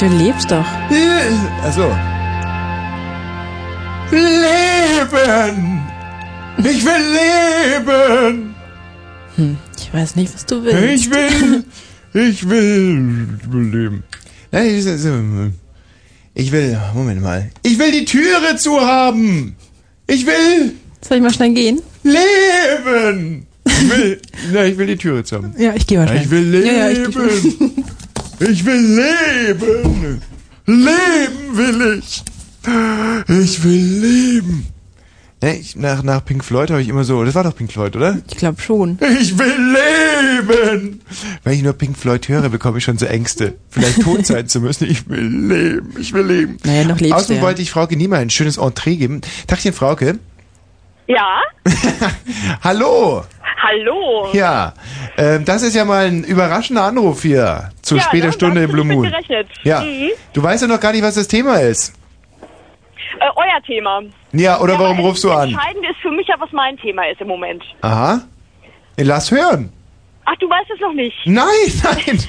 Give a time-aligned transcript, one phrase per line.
[0.00, 0.64] Du lebst doch.
[1.62, 1.94] Also.
[4.10, 5.82] Leben!
[6.56, 8.54] Ich will leben!
[9.36, 11.04] Hm, ich weiß nicht, was du willst.
[11.04, 11.64] Ich will,
[12.14, 14.04] ich will, ich will leben.
[14.50, 14.86] Nein, ich,
[16.34, 17.50] ich will, Moment mal.
[17.62, 19.54] Ich will die Türe zu haben!
[20.06, 20.76] Ich will
[21.06, 21.82] Soll ich mal schnell gehen?
[22.04, 23.46] leben!
[23.66, 24.20] Ich will,
[24.54, 25.54] na, ich will die Türe zu haben.
[25.58, 26.22] Ja, ich gehe mal schnell.
[26.22, 26.66] Ich will leben!
[26.66, 27.00] Ja, ja, ich.
[28.42, 30.22] Ich will leben!
[30.64, 32.22] Leben will ich!
[33.28, 34.66] Ich will leben!
[35.42, 37.96] Ne, ich, nach, nach Pink Floyd habe ich immer so, das war doch Pink Floyd,
[37.96, 38.16] oder?
[38.30, 38.98] Ich glaube schon.
[39.20, 41.02] Ich will leben!
[41.44, 43.56] Wenn ich nur Pink Floyd höre, bekomme ich schon so Ängste.
[43.68, 44.90] Vielleicht tot sein zu müssen.
[44.90, 46.56] Ich will leben, ich will leben.
[46.64, 47.42] Naja, noch lebst Außerdem ja.
[47.42, 49.20] wollte ich Frauke Niemeyer ein schönes Entree geben.
[49.48, 50.18] Tachchen, Frauke.
[51.06, 51.42] Ja?
[52.62, 53.24] Hallo!
[53.62, 54.28] Hallo?
[54.32, 54.72] Ja,
[55.16, 58.70] ähm, das ist ja mal ein überraschender Anruf hier zu Ja, später ne, Stunde im
[58.72, 59.02] Blue Moon.
[59.02, 59.48] gerechnet.
[59.64, 60.10] Ja, Mhm.
[60.32, 61.92] du weißt ja noch gar nicht, was das Thema ist.
[63.18, 64.00] Äh, euer Thema.
[64.32, 65.50] Ja, oder warum aber rufst du an?
[65.50, 67.62] Entscheidend ist für mich ja, was mein Thema ist im Moment.
[67.82, 68.22] Aha.
[68.96, 69.72] Lass hören.
[70.24, 71.16] Ach, du weißt es noch nicht.
[71.24, 71.46] Nein,
[71.82, 72.22] nein.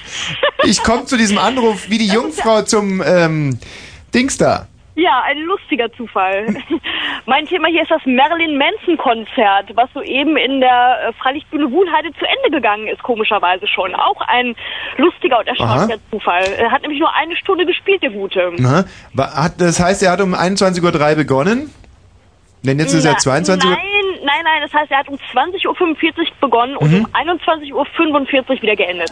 [0.63, 3.59] Ich komme zu diesem Anruf wie die Jungfrau zum ähm,
[4.13, 4.67] Dings da.
[4.95, 6.47] Ja, ein lustiger Zufall.
[7.25, 12.11] mein Thema hier ist das Marilyn Manson Konzert, was soeben in der äh, Freilichtbühne Wuhlheide
[12.19, 13.95] zu Ende gegangen ist, komischerweise schon.
[13.95, 14.53] Auch ein
[14.97, 16.11] lustiger und erstaunlicher Aha.
[16.11, 16.43] Zufall.
[16.57, 18.51] Er hat nämlich nur eine Stunde gespielt, der Gute.
[18.63, 18.83] Aha.
[19.17, 20.81] Hat, das heißt, er hat um 21.03
[21.11, 21.73] Uhr begonnen?
[22.63, 23.75] Denn jetzt ist Na, ja 22 Uhr.
[23.75, 23.85] Nein,
[24.23, 24.61] nein, nein.
[24.61, 27.05] Das heißt, er hat um 20.45 Uhr begonnen und Mhm.
[27.05, 29.09] um 21.45 Uhr wieder geendet.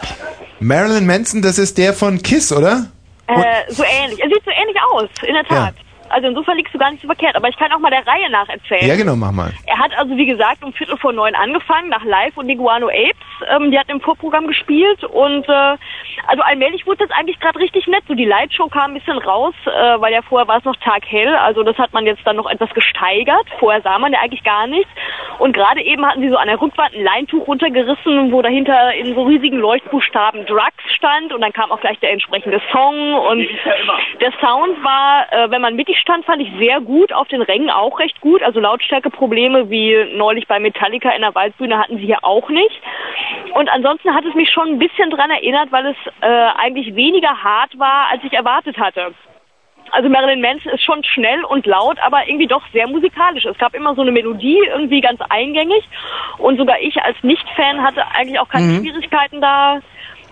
[0.60, 2.86] Marilyn Manson, das ist der von Kiss, oder?
[3.36, 4.20] Äh, so ähnlich.
[4.20, 5.74] Er sieht so ähnlich aus, in der Tat.
[6.10, 7.36] Also insofern liegst du gar nicht so verkehrt.
[7.36, 8.86] Aber ich kann auch mal der Reihe nach erzählen.
[8.86, 9.52] Ja, genau, mach mal.
[9.66, 13.16] Er hat also, wie gesagt, um Viertel vor neun angefangen, nach Live und Iguano Apes.
[13.48, 15.76] Ähm, die hatten im Vorprogramm gespielt und äh,
[16.26, 18.04] also allmählich wurde es eigentlich gerade richtig nett.
[18.08, 21.34] So die Lightshow kam ein bisschen raus, äh, weil ja vorher war es noch taghell.
[21.36, 23.46] Also das hat man jetzt dann noch etwas gesteigert.
[23.58, 24.90] Vorher sah man ja eigentlich gar nichts.
[25.38, 29.14] Und gerade eben hatten sie so an der Rückwand ein Leintuch runtergerissen, wo dahinter in
[29.14, 33.46] so riesigen Leuchtbuchstaben Drugs stand und dann kam auch gleich der entsprechende Song und
[34.20, 37.70] der Sound war, äh, wenn man mittig stand, fand ich sehr gut, auf den Rängen
[37.70, 38.42] auch recht gut.
[38.42, 42.80] Also Lautstärkeprobleme wie neulich bei Metallica in der Waldbühne hatten sie hier auch nicht.
[43.54, 47.42] Und ansonsten hat es mich schon ein bisschen dran erinnert, weil es äh, eigentlich weniger
[47.42, 49.14] hart war, als ich erwartet hatte.
[49.92, 53.44] Also Marilyn Manson ist schon schnell und laut, aber irgendwie doch sehr musikalisch.
[53.44, 55.82] Es gab immer so eine Melodie, irgendwie ganz eingängig.
[56.38, 58.80] Und sogar ich als Nicht-Fan hatte eigentlich auch keine Mhm.
[58.80, 59.80] Schwierigkeiten da,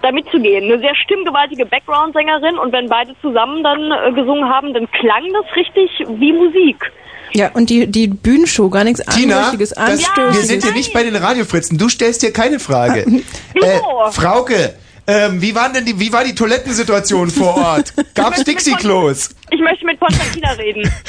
[0.02, 0.64] da mitzugehen.
[0.64, 5.56] Eine sehr stimmgewaltige Background-Sängerin und wenn beide zusammen dann äh, gesungen haben, dann klang das
[5.56, 6.92] richtig wie Musik.
[7.32, 10.48] Ja, und die, die Bühnenshow, gar nichts Tina, Anrüchiges, das, wir Anstößiges.
[10.48, 11.76] sind hier nicht bei den Radiofritzen.
[11.76, 13.00] Du stellst dir keine Frage.
[13.54, 14.74] äh, Frauke,
[15.06, 17.92] ähm, wie, waren denn die, wie war die Toilettensituation vor Ort?
[18.14, 19.30] Gab's Dixie-Klos?
[19.50, 20.90] Ich möchte mit Konstantina reden.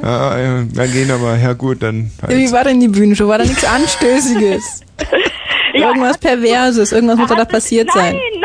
[0.00, 2.30] Ah, ja, dann gehen aber, ja gut, dann halt.
[2.30, 3.26] Ja, wie war denn die Bühnenshow?
[3.26, 4.82] War da nichts Anstößiges?
[5.74, 8.14] irgendwas Perverses, irgendwas muss da doch passiert nein, sein.
[8.14, 8.37] Nein,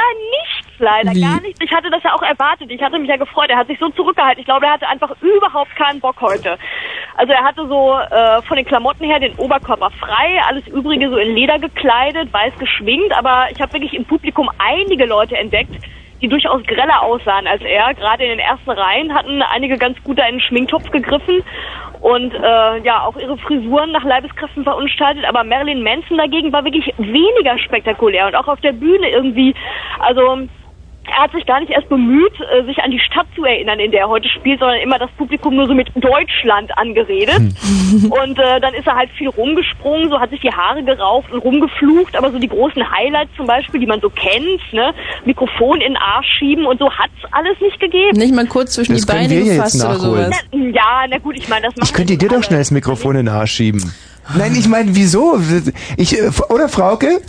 [0.79, 1.22] leider, Wie?
[1.22, 1.59] gar nichts.
[1.61, 2.69] Ich hatte das ja auch erwartet.
[2.72, 3.50] Ich hatte mich ja gefreut.
[3.50, 4.39] Er hat sich so zurückgehalten.
[4.39, 6.57] Ich glaube, er hatte einfach überhaupt keinen Bock heute.
[7.16, 11.17] Also er hatte so äh, von den Klamotten her den Oberkörper frei, alles Übrige so
[11.17, 13.16] in Leder gekleidet, weiß geschwingt.
[13.17, 15.75] Aber ich habe wirklich im Publikum einige Leute entdeckt,
[16.22, 17.94] die durchaus greller aussahen als er.
[17.94, 21.44] Gerade in den ersten Reihen hatten einige ganz gut da in den Schminktopf gegriffen
[22.00, 25.25] und äh, ja auch ihre Frisuren nach Leibeskräften verunstaltet.
[25.25, 29.53] Aber Marilyn Manson dagegen war wirklich weniger spektakulär und auch auf der Bühne irgendwie.
[30.00, 30.47] Also
[31.06, 33.91] er hat sich gar nicht erst bemüht, äh, sich an die Stadt zu erinnern, in
[33.91, 37.40] der er heute spielt, sondern immer das Publikum nur so mit Deutschland angeredet.
[37.94, 41.40] Und äh, dann ist er halt viel rumgesprungen, so hat sich die Haare gerauft und
[41.40, 44.94] rumgeflucht, aber so die großen Highlights zum Beispiel, die man so kennt, ne,
[45.26, 48.17] Mikrofon in den Arsch schieben und so hat's alles nicht gegeben.
[48.17, 50.44] Nicht mal kurz zwischen Das die Beine gefasst jetzt oder sowas.
[50.52, 53.16] Na, ja, na gut, ich meine, das Ich macht könnte dir doch schnell das Mikrofon
[53.16, 53.94] in den Arsch schieben.
[54.35, 55.40] Nein, ich meine, wieso?
[55.97, 57.22] Ich, äh, oder Frauke?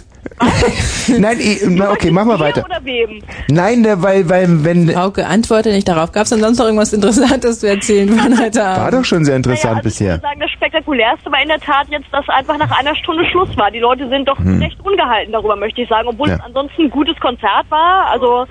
[1.19, 2.65] Nein, ich, na, okay, mach mal weiter.
[2.65, 3.23] oder wem?
[3.49, 4.89] Nein, der, weil, weil, wenn.
[4.91, 6.13] Frauke, antworte nicht darauf.
[6.13, 8.83] Gab es denn sonst noch irgendwas Interessantes zu erzählen von heute Abend?
[8.85, 10.13] War doch schon sehr interessant Ich bisher.
[10.15, 13.55] würde sagen, das Spektakulärste war in der Tat jetzt, dass einfach nach einer Stunde Schluss
[13.57, 13.71] war.
[13.71, 14.61] Die Leute sind doch Hm.
[14.61, 16.35] recht ungehalten darüber, möchte ich sagen, obwohl Ja.
[16.37, 18.07] es ansonsten ein gutes Konzert war.
[18.11, 18.47] Also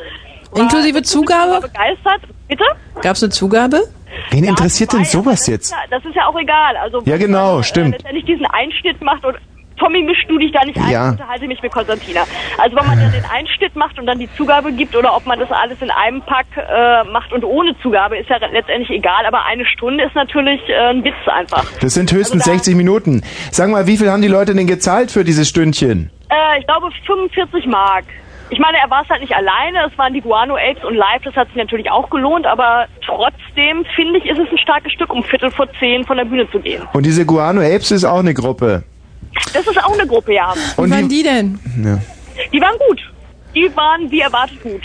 [0.56, 1.62] Inklusive Zugabe?
[1.62, 2.22] begeistert.
[2.48, 2.64] Bitte?
[3.02, 3.82] Gab es eine Zugabe?
[4.30, 5.72] Wen interessiert denn sowas jetzt?
[5.72, 6.78] Ja, das ist ja auch egal.
[6.78, 7.88] Also Ja, genau, wenn stimmt.
[7.88, 9.36] Äh, letztendlich diesen Einschnitt macht und
[9.78, 11.06] Tommy, misch du dich da nicht ein, Ja.
[11.08, 12.22] ich unterhalte mich mit Konstantina.
[12.58, 15.40] Also wenn man dann den Einschnitt macht und dann die Zugabe gibt oder ob man
[15.40, 19.26] das alles in einem Pack äh, macht und ohne Zugabe, ist ja letztendlich egal.
[19.26, 21.66] Aber eine Stunde ist natürlich äh, ein Witz einfach.
[21.82, 23.24] Das sind höchstens Also da- 60 Minuten.
[23.52, 26.10] Sag mal, wie viel haben die Leute denn gezahlt für dieses Stündchen?
[26.30, 28.06] Äh, ich glaube 45 Mark.
[28.50, 31.22] ich meine, er war es halt nicht alleine, es waren die Guano Apes und live,
[31.24, 35.12] das hat sich natürlich auch gelohnt, aber trotzdem finde ich, ist es ein starkes Stück,
[35.14, 36.84] um Viertel vor zehn von der Bühne zu gehen.
[36.94, 38.84] Und diese Guano Apes ist auch eine Gruppe.
[39.54, 40.54] Das ist auch eine Gruppe, ja.
[40.78, 41.60] Wie waren die denn?
[41.84, 42.00] Ja.
[42.52, 43.00] Die waren gut.
[43.56, 44.82] Die waren wie erwartet gut.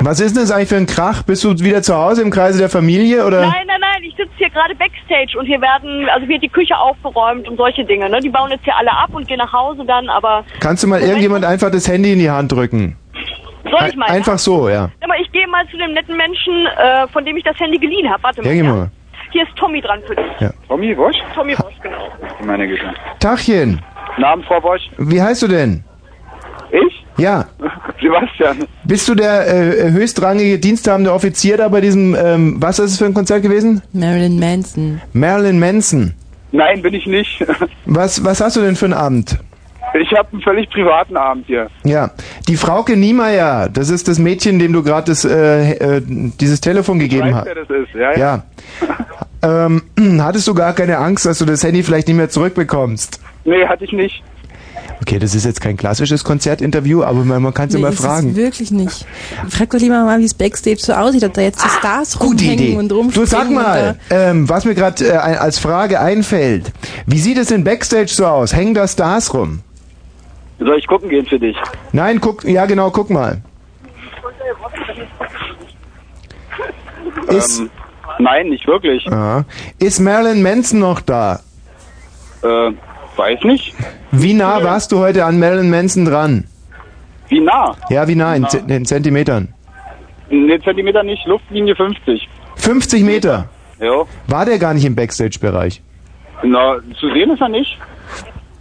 [0.00, 1.22] Was ist denn das eigentlich für ein Krach?
[1.22, 3.42] Bist du wieder zu Hause im Kreise der Familie oder?
[3.42, 6.76] Nein, nein, nein, ich sitze hier gerade Backstage und hier werden, also wird die Küche
[6.76, 8.10] aufgeräumt und solche Dinge.
[8.10, 8.20] Ne?
[8.20, 11.00] Die bauen jetzt hier alle ab und gehen nach Hause dann, aber Kannst du mal
[11.00, 12.96] irgendjemand einfach das Handy in die Hand drücken?
[13.70, 14.06] soll ich mal?
[14.06, 14.74] Einfach so, ja.
[14.74, 17.78] Ja, aber ich gehe mal zu dem netten Menschen, äh, von dem ich das Handy
[17.78, 18.22] geliehen habe.
[18.22, 18.48] Warte mal.
[18.48, 18.74] Ja, geh ja.
[18.74, 18.90] mal.
[19.30, 20.26] Hier ist Tommy dran für dich.
[20.40, 20.50] Ja.
[20.68, 21.16] Tommy Bosch?
[21.34, 22.08] Tommy Bosch, genau.
[22.44, 22.82] Meine Güte.
[23.20, 23.80] Tachchen,
[24.18, 24.82] Namen, Frau Bosch?
[24.98, 25.84] wie heißt du denn?
[26.70, 27.04] Ich?
[27.16, 27.46] Ja.
[28.00, 28.66] Sebastian.
[28.84, 33.06] Bist du der äh, höchstrangige diensthabende Offizier da bei diesem, ähm, was ist es für
[33.06, 33.82] ein Konzert gewesen?
[33.92, 35.00] Marilyn Manson.
[35.12, 36.14] Marilyn Manson.
[36.52, 37.44] Nein, bin ich nicht.
[37.84, 39.38] Was, was hast du denn für einen Abend?
[39.94, 41.68] Ich habe einen völlig privaten Abend hier.
[41.84, 42.10] Ja,
[42.46, 46.98] die Frauke Niemeyer, das ist das Mädchen, dem du gerade das, äh, äh, dieses Telefon
[46.98, 47.46] gegeben hast.
[47.46, 47.94] wer das ist?
[47.94, 48.42] Ja, ja.
[49.42, 49.66] Ja.
[49.66, 49.82] ähm,
[50.22, 53.20] hattest du gar keine Angst, dass du das Handy vielleicht nicht mehr zurückbekommst?
[53.44, 54.22] Nee, hatte ich nicht.
[55.00, 58.34] Okay, das ist jetzt kein klassisches Konzertinterview, aber man, man kann es Nee, immer fragen.
[58.34, 59.06] wirklich nicht.
[59.48, 62.24] Frag doch lieber mal, wie es Backstage so aussieht, ob da jetzt die Stars Ah,
[62.24, 62.76] rumhängen Idee.
[62.76, 63.28] und Du rumspringen.
[63.28, 66.72] sag und mal, ähm, was mir gerade äh, als Frage einfällt.
[67.06, 68.52] Wie sieht es denn Backstage so aus?
[68.54, 69.60] Hängen da Stars rum?
[70.58, 71.56] Soll ich gucken gehen für dich?
[71.92, 73.40] Nein, guck, ja genau, guck mal.
[77.28, 77.70] Ist, Ähm,
[78.18, 79.06] nein, nicht wirklich.
[79.12, 79.44] ah,
[79.78, 81.40] ist Marilyn Manson noch da?
[82.42, 82.72] Äh,
[83.16, 83.74] weiß nicht.
[84.12, 86.44] Wie nah warst du heute an Marilyn Manson dran?
[87.28, 87.74] Wie nah?
[87.90, 88.34] Ja, wie nah?
[88.34, 89.52] In, Z- in Zentimetern.
[90.30, 92.28] Ne Zentimeter nicht, Luftlinie 50.
[92.56, 93.48] 50 Meter.
[93.80, 94.02] Ja.
[94.26, 95.82] War der gar nicht im Backstage-Bereich?
[96.42, 97.78] Na, zu sehen ist er nicht.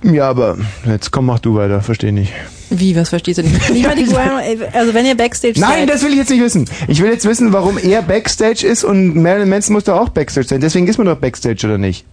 [0.04, 2.34] Ja, aber jetzt komm, mach du weiter, verstehe nicht.
[2.70, 3.70] Wie, was verstehst du nicht?
[3.72, 4.40] Nicht mal die Guano,
[4.74, 6.70] also wenn ihr Backstage Nein, seid, das will ich jetzt nicht wissen.
[6.88, 10.48] Ich will jetzt wissen, warum er Backstage ist und Marilyn Manson muss doch auch Backstage
[10.48, 10.62] sein.
[10.62, 12.06] Deswegen ist man doch Backstage, oder nicht?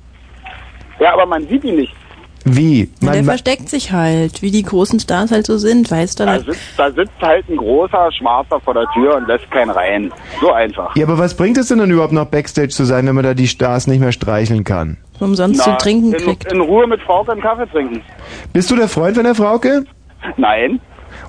[1.01, 1.93] Ja, aber man sieht ihn nicht.
[2.45, 2.91] Wie?
[3.01, 6.27] Na, der Man, versteckt sich halt, wie die großen Stars halt so sind, weißt du?
[6.27, 10.13] Da sitzt, da sitzt halt ein großer Schwarzer vor der Tür und lässt keinen rein.
[10.41, 10.95] So einfach.
[10.95, 13.33] ja, aber was bringt es denn dann überhaupt noch Backstage zu sein, wenn man da
[13.33, 14.99] die Stars nicht mehr streicheln kann?
[15.25, 16.53] Umsonst Na, zu trinken in, kriegt.
[16.53, 18.03] in Ruhe mit Frauke einen Kaffee trinken.
[18.53, 19.85] Bist du der Freund von der Frauke?
[20.37, 20.81] Nein.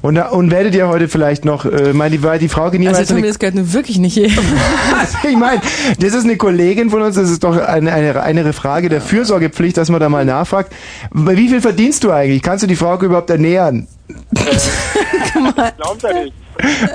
[0.01, 2.97] Und, und werdet ihr heute vielleicht noch, äh, mein, die, weil die Frauke niemals...
[2.97, 4.29] Also wir das gehört nur wirklich nicht hier.
[4.99, 5.61] Also ich meine,
[5.99, 9.77] das ist eine Kollegin von uns, das ist doch eine, eine, eine Frage der Fürsorgepflicht,
[9.77, 10.73] dass man da mal nachfragt.
[11.11, 12.41] Wie viel verdienst du eigentlich?
[12.41, 13.87] Kannst du die Frauke überhaupt ernähren?
[15.77, 16.33] Glaubt er nicht.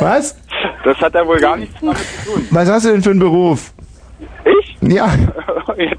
[0.01, 0.37] Was?
[0.85, 2.47] Das hat er wohl gar nichts damit zu tun.
[2.51, 3.73] Was hast du denn für einen Beruf?
[4.45, 4.60] Ich?
[4.83, 5.11] Ja,
[5.77, 5.99] Jetzt,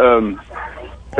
[0.00, 0.38] ähm,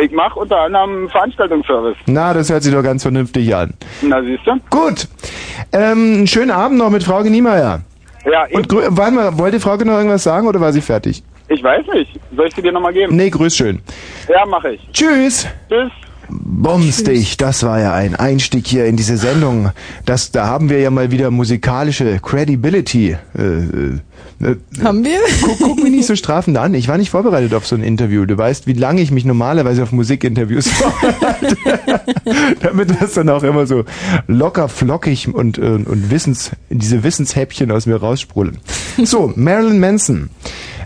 [0.01, 1.97] ich mache unter anderem Veranstaltungsservice.
[2.07, 3.75] na, das hört sich doch ganz vernünftig an.
[4.03, 4.53] Na, siehst du?
[4.71, 5.09] Gut,
[5.73, 7.81] ähm, einen schönen Abend noch mit Frauke Niemeyer.
[8.31, 11.23] Ja, ich, Und warte mal, wollte Frauke noch irgendwas sagen oder war sie fertig?
[11.49, 12.21] ich weiß nicht.
[12.37, 13.17] Soll ich sie dir nochmal geben?
[13.17, 13.81] Nee, grüß schön.
[14.29, 14.89] Ja, mache ich.
[14.93, 15.47] Tschüss.
[15.69, 15.91] Tschüss.
[17.05, 19.71] Dich, das war ja ein Einstieg hier in diese Sendung.
[20.05, 23.17] Das, da haben wir ja mal wieder musikalische Credibility.
[23.37, 24.01] Äh, äh,
[24.41, 25.19] äh, haben wir?
[25.43, 26.75] guck, guck mich nicht so strafend an.
[26.75, 28.25] Ich war nicht vorbereitet auf so ein Interview.
[28.25, 31.57] Du weißt, wie lange ich mich normalerweise auf Musikinterviews vorbereite.
[32.61, 33.85] Damit das dann auch immer so
[34.27, 38.59] locker flockig und, äh, und Wissens, diese Wissenshäppchen aus mir raussprudeln.
[39.03, 40.31] So, Marilyn Manson.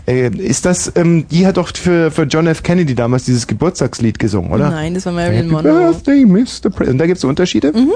[0.05, 2.61] Äh, ist das, ähm, die hat doch für, für John F.
[2.63, 4.69] Kennedy damals dieses Geburtstagslied gesungen, oder?
[4.69, 5.91] Nein, das war Marilyn Happy Monroe.
[5.91, 6.69] Birthday, Mr.
[6.69, 6.89] President.
[6.89, 7.71] Und da gibt es Unterschiede?
[7.73, 7.93] Mhm.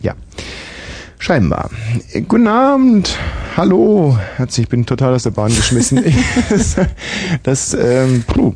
[0.00, 0.14] Ja.
[1.18, 1.70] Scheinbar.
[2.12, 3.16] Äh, Guten Abend.
[3.56, 4.18] Hallo.
[4.36, 6.02] Herzlich, ich bin total aus der Bahn geschmissen.
[6.50, 6.76] das,
[7.42, 8.54] das ähm, puh.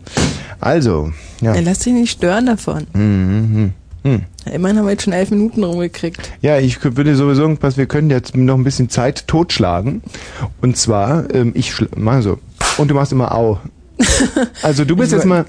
[0.60, 1.54] Also, ja.
[1.54, 2.86] Er lässt sich nicht stören davon.
[2.92, 3.72] Mhm.
[4.02, 6.32] Ja, immerhin haben wir jetzt schon elf Minuten rumgekriegt.
[6.40, 10.02] Ja, ich würde sowieso irgendwas, wir können jetzt noch ein bisschen Zeit totschlagen.
[10.62, 12.38] Und zwar, ähm, ich schla- mach so.
[12.78, 13.58] Und du machst immer au.
[14.62, 15.44] Also du bist jetzt mal,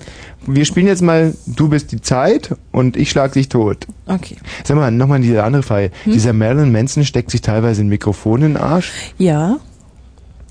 [0.46, 3.88] wir spielen jetzt mal, du bist die Zeit und ich schlag dich tot.
[4.08, 4.36] Okay.
[4.64, 5.92] Sag mal, nochmal diese andere Frage.
[6.04, 6.14] Hm?
[6.14, 8.92] Dieser Marilyn Manson steckt sich teilweise ein Mikrofon in den Arsch.
[9.18, 9.58] Ja,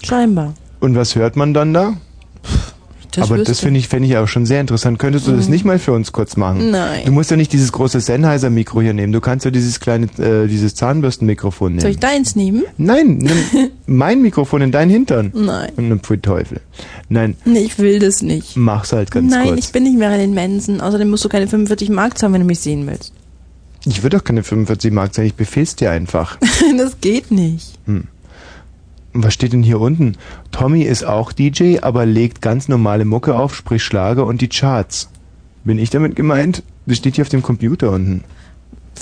[0.03, 0.55] scheinbar.
[0.81, 1.95] Und was hört man dann da?
[3.12, 4.99] Das Aber das finde ich, fände ich auch schon sehr interessant.
[4.99, 6.71] Könntest du das nicht mal für uns kurz machen?
[6.71, 7.02] Nein.
[7.07, 9.12] Du musst ja nicht dieses große Sennheiser-Mikro hier nehmen.
[9.12, 11.81] Du kannst ja dieses kleine, äh, dieses Zahnbürstenmikrofon nehmen.
[11.81, 12.64] Soll ich deins nehmen?
[12.76, 13.19] Nein,
[13.52, 15.33] nimm mein Mikrofon in deinen Hintern.
[15.35, 15.73] Nein.
[15.76, 16.61] Und nimm Teufel.
[17.09, 18.57] Nein, Nee, ich will das nicht.
[18.57, 19.59] mach's halt ganz Nein, kurz.
[19.67, 20.81] ich bin nicht Marilyn Manson.
[20.81, 23.12] Außerdem musst du keine 45 Mark zahlen, wenn du mich sehen willst.
[23.87, 26.37] Ich würde doch keine 45 Mark sein, ich befehl's dir einfach.
[26.79, 27.79] das geht nicht.
[27.87, 28.07] Und
[29.12, 30.17] was steht denn hier unten?
[30.52, 35.11] Tommy ist auch DJ, aber legt ganz normale Mucke auf, sprich Schlager und die Charts.
[35.64, 36.62] Bin ich damit gemeint?
[36.87, 38.25] Das steht hier auf dem Computer unten.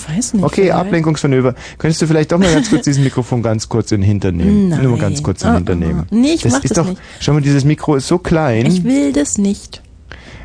[0.09, 0.45] Weiß nicht.
[0.45, 0.75] Okay, vielleicht.
[0.75, 1.55] Ablenkungsmanöver.
[1.79, 4.69] Könntest du vielleicht doch mal ganz kurz dieses Mikrofon ganz kurz in den Hintern nehmen?
[4.69, 4.83] Nein.
[4.83, 6.07] Nur mal ganz kurz in den Ah, Hintern nehmen.
[6.11, 7.03] Nee, ich das mach ist das doch, nicht.
[7.21, 8.67] Schau mal, dieses Mikro ist so klein.
[8.67, 9.83] Ich will das nicht.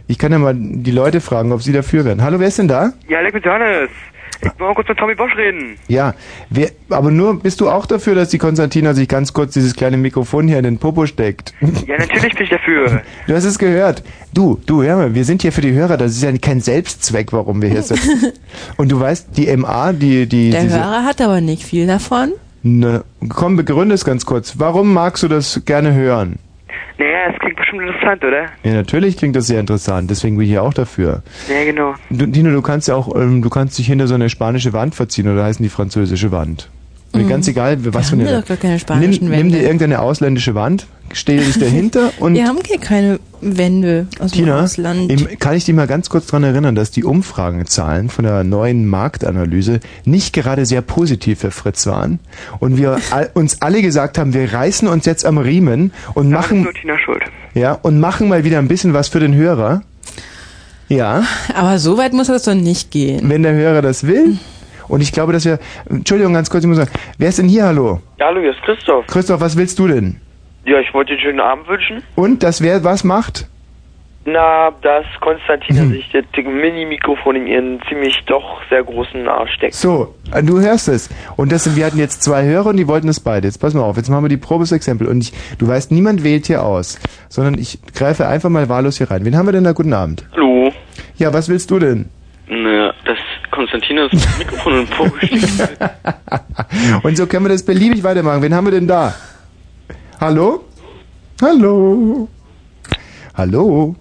[0.07, 2.21] Ich kann ja mal die Leute fragen, ob sie dafür wären.
[2.21, 2.93] Hallo, wer ist denn da?
[3.07, 3.89] Ja, leck mit Johannes.
[4.43, 5.77] Ich will mal kurz mit Tommy Bosch reden.
[5.87, 6.13] Ja,
[6.49, 9.97] wer, aber nur, bist du auch dafür, dass die Konstantina sich ganz kurz dieses kleine
[9.97, 11.53] Mikrofon hier in den Popo steckt?
[11.87, 13.01] Ja, natürlich bin ich dafür.
[13.27, 14.03] Du hast es gehört.
[14.33, 17.31] Du, du, hör mal, wir sind hier für die Hörer, das ist ja kein Selbstzweck,
[17.31, 18.33] warum wir hier sitzen.
[18.77, 22.33] Und du weißt, die MA, die, die, Der diese, Hörer hat aber nicht viel davon.
[22.63, 24.55] ne, komm, begründe es ganz kurz.
[24.57, 26.37] Warum magst du das gerne hören?
[26.99, 28.45] Naja, es klingt bestimmt interessant, oder?
[28.63, 31.23] Ja, natürlich klingt das sehr interessant, deswegen bin ich ja auch dafür.
[31.49, 31.95] Ja, genau.
[32.09, 34.93] Du, Dino, du kannst ja auch, ähm, du kannst dich hinter so eine spanische Wand
[34.95, 36.69] verziehen oder heißen die französische Wand.
[37.15, 38.21] Mir ganz egal, was für Mhm.
[38.21, 38.35] haben eine.
[38.37, 39.57] wir doch gar keine spanischen nimm, nimm Wände.
[39.57, 44.45] dir irgendeine ausländische Wand, stell dich dahinter und Wir haben hier keine Wände aus dem
[44.45, 45.11] Tina, Ausland.
[45.11, 48.85] im, kann ich dich mal ganz kurz daran erinnern, dass die Umfragenzahlen von der neuen
[48.87, 52.19] Marktanalyse nicht gerade sehr positiv für Fritz waren
[52.59, 56.37] und wir all, uns alle gesagt haben, wir reißen uns jetzt am Riemen und Da
[56.37, 57.23] machen, nur Tina schuld.
[57.53, 59.83] ja, und machen mal wieder ein bisschen was für den Hörer.
[60.89, 61.23] Ja,
[61.55, 63.29] aber so weit muss das doch nicht gehen.
[63.29, 64.37] wenn der Hörer das will.
[64.89, 67.65] Und ich glaube, dass wir, Entschuldigung, ganz kurz, ich muss sagen, wer ist denn hier,
[67.65, 68.01] hallo?
[68.19, 69.07] Ja, hallo, hier ist Christoph.
[69.07, 70.17] Christoph, was willst du denn?
[70.65, 72.03] Ja, ich wollte dir einen schönen Abend wünschen.
[72.15, 73.47] Und, dass wer was macht?
[74.25, 75.91] Na, dass Konstantina Hm.
[75.91, 79.73] sich das Mini-Mikrofon in ihren ziemlich doch sehr großen Arsch steckt.
[79.73, 81.09] So, äh, du hörst es.
[81.35, 83.47] Und das sind, wir hatten jetzt zwei Hörer und die wollten es beide.
[83.47, 85.07] Jetzt pass mal auf, jetzt machen wir die Probesexempel.
[85.07, 89.11] Und ich, du weißt, niemand wählt hier aus, sondern ich greife einfach mal wahllos hier
[89.11, 89.25] rein.
[89.25, 89.73] Wen haben wir denn da?
[89.73, 90.25] Guten Abend.
[90.31, 90.71] Hallo.
[91.17, 92.09] Ja, was willst du denn?
[92.47, 93.17] Na, dass
[93.51, 95.69] Konstantinas Mikrofon und Po steckt.
[97.03, 98.41] Und so können wir das beliebig weitermachen.
[98.41, 99.13] Wen haben wir denn da?
[100.23, 100.63] Hallo?
[101.41, 102.29] Hallo?
[103.35, 103.93] Hallo?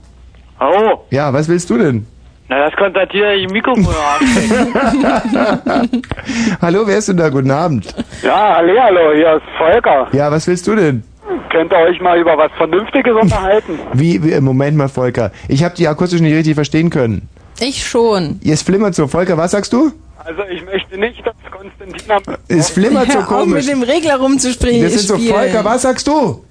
[0.61, 2.07] Oh, Ja, was willst du denn?
[2.49, 4.53] na, das Konstantina ich Mikrofon ansteckt.
[6.63, 7.29] Hallo, wer ist denn da?
[7.29, 7.93] Guten Abend.
[8.23, 10.07] Ja, hallo, hallo, hier ist Volker.
[10.13, 11.03] Ja, was willst du denn?
[11.51, 13.81] Könnt ihr euch mal über was Vernünftiges unterhalten?
[13.95, 15.33] Wie, wie Moment mal, Volker.
[15.49, 17.29] Ich habe die akustisch nicht richtig verstehen können.
[17.59, 18.39] Ich schon.
[18.45, 19.09] Jetzt flimmert so.
[19.09, 19.91] Volker, was sagst du?
[20.25, 22.21] Also ich möchte nicht, dass Konstantina...
[22.49, 23.67] Es flimmert so komisch.
[23.67, 24.83] mit dem Regler rumzuspringen.
[24.83, 26.45] Das ist so, Volker, was sagst du?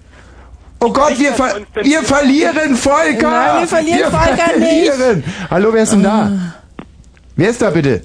[0.84, 3.30] Oh Gott, wir, ver wir verlieren Volker!
[3.30, 4.92] Nein, wir verlieren Volker nicht.
[4.92, 4.94] Ah.
[4.94, 5.24] verlieren.
[5.50, 6.32] Hallo, wer ist denn da?
[7.36, 8.02] Wer ist da bitte?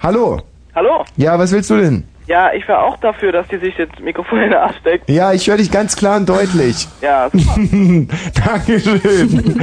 [0.00, 0.42] Hallo?
[0.74, 1.04] Hallo?
[1.16, 2.04] Ja, was willst du denn?
[2.28, 5.08] Ja, ich wäre auch dafür, dass die sich das Mikrofon in den Arsch steckt.
[5.08, 6.86] Ja, ich höre dich ganz klar und deutlich.
[7.00, 7.30] Ja,
[8.44, 9.58] Dankeschön.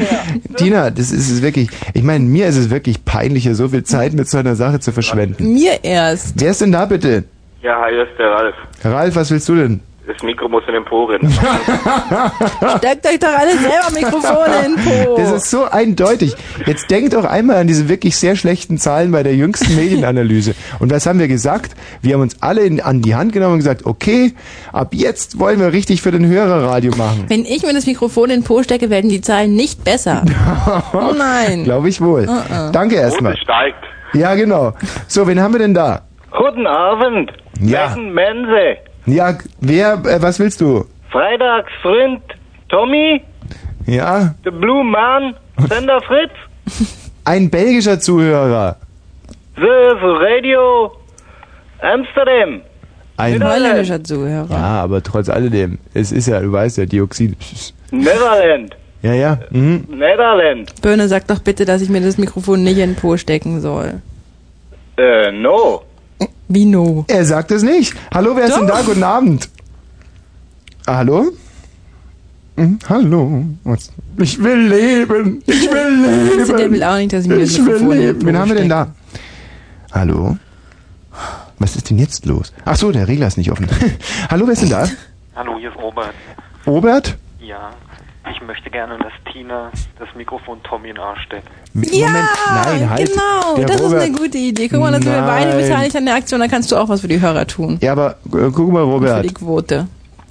[0.55, 1.69] Tina, das ist es wirklich.
[1.93, 4.79] Ich meine, mir ist es wirklich peinlich, hier so viel Zeit mit so einer Sache
[4.79, 5.53] zu verschwenden.
[5.53, 6.39] Mir erst.
[6.41, 7.25] Wer ist denn da bitte?
[7.61, 8.55] Ja, hi, hier ist der Ralf.
[8.83, 9.81] Ralf, was willst du denn?
[10.07, 11.31] Das Mikro muss in den Po rennen.
[12.77, 15.17] Steckt euch doch alle selber Mikrofone in den Po.
[15.17, 16.35] Das ist so eindeutig.
[16.67, 20.53] Jetzt denkt doch einmal an diese wirklich sehr schlechten Zahlen bei der jüngsten Medienanalyse.
[20.79, 21.71] Und was haben wir gesagt?
[22.01, 24.33] Wir haben uns alle in, an die Hand genommen und gesagt, okay,
[24.71, 27.25] ab jetzt wollen wir richtig für den Hörerradio machen.
[27.27, 30.23] Wenn ich mir das Mikrofon in den Po stecke, werden die Zahlen nicht besser.
[30.93, 31.63] Oh nein.
[31.63, 32.27] Glaube ich wohl.
[32.27, 32.71] Uh-uh.
[32.71, 33.35] Danke erstmal.
[33.37, 33.83] steigt.
[34.13, 34.73] Ja, genau.
[35.07, 36.01] So, wen haben wir denn da?
[36.31, 37.31] Guten Abend.
[37.59, 37.89] Ja.
[37.89, 38.77] Wessen Mense.
[39.05, 40.85] Ja, wer, äh, was willst du?
[41.11, 42.21] Freitagsfreund
[42.69, 43.21] Tommy,
[43.85, 45.35] Ja, The Blue Man,
[45.69, 46.31] Sender Fritz,
[47.25, 48.77] ein belgischer Zuhörer.
[49.55, 50.91] The Radio
[51.81, 52.61] Amsterdam.
[53.17, 54.47] Ein, Holländischer Zuhörer.
[54.49, 57.37] ja, aber trotz alledem, es ist ja, du weißt ja, Dioxid.
[57.91, 58.75] Netherland.
[59.03, 59.37] Ja, ja.
[59.51, 59.85] Mhm.
[59.89, 60.81] Netherland.
[60.81, 64.01] Birne, sag doch bitte, dass ich mir das Mikrofon nicht in den Po stecken soll.
[64.97, 65.83] Äh, no.
[66.47, 67.05] Wie no?
[67.07, 67.93] Er sagt es nicht.
[68.13, 68.77] Hallo, wer ist denn da?
[68.79, 68.85] Doch.
[68.85, 69.49] Guten Abend.
[70.85, 71.31] Ah, hallo?
[72.55, 73.43] Mhm, hallo.
[73.63, 73.91] Was?
[74.17, 75.41] Ich will leben.
[75.45, 76.83] Ich will Also, der will leben.
[76.83, 78.25] auch nicht, dass ich mir das Ich will in den leben.
[78.25, 78.87] Wen haben wir denn da?
[79.91, 80.37] Hallo?
[81.59, 82.53] Was ist denn jetzt los?
[82.65, 83.67] Ach so, der Regler ist nicht offen.
[84.29, 84.87] hallo, wer ist denn da?
[85.35, 86.13] Hallo, hier ist Robert.
[86.67, 87.17] Robert?
[87.39, 87.71] Ja,
[88.31, 91.47] ich möchte gerne, dass Tina das Mikrofon Tommy in den Arsch steckt.
[91.73, 92.25] Ja, Moment,
[92.65, 93.09] nein, halt.
[93.09, 93.55] genau.
[93.57, 94.67] Der das Robert- ist eine gute Idee.
[94.69, 97.07] Guck mal, dass wir beide beteiligt an der Aktion, dann kannst du auch was für
[97.07, 97.77] die Hörer tun.
[97.81, 99.25] Ja, aber äh, guck mal, Für Robert.
[99.25, 99.87] die Quote.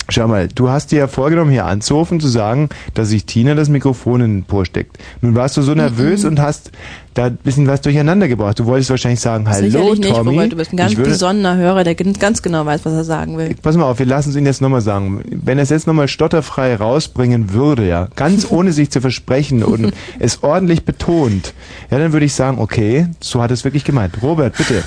[0.09, 3.69] Schau mal, du hast dir ja vorgenommen, hier anzurufen, zu sagen, dass sich Tina das
[3.71, 4.99] Mikrofon in den Po steckt.
[5.23, 6.73] Nun warst du so nervös und hast
[7.15, 8.59] da ein bisschen was durcheinander gebracht.
[8.59, 10.31] Du wolltest wahrscheinlich sagen, hallo Sicherlich nicht, Tommy.
[10.31, 10.53] Robert.
[10.53, 13.55] Du bist ein ganz würde, besonderer Hörer, der ganz genau weiß, was er sagen will.
[13.63, 15.23] Pass mal auf, wir lassen es ihn jetzt nochmal sagen.
[15.31, 19.95] Wenn er es jetzt nochmal stotterfrei rausbringen würde, ja, ganz ohne sich zu versprechen und
[20.19, 21.55] es ordentlich betont,
[21.91, 24.23] ja, dann würde ich sagen, okay, so hat es wirklich gemeint.
[24.23, 24.85] Robert, bitte.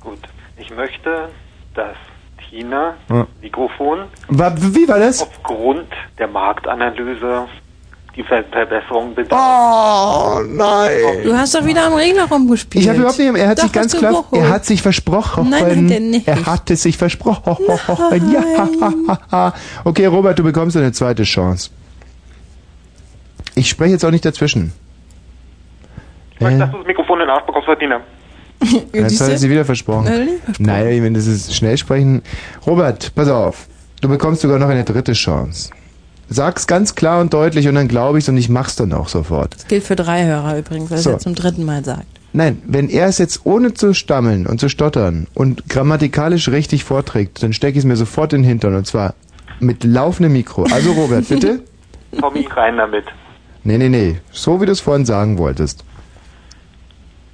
[0.00, 0.20] Gut,
[0.56, 1.28] ich möchte,
[1.74, 1.96] dass
[2.56, 3.26] Tina Ja.
[3.42, 5.22] Mikrofon wie war das?
[5.22, 7.46] aufgrund der Marktanalyse
[8.16, 9.28] die Ver Verbesserung bitte.
[9.34, 10.90] Oh nein.
[11.22, 12.82] Du hast doch wieder am Regler rumgespielt.
[12.82, 15.50] Ich habe überhaupt nicht, er hat Doch, sich ganz klar, er hat sich versprochen.
[15.50, 16.26] Nein, hat er nicht.
[16.26, 17.42] Er hatte sich versprochen.
[19.30, 19.52] Ja.
[19.84, 21.68] Okay, Robert, du bekommst eine zweite Chance.
[23.54, 24.72] Ich spreche jetzt auch nicht dazwischen.
[26.36, 28.00] Ich möchte, Äh, dass du das Mikrofon in den Arsch bekommst, Verdiener.
[28.92, 30.06] Jetzt hat er sie wieder versprochen.
[30.06, 30.54] Er versprochen.
[30.66, 32.22] Naja, ich meine, das ist schnell sprechen.
[32.66, 33.66] Robert, pass auf.
[34.00, 35.70] Du bekommst sogar noch eine dritte Chance.
[36.28, 39.54] Sag's ganz klar und deutlich und dann glaube ich's und ich mach's dann auch sofort.
[39.54, 41.10] Das gilt für drei Hörer übrigens, weil So.
[41.10, 42.06] er zum dritten Mal sagt.
[42.32, 47.42] Nein, wenn er es jetzt ohne zu stammeln und zu stottern und grammatikalisch richtig vorträgt,
[47.42, 49.14] dann stecke ich es mir sofort in den Hintern und zwar
[49.60, 50.64] mit laufendem Mikro.
[50.64, 51.60] Also Robert, bitte?
[52.18, 53.04] Tommy, rein damit.
[53.64, 54.16] Nee, nee, nee.
[54.32, 55.84] So wie du es vorhin sagen wolltest.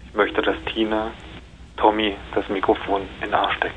[0.09, 1.11] Ich möchte, dass Tina
[1.77, 3.75] Tommy das Mikrofon in den Arsch steckt.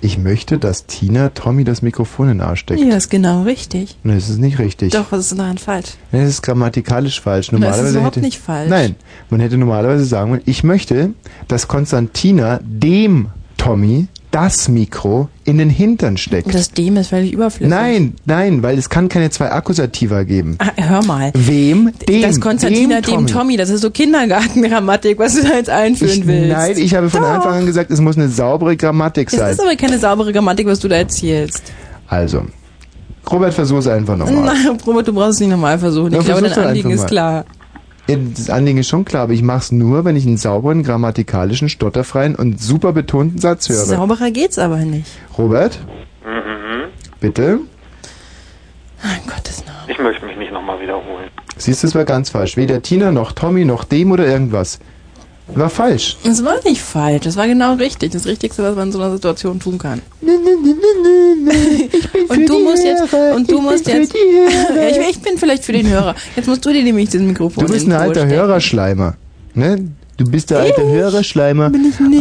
[0.00, 2.80] Ich möchte, dass Tina Tommy das Mikrofon in den Arsch steckt.
[2.80, 3.96] Ja, ist genau richtig.
[4.02, 4.92] Nee, das ist nicht richtig.
[4.92, 5.92] Doch, was ist daran falsch?
[6.12, 7.50] Nee, das ist grammatikalisch falsch.
[7.50, 8.68] Na, es ist Normalerweise überhaupt hätte, nicht falsch.
[8.68, 8.96] Nein,
[9.30, 11.14] man hätte normalerweise sagen wollen, ich möchte,
[11.48, 16.52] dass Konstantina dem Tommy das Mikro in den Hintern steckt.
[16.52, 17.70] Das dem ist völlig überflüssig.
[17.70, 20.56] Nein, nein, weil es kann keine zwei Akkusativa geben.
[20.58, 21.30] Ah, hör mal.
[21.34, 21.92] Wem?
[22.08, 22.22] Dem.
[22.22, 23.56] das Konstantina dem Tommy.
[23.56, 26.48] das ist so Kindergartengrammatik, was du da jetzt einführen Ich, willst.
[26.56, 27.28] nein, ich habe von Doch.
[27.28, 29.52] Anfang an gesagt, es muss eine saubere Grammatik Es sein.
[29.52, 31.62] ist aber keine saubere Grammatik, was du da erzählst.
[32.08, 32.42] Also,
[33.30, 34.44] Robert, versuch es einfach nochmal.
[34.54, 36.08] Nein, Robert, du brauchst es nicht nochmal versuchen.
[36.08, 37.44] Ich Ja, glaube, versuch's dein Anliegen ist klar.
[38.06, 41.70] Das Anliegen ist schon klar, aber ich mache es nur, wenn ich einen sauberen, grammatikalischen,
[41.70, 43.84] stotterfreien und super betonten Satz höre.
[43.84, 45.10] Sauberer geht's aber nicht.
[45.38, 45.78] Robert,
[46.24, 46.90] Mhm.
[47.20, 47.60] bitte?
[49.88, 51.28] Ich möchte mich nicht nochmal wiederholen.
[51.56, 52.56] Siehst du, es war ganz falsch.
[52.56, 54.80] Weder Tina noch Tommy noch dem oder irgendwas.
[55.46, 56.16] War falsch.
[56.24, 58.12] Es war nicht falsch, das war genau richtig.
[58.12, 60.00] Das Richtigste, was man in so einer Situation tun kann.
[62.28, 64.14] und du musst jetzt, und du musst jetzt,
[64.76, 66.14] ja, ich, ich bin vielleicht für den Hörer.
[66.34, 68.26] Jetzt musst du dir nämlich das Mikrofon Du bist in ein alter.
[68.26, 69.16] Hörerschleimer.
[69.52, 69.90] Ne?
[70.16, 71.72] Du bist der alte Hörerschleimer.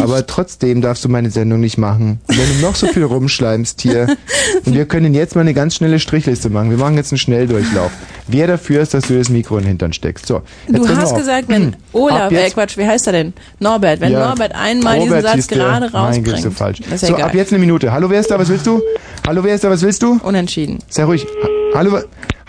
[0.02, 2.20] Aber trotzdem darfst du meine Sendung nicht machen.
[2.28, 4.08] Und wenn du noch so viel rumschleimst hier.
[4.66, 6.72] Und wir können jetzt mal eine ganz schnelle Strichliste machen.
[6.72, 7.92] Wir machen jetzt einen Schnelldurchlauf.
[8.28, 10.26] Wer dafür ist, dass du das Mikro in den Hintern steckst.
[10.26, 10.42] So.
[10.68, 13.34] jetzt Du hast gesagt, wenn Olaf, äh, Quatsch, wie heißt er denn?
[13.60, 16.58] Norbert, wenn Ja, Norbert einmal Robert diesen Satz gerade Mein Gott, ist so rausbringt.
[16.58, 16.80] falsch.
[16.90, 17.22] Ja so, egal.
[17.30, 17.92] ab jetzt eine Minute.
[17.92, 18.40] Hallo, wer ist da?
[18.40, 18.82] Was willst du?
[19.28, 19.70] Hallo, wer ist da?
[19.70, 20.20] Was willst du?
[20.24, 20.80] Unentschieden.
[20.90, 21.26] Sei ruhig.
[21.44, 22.00] Ha- Hallo,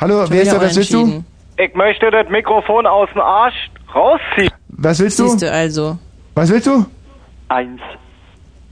[0.01, 0.61] hallo, wer ist da?
[0.61, 1.23] Was willst du?
[1.59, 3.55] Ich möchte das Mikrofon aus dem Arsch
[3.95, 4.51] rausziehen.
[4.77, 5.29] Was willst du?
[5.29, 5.99] Siehst du also.
[6.35, 6.85] Was willst du?
[7.49, 7.81] Eins.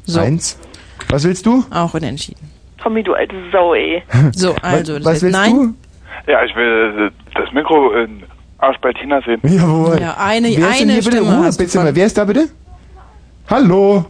[0.05, 0.21] So.
[0.21, 0.59] Eins.
[1.09, 1.65] Was willst du?
[1.71, 2.51] Auch unentschieden.
[2.79, 4.03] Tommy, du alte Sau, ey.
[4.35, 5.75] So, also, das was heißt willst nein.
[6.27, 8.23] Ja, ich will äh, das Mikro in
[8.59, 9.41] Arsch bei Tina sehen.
[9.45, 10.01] Jawohl.
[10.01, 11.17] Ja, eine, Wer ist denn eine hier bitte?
[11.19, 11.95] Stimme Ruhe, hast du bitte mal.
[11.95, 12.49] Wer ist da bitte?
[13.49, 14.05] Hallo.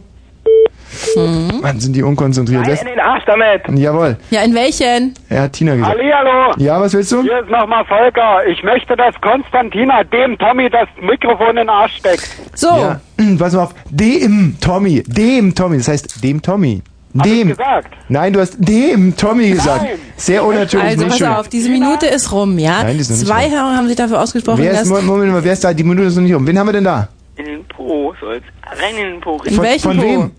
[1.15, 1.61] Hm.
[1.61, 2.67] Mann, sind die unkonzentriert.
[2.67, 3.61] Ist- in den Arsch damit.
[3.79, 4.17] Jawohl.
[4.29, 5.13] Ja, in welchen?
[5.29, 5.97] Er hat Tina gesagt.
[5.97, 6.53] Hallihallo.
[6.57, 7.21] Ja, was willst du?
[7.21, 8.45] Hier ist nochmal Volker.
[8.47, 12.27] Ich möchte, dass Konstantina dem Tommy das Mikrofon in den Arsch steckt.
[12.55, 12.67] So.
[12.67, 12.99] Ja.
[13.39, 13.75] Pass mal auf.
[13.89, 15.03] Dem Tommy.
[15.05, 15.77] Dem Tommy.
[15.77, 16.81] Das heißt dem Tommy.
[17.13, 17.49] Dem.
[17.49, 17.93] gesagt?
[18.09, 19.85] Nein, du hast dem Tommy gesagt.
[20.17, 20.89] Sehr unnatürlich.
[20.99, 22.81] Also pass auf, diese Minute ist rum, ja?
[22.83, 23.51] Nein, die ist noch nicht Zwei rum.
[23.51, 24.89] Hörer haben sich dafür ausgesprochen, Wer ist, dass...
[24.89, 25.73] Moment, Moment mal, wer ist da?
[25.73, 26.47] Die Minute ist noch nicht um.
[26.47, 27.07] Wen haben wir denn da?
[27.35, 28.43] In den Po soll's.
[28.65, 29.39] Rein in den Po.
[29.43, 30.03] In welchen von Po?
[30.03, 30.31] wem?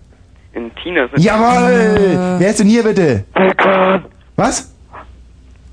[0.55, 1.09] In Tinas.
[1.17, 2.37] Jawohl!
[2.39, 3.25] Wer ist denn hier bitte?
[4.35, 4.71] Was?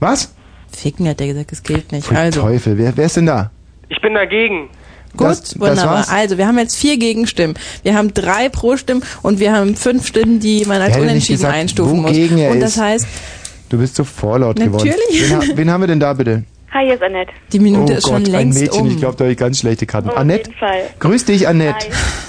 [0.01, 0.35] Was?
[0.77, 2.07] Ficken hat der gesagt, es gilt nicht.
[2.07, 3.51] Pfui Also, Teufel, wer, wer ist denn da?
[3.89, 4.69] Ich bin dagegen.
[5.17, 5.95] gut, das- das wunderbar.
[5.97, 6.09] war's?
[6.11, 7.55] also, wir haben jetzt vier Gegenstimmen.
[7.83, 12.01] Wir haben drei Pro-Stimmen und wir haben fünf Stimmen, die man als unentschieden gesagt, einstufen
[12.03, 12.17] muss.
[12.17, 13.07] er Und das heißt,
[13.69, 14.89] Du bist so vorlaut geworden.
[14.89, 15.31] Natürlich.
[15.49, 16.45] Wen, wen haben wir denn da bitte?
[16.73, 17.33] Hi, hier ist Annette.
[17.53, 18.81] die Minute oh ist Gott, schon ein längst Mädchen.
[18.83, 18.89] um.
[18.91, 20.09] Ich glaube, da habe ich ganz schlechte Karten.
[20.11, 20.81] Auf Annette, jeden Fall.
[20.99, 21.87] grüß dich, Annette.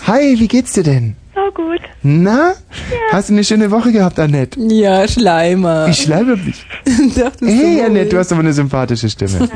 [0.08, 0.40] Hi.
[0.40, 1.16] wie geht's dir denn?
[1.36, 1.80] So gut.
[2.04, 2.54] Na?
[3.12, 4.60] Hast du eine schöne Woche gehabt, Annette?
[4.60, 5.88] ja, Schleimer.
[5.88, 6.66] Ich schleibe mich.
[7.42, 9.50] Hey, so Annette, du hast aber eine sympathische Stimme.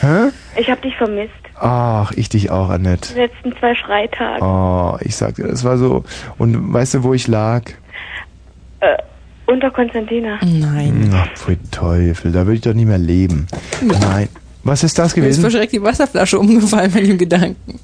[0.00, 0.28] Hä?
[0.60, 1.32] Ich hab dich vermisst.
[1.58, 3.14] Ach, ich dich auch, Annette.
[3.14, 4.42] Die letzten zwei Schreitage.
[4.44, 6.04] Oh, ich sag dir, das war so.
[6.38, 7.62] Und weißt du, wo ich lag?
[8.80, 8.96] Äh,
[9.46, 10.38] unter Konstantina.
[10.42, 11.10] Nein.
[11.14, 13.46] Ach, pfui Teufel, da würde ich doch nicht mehr leben.
[13.82, 14.28] Nein.
[14.64, 15.40] Was ist das Mir ist gewesen?
[15.42, 17.78] verschreckt die Wasserflasche umgefallen bei dem Gedanken.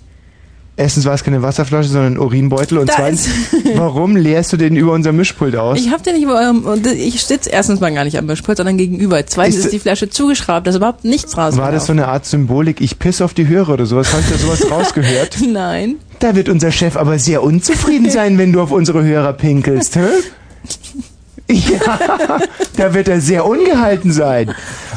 [0.78, 2.76] Erstens war es keine Wasserflasche, sondern ein Urinbeutel.
[2.76, 3.28] Und Da zweitens,
[3.76, 5.78] warum leerst du den über unser Mischpult aus?
[5.78, 8.58] Ich hab den nicht über eurem, und ich sitze erstens mal gar nicht am Mischpult,
[8.58, 9.24] sondern gegenüber.
[9.26, 11.56] Zweitens Ist- ist, die Flasche zugeschraubt, da ist überhaupt nichts raus.
[11.56, 12.82] War das so eine Art Symbolik?
[12.82, 14.12] Ich piss auf die Hörer oder sowas?
[14.12, 15.38] Hast du sowas rausgehört?
[15.50, 15.94] Nein.
[16.18, 20.00] Da wird unser Chef aber sehr unzufrieden sein, wenn du auf unsere Hörer pinkelst, hä?
[21.48, 22.40] Ja,
[22.76, 24.52] da wird er sehr ungehalten sein.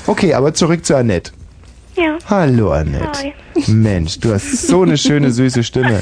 [0.08, 1.32] Okay, aber zurück zu Annette.
[2.02, 2.18] Ja.
[2.28, 3.20] Hallo Annette.
[3.20, 3.34] Hi.
[3.68, 6.02] Mensch, du hast so eine schöne, süße Stimme.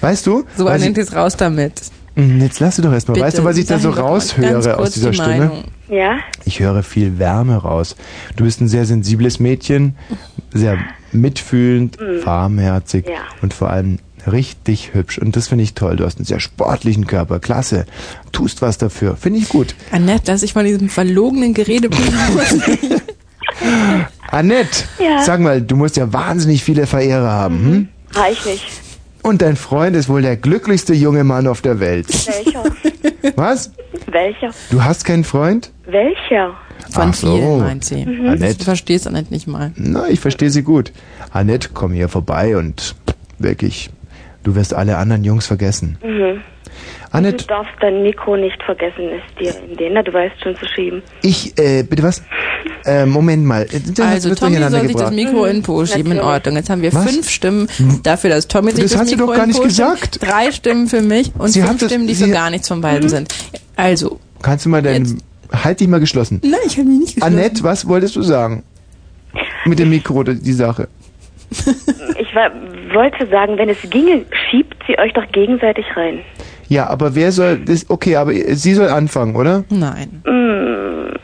[0.00, 0.44] Weißt du?
[0.56, 1.72] So Annette ich, ist raus damit.
[2.16, 3.14] Hm, jetzt lass du doch erstmal.
[3.14, 5.64] Bitte, Weißt du, was ich da so raushöre aus dieser die Stimme?
[5.88, 6.18] Ja?
[6.44, 7.96] Ich höre viel Wärme raus.
[8.36, 9.96] Du bist ein sehr sensibles Mädchen,
[10.52, 10.78] sehr
[11.12, 12.24] mitfühlend, Mhm.
[12.24, 13.14] warmherzig Ja.
[13.42, 13.98] und vor allem
[14.30, 15.18] richtig hübsch.
[15.18, 15.96] Und das finde ich toll.
[15.96, 17.40] Du hast einen sehr sportlichen Körper.
[17.40, 17.86] Klasse.
[18.32, 19.16] Tust was dafür.
[19.16, 19.74] Finde ich gut.
[19.92, 22.62] Annette, lass dich von diesem verlogenen Gerede beeinflussen.
[24.30, 25.22] Annette, Ja.
[25.22, 27.58] sag mal, du musst ja wahnsinnig viele Verehrer haben.
[27.58, 27.88] Hm?
[28.12, 28.66] Reichlich.
[29.22, 32.08] Und dein Freund ist wohl der glücklichste junge Mann auf der Welt.
[32.08, 32.64] Welcher?
[33.36, 33.72] Was?
[34.10, 34.50] Welcher?
[34.70, 35.70] Du hast keinen Freund?
[35.86, 36.54] Welcher?
[36.90, 37.36] Von Ach so.
[37.36, 38.06] vielen, meint sie.
[38.06, 38.28] Mhm.
[38.28, 38.58] Annette.
[38.58, 39.72] Du verstehst Annette nicht mal.
[39.76, 40.92] Na, ich verstehe sie gut.
[41.32, 42.94] Annette, komm hier vorbei und
[43.38, 43.90] wirklich,
[44.42, 45.98] du wirst alle anderen Jungs vergessen.
[46.02, 46.40] Mhm.
[47.12, 50.54] Annette, Du darfst dein Mikro nicht vergessen, es dir in den, na, du weißt schon
[50.56, 51.02] zu schieben.
[51.22, 52.22] ich, äh, bitte was?
[52.84, 53.66] Äh, Moment mal.
[53.66, 55.12] Das Also wird Tommy soll sich das gebracht.
[55.14, 56.20] Mikro in Po schieben, in.
[56.20, 56.54] Ordnung.
[56.56, 57.10] Jetzt haben wir Was?
[57.10, 57.68] fünf Stimmen
[58.04, 59.68] dafür, dass Tommy sich Das das, Mikro doch gar in Po schiebt.
[59.68, 60.18] gesagt.
[60.22, 62.80] Drei Stimmen für mich und Sie fünf das- Stimmen, die für sie- gar nichts von
[62.80, 63.34] beiden sind.
[63.76, 65.20] Also, Kannst du mal deinen,
[65.52, 66.40] halt dich mal geschlossen.
[66.44, 67.36] nein, ich habe mich nicht geschlossen.
[67.38, 68.62] Annette, was wolltest du sagen?
[69.64, 70.88] Mit dem Mikro, die Sache.
[71.50, 72.50] Ich war,
[72.94, 76.20] wollte sagen, wenn es ginge, schiebt sie euch doch gegenseitig rein.
[76.70, 79.64] Ja, aber wer soll, das, okay, aber sie soll anfangen, oder?
[79.70, 80.22] Nein.
[80.24, 81.16] Mm,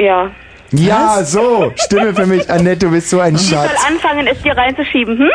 [0.00, 0.30] ja.
[0.72, 2.50] Ja, so, Stimme für mich.
[2.50, 3.86] Annette, du bist so ein Sie soll Schatz.
[3.88, 5.30] anfangen, es dir reinzuschieben, hm?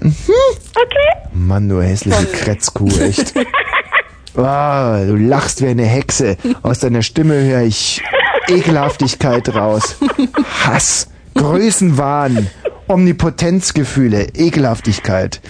[0.00, 0.12] Mhm.
[0.74, 1.28] Okay.
[1.32, 3.32] Mann, du hässliche Kretzkuh, echt.
[4.34, 6.38] Ah, du lachst wie eine Hexe.
[6.62, 8.02] Aus deiner Stimme höre ich
[8.48, 9.96] Ekelhaftigkeit raus.
[10.64, 12.48] Hass, Größenwahn,
[12.88, 15.42] Omnipotenzgefühle, Ekelhaftigkeit.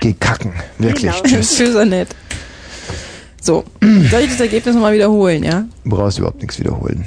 [0.00, 0.52] Geh kacken.
[0.78, 1.12] Wirklich.
[1.12, 1.22] Genau.
[1.22, 1.56] Tschüss.
[1.56, 2.16] Tschüss, Annette.
[3.44, 3.62] So,
[4.10, 5.64] soll ich das Ergebnis nochmal wiederholen, ja?
[5.84, 7.04] Du brauchst überhaupt nichts wiederholen.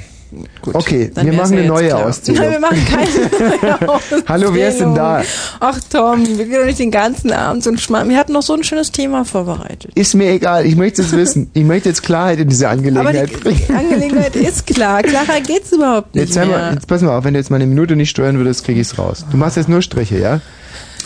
[0.72, 1.96] okay, Dann wir machen eine neue.
[1.96, 2.42] Auszählung.
[2.42, 4.24] Nein, wir machen keine Auszählung.
[4.28, 5.22] Hallo, wer ist denn da?
[5.58, 8.08] Ach Tom, wir gehen doch nicht den ganzen Abend so ein Schmarrn.
[8.08, 9.90] Wir hatten noch so ein schönes Thema vorbereitet.
[9.96, 11.50] Ist mir egal, ich möchte es wissen.
[11.54, 13.60] Ich möchte jetzt Klarheit in diese Aber Angelegenheit die, bringen.
[13.68, 15.02] die Angelegenheit ist klar.
[15.02, 16.46] Klarer geht's überhaupt nicht Jetzt, mehr.
[16.46, 18.76] mal, jetzt pass mal auf, wenn du jetzt mal eine Minute nicht steuern würdest, krieg
[18.76, 19.24] ich's raus.
[19.30, 20.40] Du machst jetzt nur Striche, ja?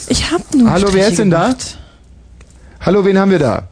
[0.08, 1.78] Ich hab nur Hallo, wer Striche ist denn gemacht.
[2.80, 2.84] da?
[2.86, 3.68] Hallo, wen haben wir da?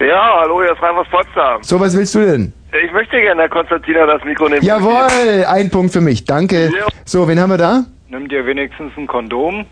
[0.00, 1.62] Ja, hallo, hier ist aus Potsdam.
[1.62, 2.52] So, was willst du denn?
[2.84, 4.64] Ich möchte gerne, Herr Konstantina, das Mikro nehmen.
[4.64, 6.72] Jawohl, ein Punkt für mich, danke.
[7.04, 7.84] So, wen haben wir da?
[8.08, 9.64] Nimm dir wenigstens ein Kondom.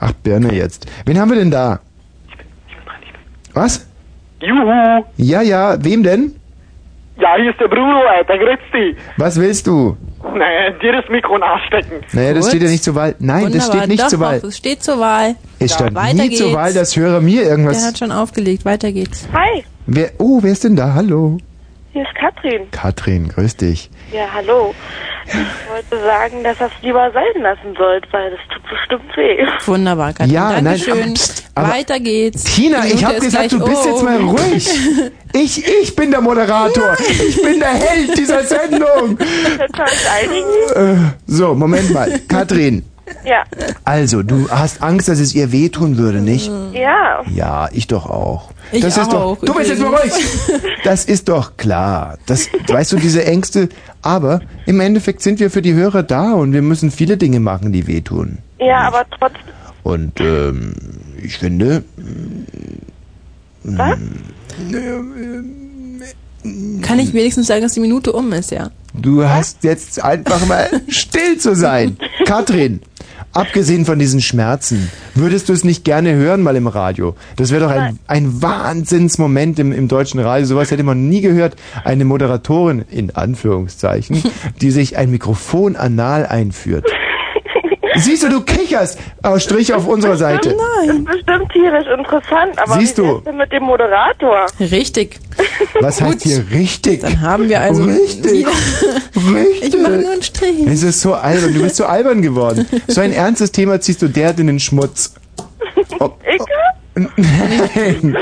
[0.00, 0.90] Ach, Birne jetzt.
[1.06, 1.78] Wen haben wir denn da?
[3.54, 3.88] Was?
[4.40, 5.04] Juhu!
[5.16, 6.34] Ja, ja, wem denn?
[7.20, 8.96] Ja, hier ist der Bruno, Alter, grüß dich.
[9.16, 9.96] Was willst du?
[10.22, 11.98] Naja, dir das Mikro nachstecken.
[12.12, 12.50] Naja, das Gut.
[12.50, 13.14] steht ja nicht zur Wahl.
[13.18, 13.76] Nein, das Wunderbar.
[13.78, 14.40] steht nicht Doch, zur Wahl.
[14.44, 15.34] Es steht zur Wahl.
[15.58, 16.38] Es stand weiter nie geht's.
[16.40, 17.84] zur Wahl, dass Hörer mir Der irgendwas...
[17.86, 18.64] hat schon aufgelegt.
[18.64, 19.28] Weiter geht's.
[19.32, 20.94] Hi, Wer, oh, wer ist denn da?
[20.94, 21.38] Hallo.
[21.92, 22.70] hier ist Katrin.
[22.70, 23.90] Katrin, grüß dich.
[24.12, 24.74] Ja, hallo.
[25.26, 29.46] Ich wollte sagen, dass das lieber sein lassen sollt, weil das tut bestimmt weh.
[29.66, 30.32] Wunderbar, Katrin.
[30.32, 31.02] Ja, nein, Dankeschön.
[31.02, 32.44] aber pst, aber- Weiter geht's.
[32.44, 34.68] Tina, ich Minute hab ist gesagt, du bist jetzt mal ruhig.
[35.34, 36.96] Ich, ich bin der Moderator.
[36.98, 39.18] Ich bin der Held dieser Sendung.
[39.20, 40.94] Äh,
[41.26, 42.18] so, Moment mal.
[42.26, 42.82] Katrin,
[43.24, 43.44] Ja.
[43.84, 46.50] also, du hast Angst, dass es ihr wehtun würde, nicht?
[46.72, 47.22] Ja.
[47.32, 48.50] Ja, ich doch auch.
[48.72, 49.44] Ich das ist auch, doch.
[49.44, 50.12] Du bist jetzt mal ruhig.
[50.84, 52.18] Das ist doch klar.
[52.26, 53.68] Das, weißt du, diese Ängste.
[54.02, 57.72] Aber im Endeffekt sind wir für die Hörer da und wir müssen viele Dinge machen,
[57.72, 58.38] die wehtun.
[58.58, 59.42] Ja, aber trotzdem.
[59.82, 60.74] Und ähm,
[61.22, 61.84] ich finde.
[63.64, 63.98] Was?
[66.82, 68.70] Kann ich wenigstens sagen, dass die Minute um ist, ja?
[68.94, 71.96] Du hast jetzt einfach mal still zu sein.
[72.26, 72.80] Katrin,
[73.38, 77.14] abgesehen von diesen Schmerzen, würdest du es nicht gerne hören mal im Radio?
[77.36, 80.46] Das wäre doch ein, ein Wahnsinnsmoment im, im deutschen Radio.
[80.46, 81.56] Sowas hätte man nie gehört.
[81.84, 84.22] Eine Moderatorin, in Anführungszeichen,
[84.60, 86.86] die sich ein Mikrofon anal einführt.
[88.00, 88.98] Siehst du, du kicherst.
[89.24, 90.54] Oh, Strich auf unserer Seite.
[90.86, 93.20] Das ist bestimmt tierisch interessant, aber Siehst wie du?
[93.24, 94.46] denn mit dem Moderator?
[94.60, 95.18] Richtig.
[95.80, 97.00] Was heißt hier richtig?
[97.00, 98.46] Dann haben wir also Richtig.
[98.46, 99.74] Richtig.
[99.74, 100.66] Ich mache nur einen Strich.
[100.66, 101.54] Es ist so albern.
[101.54, 102.66] Du bist so albern geworden.
[102.86, 105.14] So ein ernstes Thema ziehst du derart in den Schmutz.
[106.00, 106.10] Oh,
[106.94, 108.16] Nein.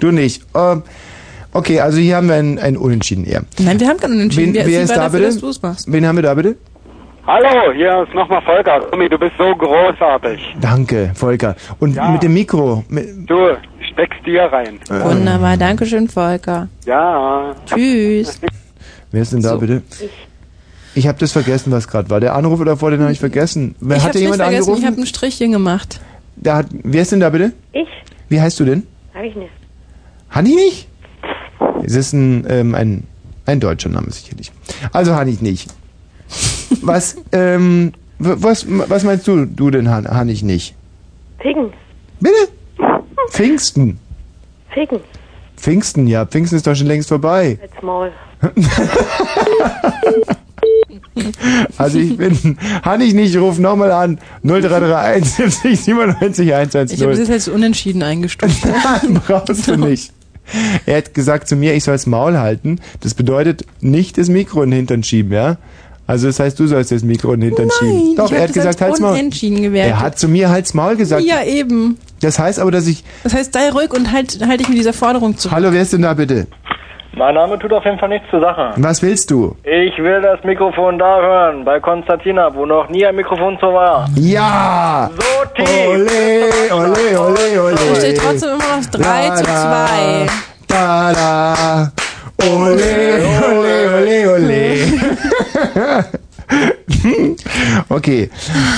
[0.00, 0.42] Du nicht.
[0.54, 0.82] Ähm,
[1.52, 3.42] Okay, also hier haben wir ein, ein Unentschieden eher.
[3.58, 4.54] Nein, wir haben keinen Unentschieden.
[4.54, 5.32] Wen, Wir- wer ist da dafür, bitte?
[5.32, 5.92] dass du's machst.
[5.92, 6.56] Wen haben wir da bitte?
[7.26, 8.80] Hallo, hier ist nochmal Volker.
[8.90, 10.40] Tommy, du bist so großartig.
[10.60, 11.54] Danke, Volker.
[11.78, 12.82] Und mit dem Mikro.
[12.88, 13.56] Mit, Du
[13.92, 14.78] steckst dir rein.
[14.88, 16.68] Wunderbar, Dankeschön, Volker.
[16.86, 17.54] Ja.
[17.66, 18.40] Tschüss.
[19.10, 19.82] Wer ist denn da bitte?
[20.94, 22.20] Ich habe das vergessen, was gerade war.
[22.20, 23.76] Der Anruf davor, den habe ich vergessen.
[23.80, 24.86] Wer ich hat hab's nicht jemand vergessen, ich angerufen?
[24.86, 26.00] habe ein Strichchen gemacht.
[26.36, 27.52] Da hat, wer ist denn da bitte?
[27.72, 27.88] Ich?
[28.28, 28.86] Wie heißt du denn?
[29.14, 29.50] Hab ich nicht.
[30.30, 30.88] Hanni nicht?
[31.84, 33.04] Es ist ein, ähm, ein,
[33.46, 34.50] ein deutscher Name sicherlich.
[34.92, 35.70] Also Hanni nicht.
[36.82, 40.74] Was, ähm, was, was meinst du, du denn, Han, Hanni nicht?
[41.40, 41.72] Ficken.
[42.20, 42.48] Bitte?
[43.30, 43.98] Pfingsten.
[44.70, 45.00] Ficken.
[45.56, 47.58] Pfingsten, ja, Pfingsten ist doch schon längst vorbei.
[47.60, 48.12] Als Maul.
[51.76, 54.18] Also ich bin, Hanni ich nicht, ruf nochmal an.
[54.42, 56.96] 0331 70 97 110.
[56.96, 58.64] Ich habe das jetzt unentschieden eingestuft.
[58.64, 60.12] Nein, brauchst du nicht.
[60.86, 62.80] Er hat gesagt zu mir, ich soll das Maul halten.
[63.00, 65.58] Das bedeutet nicht das Mikro in den Hintern schieben, ja?
[66.10, 68.16] Also das heißt, du sollst das Mikro in den Hintern schieben.
[68.16, 69.16] Doch, er hat gesagt, halt's Maul.
[69.74, 71.22] Er hat zu mir halt's Maul gesagt.
[71.22, 71.98] Ja, eben.
[72.20, 73.04] Das heißt aber, dass ich...
[73.22, 75.54] Das heißt, sei ruhig und halt, halt dich mit dieser Forderung zurück.
[75.54, 76.48] Hallo, wer ist denn da bitte?
[77.16, 78.72] Mein Name tut auf jeden Fall nichts zur Sache.
[78.78, 79.54] Was willst du?
[79.62, 84.10] Ich will das Mikrofon da hören, bei Konstantina, wo noch nie ein Mikrofon so war.
[84.16, 85.10] Ja!
[85.14, 85.22] So
[85.54, 85.68] tief!
[85.86, 87.74] Ole, ole, ole, ole.
[87.74, 90.26] Da steht trotzdem immer noch 3 Da, zu da, 2.
[90.66, 91.92] Da, da.
[92.42, 94.99] Ole, ole, ole, ole.
[97.88, 98.30] Okay.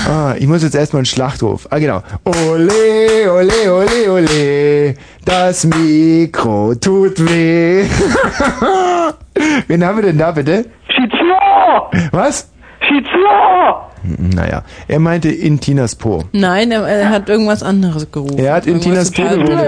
[0.07, 1.67] Ah, ich muss jetzt erstmal einen Schlachtruf.
[1.69, 2.01] Ah, genau.
[2.23, 4.95] Ole, ole, ole, ole.
[5.25, 7.83] Das Mikro tut weh.
[9.67, 10.65] Wen haben wir denn da bitte?
[10.87, 11.89] Schizio!
[12.11, 12.51] Was?
[12.81, 13.89] Schizio!
[14.03, 16.23] Naja, er meinte in Tinas Po.
[16.33, 18.37] Nein, er, er hat irgendwas anderes gerufen.
[18.37, 19.59] Er hat in Tinas Po gerufen.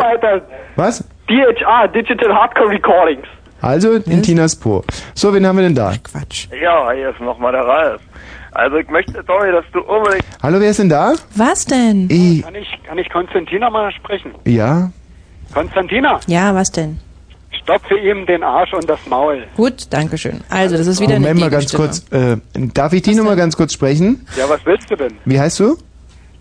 [0.75, 1.03] Was?
[1.27, 3.25] DHR, Digital Hardcore Recordings.
[3.65, 4.83] Also in Tinas Po.
[5.15, 5.93] So, wen haben wir denn da?
[6.03, 6.47] Quatsch.
[6.61, 7.99] Ja, hier ist nochmal der Ralf.
[8.51, 10.23] Also ich möchte, Tommy, dass du unbedingt...
[10.43, 11.13] Hallo, wer ist denn da?
[11.35, 12.07] Was denn?
[12.11, 14.31] Ich, Kann ich, kann ich Konstantina mal sprechen?
[14.45, 14.91] ja.
[15.53, 16.99] Konstantina, Ja, was denn?
[17.63, 19.43] stopfe ihm den Arsch und das Maul.
[19.55, 20.41] Gut, danke schön.
[20.49, 22.37] Also, das ist wieder Moment eine mal ganz Gegenstimme.
[22.37, 22.59] kurz.
[22.61, 24.27] Äh, darf ich die noch mal ganz kurz sprechen?
[24.37, 25.13] Ja, was willst du denn?
[25.25, 25.77] Wie heißt du?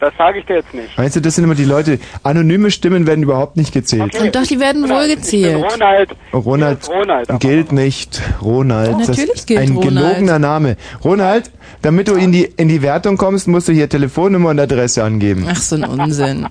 [0.00, 0.96] Das sage ich dir jetzt nicht.
[0.98, 4.14] Meinst du, das sind immer die Leute, anonyme Stimmen werden überhaupt nicht gezählt.
[4.20, 5.56] Und doch, die werden wohl gezählt.
[5.72, 6.10] Ronald.
[6.32, 8.20] Ronald, Ronald, aber- gilt nicht.
[8.42, 8.90] Ronald.
[8.92, 9.94] Ja, das natürlich ist gilt ein Ronald.
[10.16, 10.76] gelogener Name.
[11.04, 11.50] Ronald,
[11.82, 15.46] damit du in die, in die Wertung kommst, musst du hier Telefonnummer und Adresse angeben.
[15.48, 16.46] Ach, so ein Unsinn.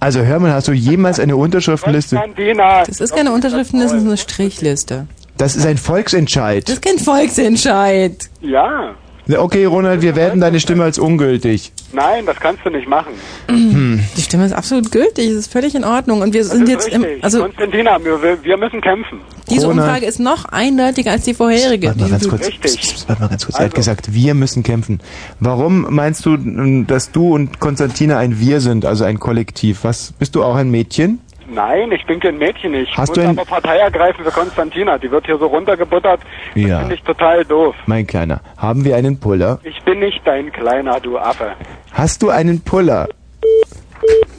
[0.00, 2.18] Also hör mal, hast du jemals eine Unterschriftenliste?
[2.86, 5.06] Das ist keine Unterschriftenliste, das ist eine Strichliste.
[5.36, 6.66] Das ist ein Volksentscheid.
[6.68, 8.28] Das ist kein Volksentscheid.
[8.40, 8.94] Ja.
[9.38, 11.72] Okay, Ronald, wir werten deine Stimme als ungültig.
[11.92, 13.12] Nein, das kannst du nicht machen.
[13.48, 16.20] Die Stimme ist absolut gültig, das ist völlig in Ordnung.
[16.22, 17.24] Und wir sind jetzt im, richtig.
[17.24, 19.20] also Konstantina, wir, wir müssen kämpfen.
[19.48, 19.86] diese Ronald.
[19.86, 21.88] Umfrage ist noch eindeutiger als die vorherige.
[21.88, 22.46] Warte mal ganz kurz.
[22.46, 23.04] Richtig.
[23.06, 23.58] Warte mal ganz kurz.
[23.58, 25.00] Er hat gesagt, wir müssen kämpfen.
[25.40, 26.36] Warum meinst du,
[26.84, 29.80] dass du und Konstantina ein Wir sind, also ein Kollektiv?
[29.82, 31.20] Was bist du auch ein Mädchen?
[31.52, 32.74] Nein, ich bin kein Mädchen.
[32.74, 34.98] Ich Hast muss du ein- aber Partei ergreifen für Konstantina.
[34.98, 36.20] Die wird hier so runtergebuttert.
[36.54, 36.78] Das Ja.
[36.80, 37.74] finde ich total doof.
[37.86, 39.58] Mein Kleiner, haben wir einen Puller?
[39.64, 41.52] Ich bin nicht dein Kleiner, du Affe.
[41.92, 43.08] Hast du einen Puller?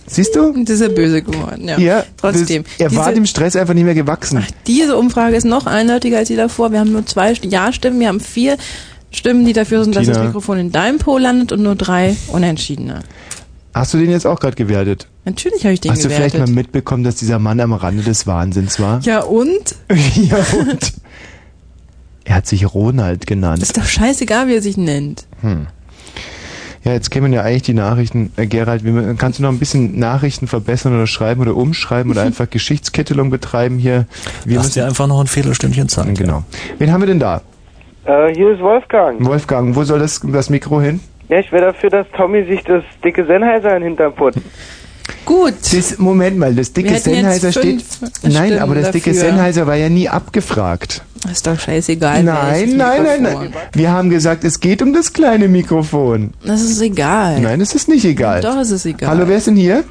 [0.08, 0.54] Siehst du?
[0.64, 1.78] Das ist ja böse geworden, ja.
[1.78, 2.64] Ja, Trotzdem.
[2.64, 4.46] Das, er war diese, dem Stress einfach nicht mehr gewachsen.
[4.68, 6.72] diese Umfrage ist noch eindeutiger als die davor.
[6.72, 8.58] Wir haben nur zwei Ja-Stimmen, wir haben vier
[9.12, 10.16] Stimmen, die dafür sind, dass Tina.
[10.18, 13.00] das Mikrofon in deinem Po landet und nur drei Unentschiedene.
[13.74, 15.08] Hast du den jetzt auch gerade gewertet?
[15.24, 16.32] Natürlich habe ich den Hast du gewertet.
[16.32, 19.02] vielleicht mal mitbekommen, dass dieser Mann am Rande des Wahnsinns war?
[19.04, 19.76] ja und?
[20.16, 20.94] ja und?
[22.24, 23.62] Er hat sich Ronald genannt.
[23.62, 25.28] Ist doch scheißegal, wie er sich nennt.
[25.42, 25.68] Hm.
[26.84, 28.32] Ja, jetzt kämen ja eigentlich die Nachrichten.
[28.38, 32.22] Äh, Gerald, wie, kannst du noch ein bisschen Nachrichten verbessern oder schreiben oder umschreiben oder
[32.24, 34.08] einfach Geschichtskettelung betreiben hier?
[34.46, 36.18] Wir Lass dir einfach noch ein Viertelstündchen Zeit.
[36.18, 36.44] Genau.
[36.80, 37.42] Wen haben wir denn da?
[38.06, 39.24] Äh, hier ist Wolfgang.
[39.24, 41.00] Wolfgang, wo soll das, das Mikro hin?
[41.30, 44.40] Ja, ich wäre dafür, dass Tommy sich das dicke Sennheiser in den Hintern putzt.
[45.26, 45.54] Gut.
[45.72, 47.84] Das, Moment mal, das dicke Sennheiser steht.
[48.24, 49.30] Nein, Stimmen aber das dicke dafür.
[49.30, 51.04] Sennheiser war ja nie abgefragt.
[51.32, 52.24] Ist doch scheißegal.
[52.24, 53.54] Nein, nein, nein, nein.
[53.74, 56.34] Wir haben gesagt, es geht um das kleine Mikrofon.
[56.44, 57.40] Das ist egal.
[57.40, 58.42] Nein, es ist nicht egal.
[58.42, 59.10] Doch, es ist egal.
[59.10, 59.84] Hallo, wer ist denn hier?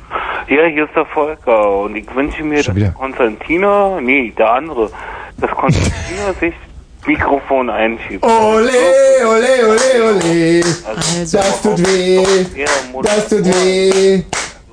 [0.48, 2.88] Ja, hier ist der Volker und ich wünsche mir, dass wieder.
[2.90, 4.90] Konstantina, nee, der andere,
[5.40, 6.52] dass Konstantina sich
[6.98, 8.24] das Mikrofon einschiebt.
[8.24, 8.70] Ole,
[9.24, 10.60] ole, ole, ole.
[10.84, 12.18] Also, Das tut weh.
[13.04, 14.22] Das tut weh.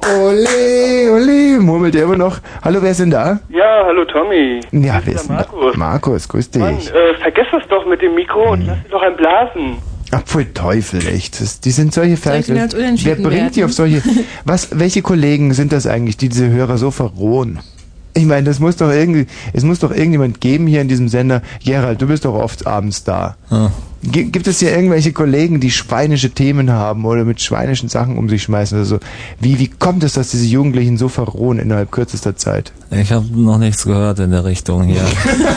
[0.05, 1.59] Ole, ole.
[1.59, 2.39] Murmelt er immer noch.
[2.63, 3.39] Hallo, wer ist denn da?
[3.49, 4.61] Ja, hallo Tommy.
[4.71, 5.47] Ja, wer ist denn da?
[5.75, 6.61] Markus, grüß dich.
[6.61, 9.77] Mann, äh, vergiss das doch mit dem Mikro und lass dich doch ein Blasen.
[10.11, 11.41] Ach, pfui Teufel, echt.
[11.41, 12.55] Das, die sind solche Ferkel.
[12.55, 12.67] Wer
[13.15, 13.63] bringt die werten?
[13.63, 14.01] auf solche...
[14.45, 17.59] Was, welche Kollegen sind das eigentlich, die diese Hörer so verrohen?
[18.17, 21.41] Ich meine, das muss doch irgendwie, es muss doch irgendjemand geben hier in diesem Sender.
[21.63, 23.35] Gerald, du bist doch oft abends da.
[24.03, 28.27] Gi- Gibt es hier irgendwelche Kollegen, die schweinische Themen haben oder mit schweinischen Sachen um
[28.29, 28.99] sich schmeißen oder so?
[29.39, 32.71] Wie, wie kommt es, dass diese Jugendlichen so verrohen innerhalb kürzester Zeit?
[32.91, 35.05] Ich habe noch nichts gehört in der Richtung hier.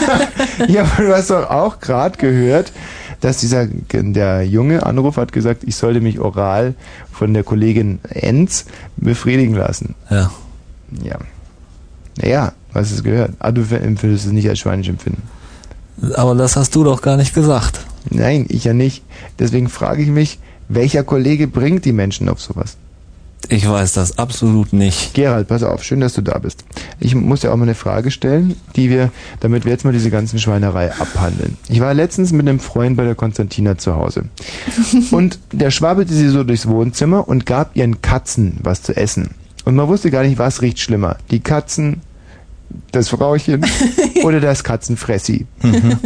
[0.67, 2.71] ja, aber du hast doch auch gerade gehört,
[3.21, 6.73] dass dieser der junge Anruf hat gesagt, ich sollte mich oral
[7.11, 8.65] von der Kollegin Enz
[8.97, 9.95] befriedigen lassen.
[10.09, 10.31] Ja.
[11.03, 11.17] Ja.
[12.17, 13.31] Naja, du hast es gehört.
[13.39, 15.21] Ah, du empfindest es nicht als schweinisch empfinden.
[16.15, 17.81] Aber das hast du doch gar nicht gesagt.
[18.09, 19.03] Nein, ich ja nicht.
[19.39, 22.77] Deswegen frage ich mich, welcher Kollege bringt die Menschen auf sowas?
[23.49, 25.13] Ich weiß das absolut nicht.
[25.13, 26.63] Gerald, pass auf, schön, dass du da bist.
[26.99, 30.09] Ich muss dir auch mal eine Frage stellen, die wir, damit wir jetzt mal diese
[30.09, 31.57] ganzen Schweinerei abhandeln.
[31.67, 34.25] Ich war letztens mit einem Freund bei der Konstantina zu Hause.
[35.11, 39.31] Und der schwabbelte sie so durchs Wohnzimmer und gab ihren Katzen was zu essen.
[39.65, 41.17] Und man wusste gar nicht, was riecht schlimmer.
[41.29, 42.01] Die Katzen,
[42.91, 43.65] das Frauchen
[44.23, 45.45] oder das Katzenfressi.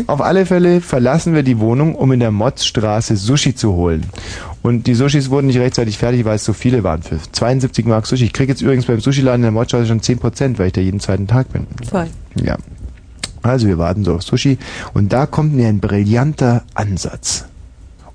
[0.08, 4.06] Auf alle Fälle verlassen wir die Wohnung, um in der Motzstraße Sushi zu holen.
[4.62, 7.04] Und die Sushis wurden nicht rechtzeitig fertig, weil es so viele waren.
[7.04, 8.26] Für 72 Mark Sushi.
[8.26, 11.00] Ich kriege jetzt übrigens beim Sushi-Laden in der Motzstraße schon 10%, weil ich da jeden
[11.00, 11.68] zweiten Tag bin.
[11.88, 12.08] Voll.
[12.44, 12.58] Ja.
[13.42, 14.58] Also wir warten so auf Sushi
[14.94, 17.46] und da kommt mir ein brillanter Ansatz.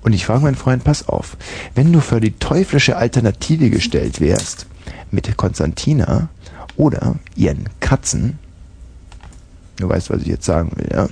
[0.02, 1.36] Und ich frage meinen Freund, pass auf,
[1.74, 4.66] wenn du für die teuflische Alternative gestellt wärst,
[5.10, 6.28] mit Konstantina
[6.76, 8.38] oder ihren Katzen,
[9.76, 11.08] du weißt, was ich jetzt sagen will, ja?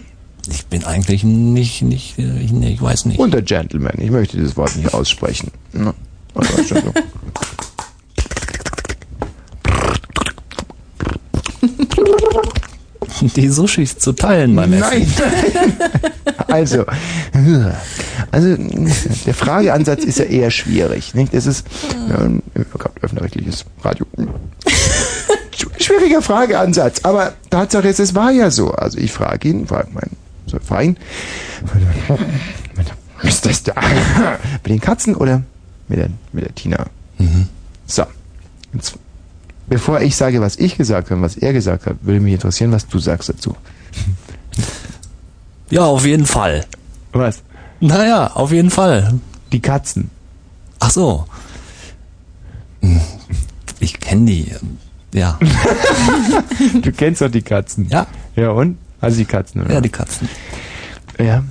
[0.51, 3.19] Ich bin eigentlich nicht, nicht, äh, ich, nee, ich weiß nicht.
[3.19, 5.51] Und der Gentleman, ich möchte dieses Wort nicht aussprechen.
[5.73, 5.93] Ne?
[6.35, 6.95] Also, schon so.
[13.37, 14.89] Die Sushis zu teilen beim Essen.
[14.91, 15.77] Nein.
[16.47, 16.87] Also,
[18.31, 18.57] also
[19.27, 21.15] der Frageansatz ist ja eher schwierig.
[21.15, 21.35] Nicht?
[21.35, 21.67] Das ist
[22.09, 22.43] ein
[23.03, 24.07] öffentlich-rechtliches Radio.
[25.79, 28.71] Schwieriger Frageansatz, aber Tatsache ist, es war ja so.
[28.71, 30.97] Also ich frage ihn, frage meinen, so, frage ihn,
[33.25, 33.75] ist das da?
[34.63, 35.43] Mit den Katzen oder
[35.89, 36.87] mit der, mit der Tina?
[37.87, 38.05] So,
[38.73, 38.95] jetzt,
[39.69, 42.87] bevor ich sage, was ich gesagt habe, was er gesagt hat, würde mich interessieren, was
[42.87, 43.57] du sagst dazu.
[45.71, 46.65] Ja, auf jeden Fall.
[47.13, 47.43] Was?
[47.79, 49.21] Naja, auf jeden Fall.
[49.53, 50.11] Die Katzen.
[50.81, 51.27] Ach so.
[53.79, 54.53] Ich kenne die.
[55.13, 55.39] Ja.
[56.83, 57.87] Du kennst doch die Katzen.
[57.91, 58.07] Ja.
[58.35, 58.79] Ja, und?
[59.01, 59.75] Also die Katzen, oder?
[59.75, 60.29] Ja, die Katzen.
[61.19, 61.45] Ja.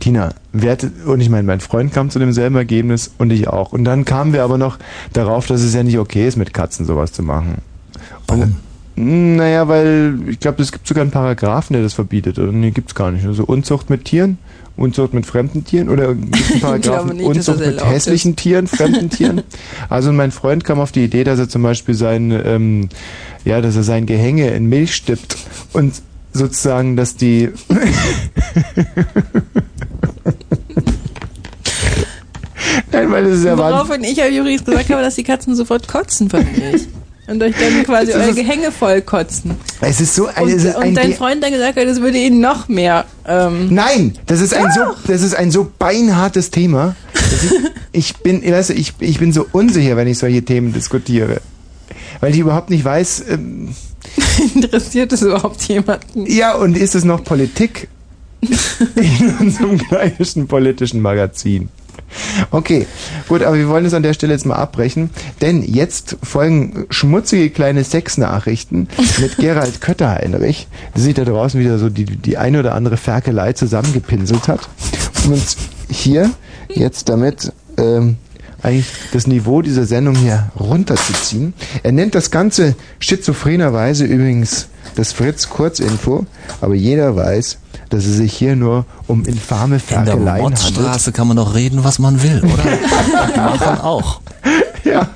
[0.00, 3.72] Tina, hat, und ich meine, mein Freund kam zu demselben Ergebnis und ich auch.
[3.72, 4.78] Und dann kamen wir aber noch
[5.12, 7.58] darauf, dass es ja nicht okay ist, mit Katzen sowas zu machen.
[8.26, 8.42] Warum?
[8.42, 8.56] Und,
[8.96, 12.38] naja, weil ich glaube, es gibt sogar einen Paragraphen, der das verbietet.
[12.38, 13.26] Oder nee, gibt's gar nicht.
[13.26, 14.38] Also Unzucht mit Tieren,
[14.76, 19.42] Unzucht mit fremden Tieren oder gibt's einen Paragraphen nicht, Unzucht mit hässlichen Tieren, fremden Tieren?
[19.88, 22.88] Also mein Freund kam auf die Idee, dass er zum Beispiel sein, ähm,
[23.44, 25.36] ja, dass er sein Gehänge in Milch stippt
[25.72, 25.94] und
[26.34, 27.50] sozusagen, dass die
[32.92, 33.56] Nein, weil das ist ja.
[33.58, 36.82] Woraufhin ich ja übrigens gesagt habe, dass die Katzen sofort kotzen von euch.
[37.26, 39.52] Und euch dann quasi euer Gehänge voll kotzen.
[39.80, 41.86] Es ist so ein, Und, es ist ein und dein De- Freund dann gesagt hat,
[41.88, 43.06] das würde ihn noch mehr.
[43.26, 46.94] Ähm, Nein, das ist ein so, das ist ein so beinhartes Thema.
[47.92, 51.40] Ich, ich bin, weißt du, ich, ich bin so unsicher, wenn ich solche Themen diskutiere.
[52.20, 53.74] Weil ich überhaupt nicht weiß, ähm,
[54.54, 56.26] interessiert es überhaupt jemanden?
[56.26, 57.88] ja, und ist es noch Politik?
[58.96, 61.70] In unserem gleichen politischen Magazin.
[62.50, 62.86] Okay,
[63.28, 67.50] gut, aber wir wollen es an der Stelle jetzt mal abbrechen, denn jetzt folgen schmutzige
[67.50, 72.74] kleine Sexnachrichten mit Gerald Kötter-Heinrich, der sich da draußen wieder so die, die eine oder
[72.74, 74.68] andere Ferkelei zusammengepinselt hat,
[75.28, 75.56] uns
[75.90, 76.30] hier
[76.68, 78.16] jetzt damit ähm,
[78.64, 81.54] eigentlich das Niveau dieser Sendung hier runterzuziehen.
[81.82, 86.26] Er nennt das Ganze schizophrenerweise übrigens das Fritz Kurzinfo,
[86.60, 87.58] aber jeder weiß,
[87.90, 90.60] dass es sich hier nur um infame In der Ferkeleien handelt.
[90.60, 93.36] Motzstraße kann man doch reden, was man will, oder?
[93.36, 94.20] Machen auch.
[94.84, 95.08] Ja,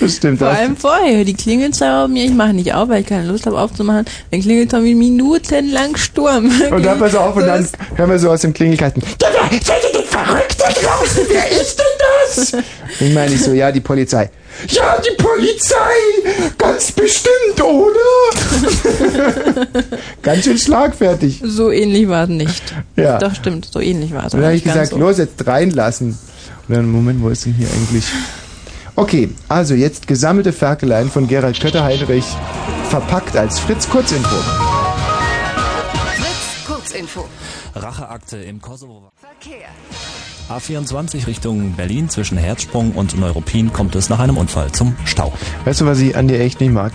[0.00, 0.38] das stimmt.
[0.38, 3.58] Vor allem vorher, die bei mir, ich mache nicht auf, weil ich keine Lust habe
[3.58, 6.50] aufzumachen, dann klingelt Tommy minutenlang Sturm.
[6.70, 7.66] Und dann pass auf, und dann
[7.96, 9.02] hören wir so aus dem Klingelkasten.
[9.02, 11.22] Seid ihr denn verrückt da draußen?
[11.28, 12.52] Wer ist denn das?
[13.00, 14.30] Ich meine ich so, ja, die Polizei.
[14.68, 15.74] Ja, die Polizei!
[16.58, 17.94] Ganz bestimmt, oder?
[20.22, 21.40] Ganz schön schlagfertig.
[21.44, 22.62] So ähnlich war es nicht.
[22.96, 23.18] Ja.
[23.18, 24.34] Doch, stimmt, so ähnlich war es.
[24.34, 24.98] Und dann habe ich gesagt, so.
[24.98, 26.18] los, jetzt reinlassen.
[26.68, 28.04] Und dann, Moment, wo ist denn hier eigentlich?
[28.96, 32.24] Okay, also jetzt gesammelte Ferkeleien von Gerald Kötter-Heinrich,
[32.90, 34.36] verpackt als Fritz Kurzinfo.
[36.16, 37.24] Fritz, Kurzinfo.
[37.74, 39.10] Racheakte im Kosovo.
[39.16, 39.66] Verkehr.
[40.48, 45.32] A24 Richtung Berlin zwischen Herzsprung und Neuruppin kommt es nach einem Unfall zum Stau.
[45.64, 46.92] Weißt du, was ich an dir echt nicht mag?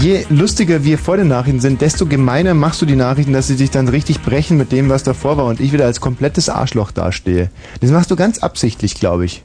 [0.00, 3.56] Je lustiger wir vor den Nachrichten sind, desto gemeiner machst du die Nachrichten, dass sie
[3.56, 6.90] sich dann richtig brechen mit dem, was davor war und ich wieder als komplettes Arschloch
[6.90, 7.50] dastehe.
[7.80, 9.44] Das machst du ganz absichtlich, glaube ich.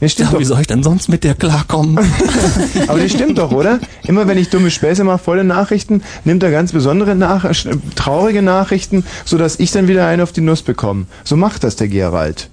[0.00, 1.98] Das stimmt Ja, wie soll ich denn sonst mit dir klarkommen?
[2.88, 3.78] Aber das stimmt doch, oder?
[4.06, 7.78] Immer wenn ich dumme Späße mache vor den Nachrichten, nimmt er ganz besondere, nach sch-
[7.94, 11.06] traurige Nachrichten, sodass ich dann wieder einen auf die Nuss bekomme.
[11.24, 12.50] So macht das der Gerald.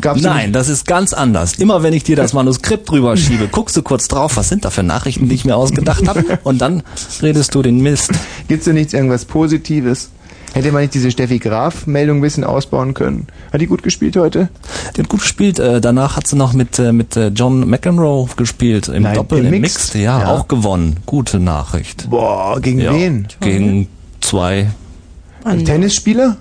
[0.00, 1.54] Gab's Nein, das ist ganz anders.
[1.54, 4.70] Immer wenn ich dir das Manuskript drüber schiebe, guckst du kurz drauf, was sind da
[4.70, 6.82] für Nachrichten, die ich mir ausgedacht habe, und dann
[7.22, 8.10] redest du den Mist.
[8.48, 10.10] Gibt's denn nichts irgendwas Positives?
[10.52, 13.28] Hätte man nicht diese Steffi Graf-Meldung ein bisschen ausbauen können?
[13.52, 14.48] Hat die gut gespielt heute?
[14.96, 15.58] Die hat gut gespielt.
[15.60, 18.88] Äh, danach hat sie noch mit, äh, mit äh, John McEnroe gespielt.
[18.88, 19.78] Im Nein, Doppel, im im Mixed.
[19.78, 19.94] Mixed.
[19.94, 20.26] Ja, Ja.
[20.28, 20.96] auch gewonnen.
[21.06, 22.10] Gute Nachricht.
[22.10, 23.28] Boah, gegen Ja, wen?
[23.40, 23.86] Gegen
[24.20, 24.66] zwei.
[25.44, 26.36] Ein Tennisspieler?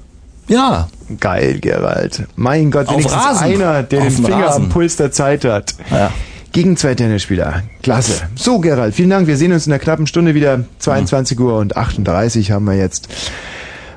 [0.48, 0.88] Ja.
[1.20, 2.24] Geil, Gerald.
[2.36, 3.44] Mein Gott, Auf wenigstens Rasen.
[3.46, 4.64] einer, der Auf den Finger Rasen.
[4.64, 5.76] am Puls der Zeit hat.
[5.92, 6.12] Ja.
[6.52, 7.62] Gegen zwei Tennisspieler.
[7.84, 8.24] Klasse.
[8.36, 9.28] So, Gerald, vielen Dank.
[9.28, 10.64] Wir sehen uns in einer knappen Stunde wieder.
[10.80, 13.08] 22 Uhr und 38 haben wir jetzt.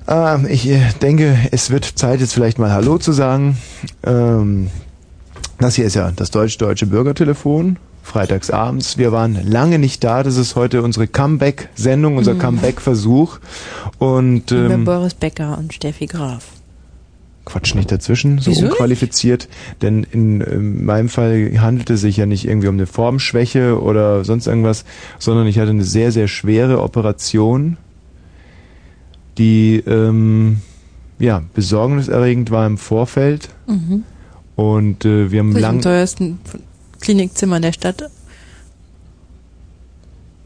[0.09, 3.57] Ähm, ich äh, denke, es wird Zeit, jetzt vielleicht mal Hallo zu sagen.
[4.05, 4.69] Ähm,
[5.59, 7.77] das hier ist ja das deutsch-deutsche Bürgertelefon.
[8.03, 8.99] Freitags abends.
[8.99, 10.25] Wir waren lange nicht da.
[10.25, 12.39] Das ist heute unsere Comeback-Sendung, unser Mhm.
[12.41, 13.39] Comeback-Versuch.
[13.99, 16.45] Und Über ähm, Boris Becker und Steffi Graf.
[17.45, 18.73] Quatsch nicht dazwischen, so Wieso nicht?
[18.73, 19.49] unqualifiziert.
[19.83, 24.25] Denn in, ähm, meinem Fall handelt es sich ja nicht irgendwie um eine Formschwäche oder
[24.25, 24.85] sonst irgendwas,
[25.21, 27.77] sondern ich hatte eine sehr, sehr schwere Operation,
[29.39, 30.59] die ähm,
[31.19, 33.49] ja besorgniserregend war im Vorfeld.
[33.67, 34.05] Mhm.
[34.57, 35.75] Und äh, wir haben Das ist lang.
[35.77, 36.39] im teuersten
[37.01, 38.11] Klinikzimmer der Stadt.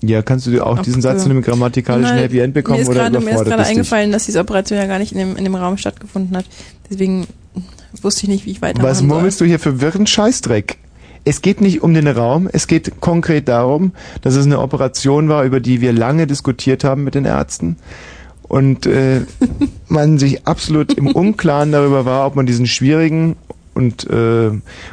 [0.02, 2.76] Ja, kannst du dir auch Ab- diesen Satz in einem grammatikalischen Nein, Happy End bekommen
[2.78, 5.18] mir ist oder gerade, Mir ist gerade eingefallen, dass diese Operation ja gar nicht in
[5.18, 6.44] dem, in dem Raum stattgefunden hat.
[6.90, 7.26] Deswegen
[8.02, 9.06] wusste ich nicht, wie ich weitermachen Was soll.
[9.08, 10.78] murmelst du hier für wirren Scheißdreck?
[11.24, 15.42] Es geht nicht um den Raum, es geht konkret darum, dass es eine Operation war,
[15.44, 17.76] über die wir lange diskutiert haben mit den Ärzten
[18.48, 19.22] und äh,
[19.88, 23.36] man sich absolut im Unklaren darüber war, ob man diesen schwierigen
[23.74, 24.50] und äh,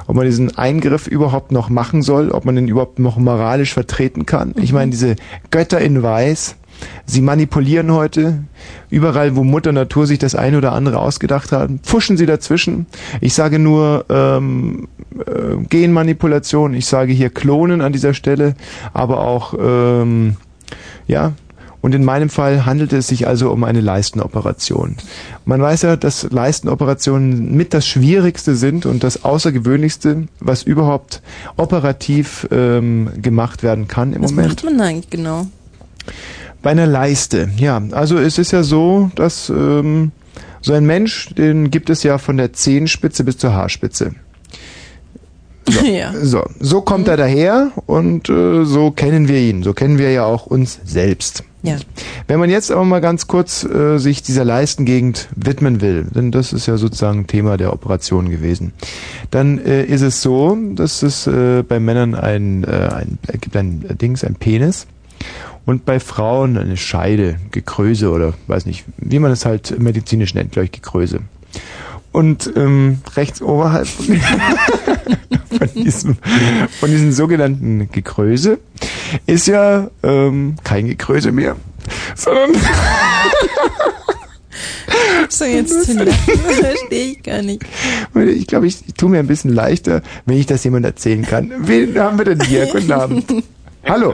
[0.07, 4.25] ob man diesen Eingriff überhaupt noch machen soll, ob man den überhaupt noch moralisch vertreten
[4.25, 4.53] kann.
[4.61, 5.15] Ich meine, diese
[5.51, 6.57] Götter in Weiß,
[7.05, 8.43] sie manipulieren heute
[8.89, 12.85] überall, wo Mutter Natur sich das eine oder andere ausgedacht hat, pfuschen sie dazwischen.
[13.21, 18.55] Ich sage nur ähm, äh, Genmanipulation, ich sage hier Klonen an dieser Stelle,
[18.93, 20.35] aber auch ähm,
[21.07, 21.33] ja,
[21.83, 24.95] und in meinem Fall handelt es sich also um eine Leistenoperation.
[25.43, 31.21] Man weiß ja, dass Leistenoperationen mit das Schwierigste sind und das Außergewöhnlichste, was überhaupt
[31.57, 34.63] operativ ähm, gemacht werden kann im Was Moment.
[34.63, 35.47] macht man eigentlich genau?
[36.61, 37.81] Bei einer Leiste, ja.
[37.91, 40.13] Also es ist ja so, dass ähm,
[40.61, 44.15] so ein Mensch, den gibt es ja von der Zehenspitze bis zur Haarspitze.
[45.83, 46.13] ja.
[46.21, 49.63] So, so kommt er daher und äh, so kennen wir ihn.
[49.63, 51.43] So kennen wir ja auch uns selbst.
[51.63, 51.77] Ja.
[52.27, 56.51] Wenn man jetzt aber mal ganz kurz äh, sich dieser Leistengegend widmen will, denn das
[56.51, 58.73] ist ja sozusagen Thema der Operation gewesen,
[59.31, 63.55] dann äh, ist es so, dass es äh, bei Männern ein, äh, ein äh, gibt
[63.55, 64.87] ein äh, Dings, ein Penis
[65.65, 70.51] und bei Frauen eine Scheide, Gekröse oder weiß nicht, wie man es halt medizinisch nennt,
[70.51, 71.21] glaube ich, Gekröse.
[72.13, 76.17] Und ähm, rechts oberhalb von, diesem,
[76.79, 78.59] von diesem sogenannten Gekröse
[79.25, 81.55] ist ja ähm, kein Gekröse mehr,
[82.15, 82.51] sondern
[85.29, 87.63] So jetzt zu verstehe ich gar nicht.
[88.13, 91.51] ich glaube, ich, ich tue mir ein bisschen leichter, wenn ich das jemand erzählen kann.
[91.57, 92.67] Wen haben wir denn hier?
[92.67, 93.25] Guten Abend.
[93.85, 94.13] Hallo.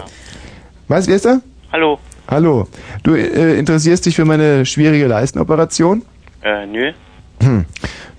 [0.87, 1.41] Was, wer ist da?
[1.73, 1.99] Hallo.
[2.29, 2.67] Hallo.
[3.03, 6.03] Du äh, interessierst dich für meine schwierige Leistenoperation?
[6.41, 6.93] Äh, nö.
[7.41, 7.65] Hm.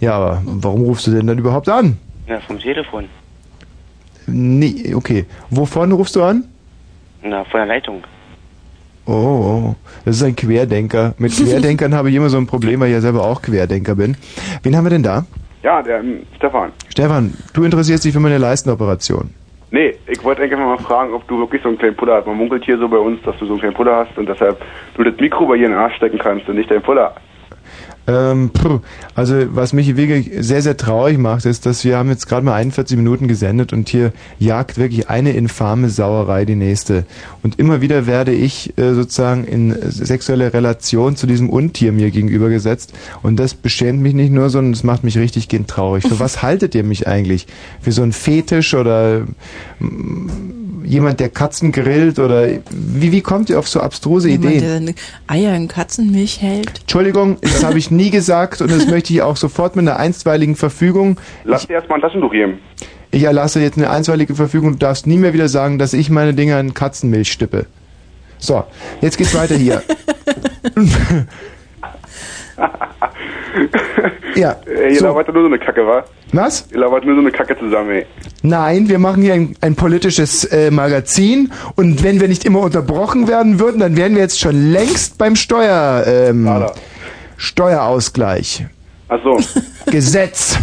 [0.00, 1.98] Ja, aber warum rufst du denn dann überhaupt an?
[2.26, 3.08] Na, vom Telefon.
[4.26, 5.26] Nee, okay.
[5.50, 6.44] Wovon rufst du an?
[7.22, 8.02] Na, von der Leitung.
[9.06, 11.14] Oh, oh, das ist ein Querdenker.
[11.18, 14.16] Mit Querdenkern habe ich immer so ein Problem, weil ich ja selber auch Querdenker bin.
[14.62, 15.26] Wen haben wir denn da?
[15.62, 16.72] Ja, der ähm, Stefan.
[16.88, 19.34] Stefan, du interessierst dich für meine Leistenoperation.
[19.72, 22.26] Nee, ich wollte eigentlich mal fragen, ob du wirklich so einen kleinen Puller hast.
[22.26, 24.60] Man munkelt hier so bei uns, dass du so einen kleinen Puller hast und deshalb
[24.96, 27.14] du das Mikro bei dir in den Arsch stecken kannst und nicht dein Puller.
[28.06, 28.80] Ähm, puh,
[29.14, 32.54] also was mich wirklich sehr, sehr traurig macht, ist, dass wir haben jetzt gerade mal
[32.54, 37.04] 41 Minuten gesendet und hier jagt wirklich eine infame Sauerei die nächste.
[37.42, 42.92] Und immer wieder werde ich äh, sozusagen in sexuelle Relation zu diesem Untier mir gegenübergesetzt.
[43.22, 46.04] Und das beschämt mich nicht nur, sondern es macht mich richtig gehend traurig.
[46.06, 47.46] Für was haltet ihr mich eigentlich?
[47.80, 49.26] Für so einen Fetisch oder
[49.78, 54.60] mm, jemand, der Katzen grillt oder wie, wie kommt ihr auf so abstruse Jemand, Ideen?
[54.60, 54.94] der seine
[55.26, 56.80] Eier in Katzenmilch hält.
[56.80, 60.56] Entschuldigung, das habe ich nie gesagt und das möchte ich auch sofort mit einer einstweiligen
[60.56, 61.18] Verfügung.
[61.44, 62.58] Lass dir erstmal ein Taschentuch geben.
[63.10, 64.72] Ich erlasse jetzt eine einstweilige Verfügung.
[64.72, 67.66] Du darfst nie mehr wieder sagen, dass ich meine Dinger in Katzenmilch stippe.
[68.38, 68.64] So,
[69.00, 69.82] jetzt geht's weiter hier.
[74.36, 74.56] ja.
[74.66, 75.06] Ey, ihr so.
[75.06, 76.04] labert nur so eine Kacke, wa?
[76.32, 76.66] Was?
[76.72, 78.06] Ihr labert nur so eine Kacke zusammen, ey.
[78.42, 83.28] Nein, wir machen hier ein, ein politisches äh, Magazin und wenn wir nicht immer unterbrochen
[83.28, 86.48] werden würden, dann wären wir jetzt schon längst beim Steuer, ähm,
[87.36, 88.66] Steuerausgleich.
[89.08, 89.38] Ach so.
[89.90, 90.58] Gesetz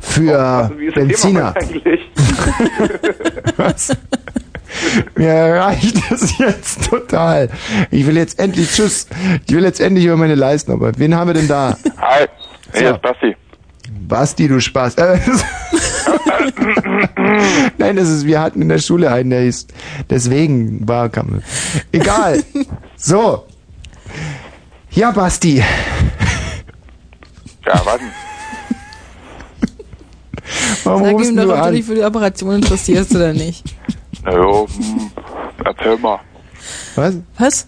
[0.00, 1.54] für Also, ist das Benziner.
[3.56, 3.96] Was?
[5.16, 7.48] Mir reicht das jetzt total.
[7.90, 9.06] Ich will jetzt endlich, tschüss.
[9.46, 10.72] Ich will jetzt endlich über meine Leisten.
[10.72, 11.76] Aber wen haben wir denn da?
[11.98, 12.26] Hi,
[12.74, 12.94] hier So.
[12.94, 13.36] ist Basti.
[14.08, 14.94] Basti, du Spaß.
[14.96, 15.18] Äh,
[17.78, 19.66] Nein, das ist, wir hatten in der Schule einen, der hieß,
[20.08, 21.42] deswegen war, kam,
[21.92, 22.42] egal.
[22.96, 23.44] So.
[24.90, 25.62] Ja, Basti.
[27.66, 28.00] Ja, was?
[30.84, 33.64] Warum Sag ihm du doch, ob du dich für die Operation interessierst oder nicht.
[34.24, 35.10] Naja, hm,
[35.64, 36.18] erzähl mal.
[36.96, 37.14] Was?
[37.38, 37.66] Was?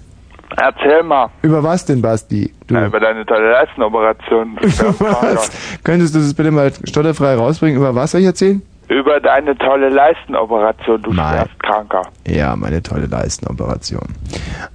[0.56, 1.30] Erzähl mal.
[1.42, 2.52] Über was denn, Basti?
[2.66, 2.74] Du.
[2.74, 4.56] Ja, über deine tolle Leistenoperation.
[4.56, 5.50] Du Über was?
[5.84, 7.76] Könntest du das bitte mal stotterfrei rausbringen?
[7.78, 8.62] Über was soll ich erzählen?
[8.88, 11.34] Über deine tolle Leistenoperation, du Nein.
[11.46, 12.02] Schwerstkranker.
[12.26, 14.02] Ja, meine tolle Leistenoperation.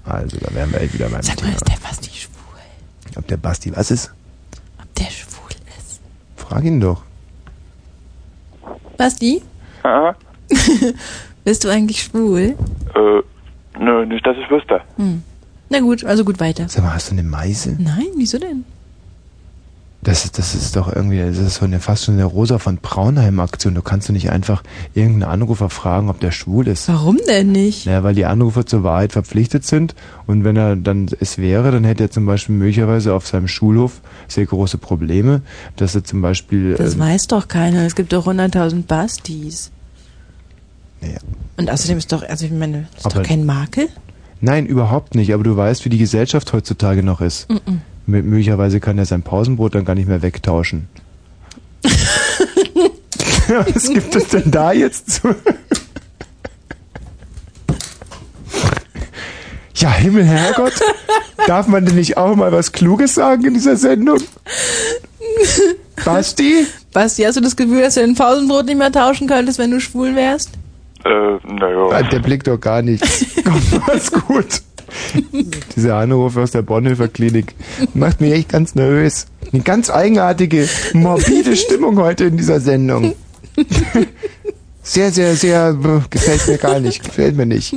[0.06, 1.50] Also, da wären wir echt wieder beim Sag Thema.
[1.50, 3.18] mal, ist der Basti schwul?
[3.18, 4.12] Ob der Basti was ist?
[4.82, 6.02] Ob der schwul ist?
[6.36, 7.04] Frag ihn doch.
[8.98, 9.44] Basti?
[9.84, 10.16] Aha.
[11.44, 12.56] Bist du eigentlich schwul?
[12.96, 14.82] Äh, nö, nicht, dass ich wüsste.
[14.96, 15.22] Hm.
[15.70, 16.68] Na gut, also gut weiter.
[16.70, 17.76] Sag mal, hast du eine Meise?
[17.80, 18.64] Nein, wieso denn?
[20.04, 22.78] Das ist, das ist doch irgendwie, das ist so eine, fast schon eine Rosa von
[22.78, 23.74] Braunheim-Aktion.
[23.74, 24.64] Du kannst doch nicht einfach
[24.94, 26.88] irgendeinen Anrufer fragen, ob der schwul ist.
[26.88, 27.88] Warum denn nicht?
[27.88, 29.96] Naja, weil die Anrufer zur Wahrheit verpflichtet sind
[30.28, 34.02] und wenn er dann es wäre, dann hätte er zum Beispiel möglicherweise auf seinem Schulhof
[34.28, 35.42] sehr große Probleme,
[35.76, 36.76] dass er zum Beispiel...
[36.76, 37.86] Das ähm, weiß doch keiner.
[37.86, 39.72] Es gibt doch 100.000 Bastis.
[41.02, 41.18] Ja.
[41.58, 43.90] Und außerdem ist doch, also ich meine, ist Aber- doch kein Makel?
[44.42, 47.50] Nein, überhaupt nicht, aber du weißt, wie die Gesellschaft heutzutage noch ist.
[47.50, 47.82] Mhm.
[48.08, 50.88] Mö- Möglicherweise kann er sein Pausenbrot dann gar nicht mehr wegtauschen.
[53.48, 55.36] Was gibt es denn da jetzt zu?
[59.76, 60.74] Ja, Himmel, Herrgott,
[61.46, 64.18] darf man denn nicht auch mal was Kluges sagen in dieser Sendung?
[66.04, 66.66] Basti?
[66.94, 69.80] Basti, hast du das Gefühl, dass du dein Pausenbrot nicht mehr tauschen könntest, wenn du
[69.80, 70.50] schwul wärst?
[71.06, 71.10] Äh,
[71.54, 71.88] naja.
[71.92, 73.26] Ah, Der blickt doch gar nichts.
[73.44, 74.62] Komm, alles gut.
[75.76, 77.54] Dieser Anruf aus der Bonhoeffer Klinik
[77.94, 79.28] macht mich echt ganz nervös.
[79.52, 83.14] Eine ganz eigenartige, morbide Stimmung heute in dieser Sendung.
[84.82, 87.76] Sehr, sehr, sehr, äh, gefällt mir gar nicht, gefällt mir nicht.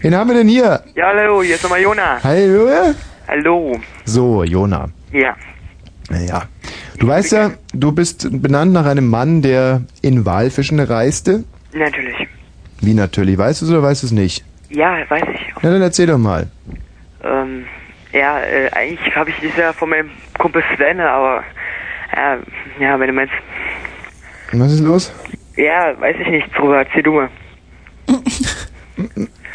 [0.00, 0.82] Wen haben wir denn hier?
[0.96, 2.18] Ja, hallo, hier ist nochmal Jona.
[2.24, 2.68] Hallo?
[3.28, 3.78] Hallo.
[4.04, 4.88] So, Jona.
[5.12, 5.36] Ja.
[6.08, 6.42] Naja.
[6.98, 11.44] Du weißt ja, du bist benannt nach einem Mann, der in Walfischen reiste.
[11.72, 12.16] Natürlich.
[12.80, 13.36] Wie natürlich?
[13.38, 14.44] Weißt du es oder weißt du es nicht?
[14.70, 15.40] Ja, weiß ich.
[15.62, 16.46] Na, dann erzähl doch mal.
[17.24, 17.64] Ähm,
[18.12, 21.42] ja, äh, eigentlich habe ich das ja von meinem Kumpel Sven, aber
[22.12, 23.34] äh, ja, wenn du meinst,
[24.52, 25.12] Was ist los?
[25.56, 27.28] ja, weiß ich nicht drüber, erzähl du mal.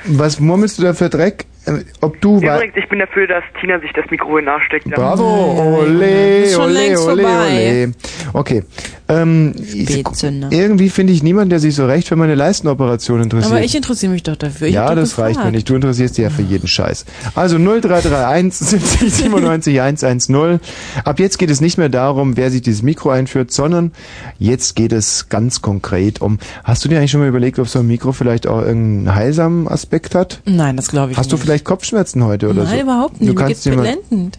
[0.08, 1.46] Was murmelst du da für Dreck?
[1.66, 4.66] Äh, Ob du Übrigens, ich bin dafür, dass Tina sich das Mikro in den Arsch
[4.66, 4.86] steckt.
[4.92, 7.88] Bravo, ole, Ist schon ole, längst ole, vorbei.
[7.88, 7.92] ole.
[8.34, 8.64] Okay.
[9.08, 10.48] Ähm, Spätzünder.
[10.52, 13.52] irgendwie finde ich niemanden, der sich so recht für meine Leistenoperation interessiert.
[13.54, 14.68] Aber ich interessiere mich doch dafür.
[14.68, 15.56] Ich ja, das reicht mir gefragt.
[15.56, 15.70] nicht.
[15.70, 17.06] Du interessierst dich ja für jeden Scheiß.
[17.36, 20.60] Also 0331 70 97 110.
[21.04, 23.92] Ab jetzt geht es nicht mehr darum, wer sich dieses Mikro einführt, sondern
[24.40, 26.40] jetzt geht es ganz konkret um.
[26.64, 29.68] Hast du dir eigentlich schon mal überlegt, ob so ein Mikro vielleicht auch irgendeinen heilsamen
[29.68, 30.42] Aspekt hat?
[30.46, 31.44] Nein, das glaube ich Hast du nicht.
[31.46, 32.84] vielleicht Kopfschmerzen heute oder Nein, so?
[32.84, 33.30] überhaupt nicht.
[33.30, 34.38] Du Mir kannst mal blendend.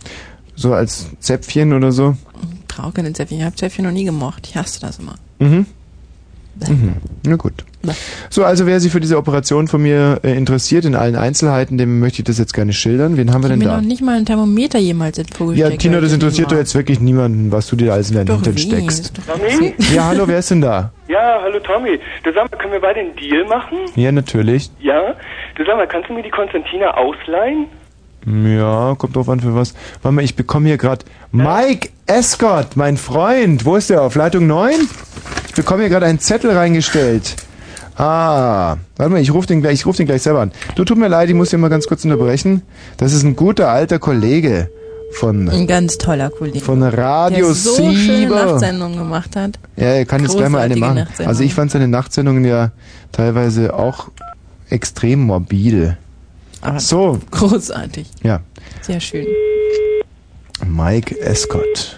[0.56, 2.16] so als Zäpfchen oder so.
[2.76, 3.38] Ich brauche keine Zäpfchen.
[3.38, 4.46] Ich habe Zäpfchen noch nie gemocht.
[4.46, 5.14] Ich hasse das immer.
[5.38, 5.66] Mhm.
[6.68, 6.94] Mhm.
[7.26, 7.52] Na gut.
[8.30, 12.00] So, also wer sich für diese Operation von mir äh, interessiert, in allen Einzelheiten, dem
[12.00, 13.18] möchte ich das jetzt gerne schildern.
[13.18, 13.80] Wen haben wir Ich denn habe mir da?
[13.82, 16.98] noch nicht mal ein Thermometer jemals ins Vogel Ja, Tina, das interessiert doch jetzt wirklich
[16.98, 19.12] niemanden, was du dir alles in deinen Doch Hintern steckst.
[19.26, 19.74] Tommy?
[19.94, 20.92] Ja, hallo, wer ist denn da?
[21.08, 21.98] Ja, hallo Tommy.
[22.24, 23.76] Du sag mal, können wir beide einen Deal machen?
[23.94, 24.70] Ja, natürlich.
[24.80, 25.12] Ja?
[25.56, 27.66] Du sag mal, kannst du mir die Konstantina ausleihen?
[28.26, 29.74] Ja, kommt drauf an für was.
[30.02, 33.64] Warte mal, ich bekomme hier gerade Mike Escott, mein Freund.
[33.64, 34.02] Wo ist der?
[34.02, 34.72] Auf Leitung 9?
[35.48, 37.36] Ich bekomme hier gerade einen Zettel reingestellt.
[37.96, 40.52] Ah, warte mal, ich rufe den gleich, ich rufe den gleich selber an.
[40.74, 42.62] Du tut mir leid, ich muss hier mal ganz kurz unterbrechen.
[42.98, 44.68] Das ist ein guter alter Kollege
[45.12, 46.60] von Ein ganz toller Kollege.
[46.60, 48.44] von Radio der so schöne Sieber.
[48.44, 49.58] Nachtsendungen gemacht hat.
[49.76, 51.06] Ja, er kann jetzt gleich mal eine machen.
[51.24, 52.72] Also ich fand seine Nachtsendungen ja
[53.12, 54.08] teilweise auch
[54.68, 55.96] extrem morbide.
[56.66, 57.20] Aber so.
[57.30, 58.06] Großartig.
[58.22, 58.40] Ja.
[58.80, 59.26] Sehr schön.
[60.66, 61.96] Mike Escott.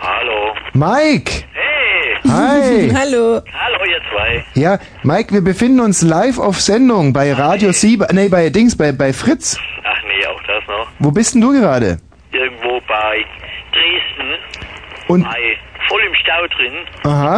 [0.00, 0.54] Hallo.
[0.72, 1.44] Mike!
[1.52, 2.30] Hey!
[2.30, 2.90] Hi!
[2.94, 3.40] Hallo.
[3.52, 4.44] Hallo, ihr zwei.
[4.54, 8.92] Ja, Mike, wir befinden uns live auf Sendung bei Radio Sieber, nee, bei Dings, bei,
[8.92, 9.58] bei Fritz.
[9.84, 10.88] Ach nee, auch das noch.
[11.00, 11.98] Wo bist denn du gerade?
[12.32, 13.24] Irgendwo bei
[13.72, 14.34] Dresden.
[15.08, 15.56] Und- Bei,
[15.88, 16.74] voll im Stau drin.
[17.04, 17.36] Aha.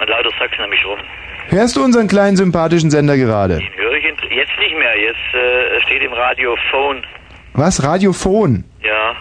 [0.00, 0.98] Und lauter Sachsen mich rum.
[1.48, 3.58] Hörst du unseren kleinen sympathischen Sender gerade?
[3.58, 4.98] Den höre ich jetzt nicht mehr.
[4.98, 7.02] Jetzt äh, steht im Radio Phone.
[7.56, 7.82] Was?
[7.82, 8.64] Radiophon?
[8.82, 9.14] Ja.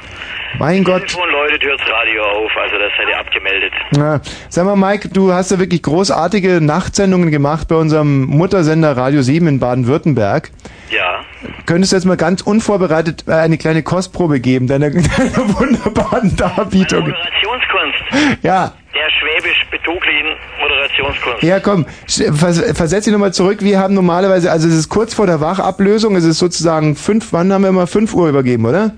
[0.60, 1.08] Mein Gott.
[1.08, 3.74] Telefon läutet, hört's Radio auf, also das seid ihr abgemeldet.
[3.92, 9.22] Na, sag mal, Mike, du hast ja wirklich großartige Nachtsendungen gemacht bei unserem Muttersender Radio
[9.22, 10.52] 7 in Baden-Württemberg.
[10.90, 11.26] Ja.
[11.66, 17.02] Könntest du jetzt mal ganz unvorbereitet äh, eine kleine Kostprobe geben, deiner, deiner wunderbaren Darbietung?
[17.02, 18.44] Moderationskunst.
[18.44, 18.74] Ja.
[18.94, 20.28] Der schwäbisch-betuglichen
[20.62, 21.44] Moderationskunst.
[21.44, 23.58] Ja, komm, vers versetz dich nochmal zurück.
[23.62, 27.52] Wir haben normalerweise, also es ist kurz vor der Wachablösung, es ist sozusagen fünf, wann
[27.52, 28.94] haben wir mal fünf Uhr übergeben, oder?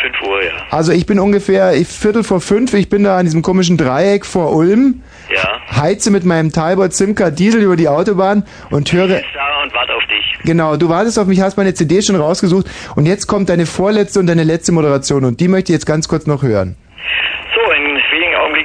[0.00, 0.50] 5 Uhr, ja.
[0.70, 4.26] Also ich bin ungefähr ich, Viertel vor fünf, ich bin da an diesem komischen Dreieck
[4.26, 5.02] vor Ulm,
[5.34, 5.60] Ja.
[5.74, 9.18] heize mit meinem Talbot Simca Diesel über die Autobahn und höre...
[9.18, 10.38] Ich da und warte auf dich.
[10.44, 12.66] Genau, du wartest auf mich, hast meine CD schon rausgesucht
[12.96, 16.06] und jetzt kommt deine vorletzte und deine letzte Moderation und die möchte ich jetzt ganz
[16.08, 16.76] kurz noch hören.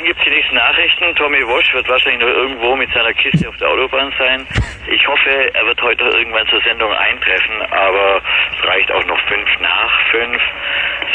[0.09, 1.15] Augenblicken gibt's die nächsten Nachrichten.
[1.15, 4.45] Tommy Walsh wird wahrscheinlich noch irgendwo mit seiner Kiste auf der Autobahn sein.
[4.87, 9.19] Ich hoffe, er wird heute noch irgendwann zur Sendung eintreffen, aber es reicht auch noch
[9.27, 10.41] fünf nach fünf,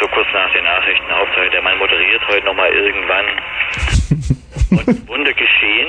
[0.01, 1.11] so kurz nach den Nachrichten.
[1.11, 3.27] Hauptsache, der Mann moderiert heute nochmal irgendwann.
[4.71, 5.89] Und Wunder geschehen.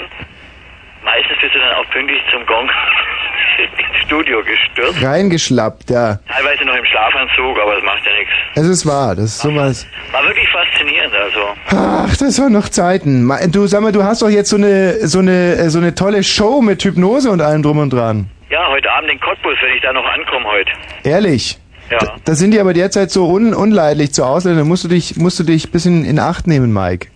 [1.06, 2.68] Meistens bist du dann auch pünktlich zum Gong
[3.58, 5.04] ins Studio gestürzt.
[5.04, 6.20] Reingeschlappt, ja.
[6.28, 8.34] Teilweise noch im Schlafanzug, aber das macht ja nichts.
[8.56, 9.88] Es ist wahr, das ist sowas.
[10.12, 11.40] War wirklich faszinierend, also.
[11.70, 13.32] Ach, das waren noch Zeiten.
[13.52, 16.24] Du sag mal, du hast doch jetzt so eine so eine äh, so eine tolle
[16.24, 18.30] Show mit Hypnose und allem drum und dran.
[18.50, 20.72] Ja, heute Abend den Cottbus, wenn ich da noch ankomme heute.
[21.04, 21.60] Ehrlich.
[21.92, 22.00] Ja.
[22.00, 24.68] Da, da sind die aber derzeit so un unleidlich zu Ausländern.
[24.68, 27.08] Musst du dich musst du dich ein bisschen in Acht nehmen, Mike.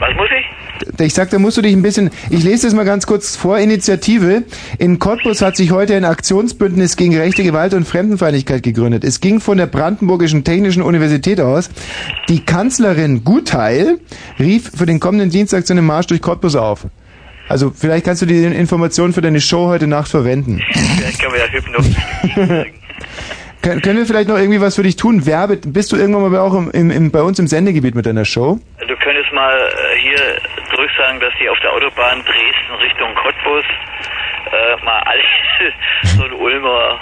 [0.00, 0.43] Was muss ich?
[0.98, 2.10] Ich sag, da musst du dich ein bisschen.
[2.30, 3.58] Ich lese das mal ganz kurz vor.
[3.58, 4.44] Initiative.
[4.78, 9.04] In Cottbus hat sich heute ein Aktionsbündnis gegen rechte Gewalt und Fremdenfeindlichkeit gegründet.
[9.04, 11.70] Es ging von der Brandenburgischen Technischen Universität aus.
[12.28, 13.98] Die Kanzlerin Gutheil
[14.38, 16.86] rief für den kommenden Dienstag zu einem Marsch durch Cottbus auf.
[17.48, 20.60] Also vielleicht kannst du die Informationen für deine Show heute Nacht verwenden.
[20.96, 22.66] Vielleicht können wir ja Hypnose.
[23.64, 25.24] Können, können wir vielleicht noch irgendwie was für dich tun?
[25.24, 28.26] Werbe, bist du irgendwann mal auch im, im, im, bei uns im Sendegebiet mit deiner
[28.26, 28.58] Show?
[28.86, 30.20] Du könntest mal äh, hier
[30.74, 33.64] zurücksagen, dass die auf der Autobahn Dresden Richtung Cottbus
[34.52, 35.22] äh, mal alle
[36.02, 37.00] so einen Ulmer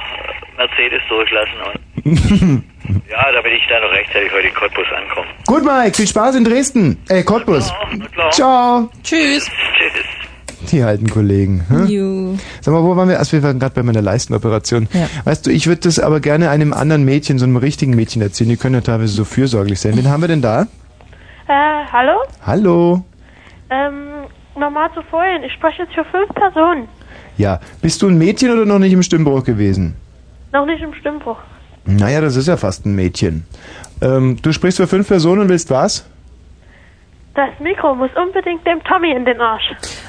[0.57, 1.59] Mercedes durchlassen.
[2.05, 2.63] Und
[3.11, 5.27] ja, damit ich da noch rechtzeitig heute in Cottbus ankomme.
[5.49, 7.03] Gut, Mike, viel Spaß in Dresden.
[7.09, 7.73] Äh, Cottbus.
[8.13, 8.31] klar.
[8.31, 8.91] Ciao.
[9.03, 9.51] Tschüss.
[9.79, 10.05] Tschüss.
[10.71, 11.65] Die alten Kollegen.
[11.69, 12.39] Hm?
[12.61, 13.19] Sag mal, wo waren wir?
[13.19, 14.89] Also wir waren gerade bei meiner Leistenoperation.
[14.93, 15.09] Ja.
[15.25, 18.51] Weißt du, ich würde das aber gerne einem anderen Mädchen, so einem richtigen Mädchen erzählen.
[18.51, 19.97] Die können ja teilweise so fürsorglich sein.
[19.97, 20.63] Wen haben wir denn da?
[21.49, 22.19] Äh, hallo?
[22.47, 23.05] Hallo.
[23.71, 25.43] Ähm, nochmal zu vorhin.
[25.45, 26.89] Ich spreche jetzt für fünf Personen.
[27.37, 29.95] Ja, bist du ein Mädchen oder noch nicht im Stimmbruch gewesen?
[30.53, 31.39] Noch nicht im Stimmbruch.
[31.85, 33.45] Naja, das ist ja fast ein Mädchen.
[34.01, 36.05] Ähm, du sprichst für fünf Personen und willst was?
[37.35, 39.63] Das Mikro muss unbedingt dem Tommy in den Arsch.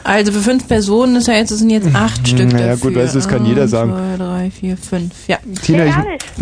[0.04, 2.90] Also für fünf Personen, das heißt, es sind jetzt acht Stück Naja, dafür.
[2.92, 3.94] gut, weißt du, das kann jeder sagen.
[3.94, 5.28] Zwei, drei, vier, fünf.
[5.28, 5.38] Ja.
[5.62, 5.96] Tina, ich,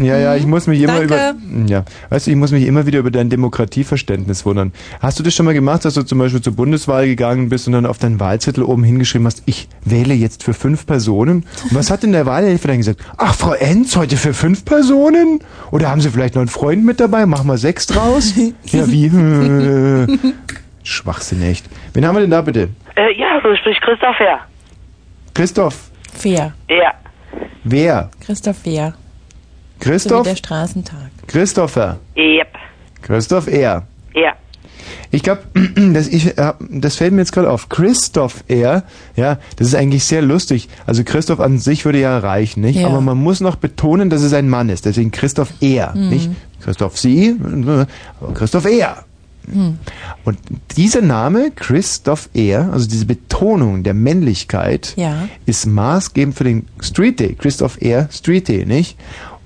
[0.03, 1.36] ja, ja, ich muss mich immer Danke.
[1.36, 4.71] über, ja, weißt du, ich muss mich immer wieder über dein Demokratieverständnis wundern.
[4.99, 7.73] Hast du das schon mal gemacht, dass du zum Beispiel zur Bundeswahl gegangen bist und
[7.73, 11.45] dann auf deinen Wahlzettel oben hingeschrieben hast, ich wähle jetzt für fünf Personen?
[11.69, 13.01] Und was hat denn der Wahlhelfer dann gesagt?
[13.17, 15.41] Ach, Frau Enz, heute für fünf Personen?
[15.69, 17.27] Oder haben Sie vielleicht noch einen Freund mit dabei?
[17.27, 18.34] Machen wir sechs draus?
[18.65, 19.11] ja, wie?
[20.84, 21.65] Schwachsinn, echt.
[21.93, 22.69] Wen haben wir denn da bitte?
[22.95, 24.39] Äh, ja, so spricht Christoph her.
[25.34, 25.91] Christoph.
[26.13, 26.53] Fair.
[26.69, 26.93] Ja.
[27.63, 28.09] Wer?
[28.19, 28.93] Christoph Fair.
[28.93, 30.27] So wie Christoph?
[30.27, 31.09] der Straßentag.
[31.27, 31.97] Christopher.
[32.15, 32.47] Yep.
[33.01, 33.84] Christoph R.
[34.13, 34.34] Ja.
[35.11, 35.41] Ich glaube,
[35.93, 37.69] das, ich, äh, das fällt mir jetzt gerade auf.
[37.69, 38.84] Christoph R.
[39.15, 40.69] Ja, das ist eigentlich sehr lustig.
[40.86, 42.79] Also Christoph an sich würde ja reichen, nicht?
[42.79, 42.88] Ja.
[42.88, 44.86] Aber man muss noch betonen, dass es ein Mann ist.
[44.86, 45.93] Deswegen Christoph R.
[45.95, 46.09] Mhm.
[46.09, 46.29] Nicht
[46.61, 47.88] Christoph Sie, aber
[48.34, 49.03] Christoph R.
[49.51, 49.77] Hm.
[50.23, 50.37] Und
[50.77, 55.27] dieser Name, Christoph R., also diese Betonung der Männlichkeit, Ja.
[55.45, 58.07] ist maßgebend für den Street Day, Christoph R.
[58.11, 58.97] Street Day, nicht?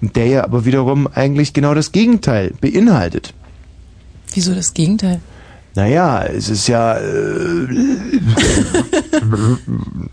[0.01, 3.33] Und der ja aber wiederum eigentlich genau das Gegenteil beinhaltet.
[4.33, 5.21] Wieso das Gegenteil?
[5.75, 6.97] Naja, es ist ja.
[6.97, 7.01] Äh,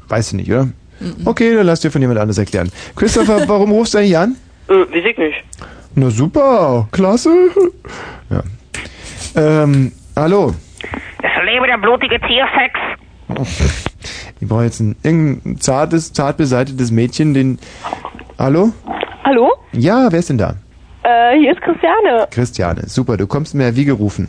[0.09, 0.69] weiß ich nicht, oder?
[1.25, 2.71] Okay, dann lass dir von jemand anders erklären.
[2.95, 4.37] Christopher, warum rufst du eigentlich an?
[4.69, 5.35] Äh, weiß ich nicht.
[5.95, 7.31] Na super, klasse.
[8.31, 8.43] Ja.
[9.35, 10.55] Ähm, hallo.
[11.23, 12.79] Es lebe der blutige Tiersex.
[14.41, 17.59] Ich brauche jetzt ein irgendein zartes, zart beseitetes Mädchen, den.
[18.39, 18.73] Hallo?
[19.25, 19.53] Hallo?
[19.73, 20.57] Ja, wer ist denn da?
[21.05, 22.27] Äh, hier ist Christiane.
[22.31, 24.29] Christiane, super, du kommst mir wie gerufen.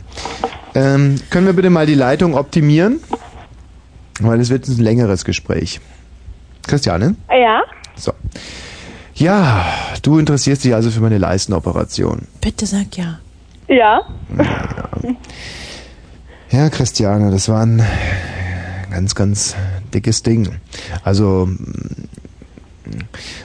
[0.74, 3.00] Ähm, können wir bitte mal die Leitung optimieren?
[4.20, 5.80] Weil es wird ein längeres Gespräch.
[6.66, 7.16] Christiane?
[7.28, 7.62] Ja?
[7.96, 8.12] So.
[9.14, 9.64] Ja,
[10.02, 12.26] du interessierst dich also für meine Leistenoperation.
[12.40, 13.18] Bitte sag ja.
[13.68, 14.02] Ja?
[16.50, 17.82] Ja, Christiane, das war ein
[18.90, 19.56] ganz, ganz
[19.92, 20.48] dickes Ding.
[21.02, 21.48] Also,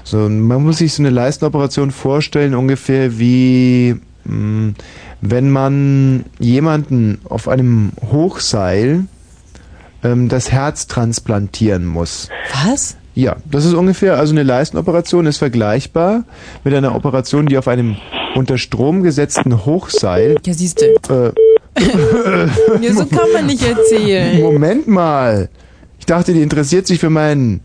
[0.04, 3.96] so, man muss sich so eine Leistenoperation vorstellen, ungefähr wie
[4.26, 4.74] mh,
[5.22, 9.06] wenn man jemanden auf einem Hochseil
[10.04, 12.30] ähm, das Herz transplantieren muss.
[12.66, 12.96] Was?
[13.16, 16.24] Ja, das ist ungefähr, also eine Leistenoperation ist vergleichbar
[16.64, 17.98] mit einer Operation, die auf einem
[18.36, 20.38] unter Strom gesetzten Hochseil.
[20.46, 20.86] Ja, siehst du.
[21.14, 21.34] Äh,
[22.82, 24.42] Ja, so kann man nicht erzählen.
[24.42, 25.50] Moment mal.
[26.00, 27.62] Ich dachte, die interessiert sich für meinen.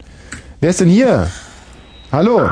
[0.60, 1.28] Wer ist denn hier?
[2.12, 2.48] Hallo?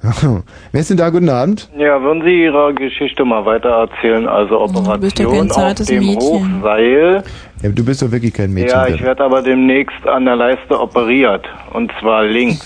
[0.72, 1.10] Wer ist denn da?
[1.10, 1.68] Guten Abend.
[1.76, 4.28] Ja, würden Sie Ihre Geschichte mal weiter erzählen?
[4.28, 6.60] Also bist Operation kein auf zartes dem Mädchen.
[6.62, 7.22] Hochseil.
[7.62, 8.70] Ja, du bist doch wirklich kein Mädchen.
[8.70, 11.46] Ja, ich werde aber demnächst an der Leiste operiert.
[11.72, 12.64] Und zwar links.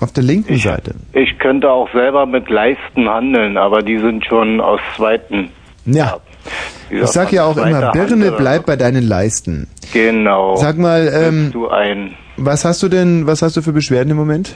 [0.00, 0.94] Auf der linken Seite.
[1.14, 5.50] Ich könnte auch selber mit Leisten handeln, aber die sind schon aus zweiten.
[5.86, 6.18] Ja.
[6.90, 9.68] Ich sag ja auch immer, Birne, Hand, bleib bei deinen Leisten.
[9.92, 10.56] Genau.
[10.56, 12.14] Sag mal, ähm, Bist du ein.
[12.36, 14.54] was hast du denn, was hast du für Beschwerden im Moment?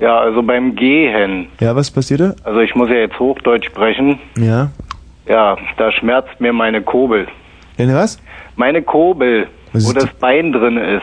[0.00, 1.48] Ja, also beim Gehen.
[1.60, 2.34] Ja, was passiert da?
[2.44, 4.18] Also ich muss ja jetzt Hochdeutsch sprechen.
[4.38, 4.70] Ja.
[5.26, 7.26] Ja, da schmerzt mir meine Kurbel.
[7.78, 8.18] Denn was?
[8.56, 11.02] Meine Kurbel, Was wo das die- Bein drin ist.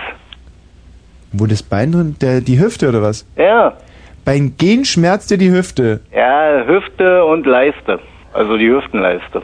[1.32, 3.28] Wo das Bein drin, der, die Hüfte oder was?
[3.38, 3.74] Ja.
[4.24, 6.00] Beim Gehen schmerzt dir die Hüfte.
[6.16, 8.00] Ja, Hüfte und Leiste.
[8.34, 9.42] Also die Hüftenleiste.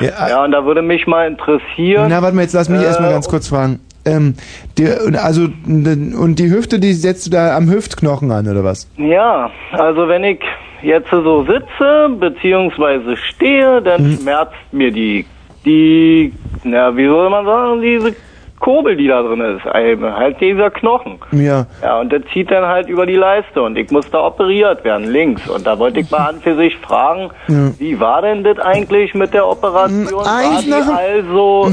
[0.00, 2.06] Ja, Ja, und da würde mich mal interessieren.
[2.08, 3.80] Na, warte mal, jetzt lass mich äh, erstmal ganz kurz fragen.
[4.06, 4.34] Ähm,
[4.78, 8.88] die, und also, und die Hüfte, die setzt du da am Hüftknochen an, oder was?
[8.96, 10.40] Ja, also wenn ich
[10.82, 14.18] jetzt so sitze, beziehungsweise stehe, dann Hm.
[14.18, 15.26] schmerzt mir die,
[15.66, 16.32] die,
[16.64, 18.14] na, wie soll man sagen, diese
[18.60, 21.18] Kurbel, die da drin ist, halt dieser Knochen.
[21.32, 21.66] Ja.
[21.82, 25.10] Ja, und der zieht dann halt über die Leiste und ich muss da operiert werden,
[25.10, 25.48] links.
[25.48, 27.70] Und da wollte ich mal an für sich fragen, Ja.
[27.78, 30.12] wie war denn das eigentlich mit der Operation?
[30.12, 31.68] War eigentlich die nach- also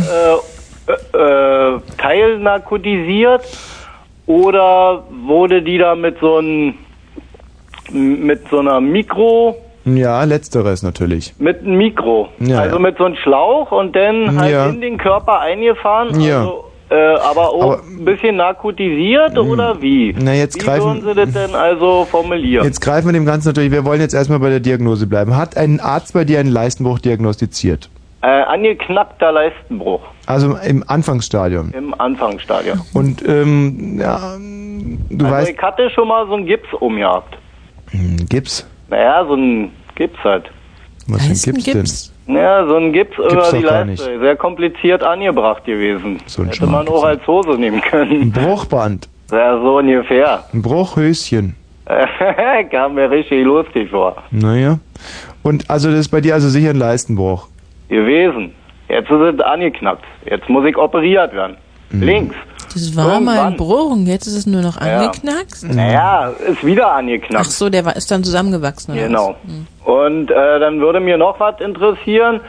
[0.88, 3.42] äh, äh, äh, teilnarkotisiert
[4.26, 6.74] oder wurde die da mit so einem
[7.92, 11.34] mit so einer Mikro Ja, letzteres natürlich.
[11.40, 12.82] mit einem Mikro, Ja, also ja.
[12.82, 14.66] mit so einem Schlauch und dann halt Ja.
[14.68, 16.40] in den Körper eingefahren, Ja.
[16.42, 20.16] also, äh, aber auch ein bisschen narkotisiert oder wie?
[20.18, 22.64] Na, jetzt wie greifen- würden Sie das denn also formulieren?
[22.66, 25.36] Jetzt greifen wir dem Ganzen natürlich, wir wollen jetzt erstmal bei der Diagnose bleiben.
[25.36, 27.90] Hat ein Arzt bei dir einen Leistenbruch diagnostiziert?
[28.22, 31.72] Äh, angeknackter Leistenbruch Also im Anfangsstadium.
[31.74, 32.82] im Anfangsstadium.
[32.94, 34.36] Und ähm, ja,
[35.10, 37.38] du also weißt, ich hatte schon mal so einen Gips umgehabt.
[37.92, 38.66] Hm, Gips?
[38.90, 40.50] Naja, so ein Gips halt.
[41.08, 44.20] Was für ein Gips, Ja, so ein Gips über Gibt's die doch gar Leiste.
[44.20, 46.20] Sehr kompliziert angebracht gewesen.
[46.26, 48.22] So ein Hätte man auch als Hose nehmen können.
[48.24, 50.44] Ein Bruchband, Ja, so ungefähr.
[50.54, 51.56] ein Bruchhöschen.
[52.72, 54.18] Kam mir richtig lustig vor.
[54.32, 54.80] Naja.
[55.42, 57.48] Und also das ist bei dir also sicher ein Leistenbruch.
[57.88, 58.54] Gewesen.
[58.90, 60.04] Jetzt ist es angeknackt.
[60.26, 61.56] Jetzt muss ich operiert werden.
[61.92, 62.02] Mhm.
[62.04, 62.36] Links.
[62.74, 65.00] Das war mal ein Bruch und jetzt ist es nur noch Ja.
[65.00, 65.64] angeknackst?
[65.74, 67.46] Naja, ist wieder angeknackt.
[67.48, 69.36] Ach so, der war, ist dann zusammengewachsen, oder Genau.
[69.44, 69.94] was?
[69.96, 72.42] Und äh, dann würde mir noch was interessieren.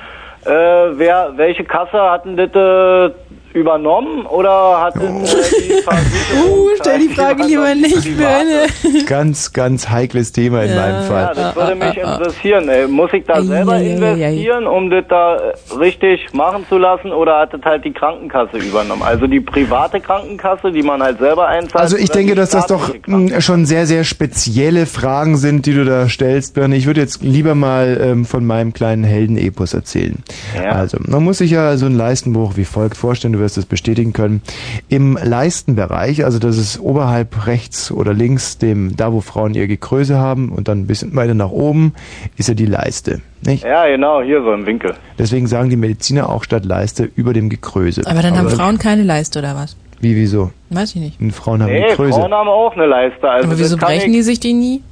[0.44, 3.14] Äh, wer, welche Kasse hat denn das äh,
[3.58, 6.48] übernommen oder hat denn, äh, die Versicherung...
[6.58, 8.66] Uh, stell die Frage lieber nicht, Birne.
[9.06, 11.32] Ganz, ganz heikles Thema in meinem Ja, Fall.
[11.34, 12.68] das würde mich interessieren.
[12.68, 13.92] Ey, muss ich da selber Ei, ei, ei, ei.
[13.94, 18.58] investieren, um das da äh, richtig machen zu lassen, oder hat das halt die Krankenkasse
[18.58, 19.02] übernommen?
[19.02, 21.82] Also die private Krankenkasse, die man halt selber einzahlt.
[21.82, 25.84] Also ich denke, dass das doch mh, schon sehr, sehr spezielle Fragen sind, die du
[25.84, 26.76] da stellst, Birne.
[26.76, 30.22] Ich würde jetzt lieber mal ähm, von meinem kleinen Heldenepos erzählen.
[30.54, 30.72] Ja.
[30.72, 34.12] Also, man muss sich ja so einen Leistenbruch wie folgt vorstellen, du wirst es bestätigen
[34.12, 34.42] können.
[34.90, 40.18] Im Leistenbereich, also das ist oberhalb rechts oder links, dem da wo Frauen ihr Gekröse
[40.18, 41.94] haben und dann ein bisschen weiter nach oben,
[42.36, 43.22] ist ja die Leiste.
[43.40, 43.64] Nicht?
[43.64, 44.94] Ja, genau, hier so im Winkel.
[45.18, 48.02] Deswegen sagen die Mediziner auch statt Leiste über dem Gekröse.
[48.04, 49.76] Aber dann haben Frauen keine Leiste, oder was?
[50.00, 50.50] Wie, wieso?
[50.68, 51.20] Weiß ich nicht.
[51.20, 52.20] Und Frauen haben Nee, Gekröse.
[52.20, 53.30] Frauen haben auch eine Leiste.
[53.30, 54.82] Also Aber wieso brechen die sich die nie?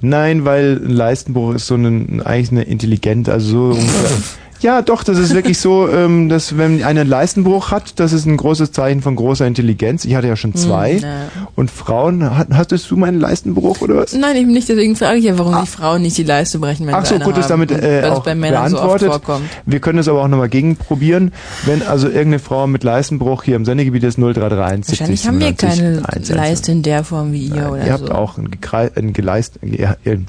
[0.00, 4.16] Nein, weil ein Leistenbruch ist so ein, eigentlich eine intelligente, also so ungefähr.
[4.60, 8.26] Ja, doch, das ist wirklich so, ähm, dass wenn einer einen Leistenbruch hat, das ist
[8.26, 10.04] ein großes Zeichen von großer Intelligenz.
[10.04, 10.94] Ich hatte ja schon zwei.
[10.96, 11.08] Hm, ja.
[11.56, 14.12] Und Frauen, hat- hattest du meinen Leistenbruch oder was?
[14.12, 14.68] Nein, eben nicht.
[14.68, 17.34] Deswegen frage ich ja, warum die Frauen nicht die Leiste brechen, wenn Ach so, gut,
[17.36, 17.48] haben.
[17.48, 19.08] damit äh, auch bei Männern so oft beantwortet.
[19.24, 19.48] vorkommt.
[19.66, 21.32] Wir können es aber auch nochmal gegenprobieren.
[21.64, 25.46] Wenn also irgendeine Frau mit Leistenbruch hier im Sendegebiet ist 0331 Wahrscheinlich 70 haben wir
[25.46, 26.36] 97 keine 111.
[26.36, 28.04] Leiste in der Form wie ihr oder Ihr so.
[28.04, 30.20] habt auch ein, Gekrei ein Geleist, ihr, ihr, ihr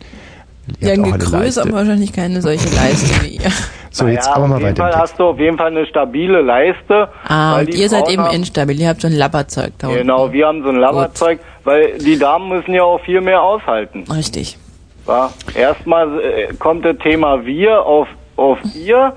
[0.79, 1.61] ja, habt ein auch eine Gekröse, Leiste.
[1.61, 3.41] aber wahrscheinlich keine solche Leiste wie ihr.
[3.93, 4.89] So, jetzt ja, aber mal auf jeden weiter.
[4.89, 7.09] Fall hast du auf jeden Fall eine stabile Leiste.
[7.27, 8.79] Ah, weil und ihr seid Frauen eben haben- instabil.
[8.79, 9.99] Ihr habt so ein Labberzeug da unten.
[9.99, 14.05] Genau, wir haben so ein Labberzeug, weil die Damen müssen ja auch viel mehr aushalten.
[14.09, 14.57] Richtig.
[15.05, 15.29] Ja?
[15.55, 18.07] Erstmal äh, kommt das Thema wir auf,
[18.37, 19.11] auf ihr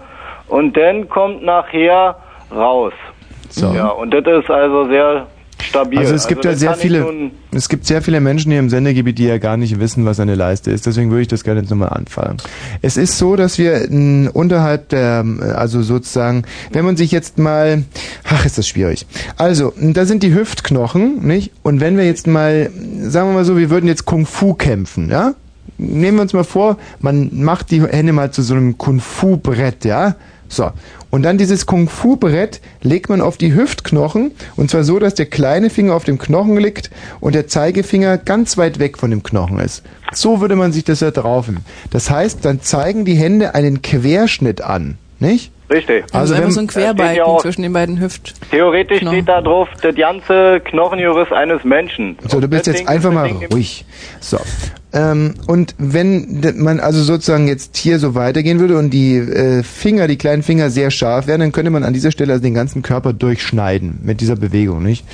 [0.49, 2.17] und dann kommt nachher
[2.51, 2.95] raus.
[3.51, 3.73] So.
[3.73, 5.29] Ja, und das ist also sehr
[5.65, 5.99] stabil.
[5.99, 9.19] Also es gibt ja das sehr viele, es gibt sehr viele Menschen hier im Sendegebiet,
[9.19, 10.87] die ja gar nicht wissen, was eine Leiste ist.
[10.87, 12.37] Deswegen würde ich das gerne jetzt nochmal anfangen.
[12.83, 13.89] Es ist so, dass wir
[14.33, 17.85] unterhalb der, äh, also sozusagen, wenn man sich jetzt mal,
[18.25, 19.07] ach, ist das schwierig.
[19.37, 21.53] Also, da sind die Hüftknochen, nicht?
[21.63, 22.71] Und wenn wir jetzt mal,
[23.03, 25.35] sagen wir mal so, wir würden jetzt Kung Fu kämpfen, ja?
[25.77, 29.37] Nehmen wir uns mal vor, man macht die Hände mal zu so einem Kung Fu
[29.37, 30.15] Brett, ja?
[30.55, 30.71] So.
[31.11, 35.15] Und dann dieses Kung Fu Brett legt man auf die Hüftknochen und zwar so, dass
[35.15, 36.91] der kleine Finger auf dem Knochen liegt
[37.21, 39.83] und der Zeigefinger ganz weit weg von dem Knochen ist.
[40.13, 41.59] So würde man sich das ja draufen.
[41.91, 45.51] Das heißt, dann zeigen die Hände einen Querschnitt an, nicht?
[45.71, 46.05] Richtig.
[46.13, 48.35] Also Also, einfach wenn- so ein Querbalken ja auch- zwischen den beiden Hüft.
[48.51, 49.17] Theoretisch Knochen.
[49.17, 52.17] steht da drauf, das ganze Knochenjurist eines Menschen.
[52.29, 53.85] So, du bist jetzt einfach mal ruhig.
[54.21, 54.39] So.
[54.93, 60.07] Ähm, und wenn man also sozusagen jetzt hier so weitergehen würde und die äh, Finger,
[60.07, 62.83] die kleinen Finger sehr scharf wären, dann könnte man an dieser Stelle also den ganzen
[62.83, 65.05] Körper durchschneiden mit dieser Bewegung, nicht?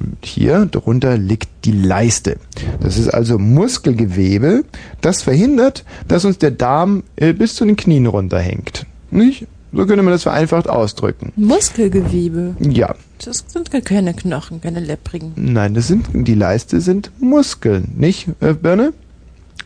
[0.00, 2.38] Und hier drunter liegt die Leiste.
[2.80, 4.64] Das ist also Muskelgewebe,
[5.02, 8.86] das verhindert, dass uns der Darm äh, bis zu den Knien runterhängt.
[9.10, 9.46] Nicht?
[9.72, 11.32] So könnte man das vereinfacht ausdrücken.
[11.36, 12.56] Muskelgewebe.
[12.58, 12.94] Ja.
[13.24, 15.32] Das sind gar keine Knochen, keine lepprigen.
[15.36, 18.92] Nein, das sind, die Leiste sind Muskeln, nicht, äh, Birne?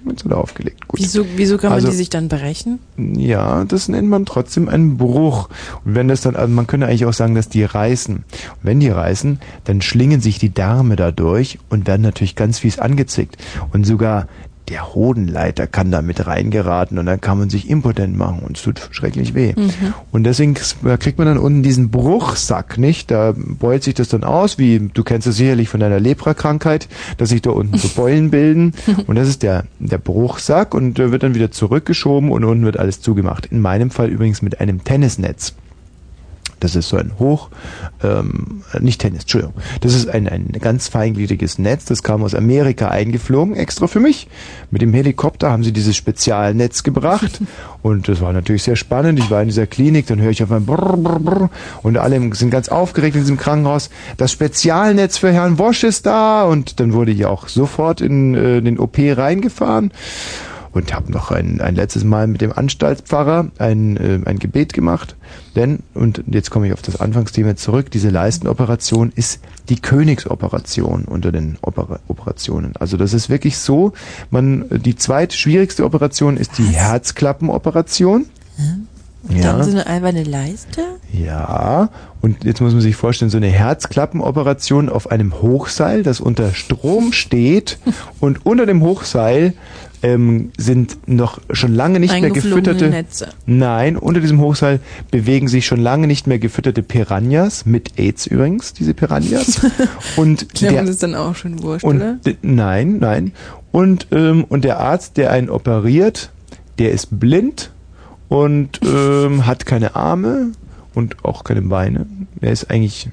[0.06, 0.86] Jetzt hat er aufgelegt.
[0.86, 1.00] Gut.
[1.00, 2.78] Wieso, wieso kann man Also- die sich dann brechen?
[2.98, 5.48] Ja, das nennt man trotzdem einen Bruch.
[5.86, 8.16] Und wenn das dann, also man könnte eigentlich auch sagen, dass die reißen.
[8.16, 8.24] Und
[8.62, 13.38] wenn die reißen, dann schlingen sich die Därme dadurch und werden natürlich ganz fies angezickt.
[13.72, 14.28] Und sogar
[14.68, 18.62] der Hodenleiter kann da mit reingeraten und dann kann man sich impotent machen und es
[18.62, 19.52] tut schrecklich weh.
[19.56, 19.94] Mhm.
[20.10, 23.10] Und deswegen kriegt man dann unten diesen Bruchsack, nicht?
[23.10, 26.88] Da beult sich das dann aus, wie du kennst es sicherlich von deiner Lepra-Krankheit,
[27.18, 28.72] dass sich da unten so Beulen bilden.
[29.06, 32.78] Und das ist der, der Bruchsack und der wird dann wieder zurückgeschoben und unten wird
[32.78, 33.46] alles zugemacht.
[33.46, 35.54] In meinem Fall übrigens mit einem Tennisnetz.
[36.60, 37.50] Das ist so ein Hoch,
[38.02, 39.54] ähm, nicht Tennis, Entschuldigung.
[39.80, 44.28] Das ist ein, ein ganz feingliedriges Netz, das kam aus Amerika eingeflogen, extra für mich.
[44.70, 47.40] Mit dem Helikopter haben sie dieses Spezialnetz gebracht
[47.82, 49.18] und das war natürlich sehr spannend.
[49.18, 51.50] Ich war in dieser Klinik, dann höre ich auf ein Brrr, Brrr, Brrr
[51.82, 53.90] und alle sind ganz aufgeregt in diesem Krankenhaus.
[54.16, 58.62] Das Spezialnetz für Herrn Wosch ist da und dann wurde ich auch sofort in äh,
[58.62, 59.92] den OP reingefahren
[60.74, 65.16] und habe noch ein, ein letztes Mal mit dem Anstaltspfarrer ein, äh, ein Gebet gemacht.
[65.54, 71.32] Denn, und jetzt komme ich auf das Anfangsthema zurück, diese Leistenoperation ist die Königsoperation unter
[71.32, 72.76] den Opera Operationen.
[72.76, 73.92] Also das ist wirklich so,
[74.30, 78.26] man, die zweitschwierigste Operation ist die Herzklappenoperation.
[79.28, 80.82] Dann so eine alberne Leiste?
[81.12, 81.88] Ja,
[82.20, 87.12] und jetzt muss man sich vorstellen, so eine Herzklappenoperation auf einem Hochseil, das unter Strom
[87.12, 87.78] steht
[88.20, 89.54] und unter dem Hochseil
[90.02, 92.90] ähm, sind noch schon lange nicht mehr gefütterte.
[92.90, 93.28] Netze.
[93.46, 98.74] Nein, unter diesem Hochseil bewegen sich schon lange nicht mehr gefütterte Piranhas, mit AIDS übrigens,
[98.74, 99.60] diese Piranhas.
[100.16, 102.18] und Ja, der, das ist dann auch schon wurscht, und oder?
[102.42, 103.32] nein, nein.
[103.72, 106.30] Und, ähm, und der Arzt, der einen operiert,
[106.78, 107.70] der ist blind
[108.34, 110.48] und ähm, hat keine Arme
[110.94, 112.06] und auch keine Beine.
[112.40, 113.08] Er ist eigentlich,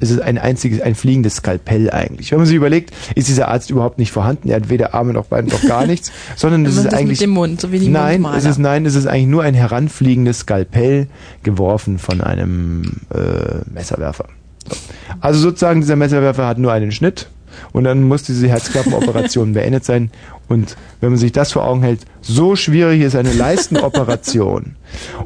[0.00, 2.32] es ist ein einziges, ein fliegendes Skalpell eigentlich.
[2.32, 4.48] Wenn man sich überlegt, ist dieser Arzt überhaupt nicht vorhanden.
[4.48, 7.28] Er hat weder Arme noch Beine noch gar nichts, sondern es ist das eigentlich mit
[7.28, 8.38] dem Mund, so wie die nein, Mundmaler.
[8.38, 11.06] es ist nein, es ist eigentlich nur ein heranfliegendes Skalpell
[11.44, 14.26] geworfen von einem äh, Messerwerfer.
[14.68, 14.76] So.
[15.20, 17.28] Also sozusagen dieser Messerwerfer hat nur einen Schnitt
[17.72, 20.10] und dann muss diese Herzklappenoperation beendet sein.
[20.48, 24.76] Und wenn man sich das vor Augen hält, so schwierig ist eine Leistenoperation.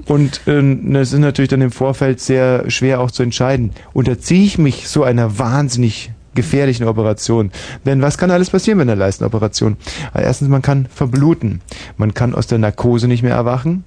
[0.07, 4.59] Und ähm, es ist natürlich dann im Vorfeld sehr schwer auch zu entscheiden, unterziehe ich
[4.59, 7.51] mich so einer wahnsinnig gefährlichen Operation.
[7.84, 9.76] Denn was kann alles passieren bei einer Leistenoperation?
[10.14, 11.62] Erstens, man kann verbluten.
[11.97, 13.82] Man kann aus der Narkose nicht mehr erwachen.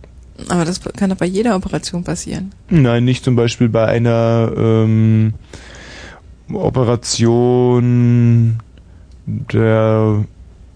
[0.48, 2.52] Aber das kann doch bei jeder Operation passieren.
[2.70, 5.34] Nein, nicht zum Beispiel bei einer ähm,
[6.54, 8.60] Operation
[9.26, 10.26] der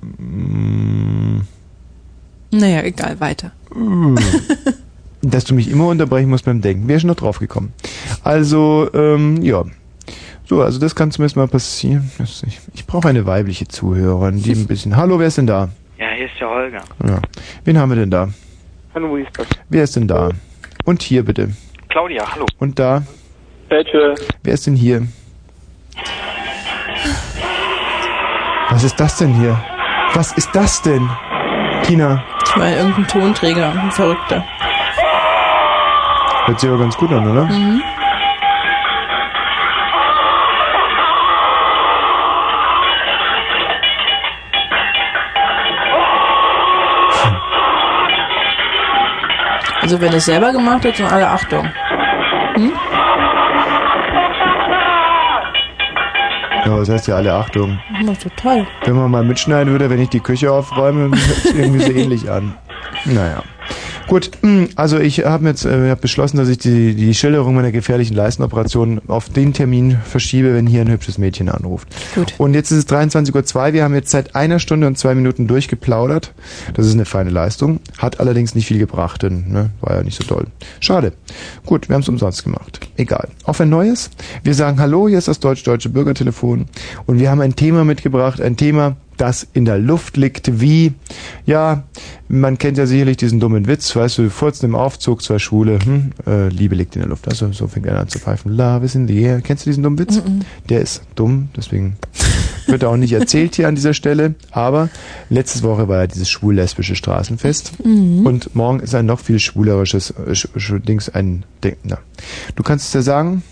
[0.01, 1.41] mm,
[2.51, 3.51] Naja, egal, weiter.
[5.23, 6.87] dass du mich immer unterbrechen musst beim Denken.
[6.87, 7.73] Wäre schon noch drauf gekommen.
[8.23, 9.63] Also, ähm, ja.
[10.45, 12.11] So, also das kann zumindest mal passieren.
[12.19, 14.97] Ich, ich brauche eine weibliche Zuhörerin, die ein bisschen...
[14.97, 15.69] Hallo, wer ist denn da?
[15.97, 16.83] Ja, hier ist der Holger.
[17.07, 17.21] Ja.
[17.63, 18.27] Wen haben wir denn da?
[18.93, 19.47] Hallo, wo ist das?
[19.69, 20.29] Wer ist denn da?
[20.83, 21.51] Und hier bitte.
[21.89, 22.45] Claudia, hallo.
[22.59, 23.03] Und da?
[23.69, 24.15] Bitte.
[24.43, 25.07] Wer ist denn hier?
[28.69, 29.57] Was ist das denn hier?
[30.13, 31.09] Was ist das denn?
[31.83, 34.43] Tina, Ich meine, irgendein Tonträger, ein Verrückter.
[36.45, 37.45] hört sich aber ganz gut an, oder?
[37.45, 37.81] Mhm.
[49.81, 51.69] Also wenn es selber gemacht hat, sind alle Achtung.
[52.55, 52.71] Hm?
[56.65, 57.79] Ja, was heißt ja alle Achtung?
[58.03, 58.65] Na, total.
[58.85, 62.29] Wenn man mal mitschneiden würde, wenn ich die Küche aufräume, hört sich irgendwie so ähnlich
[62.31, 62.53] an.
[63.05, 63.43] Naja.
[64.07, 67.71] Gut, mh, also ich habe jetzt äh, hab beschlossen, dass ich die, die Schilderung meiner
[67.71, 71.87] gefährlichen Leistenoperation auf den Termin verschiebe, wenn hier ein hübsches Mädchen anruft.
[72.15, 72.33] Gut.
[72.37, 73.73] Und jetzt ist es 23.02 Uhr.
[73.73, 76.33] Wir haben jetzt seit einer Stunde und zwei Minuten durchgeplaudert.
[76.73, 77.79] Das ist eine feine Leistung.
[77.97, 80.47] Hat allerdings nicht viel gebracht, denn ne, war ja nicht so toll.
[80.79, 81.13] Schade.
[81.65, 82.79] Gut, wir haben es umsonst gemacht.
[82.97, 83.29] Egal.
[83.45, 84.09] Auf ein neues.
[84.43, 86.65] Wir sagen Hallo, hier ist das deutsch-deutsche Bürgertelefon.
[87.05, 88.41] Und wir haben ein Thema mitgebracht.
[88.41, 90.93] Ein Thema, das in der Luft liegt wie,
[91.45, 91.83] ja,
[92.27, 96.11] man kennt ja sicherlich diesen dummen Witz, weißt du, furzen im Aufzug zur Schule, hm,
[96.25, 97.27] äh, Liebe liegt in der Luft.
[97.27, 98.51] Also so fängt er an zu pfeifen.
[98.51, 99.41] Love is in the air.
[99.41, 100.15] Kennst du diesen dummen Witz?
[100.15, 100.41] Mhm.
[100.69, 101.97] Der ist dumm, deswegen
[102.67, 104.35] wird er auch nicht erzählt hier an dieser Stelle.
[104.51, 104.89] Aber
[105.29, 107.85] letzte Woche war ja dieses schwul-lesbische Straßenfest.
[107.85, 108.25] Mhm.
[108.25, 111.77] Und morgen ist ein noch viel schwulerisches äh, Dings, ein Ding.
[111.83, 111.99] Na.
[112.55, 113.43] Du kannst es ja sagen?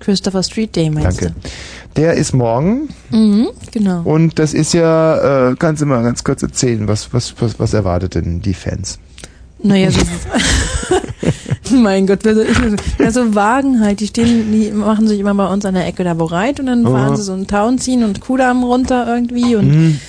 [0.00, 1.34] Christopher Street Day meinst Danke.
[1.96, 2.88] Der ist morgen.
[3.10, 3.16] du?
[3.16, 4.02] Mhm, genau.
[4.02, 7.72] Und das ist ja, äh, kannst du mal ganz kurz erzählen, was, was, was, was
[7.74, 8.98] erwartet denn die Fans?
[9.62, 10.00] Naja, so.
[11.76, 15.18] mein Gott, wer soll ich so, ja, so Wagen halt, die stehen, die machen sich
[15.18, 17.16] immer bei uns an der Ecke da bereit und dann fahren Aha.
[17.16, 20.00] sie so einen Town ziehen und Kudamm runter irgendwie und Mhm.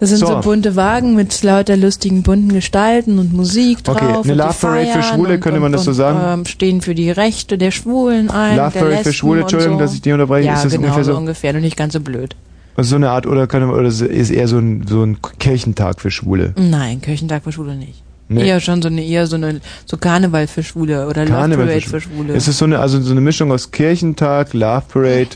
[0.00, 0.26] Das sind so.
[0.26, 0.40] So.
[0.40, 3.96] bunte Wagen mit lauter lustigen bunten Gestalten und Musik drauf.
[3.96, 6.40] Okay, eine die Love Parade für Schwule, und, könnte und, man das so sagen?
[6.40, 8.56] Ähm, stehen für die Rechte der Schwulen ein.
[8.56, 9.80] Love Parade für Schwule, Entschuldigung, so.
[9.80, 10.46] dass ich dich unterbreche.
[10.46, 11.18] Ja, Ist das genau ungefähr so so?
[11.18, 12.34] ungefähr, nur nicht ganz so blöd.
[12.76, 16.10] Also so eine Art, oder, kann, oder ist eher so ein, so ein Kirchentag für
[16.10, 16.54] Schwule?
[16.56, 18.02] Nein, Kirchentag für Schwule nicht.
[18.28, 18.46] Nee.
[18.46, 21.80] Eher schon so eine, eher so eine, so Karneval für Schwule oder Love Karneval Parade
[21.82, 22.34] für Schwule.
[22.34, 25.30] Es ist so eine, also so eine Mischung aus Kirchentag, Love Parade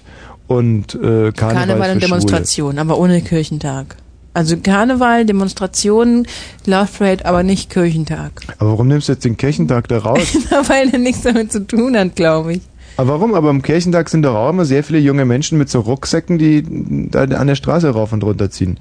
[0.46, 3.96] und äh, Karneval, Karneval und Demonstration, aber ohne Kirchentag.
[4.34, 6.26] Also Karneval, Demonstration,
[6.66, 8.32] Love Parade, aber nicht Kirchentag.
[8.58, 10.36] Aber warum nimmst du jetzt den Kirchentag da raus?
[10.68, 12.60] Weil er nichts damit zu tun hat, glaube ich.
[12.96, 13.34] Aber warum?
[13.34, 16.64] Aber am Kirchentag sind doch auch immer sehr viele junge Menschen mit so Rucksäcken, die
[17.10, 18.78] da an der Straße rauf und runter ziehen.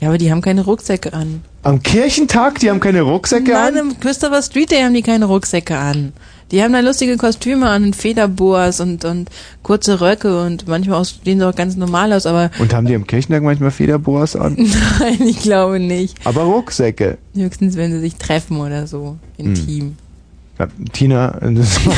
[0.00, 1.42] Ja, aber die haben keine Rucksäcke an.
[1.62, 3.90] Am Kirchentag, die haben keine Rucksäcke Nein, an?
[3.90, 6.12] im Christopher Street Day haben die keine Rucksäcke an.
[6.50, 9.30] Die haben da lustige Kostüme an und Federboas und, und
[9.62, 13.06] kurze Röcke und manchmal sehen sie auch ganz normal aus, aber Und haben die am
[13.06, 14.56] Kirchentag manchmal Federboas an?
[14.98, 16.18] nein, ich glaube nicht.
[16.24, 17.18] Aber Rucksäcke.
[17.34, 19.96] Höchstens, wenn sie sich treffen oder so, intim.
[20.58, 21.94] Ja, Tina, das war,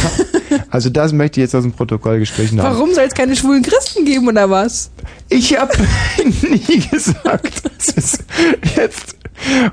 [0.70, 2.74] also das möchte ich jetzt aus dem Protokoll gestrichen haben.
[2.74, 4.90] Warum soll es keine schwulen Christen geben oder was?
[5.30, 5.72] Ich habe
[6.22, 8.24] nie gesagt, das ist
[8.76, 9.16] jetzt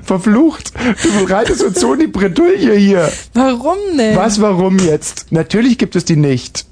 [0.02, 0.72] verflucht.
[1.02, 3.10] Du bereitest uns so die Bredouille hier.
[3.34, 4.16] Warum denn?
[4.16, 5.26] Was, warum jetzt?
[5.30, 6.66] Natürlich gibt es die nicht.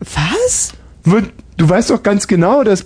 [0.00, 0.72] Was?
[1.04, 2.84] Du weißt doch ganz genau, dass...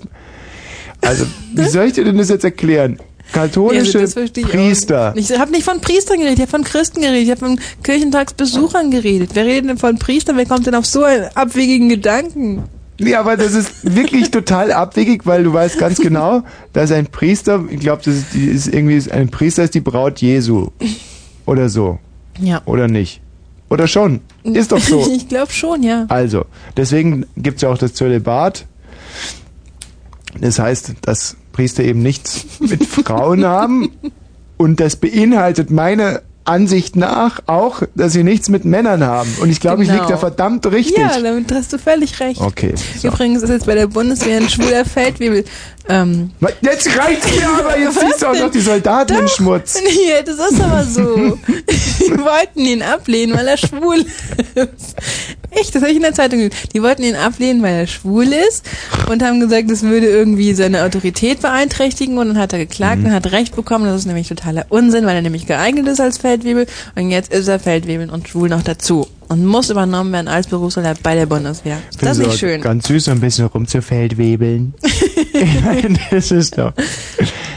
[1.00, 2.98] Also, wie soll ich dir denn das jetzt erklären?
[3.32, 5.12] Katholische Ja, auch Priester.
[5.14, 5.30] nicht.
[5.30, 8.90] Ich habe nicht von Priestern geredet, ich habe von Christen geredet, ich habe von Kirchentagsbesuchern
[8.90, 9.30] geredet.
[9.34, 10.36] Wer redet denn von Priestern?
[10.36, 12.64] Wer kommt denn auf so einen abwegigen Gedanken?
[13.02, 16.42] Ja, aber das ist wirklich total abwegig, weil du weißt ganz genau,
[16.72, 20.20] dass ein Priester, ich glaube, das ist, die, ist irgendwie, ein Priester ist die Braut
[20.20, 20.70] Jesu.
[21.46, 21.98] Oder so.
[22.40, 22.62] Ja.
[22.64, 23.20] Oder nicht.
[23.68, 24.20] Oder schon.
[24.44, 25.08] Ist doch so.
[25.16, 26.06] ich glaube schon, ja.
[26.08, 26.44] Also,
[26.76, 28.66] deswegen gibt's ja auch das Zölibat.
[30.40, 33.90] Das heißt, dass Priester eben nichts mit Frauen haben.
[34.56, 39.30] Und das beinhaltet meine Ansicht nach auch, dass sie nichts mit Männern haben.
[39.40, 40.02] Und ich glaube, ich Genau.
[40.02, 40.98] liege da verdammt richtig.
[40.98, 42.40] Ja, damit hast du völlig recht.
[42.40, 42.74] Okay.
[43.00, 43.08] So.
[43.08, 45.44] Übrigens ist jetzt bei der Bundeswehr ein schwuler Feldwebel.
[45.88, 46.30] Ähm,
[46.60, 49.28] Jetzt reicht's mir aber, jetzt siehst du auch noch die Soldaten im Doch.
[49.34, 49.80] Schmutz.
[49.84, 51.38] Nee, das ist aber so.
[51.98, 54.04] Die wollten ihn ablehnen, weil er schwul
[54.54, 54.96] ist.
[55.50, 56.56] Echt, das habe ich in der Zeitung gelesen.
[56.72, 58.64] Die wollten ihn ablehnen, weil er schwul ist
[59.10, 63.06] und haben gesagt, das würde irgendwie seine Autorität beeinträchtigen und dann hat er geklagt Mhm.
[63.06, 63.84] und hat Recht bekommen.
[63.84, 66.66] Das ist nämlich totaler Unsinn, weil er nämlich geeignet ist als Feldwebel
[66.96, 71.02] und jetzt ist er Feldwebel und schwul noch dazu und muss übernommen werden als Berufssoldat
[71.02, 71.78] bei der Bundeswehr.
[72.00, 72.60] Das ist nicht schön.
[72.60, 74.74] Ganz süß, so ein bisschen rumzufeldwebeln.
[76.10, 76.72] das ist doch.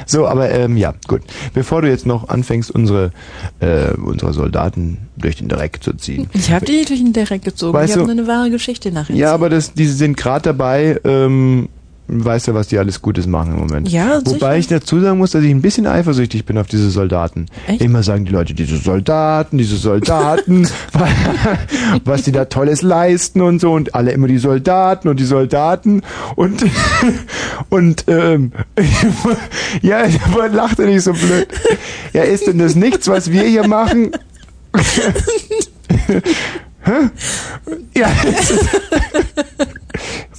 [0.05, 1.21] So, aber ähm, ja, gut.
[1.53, 3.11] Bevor du jetzt noch anfängst, unsere,
[3.59, 6.29] äh, unsere Soldaten durch den Dreck zu ziehen.
[6.33, 7.73] Ich habe die durch den Dreck gezogen.
[7.73, 9.15] Weißt ich habe eine wahre Geschichte nachher.
[9.15, 11.69] Ja, aber das, die sind gerade dabei, ähm,
[12.07, 13.89] weißt du, was die alles Gutes machen im Moment.
[13.89, 14.55] Ja, Wobei sicher.
[14.57, 17.47] ich dazu sagen muss, dass ich ein bisschen eifersüchtig bin auf diese Soldaten.
[17.67, 17.81] Echt?
[17.81, 20.67] Immer sagen die Leute, diese Soldaten, diese Soldaten,
[22.05, 26.01] was die da Tolles leisten und so und alle immer die Soldaten und die Soldaten
[26.35, 26.63] und
[27.69, 28.51] und ähm,
[29.81, 31.47] ja, aber lacht er nicht so blöd.
[32.13, 34.11] Ja, ist denn das nichts, was wir hier machen?
[36.85, 37.09] Hä?
[37.95, 38.11] Ja,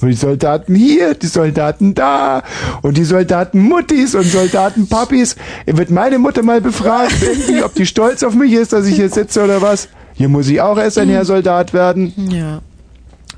[0.01, 2.43] und die Soldaten hier, die Soldaten da
[2.81, 5.35] und die Soldaten Muttis und Soldaten Papis.
[5.65, 9.09] Wird meine Mutter mal befragt, irgendwie, ob die stolz auf mich ist, dass ich hier
[9.09, 9.89] sitze oder was?
[10.13, 12.13] Hier muss ich auch erst ein Herr Soldat werden.
[12.31, 12.61] Ja.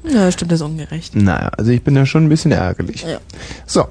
[0.04, 1.16] Ja, stimmt, das ist ungerecht.
[1.16, 3.04] Naja, also ich bin da schon ein bisschen ärgerlich.
[3.04, 3.20] Ja.
[3.66, 3.88] So.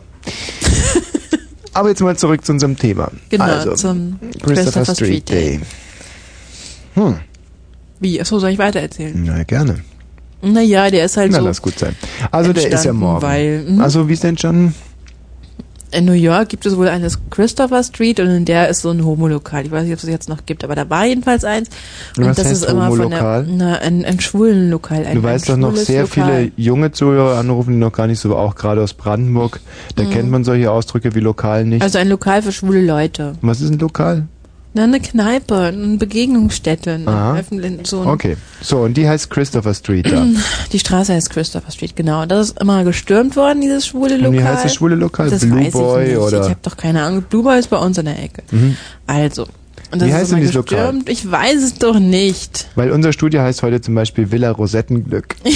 [1.74, 3.10] Aber jetzt mal zurück zu unserem Thema.
[3.28, 5.60] Genau, also, zum Christopher, Street Day.
[6.94, 7.18] Hm,
[8.00, 8.20] Wie?
[8.20, 9.14] Achso, soll ich weitererzählen?
[9.26, 9.76] na gerne.
[10.40, 11.44] Naja, der ist halt Na, so.
[11.46, 11.96] lass gut sein.
[12.30, 13.22] Also der ist ja morgen.
[13.22, 13.80] Weil, mhm.
[13.80, 14.72] also wie ist denn schon?
[15.90, 19.02] In New York gibt es wohl eines Christopher Street und in der ist so ein
[19.04, 19.64] Homolokal.
[19.64, 21.70] Ich weiß nicht, ob es das jetzt noch gibt, aber da war jedenfalls eins.
[22.18, 23.46] Und was heißt Homolokal?
[23.46, 25.06] von der, na, ein, ein schwulen Lokal.
[25.06, 26.26] Ein, Du weißt doch noch sehr Lokal.
[26.50, 29.60] viele junge Zuhörer anrufen, die noch gar nicht so, auch gerade aus Brandenburg.
[29.96, 30.10] Da Mhm.
[30.10, 31.80] kennt man solche Ausdrücke wie lokal nicht.
[31.82, 33.32] Also ein Lokal für schwule Leute.
[33.40, 34.28] Was ist ein Lokal?
[34.78, 37.00] Na, eine Kneipe, eine Begegnungsstätte.
[37.04, 38.36] Eine öffentliche- so ein, Okay.
[38.62, 40.24] So, und die heißt Christopher Street da.
[40.72, 42.26] Die Straße heißt Christopher Street, genau.
[42.26, 44.38] Das ist immer gestürmt worden, dieses schwule Und Lokal.
[44.38, 45.30] wie heißt das schwule Lokal?
[45.30, 46.18] Das Blue weiß Boy ich nicht.
[46.18, 47.22] oder- Ich habe doch keine Ahnung.
[47.22, 48.44] Blue Boy ist bei uns in der Ecke.
[48.52, 48.76] Mhm.
[49.08, 49.46] Also.
[49.90, 50.78] Und Wie das heißt ist denn dieses Lokal?
[50.92, 51.08] gestürmt.
[51.08, 52.68] Ich weiß es doch nicht.
[52.74, 55.36] Weil unser Studio heißt heute zum Beispiel Villa Rosettenglück.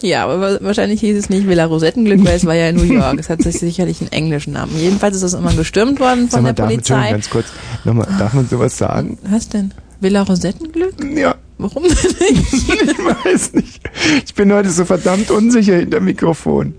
[0.00, 2.82] Ja, aber wa- wahrscheinlich hieß es nicht Villa Rosettenglück, weil es war ja in New
[2.94, 3.18] York.
[3.18, 4.72] Es hat sich sicherlich einen englischen Namen.
[4.78, 7.10] Jedenfalls ist es immer gestürmt worden Sag von mal, der darf, Polizei.
[7.10, 7.46] ganz kurz,
[7.84, 9.18] nochmal, darf man sowas sagen?
[9.28, 9.72] Was denn?
[10.00, 10.94] Villa Rosettenglück?
[11.16, 11.34] Ja.
[11.58, 12.54] Warum denn nicht?
[12.54, 13.80] ich weiß nicht.
[14.24, 16.74] Ich bin heute so verdammt unsicher hinter Mikrofon.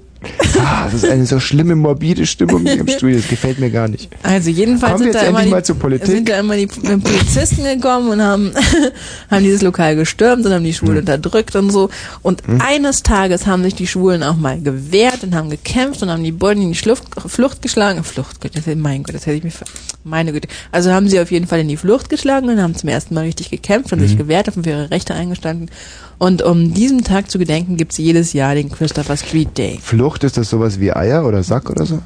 [0.57, 3.17] Ah, das ist eine so schlimme, morbide Stimmung hier im Studio.
[3.17, 4.09] Das gefällt mir gar nicht.
[4.23, 6.07] Also jedenfalls Kommen sind da, immer die, mal zur Politik?
[6.07, 8.51] sind da immer die die Polizisten gekommen und haben,
[9.31, 10.99] haben dieses Lokal gestürmt und haben die Schwulen Hm.
[10.99, 11.89] unterdrückt und so.
[12.21, 16.23] Und eines Tages haben sich die Schwulen auch mal gewehrt und haben gekämpft und haben
[16.23, 18.03] die Bullen in die Schlucht, Flucht geschlagen.
[18.03, 19.51] Flucht, Gott, mein Gott, das hätte ich mir...
[20.05, 20.47] Meine Güte.
[20.71, 23.25] Also haben sie auf jeden Fall in die Flucht geschlagen und haben zum ersten Mal
[23.25, 24.17] richtig gekämpft und sich Mhm.
[24.17, 25.69] gewehrt, haben für ihre Rechte eingestanden.
[26.17, 29.79] Und um diesem Tag zu gedenken, gibt's jedes Jahr den Christopher Street Day.
[29.81, 31.99] Flucht, ist das sowas wie Eier oder Sack oder so?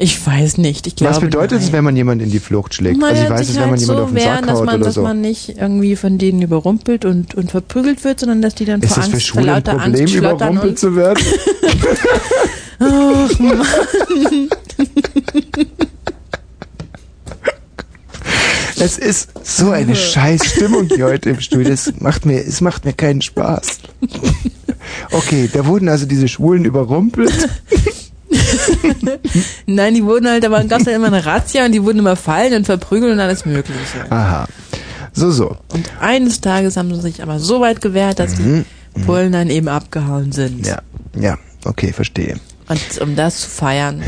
[0.00, 0.86] Ich weiß nicht.
[0.86, 2.98] Ich glaube, Was bedeutet es, wenn man jemanden in die Flucht schlägt?
[3.00, 4.58] Man also ich weiß es, wenn man halt jemanden so auf den wehren, Sack dass
[4.58, 5.02] haut man, oder dass so.
[5.02, 8.94] man nicht irgendwie von denen überrumpelt und, und verprügelt wird, sondern dass die dann Ist
[8.94, 11.24] vor das für Angst, vor lauter Problem, Angst überrumpelt zu werden?
[12.78, 13.66] Ach, Mann.
[18.80, 21.72] Es ist so eine scheiß Stimmung hier heute im Studio.
[21.72, 23.78] Es macht mir, es macht mir keinen Spaß.
[25.10, 27.32] Okay, da wurden also diese Schwulen überrumpelt.
[29.66, 32.16] Nein, die wurden halt, aber gab es halt immer eine Razzia und die wurden immer
[32.16, 34.10] fallen und verprügelt und alles mögliche.
[34.10, 34.46] Aha.
[35.12, 35.56] So, so.
[35.72, 38.64] Und eines Tages haben sie sich aber so weit gewehrt, dass Mhm.
[38.96, 40.66] die Bullen dann eben abgehauen sind.
[40.66, 40.80] Ja,
[41.18, 42.36] ja, okay, verstehe.
[42.68, 44.02] Und um das zu feiern,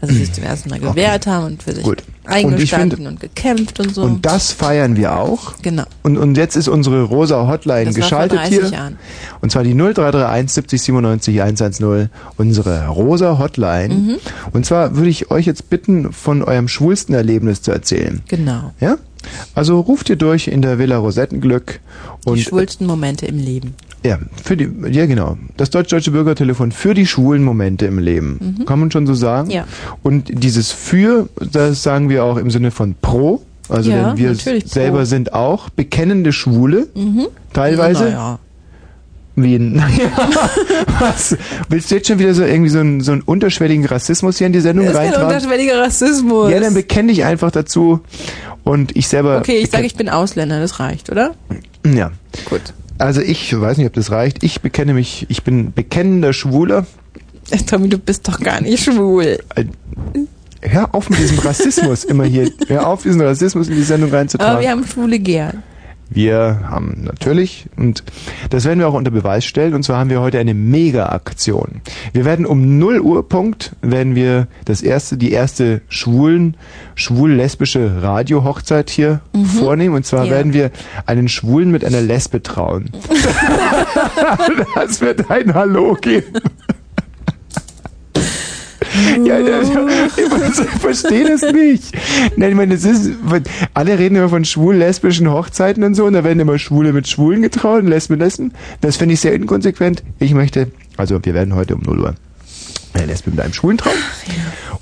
[0.00, 2.02] dass sie sich zum ersten Mal gewehrt haben und für sich Gut.
[2.26, 4.02] Und eingestanden finde- und, gekämpft und so.
[4.02, 5.54] Und das feiern wir auch.
[5.62, 5.84] Genau.
[6.02, 8.68] Und, und jetzt ist unsere rosa Hotline Das war vor geschaltet 30 hier.
[8.70, 8.98] Jahren.
[9.40, 13.94] Und zwar die 0331 70 97 110, unsere rosa Hotline.
[13.94, 14.16] Mhm.
[14.52, 18.22] Und zwar würde ich euch jetzt bitten, von eurem schwulsten Erlebnis zu erzählen.
[18.28, 18.72] Genau.
[18.80, 18.98] Ja?
[19.54, 21.80] Also ruft ihr durch in der Villa Rosettenglück
[22.24, 23.74] Die und schwulsten Momente im Leben.
[24.06, 28.56] Ja, für die ja genau, das deutsch-deutsche Bürgertelefon für die schwulen Momente im Leben.
[28.60, 28.64] Mhm.
[28.66, 29.50] Kann man schon so sagen?
[29.50, 29.64] Ja.
[30.02, 34.30] Und dieses für, das sagen wir auch im Sinne von pro, also Ja, denn wir
[34.32, 34.70] natürlich pro.
[34.70, 37.26] selber sind auch bekennende Schwule Mhm.
[37.52, 38.04] teilweise.
[38.04, 38.38] Naja.
[39.38, 40.10] Wie ein, naja,
[40.98, 41.36] was?
[41.68, 44.54] Willst du jetzt schon wieder so irgendwie so einen, so einen unterschwelligen Rassismus hier in
[44.54, 45.28] die Sendung Das ist kein reintragen?
[45.36, 46.50] unterschwelliger Rassismus.
[46.50, 48.00] Ja, dann bekenn dich einfach dazu
[48.64, 49.36] und ich selber.
[49.38, 51.34] Okay, ich sage, ich bin Ausländer, das reicht, oder?
[51.84, 52.12] Ja.
[52.48, 52.62] Gut.
[52.98, 54.42] Also ich weiß nicht, ob das reicht.
[54.42, 56.86] Ich bekenne mich, ich bin bekennender Schwuler.
[57.50, 59.38] Äh, Tommy, du bist doch gar nicht schwul.
[60.62, 62.50] Hör auf mit diesem Rassismus immer hier.
[62.66, 64.52] Hör auf, diesen Rassismus in die Sendung reinzutragen.
[64.52, 65.62] Aber wir haben Schwule gern.
[66.16, 68.02] Wir haben natürlich, und
[68.48, 71.82] das werden wir auch unter Beweis stellen, und zwar haben wir heute eine Mega-Aktion.
[72.14, 76.56] Wir werden um 0 Uhr Punkt, werden wir das erste, die erste schwulen,
[76.94, 79.20] schwul-lesbische Radio-Hochzeit hier
[79.58, 80.30] vornehmen, und zwar Ja.
[80.30, 80.70] werden wir
[81.04, 82.88] einen Schwulen mit einer Lesbe trauen.
[84.74, 86.32] das wird ein Hallo geben.
[89.24, 91.94] Ja, ja, ja, ich verstehe das nicht.
[92.36, 93.10] Nein, ich meine, das ist,
[93.74, 97.42] alle reden immer von schwul-lesbischen Hochzeiten und so, und da werden immer Schwule mit Schwulen
[97.42, 98.52] getraut und Lesben mit Lesben.
[98.80, 100.02] Das finde ich sehr inkonsequent.
[100.18, 102.14] Ich möchte, also wir werden heute um 0 Uhr
[102.94, 103.96] eine Lesbe mit einem Schwulen trauen.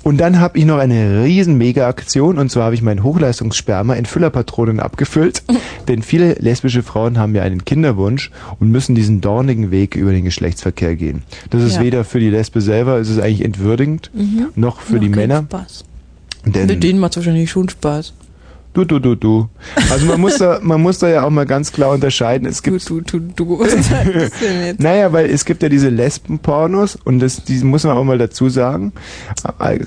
[0.05, 4.05] Und dann habe ich noch eine riesen Mega-Aktion, und zwar habe ich mein Hochleistungssperma in
[4.05, 5.41] Füllerpatronen abgefüllt,
[5.87, 8.29] denn viele lesbische Frauen haben ja einen Kinderwunsch
[8.59, 11.23] und müssen diesen dornigen Weg über den Geschlechtsverkehr gehen.
[11.49, 11.81] Das ist Ja.
[11.81, 14.49] weder für die Lesbe selber, es ist eigentlich entwürdigend, Mhm.
[14.55, 15.41] noch für Noch die Männer.
[15.41, 15.85] Spaß.
[16.45, 18.13] Denn, Mit denen macht es wahrscheinlich schon Spaß.
[18.75, 19.47] Du, du, du, du.
[19.89, 22.45] Also man muss da, man muss da ja auch mal ganz klar unterscheiden.
[22.45, 23.59] Es gibt Du, du, du.
[23.59, 24.79] Was ist das denn jetzt?
[24.81, 28.49] naja, weil es gibt ja diese Lesbenpornos und das, die muss man auch mal dazu
[28.49, 28.91] sagen,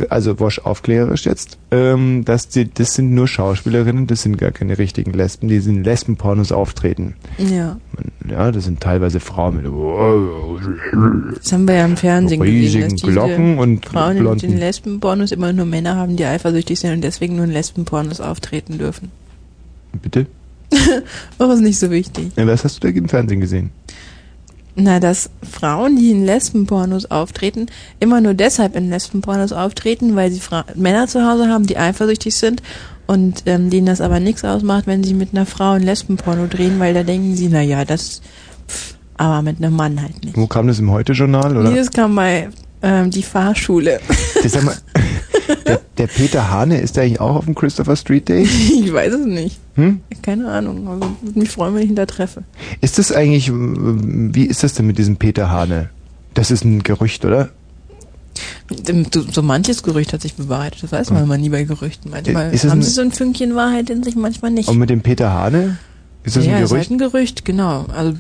[0.09, 4.79] also Wosch aufklärerisch jetzt, ähm, dass die, das sind nur Schauspielerinnen, das sind gar keine
[4.79, 7.15] richtigen Lesben, die sind Lesbenpornos auftreten.
[7.37, 7.77] Ja.
[8.31, 9.65] Ja, das sind teilweise Frauen mit
[11.43, 14.51] Das haben wir ja im Fernsehen riesigen gesehen, Glocken und Frauen in blonden.
[14.51, 18.78] den Lesbenpornos immer nur Männer haben, die eifersüchtig sind und deswegen nur in Lesbenpornos auftreten
[18.79, 19.11] dürfen.
[20.03, 20.27] Bitte?
[21.39, 22.33] Oh, ist nicht so wichtig.
[22.37, 23.71] Ja, Was hast du da im Fernsehen gesehen?
[24.75, 27.67] Na, dass Frauen, die in Lesbenpornos auftreten,
[28.01, 32.35] immer nur deshalb in Lesbenpornos auftreten, weil sie Fra Männer zu Hause haben, die eifersüchtig
[32.35, 32.63] sind
[33.07, 36.79] und ähm, denen das aber nichts ausmacht, wenn sie mit einer Frau ein Lesbenporno drehen,
[36.79, 38.21] weil da denken sie, na ja, das,
[38.69, 40.37] pff, aber mit einem Mann halt nicht.
[40.37, 41.71] Wo kam das im Heute-Journal, oder?
[41.71, 42.49] Nee, das kam bei
[42.83, 43.99] ähm, die Fahrschule.
[44.43, 44.77] Das sag mal,
[45.67, 48.43] der, der Peter Hane, ist der eigentlich auch auf dem Christopher Street Day?
[48.83, 49.59] ich weiß es nicht.
[49.75, 50.01] Hm?
[50.23, 50.89] Keine Ahnung.
[50.89, 52.45] Also, würde mich freuen, wenn ich ihn da treffe.
[52.81, 55.91] Ist das eigentlich, wie ist das denn mit diesem Peter Hane?
[56.35, 57.51] Das ist ein Gerücht, oder?
[59.33, 60.83] So, manches Gerücht hat sich bewahrheitet.
[60.83, 62.11] Das weiß man immer nie bei Gerüchten.
[62.11, 64.69] Manchmal das haben sie so ein Fünkchen Wahrheit in sich, manchmal nicht.
[64.69, 65.79] Und mit dem Peter Hane?
[66.25, 66.91] Ist das ja, ein ist halt Gerücht?
[66.91, 67.87] ein Gerücht, genau.
[67.95, 68.15] Also,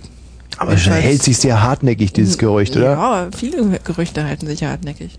[0.56, 2.92] Aber es hält sich sehr hartneckig, dieses Gerücht, oder?
[2.92, 5.18] Ja, viele Gerüchte halten sich hartneckig.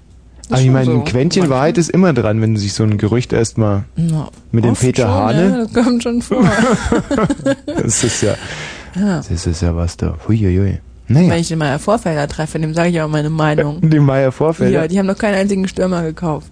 [0.49, 0.91] Aber ich meine, so.
[0.93, 3.83] ein Quäntchen Wahrheit ist immer dran, wenn sich so ein Gerücht erstmal
[4.51, 5.49] mit dem Peter schon, Hane.
[5.49, 6.43] Ja, das kommt schon vor.
[7.65, 8.35] Das ist ja,
[8.95, 9.17] ja.
[9.17, 10.17] das ist ja was da.
[10.27, 10.79] Huiuiui.
[11.07, 13.79] Naja, Wenn ich den Meier Vorfelder treffe, dem sage ich auch meine Meinung.
[13.89, 14.81] die Meier Vorfelder.
[14.81, 16.51] Ja, die haben noch keinen einzigen Stürmer gekauft.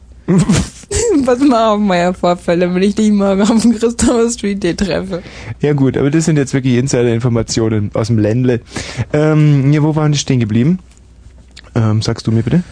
[1.25, 5.21] Pass mal auf, Meier Vorfelder, wenn ich dich morgen auf dem Christopher Street Day treffe.
[5.61, 8.61] Ja gut, aber das sind jetzt wirklich Insider-Informationen aus dem Ländle.
[9.13, 10.79] Ähm, ja, wo waren die stehen geblieben?
[11.75, 12.63] Ähm, sagst du mir bitte?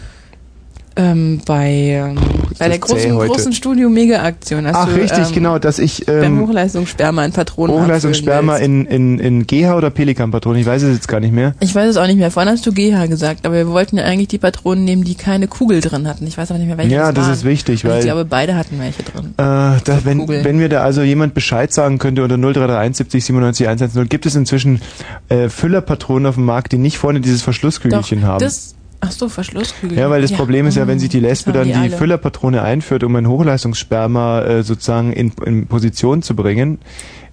[0.98, 2.16] Ähm, bei, ähm,
[2.58, 6.40] bei der großen, großen Studio-Mega-Aktion hast Ach, du richtig, ähm, genau, dass ich beim ähm,
[6.40, 11.20] Hochleistungssperma ein Patronen Hochleistungssperma in, in, in GH oder Pelikan-Patronen, ich weiß es jetzt gar
[11.20, 11.54] nicht mehr.
[11.60, 12.30] Ich weiß es auch nicht mehr.
[12.30, 15.48] Vorhin hast du GH gesagt, aber wir wollten ja eigentlich die Patronen nehmen, die keine
[15.48, 16.26] Kugel drin hatten.
[16.26, 17.32] Ich weiß aber nicht mehr, welche Ja, das waren.
[17.34, 19.34] ist wichtig, Und weil- Ich glaube, beide hatten welche drin.
[19.36, 19.42] Äh,
[19.84, 20.44] da, wenn, Kugel.
[20.44, 24.34] wenn mir da also jemand Bescheid sagen könnte unter 0331 70 97 110, gibt es
[24.34, 24.80] inzwischen
[25.28, 28.40] äh, Füllerpatronen auf dem Markt, die nicht vorne dieses Verschlusskügelchen haben.
[28.40, 29.98] Das, ach so, Verschlusskügel.
[29.98, 31.94] ja, weil das Problem ist ja, wenn sich die Lesbe das haben dann die, die.
[31.96, 36.78] Füllerpatrone einführt, um ein Hochleistungssperma äh, sozusagen in, in Position zu bringen,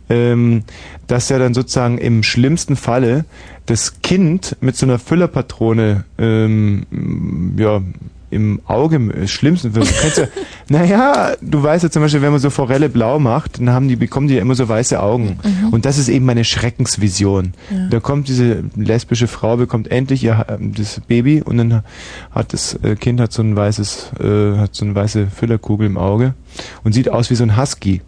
[0.10, 0.64] ähm,
[1.08, 3.26] dass ja dann sozusagen im schlimmsten Falle
[3.66, 6.86] das Kind mit so einer Füllerpatrone ähm,
[7.58, 7.82] ja
[8.34, 10.28] im Auge im schlimmsten du kennst ja,
[10.70, 13.96] naja, du weißt ja zum Beispiel, wenn man so Forelle blau macht, dann haben die,
[13.96, 15.40] bekommen die ja immer so weiße Augen.
[15.44, 15.70] Mhm.
[15.70, 17.54] Und das ist eben meine Schreckensvision.
[17.70, 17.88] Ja.
[17.90, 21.84] Da kommt diese lesbische Frau, bekommt endlich ihr, ähm, das Baby und dann
[22.32, 25.98] hat das äh, Kind hat so ein weißes, äh, hat so eine weiße Füllerkugel im
[25.98, 26.34] Auge
[26.84, 28.02] und sieht aus wie so ein Husky.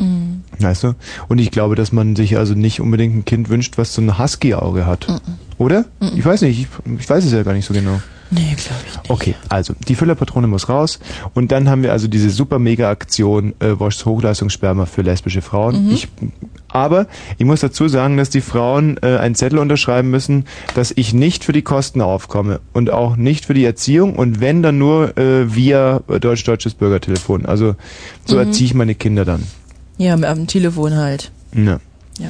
[0.00, 0.42] Mhm.
[0.58, 0.94] Weißt du?
[1.28, 4.18] Und ich glaube, dass man sich also nicht unbedingt ein Kind wünscht, was so ein
[4.18, 5.08] Husky-Auge hat.
[5.08, 5.20] Mhm.
[5.58, 5.84] Oder?
[6.16, 6.68] Ich weiß nicht, ich,
[6.98, 8.00] ich weiß es ja gar nicht so genau.
[8.32, 9.10] Nee, glaube ich nicht.
[9.10, 11.00] Okay, also die Füllerpatrone muss raus
[11.34, 15.86] und dann haben wir also diese super mega Aktion äh, Woschs Hochleistungssperma für lesbische Frauen.
[15.86, 15.90] Mhm.
[15.92, 16.08] Ich,
[16.68, 17.06] aber
[17.38, 20.44] ich muss dazu sagen, dass die Frauen äh, einen Zettel unterschreiben müssen,
[20.74, 24.62] dass ich nicht für die Kosten aufkomme und auch nicht für die Erziehung und wenn
[24.62, 27.46] dann nur äh, via deutsch-deutsches Bürgertelefon.
[27.46, 27.74] Also
[28.24, 28.42] so Mhm.
[28.42, 29.44] erziehe ich meine Kinder dann.
[29.98, 31.32] Ja, am Telefon halt.
[31.54, 31.80] Ja.
[32.18, 32.28] Ja.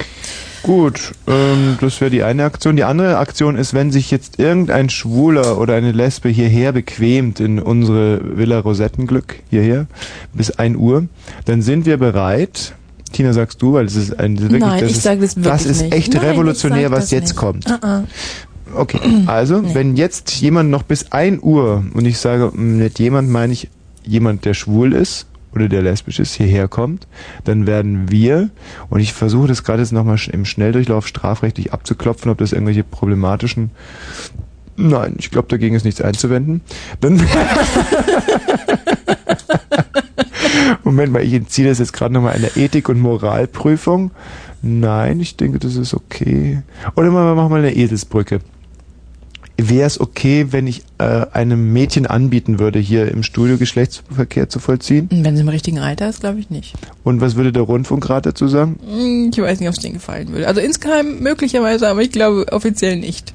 [0.62, 2.76] Gut, ähm, das wäre die eine Aktion.
[2.76, 7.58] Die andere Aktion ist, wenn sich jetzt irgendein Schwuler oder eine Lesbe hierher bequemt in
[7.58, 9.86] unsere Villa Rosettenglück, hierher,
[10.34, 11.06] bis 1 Uhr,
[11.46, 12.74] dann sind wir bereit.
[13.12, 15.20] Tina, sagst du, weil es ist ein das ist wirklich, Nein, das ich ist, sage
[15.20, 15.94] das wirklich Das ist nicht.
[15.94, 17.36] echt Nein, revolutionär, sag was jetzt nicht.
[17.36, 17.66] kommt.
[17.70, 18.02] Ah, ah.
[18.74, 23.52] Okay, also, wenn jetzt jemand noch bis 1 Uhr, und ich sage nicht jemand, meine
[23.52, 23.68] ich
[24.04, 27.06] jemand, der schwul ist oder der lesbisch ist, hierher kommt,
[27.44, 28.50] dann werden wir,
[28.88, 33.70] und ich versuche das gerade jetzt nochmal im Schnelldurchlauf strafrechtlich abzuklopfen, ob das irgendwelche problematischen
[34.76, 36.62] Nein, ich glaube, dagegen ist nichts einzuwenden.
[37.00, 37.22] Dann
[40.84, 44.10] Moment mal, ich entziehe das jetzt gerade nochmal einer Ethik- und Moralprüfung.
[44.62, 46.62] Nein, ich denke, das ist okay.
[46.96, 48.40] Oder wir machen mal eine Eselsbrücke.
[49.68, 54.58] Wäre es okay, wenn ich äh, einem Mädchen anbieten würde, hier im Studio Geschlechtsverkehr zu
[54.58, 55.08] vollziehen?
[55.10, 56.74] Wenn sie im richtigen Alter ist, glaube ich nicht.
[57.04, 58.78] Und was würde der Rundfunkrat dazu sagen?
[58.88, 60.46] Hm, Ich weiß nicht, ob es denen gefallen würde.
[60.46, 63.34] Also insgeheim möglicherweise, aber ich glaube offiziell nicht.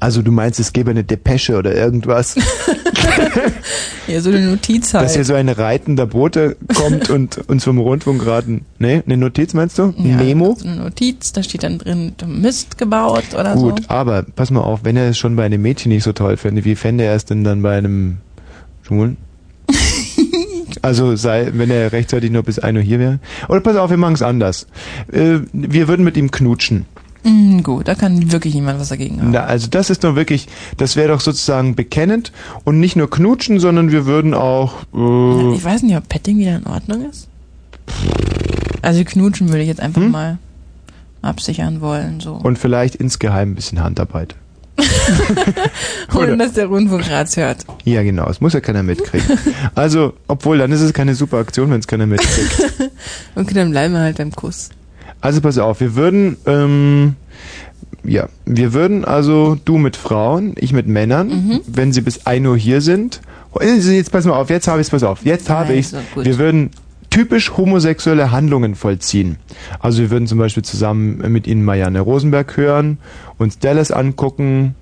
[0.00, 2.36] Also du meinst, es gäbe eine Depesche oder irgendwas,
[4.06, 5.04] Ja, so eine Notiz halt.
[5.04, 8.44] dass hier so ein reitender Bote kommt und uns vom Rundfunkrat...
[8.78, 9.94] Nee, eine Notiz meinst du?
[9.98, 10.56] Ja, Memo?
[10.58, 13.88] So eine Notiz, da steht dann drin, Mist gebaut oder Gut, so.
[13.88, 16.64] aber pass mal auf, wenn er es schon bei einem Mädchen nicht so toll fände,
[16.64, 18.18] wie fände er es denn dann bei einem
[18.82, 19.16] Schwulen?
[20.82, 23.18] Also sei, wenn er rechtzeitig nur bis 1 Uhr hier wäre.
[23.48, 24.66] Oder pass auf, wir machen es anders.
[25.10, 26.84] Äh, wir würden mit ihm knutschen.
[27.28, 29.32] Mm, gut, da kann wirklich niemand was dagegen haben.
[29.32, 30.46] Na, also das ist doch wirklich,
[30.76, 32.30] das wäre doch sozusagen bekennend
[32.64, 34.74] und nicht nur knutschen, sondern wir würden auch.
[34.94, 37.28] Äh, Ich weiß nicht, ob Petting wieder in Ordnung ist.
[38.82, 40.38] Also knutschen würde ich jetzt einfach mal
[41.22, 42.34] absichern wollen, so.
[42.34, 44.36] und vielleicht insgeheim ein bisschen Handarbeit.
[46.14, 47.64] Ohne dass der Rundfunkrat hört.
[47.84, 49.26] Ja, genau, es muss ja keiner mitkriegen.
[49.74, 52.56] Also, obwohl, dann ist es keine super Aktion, wenn es keiner mitkriegt.
[53.34, 54.70] Okay, dann bleiben wir halt beim Kuss.
[55.20, 57.14] Also pass auf, wir würden, ähm,
[58.04, 61.60] ja, wir würden also du mit Frauen, ich mit Männern, Mhm.
[61.66, 63.20] wenn sie bis 1 Uhr hier sind.
[63.52, 66.24] Also Jetzt pass mal auf, jetzt habe ich es, pass auf, jetzt habe ich gut.
[66.26, 66.70] Wir würden
[67.10, 69.36] typisch homosexuelle Handlungen vollziehen.
[69.80, 72.98] Also wir würden zum Beispiel zusammen mit ihnen Marianne Rosenberg hören,
[73.38, 74.74] uns Dallas angucken,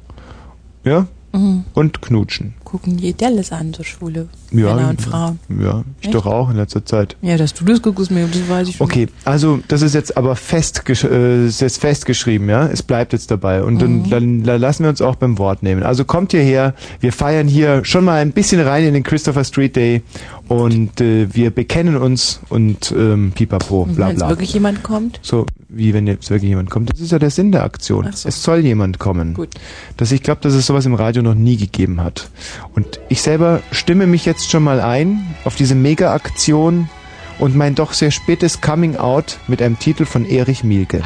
[0.85, 1.65] ja, Mhm.
[1.75, 2.55] und knutschen.
[2.65, 5.39] Gucken die Dallas an, so schwule Ja, Männer und Frauen.
[5.61, 6.15] Ja, ich Echt?
[6.15, 7.17] doch auch in letzter Zeit.
[7.23, 8.85] Ja, dass du das guckst, mir, das weiß ich schon.
[8.87, 12.67] Okay, also das ist jetzt aber fest, äh, ist jetzt festgeschrieben, ja.
[12.67, 14.11] Es bleibt jetzt dabei und dann, Mhm.
[14.11, 15.83] dann, dann lassen wir uns auch beim Wort nehmen.
[15.83, 19.77] Also kommt hierher, wir feiern hier schon mal ein bisschen rein in den Christopher Street
[19.77, 20.03] Day
[20.49, 24.27] und äh, wir bekennen uns und ähm, pipapo, bla wenn bla.
[24.27, 26.93] jetzt wirklich jemand kommt, So, wie wenn jetzt wirklich jemand kommt.
[26.93, 28.05] Das ist ja der Sinn der Aktion.
[28.13, 28.29] So.
[28.29, 29.35] Es soll jemand kommen.
[29.35, 29.49] Gut.
[29.97, 32.29] Dass ich glaube, dass es sowas im Radio noch nie gegeben hat.
[32.75, 36.89] Und ich selber stimme mich jetzt schon mal ein auf diese Mega-Aktion
[37.39, 41.03] und mein doch sehr spätes Coming Out mit einem Titel von Erich Mielke.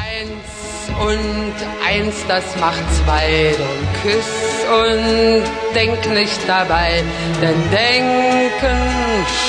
[0.99, 1.55] und
[1.87, 3.55] eins, das macht zwei.
[3.57, 7.03] Und küss und denk nicht dabei,
[7.41, 8.77] denn denken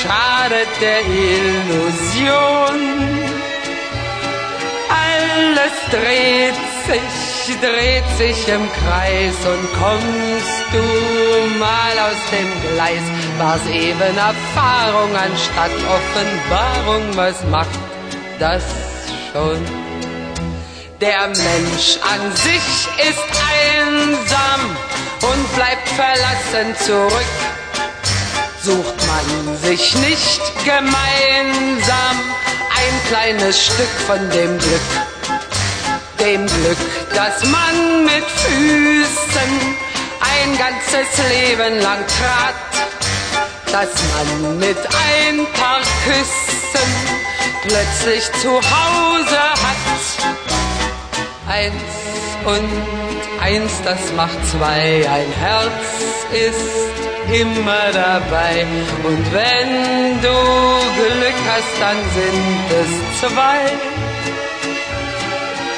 [0.03, 2.81] schadet der Illusion.
[4.89, 13.07] Alles dreht sich, dreht sich im Kreis und kommst du mal aus dem Gleis,
[13.39, 17.79] war's eben Erfahrung anstatt Offenbarung, was macht
[18.39, 18.65] das
[19.33, 19.59] schon?
[21.01, 22.69] Der Mensch an sich
[23.09, 24.77] ist einsam
[25.31, 27.35] und bleibt verlassen zurück.
[28.63, 32.17] Sucht man sich nicht gemeinsam
[32.77, 35.10] ein kleines Stück von dem Glück,
[36.21, 36.79] dem Glück,
[37.15, 39.53] das man mit Füßen
[40.21, 42.55] ein ganzes Leben lang trat,
[43.67, 46.91] das man mit ein paar Küssen
[47.63, 50.35] plötzlich zu Hause hat.
[51.49, 51.73] Eins
[52.45, 52.71] und
[53.43, 55.09] eins, das macht zwei.
[55.09, 55.73] Ein Herz
[56.33, 58.67] ist immer dabei.
[59.05, 60.37] Und wenn du
[60.97, 63.90] Glück hast, dann sind es zwei.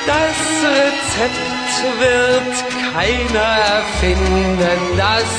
[0.06, 2.54] Das Rezept wird
[2.92, 5.30] keiner erfinden, das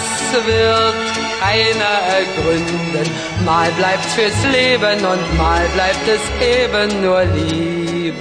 [0.46, 0.96] wird
[1.42, 3.08] keiner ergründen.
[3.46, 8.14] Mal bleibt's fürs Leben und mal bleibt es eben nur Liebelein.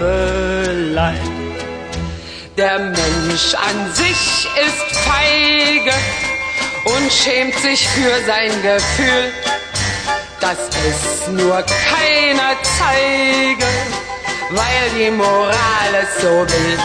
[2.56, 5.94] Der Mensch an sich ist feige
[6.84, 9.32] und schämt sich für sein Gefühl,
[10.40, 13.66] dass es nur keiner zeige,
[14.54, 16.78] weil die Moral es so will.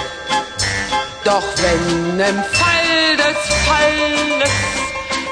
[1.24, 4.52] Doch wenn im Fall des Falles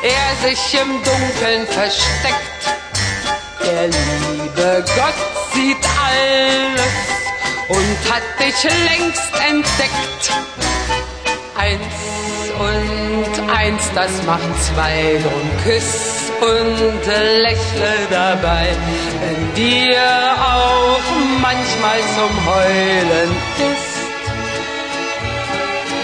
[0.03, 2.62] er sich im Dunkeln versteckt,
[3.64, 6.82] der liebe Gott sieht alles
[7.70, 10.32] und hat dich längst entdeckt.
[11.57, 11.82] Eins
[12.60, 15.20] und eins, das macht zwei.
[15.24, 17.06] Drum küss und
[17.41, 18.68] lächle dabei,
[19.22, 20.02] wenn dir
[20.40, 21.06] auch
[21.41, 23.32] manchmal zum Heulen
[23.74, 23.95] ist.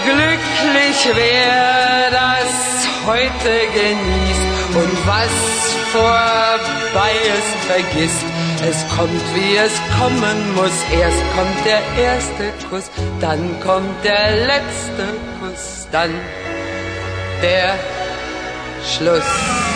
[0.04, 2.72] Glücklich wer das
[3.06, 8.24] heute genießt und was vorbei ist vergisst.
[8.68, 10.72] Es kommt wie es kommen muss.
[10.92, 12.90] Erst kommt der erste Kuss,
[13.20, 15.06] dann kommt der letzte
[15.40, 16.10] Kuss, dann
[17.42, 17.74] der
[18.84, 19.71] Schluss.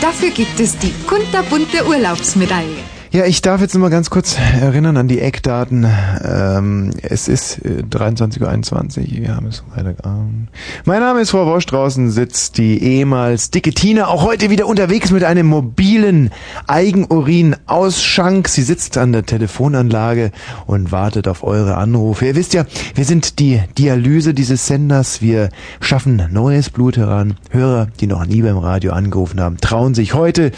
[0.00, 2.97] Dafür gibt es die kunterbunte Urlaubsmedaille.
[3.18, 5.84] Ja, ich darf jetzt noch mal ganz kurz erinnern an die Eckdaten.
[6.22, 10.50] Ähm, es ist äh, 23.21 Uhr, wir haben es Freitagabend.
[10.84, 15.10] Mein Name ist Frau Wosch, draußen sitzt die ehemals dicke Tina, auch heute wieder unterwegs
[15.10, 16.30] mit einem mobilen
[16.68, 18.46] Eigenurin-Ausschank.
[18.46, 20.30] Sie sitzt an der Telefonanlage
[20.66, 22.24] und wartet auf eure Anrufe.
[22.24, 25.22] Ihr wisst ja, wir sind die Dialyse dieses Senders.
[25.22, 25.48] Wir
[25.80, 27.36] schaffen neues Blut heran.
[27.50, 30.52] Hörer, die noch nie beim Radio angerufen haben, trauen sich heute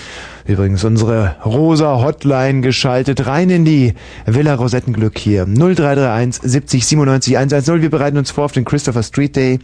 [0.51, 3.95] Übrigens unsere rosa Hotline geschaltet rein in die
[4.27, 5.47] Villa Rosettenglück hier.
[5.47, 7.83] 0331 70 97 110.
[7.83, 9.61] Wir bereiten uns vor auf den Christopher Street Day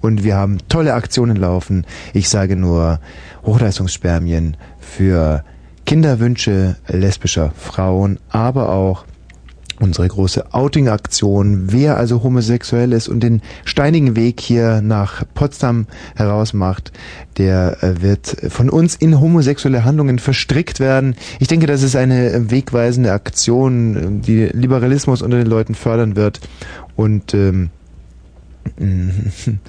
[0.00, 1.86] und wir haben tolle Aktionen laufen.
[2.14, 2.98] Ich sage nur
[3.46, 5.44] Hochleistungsspermien für
[5.86, 9.04] Kinderwünsche lesbischer Frauen, aber auch
[9.80, 11.72] unsere große Outing-Aktion.
[11.72, 16.92] Wer also homosexuell ist und den steinigen Weg hier nach Potsdam herausmacht,
[17.38, 21.16] der äh, wird von uns in homosexuelle Handlungen verstrickt werden.
[21.40, 26.40] Ich denke, das ist eine wegweisende Aktion, die Liberalismus unter den Leuten fördern wird
[26.96, 27.70] und ähm,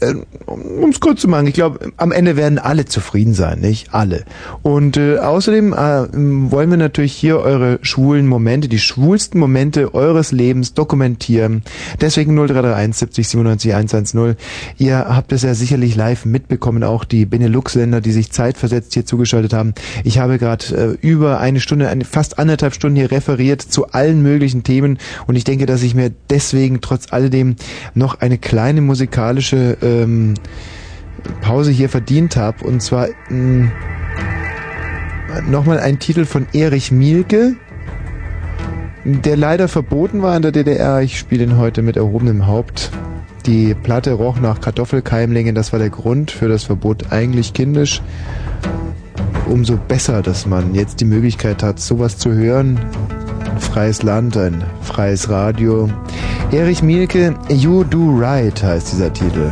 [0.00, 0.14] äh,
[0.46, 3.94] um es kurz zu machen, ich glaube, am Ende werden alle zufrieden sein, nicht?
[3.94, 4.24] Alle.
[4.62, 6.06] Und äh, außerdem äh,
[6.50, 11.62] wollen wir natürlich hier eure schwulen Momente, die schwulsten Momente eures Lebens dokumentieren.
[12.00, 14.36] Deswegen 0331 70 97 110.
[14.78, 19.52] Ihr habt es ja sicherlich live mitbekommen, auch die Benelux-Länder, die sich zeitversetzt hier zugeschaltet
[19.52, 19.74] haben.
[20.04, 24.22] Ich habe gerade äh, über eine Stunde, eine, fast anderthalb Stunden hier referiert zu allen
[24.22, 27.56] möglichen Themen und ich denke, dass ich mir deswegen trotz alledem
[27.94, 30.34] noch eine kleine musikalische ähm,
[31.40, 32.64] Pause hier verdient habe.
[32.64, 33.70] Und zwar ähm,
[35.48, 37.56] nochmal ein Titel von Erich Mielke,
[39.04, 41.02] der leider verboten war in der DDR.
[41.02, 42.90] Ich spiele ihn heute mit erhobenem Haupt.
[43.46, 48.02] Die Platte roch nach Kartoffelkeimlingen, das war der Grund für das Verbot eigentlich kindisch.
[49.48, 52.78] Umso besser, dass man jetzt die Möglichkeit hat, sowas zu hören.
[53.50, 55.88] Ein freies Land, ein freies Radio.
[56.52, 59.50] Erich Mielke, You Do Right heißt dieser Titel.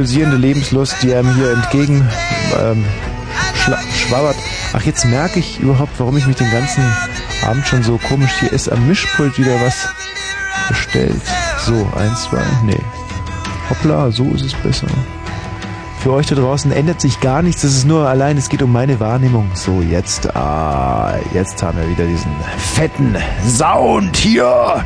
[0.00, 2.08] Pulsierende Lebenslust, die einem hier entgegen
[2.58, 2.82] ähm,
[3.94, 4.36] schwabbert.
[4.72, 6.82] Ach, jetzt merke ich überhaupt, warum ich mich den ganzen
[7.46, 8.30] Abend schon so komisch.
[8.40, 9.90] Hier ist am Mischpult wieder was
[10.68, 11.20] bestellt.
[11.66, 12.80] So, eins, zwei, nee.
[13.68, 14.86] Hoppla, so ist es besser.
[16.02, 17.60] Für euch da draußen ändert sich gar nichts.
[17.60, 19.50] Das ist nur allein, es geht um meine Wahrnehmung.
[19.52, 23.14] So, jetzt, ah, jetzt haben wir wieder diesen fetten
[23.46, 24.82] Sound hier,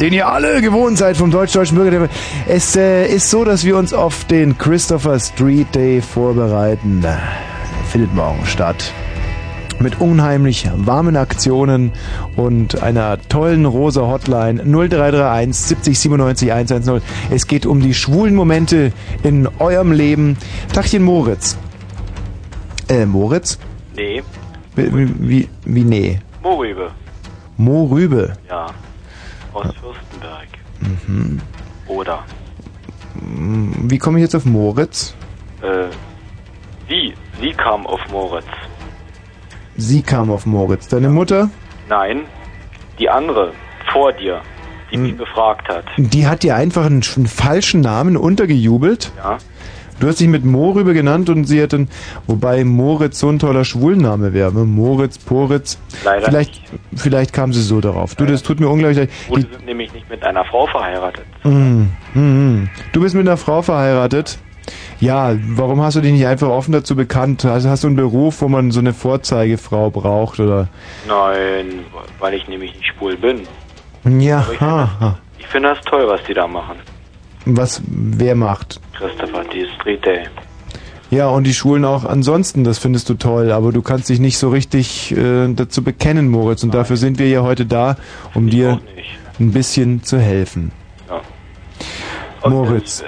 [0.00, 2.08] den ihr alle gewohnt seid vom deutsch-deutschen Bürger.
[2.50, 7.04] Es äh, ist so, dass wir uns auf den Christopher Street Day vorbereiten.
[7.90, 8.90] Findet morgen statt.
[9.80, 11.92] Mit unheimlich warmen Aktionen
[12.36, 17.02] und einer tollen rosa Hotline 0331 70 97 110.
[17.30, 18.92] Es geht um die schwulen Momente
[19.22, 20.38] in eurem Leben.
[20.72, 21.58] Tachchen Moritz.
[22.88, 23.58] Äh, Moritz?
[23.94, 24.22] Nee,
[24.74, 26.18] Wie, wie, wie nee?
[26.42, 26.90] Morübe.
[27.58, 28.32] Mo Rübe.
[28.48, 28.66] Ja.
[29.52, 30.48] Aus Fürstenberg.
[30.80, 31.40] Mhm.
[33.88, 35.14] Wie komme ich jetzt auf Moritz?
[35.62, 35.86] Äh,
[36.88, 37.14] wie?
[37.40, 38.46] Sie kam auf Moritz.
[39.76, 40.88] Sie kam auf Moritz.
[40.88, 41.50] Deine Mutter?
[41.88, 42.22] Nein,
[42.98, 43.52] die andere,
[43.92, 44.40] vor dir,
[44.90, 45.02] die Hm.
[45.04, 45.84] mich befragt hat.
[45.96, 49.12] Die hat dir einfach einen, einen falschen Namen untergejubelt.
[49.16, 49.38] Ja.
[50.00, 51.88] Du hast dich mit Mo rüber genannt und sie hat dann,
[52.26, 54.52] wobei Moritz so ein toller Schwulenname wäre.
[54.52, 54.64] ne?
[54.64, 55.78] Moritz, Poritz.
[56.04, 56.62] Leider vielleicht,
[56.94, 58.14] vielleicht kam sie so darauf.
[58.14, 59.10] Du, das tut mir unglaublich leid.
[59.28, 61.24] Wurde sind nämlich nicht mit einer Frau verheiratet.
[61.42, 62.70] Mm, mm, mm.
[62.92, 64.38] Du bist mit einer Frau verheiratet.
[65.00, 67.44] Ja, warum hast du dich nicht einfach offen dazu bekannt?
[67.44, 70.68] Hast, hast du einen Beruf, wo man so eine Vorzeigefrau braucht oder?
[71.06, 71.80] Nein,
[72.18, 73.42] weil ich nämlich nicht schwul bin.
[74.20, 75.18] Ja, ich ha, ha.
[75.38, 76.76] Ich finde das toll, was die da machen.
[77.56, 78.80] Was wer macht?
[78.96, 80.20] Christopher, die Street Day.
[81.10, 84.36] Ja, und die Schulen auch ansonsten, das findest du toll, aber du kannst dich nicht
[84.36, 87.96] so richtig äh, dazu bekennen, Moritz, und dafür sind wir ja heute da,
[88.34, 88.80] um dir
[89.40, 90.70] ein bisschen zu helfen.
[91.08, 92.50] Ja.
[92.50, 93.02] Moritz.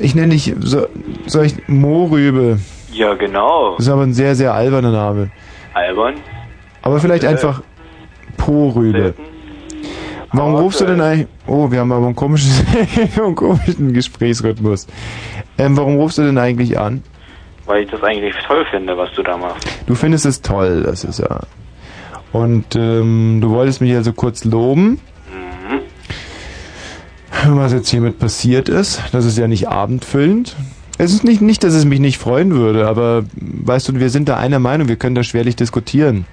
[0.00, 0.86] Ich nenne dich, so,
[1.26, 2.58] soll ich Morübe?
[2.92, 3.74] Ja, genau.
[3.76, 5.30] Das ist aber ein sehr, sehr alberner Name.
[5.74, 6.14] Albern.
[6.80, 7.62] Aber vielleicht Äh, einfach
[8.38, 9.12] Po-Rübe.
[10.32, 11.28] Warum Aber rufst du denn eigentlich...
[11.46, 12.52] Oh, wir haben aber einen komischen,
[13.16, 14.86] einen komischen Gesprächsrhythmus.
[15.58, 17.02] Ähm, warum rufst du denn eigentlich an?
[17.64, 19.66] Weil ich das eigentlich toll finde, was du da machst.
[19.86, 21.40] Du findest es toll, das ist ja...
[22.32, 25.00] Und ähm, du wolltest mich also kurz loben.
[27.48, 30.56] Was jetzt hiermit passiert ist, das ist ja nicht abendfüllend.
[30.98, 34.28] Es ist nicht, nicht, dass es mich nicht freuen würde, aber weißt du, wir sind
[34.28, 36.24] da einer Meinung, wir können da schwerlich diskutieren.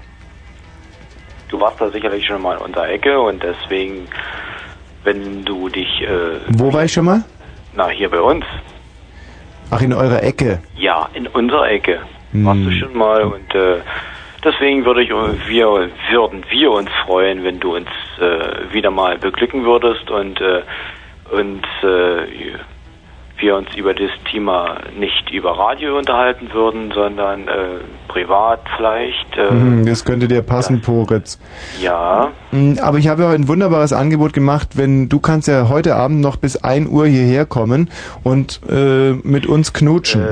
[1.54, 4.08] Du warst da sicherlich schon mal in unserer Ecke und deswegen,
[5.04, 7.24] wenn du dich, äh, Wo war ich schon mal?
[7.76, 8.44] na, hier bei uns,
[9.70, 10.64] Ach, in eurer Ecke.
[10.76, 12.00] ja, in unserer Ecke,
[12.32, 12.46] Hm.
[12.48, 13.82] warst du schon mal und äh,
[14.44, 17.88] deswegen würde ich, wir, würden wir uns freuen, wenn du uns
[18.20, 20.64] äh, wieder mal beglücken würdest und, äh,
[21.32, 22.56] und äh,
[23.38, 27.52] wir uns über das Thema nicht über Radio unterhalten würden, sondern äh,
[28.08, 29.38] privat vielleicht.
[29.38, 31.40] Äh, Hm, Das könnte dir passen, Poritz.
[31.82, 35.96] Ja, Hm, Aber ich habe ja ein wunderbares Angebot gemacht, wenn du kannst ja heute
[35.96, 37.90] Abend noch bis 1 Uhr hierher kommen
[38.24, 40.24] und äh, mit uns knutschen.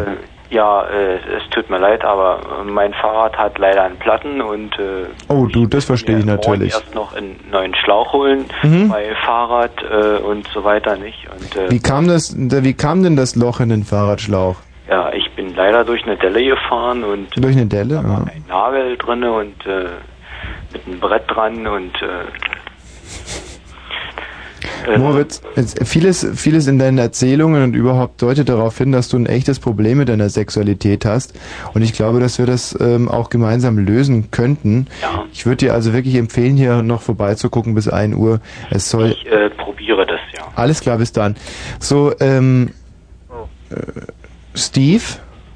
[0.51, 5.05] Ja, äh, es tut mir leid, aber mein Fahrrad hat leider einen Platten und äh,
[5.29, 6.73] oh, du, das verstehe ich natürlich.
[6.73, 8.89] erst noch einen neuen Schlauch holen Mhm.
[8.89, 11.25] bei Fahrrad äh, und so weiter nicht.
[11.33, 14.57] Und äh, Wie kam das, da- wie kam denn das Loch in den Fahrradschlauch?
[14.89, 17.95] ja, ich bin leider durch eine Delle gefahren und Durch eine Delle?
[17.95, 18.01] Ja.
[18.01, 19.85] ein Nagel drinne und äh,
[20.73, 22.25] mit einem Brett dran und äh,
[24.97, 29.25] Moritz, es- vieles, vieles in deinen Erzählungen und überhaupt deutet darauf hin, dass du ein
[29.25, 31.33] echtes Problem mit deiner Sexualität hast.
[31.73, 34.88] Und ich glaube, dass wir das ähm, auch gemeinsam lösen könnten.
[35.33, 38.39] Ich würde dir also wirklich empfehlen, hier noch vorbeizugucken bis 1 Uhr.
[38.69, 40.43] Es soll ich äh, probiere das ja.
[40.55, 41.35] alles klar bis dann.
[41.79, 42.71] So, ähm,
[43.69, 43.75] äh,
[44.55, 45.03] Steve?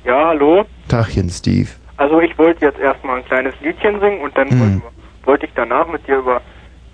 [0.06, 0.65] Ja, hallo.
[0.88, 1.69] Tachchen, Steve.
[1.98, 4.60] Also ich wollte jetzt erstmal ein kleines Liedchen singen und dann Hm.
[4.60, 4.82] wollte,
[5.23, 6.38] wollte ich danach mit dir über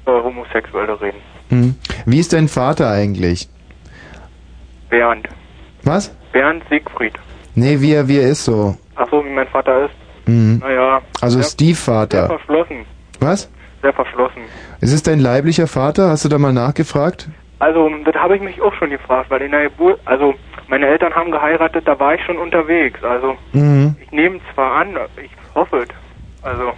[0.06, 1.18] äh, Homosexuelle reden.
[1.52, 1.76] Hm.
[2.06, 3.48] Wie ist dein Vater eigentlich?
[4.90, 5.28] Bernd.
[5.84, 6.14] Was?
[6.34, 7.14] Bernd Siegfried.
[7.56, 8.76] Nee, wie er, wie er ist so.
[8.96, 9.94] Ach so, wie mein Vater ist.
[10.28, 10.60] Mhm.
[10.60, 11.02] Naja.
[11.22, 12.86] Also sehr, Steve Sehr verschlossen.
[13.20, 13.50] Was?
[13.82, 14.42] Sehr verschlossen.
[14.80, 16.10] Ist es dein leiblicher Vater?
[16.10, 17.28] Hast du da mal nachgefragt?
[17.60, 20.34] Also, das habe ich mich auch schon gefragt, weil in der Geburt, also
[20.68, 23.04] meine Eltern haben geheiratet, da war ich schon unterwegs.
[23.04, 23.96] Also, Mhm.
[24.02, 25.90] ich nehme zwar an, ich hoffe es.
[26.44, 26.72] Also,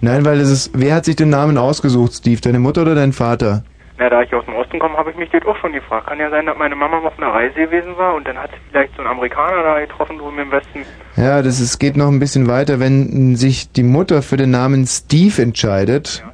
[0.00, 0.70] Nein, weil es ist.
[0.74, 2.40] Wer hat sich den Namen ausgesucht, Steve?
[2.40, 3.64] Deine Mutter oder dein Vater?
[3.96, 6.08] Na, da ich aus dem Osten komme, habe ich mich das auch schon gefragt.
[6.08, 8.58] Kann ja sein, dass meine Mama auf einer Reise gewesen war und dann hat sie
[8.70, 10.84] vielleicht so einen Amerikaner da getroffen drüben im Westen.
[11.16, 12.80] Ja, das ist, geht noch ein bisschen weiter.
[12.80, 16.24] Wenn sich die Mutter für den Namen Steve entscheidet,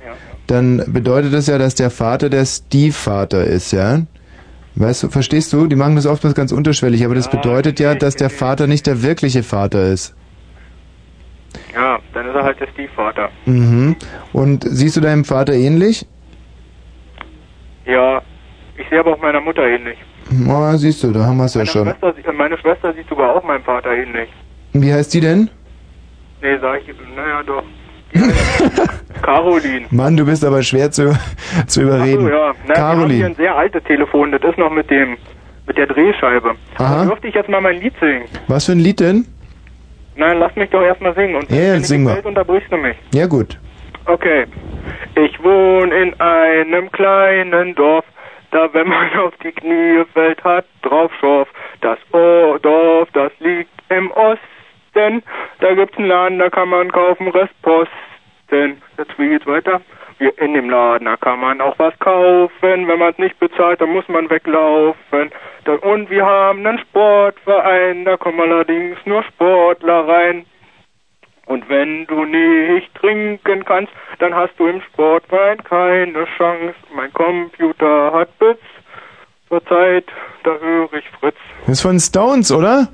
[0.46, 4.00] dann bedeutet das ja, dass der Vater der Steve-Vater ist, ja?
[4.76, 5.66] Weißt du, verstehst du?
[5.66, 9.02] Die machen das oftmals ganz unterschwellig, aber das bedeutet ja, dass der Vater nicht der
[9.02, 10.14] wirkliche Vater ist.
[11.74, 13.28] Ja, dann ist er halt der Stiefvater.
[13.44, 13.96] Mhm.
[14.32, 16.06] Und siehst du deinem Vater ähnlich?
[16.06, 16.19] Ja,
[18.76, 19.98] ich sehe aber auch meiner Mutter ähnlich.
[20.48, 21.88] Oh, siehst du, da haben wir es ja schon.
[21.88, 24.28] Schwester, meine Schwester sieht sogar auch meinem Vater ähnlich.
[24.72, 25.50] Wie heißt die denn?
[26.42, 27.64] Nee, sag ich, naja doch.
[29.22, 29.86] Caroline.
[29.90, 31.16] Mann, du bist aber schwer zu,
[31.66, 32.26] zu überreden.
[32.26, 32.52] Ach so, ja.
[32.66, 33.26] Na, Wir haben hier Caroline.
[33.26, 35.16] ein sehr altes Telefon, das ist noch mit dem,
[35.66, 36.54] mit der Drehscheibe.
[36.78, 36.94] Aha.
[37.02, 38.22] Aber dürfte ich jetzt mal mein Lied singen?
[38.48, 39.26] Was für ein Lied denn?
[40.16, 41.36] Nein, lass mich doch erstmal singen.
[41.36, 42.18] Und Ja, wenn ja, sing mal.
[42.20, 42.96] unterbrichst du mich.
[43.14, 43.58] Ja, gut.
[44.10, 44.44] Okay.
[45.14, 48.04] Ich wohne in einem kleinen Dorf,
[48.50, 51.48] da wenn man auf die Knie fällt, hat drauf Schorf.
[51.80, 55.22] Das oh Dorf, das liegt im Osten,
[55.60, 58.82] da gibt's einen Laden, da kann man kaufen Restposten.
[58.98, 59.80] Jetzt wie geht's weiter?
[60.18, 62.88] Wir in dem Laden, da kann man auch was kaufen.
[62.88, 65.30] Wenn man's nicht bezahlt, dann muss man weglaufen.
[65.82, 70.46] Und wir haben einen Sportverein, da kommen allerdings nur Sportler rein.
[71.50, 76.76] Und wenn du nicht trinken kannst, dann hast du im Sportverein keine Chance.
[76.94, 78.60] Mein Computer hat Bits.
[79.48, 80.04] Zur Zeit,
[80.44, 81.34] da höre ich Fritz.
[81.62, 82.86] Das ist von Stones, oder?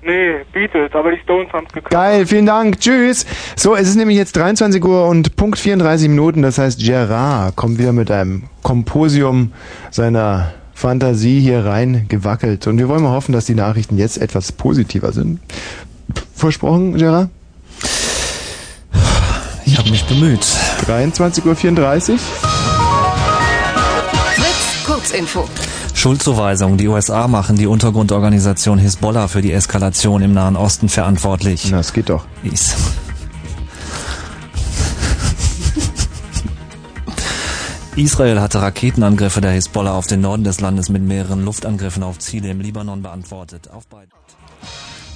[0.00, 1.92] Nee, Beatles, aber die Stones haben's gekauft.
[1.92, 2.80] Geil, vielen Dank.
[2.80, 3.26] Tschüss.
[3.54, 6.40] So, es ist nämlich jetzt 23 Uhr und Punkt 34 Minuten.
[6.40, 9.52] Das heißt, Gerard kommt wieder mit einem Komposium
[9.90, 12.66] seiner Fantasie hier rein gewackelt.
[12.66, 15.38] Und wir wollen mal hoffen, dass die Nachrichten jetzt etwas positiver sind.
[16.34, 17.28] Versprochen, Gerard?
[19.72, 20.44] Ich habe mich bemüht.
[20.86, 22.18] 23.34 Uhr.
[24.34, 25.48] Fritz, Kurzinfo.
[25.94, 26.76] Schuldzuweisung.
[26.76, 31.70] Die USA machen die Untergrundorganisation Hisbollah für die Eskalation im Nahen Osten verantwortlich.
[31.70, 32.26] Na, das geht doch.
[32.42, 32.74] Is.
[37.96, 42.50] Israel hatte Raketenangriffe der Hisbollah auf den Norden des Landes mit mehreren Luftangriffen auf Ziele
[42.50, 43.70] im Libanon beantwortet.
[43.70, 44.10] Auf beiden.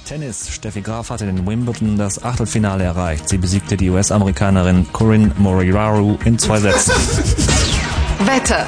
[0.07, 0.49] Tennis.
[0.53, 3.27] Steffi Graf hatte in Wimbledon das Achtelfinale erreicht.
[3.27, 6.93] Sie besiegte die US-Amerikanerin Corinne Moriraru in zwei Sätzen.
[8.25, 8.65] Wetter.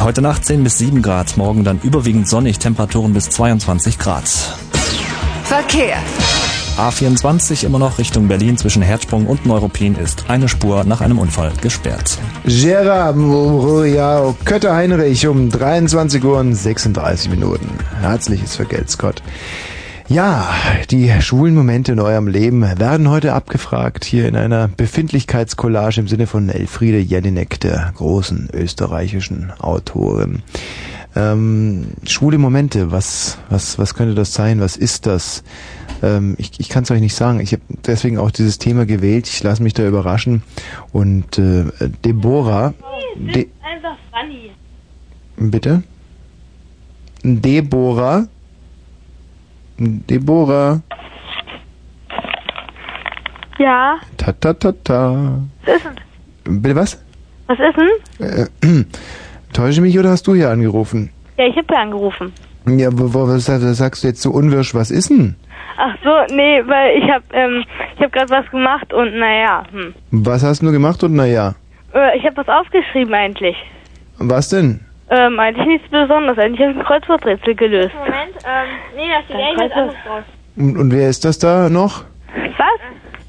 [0.00, 4.28] Heute Nacht 10 bis 7 Grad, morgen dann überwiegend sonnig, Temperaturen bis 22 Grad.
[5.42, 5.98] Verkehr.
[6.78, 11.50] A24 immer noch Richtung Berlin zwischen Herzsprung und Neuruppin ist eine Spur nach einem Unfall
[11.60, 12.18] gesperrt.
[12.44, 17.68] Gerard Royal Kötter Heinrich um 23 Uhr und 36 Minuten.
[18.00, 19.24] Herzliches Vergelt's Gott.
[20.06, 20.48] Ja,
[20.90, 26.28] die schwulen Momente in eurem Leben werden heute abgefragt hier in einer Befindlichkeitscollage im Sinne
[26.28, 30.42] von Elfriede Jelinek, der großen österreichischen Autorin.
[31.18, 34.60] Ähm, schwule Momente, was, was, was könnte das sein?
[34.60, 35.42] Was ist das?
[36.00, 37.40] Ähm, ich ich kann es euch nicht sagen.
[37.40, 39.26] Ich habe deswegen auch dieses Thema gewählt.
[39.26, 40.42] Ich lasse mich da überraschen.
[40.92, 41.64] Und äh,
[42.04, 42.72] Deborah,
[43.16, 44.52] De Einfach funny.
[45.36, 45.82] bitte?
[47.24, 48.28] Deborah,
[49.76, 50.80] Deborah,
[53.58, 55.40] Ja, ta ta ta ta.
[55.66, 55.84] was ist
[56.46, 56.62] denn?
[56.62, 57.02] Bitte was?
[57.48, 57.76] Was ist
[58.20, 58.46] denn?
[58.78, 58.84] Äh,
[59.52, 61.10] täusche mich oder hast du hier angerufen?
[61.36, 62.32] Ja, ich habe ja angerufen.
[62.66, 64.74] Ja, wo, wo, was sagst du jetzt so unwirsch?
[64.74, 65.36] Was ist denn?
[65.78, 67.64] Ach so, nee, weil ich habe ähm,
[67.94, 69.94] ich habe gerade was gemacht und naja, hm.
[70.10, 71.54] Was hast du gemacht und naja?
[71.94, 73.56] Äh, ich habe was aufgeschrieben eigentlich.
[74.18, 74.80] Was denn?
[75.10, 76.38] Ähm, eigentlich nichts Besonderes.
[76.38, 77.94] Eigentlich habe ich ein Kreuzworträtsel gelöst.
[77.94, 80.24] Moment, ähm, nee, da steht eigentlich was anderes drauf.
[80.56, 82.04] Und, und wer ist das da noch?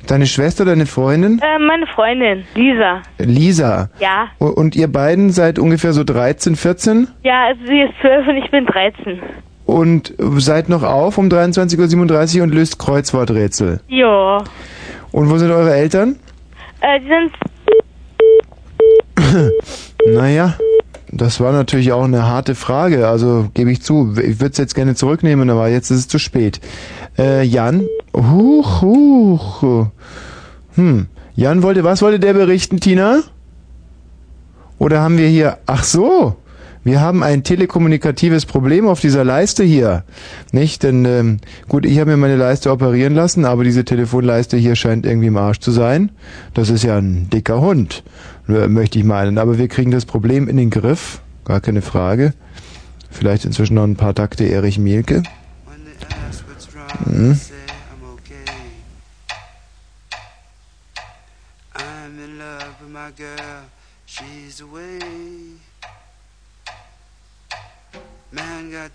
[0.10, 1.40] Deine Schwester, deine Freundin?
[1.44, 3.04] Ähm, meine Freundin, Lisa.
[3.20, 3.90] Lisa.
[4.00, 4.30] Ja.
[4.40, 8.50] Und ihr beiden seid ungefähr so 13, 14 Ja, also sie ist zwölf und ich
[8.50, 9.22] bin 13.
[9.68, 13.82] und seid noch auf um 23.37 Uhr und löst Kreuzworträtsel.
[13.88, 14.40] Ja.
[15.12, 16.16] Und wo sind eure Eltern?
[16.82, 17.32] Äh, die sind
[20.08, 20.56] Naja,
[21.12, 24.16] das war natürlich auch eine harte Frage, also gebe ich zu.
[24.18, 26.60] Ich würde es jetzt gerne zurücknehmen, aber jetzt ist es zu spät.
[27.18, 27.86] Äh, Jan?
[28.16, 29.88] Huch, huch.
[30.76, 31.08] Hm.
[31.36, 33.22] Jan wollte, was wollte der berichten, Tina?
[34.78, 36.36] Oder haben wir hier, ach so,
[36.84, 40.04] wir haben ein telekommunikatives Problem auf dieser Leiste hier.
[40.54, 40.84] Nicht?
[40.84, 41.38] Denn, ähm,
[41.68, 45.38] gut, ich habe mir meine Leiste operieren lassen, aber diese Telefonleiste hier scheint irgendwie im
[45.38, 46.12] Arsch zu sein.
[46.54, 48.04] Das ist ja ein dicker Hund,
[48.50, 49.38] möchte ich meinen.
[49.38, 52.34] Aber wir kriegen das Problem in den Griff, gar keine Frage.
[53.10, 55.24] Vielleicht inzwischen noch ein paar Takte Erich Mielke.
[57.06, 57.40] Mhm.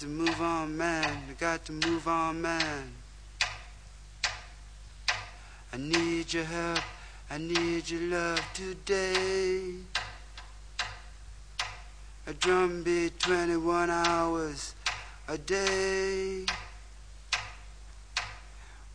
[0.01, 1.07] To move on, man,
[1.39, 2.93] got to move on, man.
[5.73, 6.81] I need your help,
[7.31, 9.75] I need your love today.
[12.27, 14.75] A drum beat 21 hours
[15.29, 16.45] a day.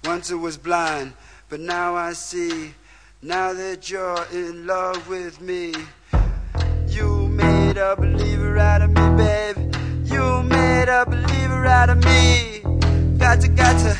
[0.06, 1.14] Once I was blind,
[1.49, 2.73] but now I see.
[3.22, 5.73] Now that you're in love with me,
[6.88, 9.76] you made a believer out of me, babe.
[10.06, 12.60] You made a believer out of me.
[13.18, 13.97] Got to, got to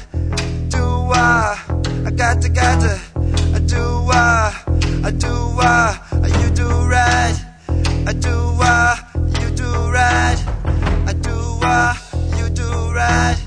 [0.70, 1.60] do why.
[2.06, 3.19] I got to, got to
[3.70, 4.52] do why.
[5.04, 6.00] I do why.
[6.42, 7.38] You do right.
[8.08, 8.98] I do why.
[9.42, 10.40] You do right.
[11.06, 11.98] I do why.
[12.38, 13.38] You do right.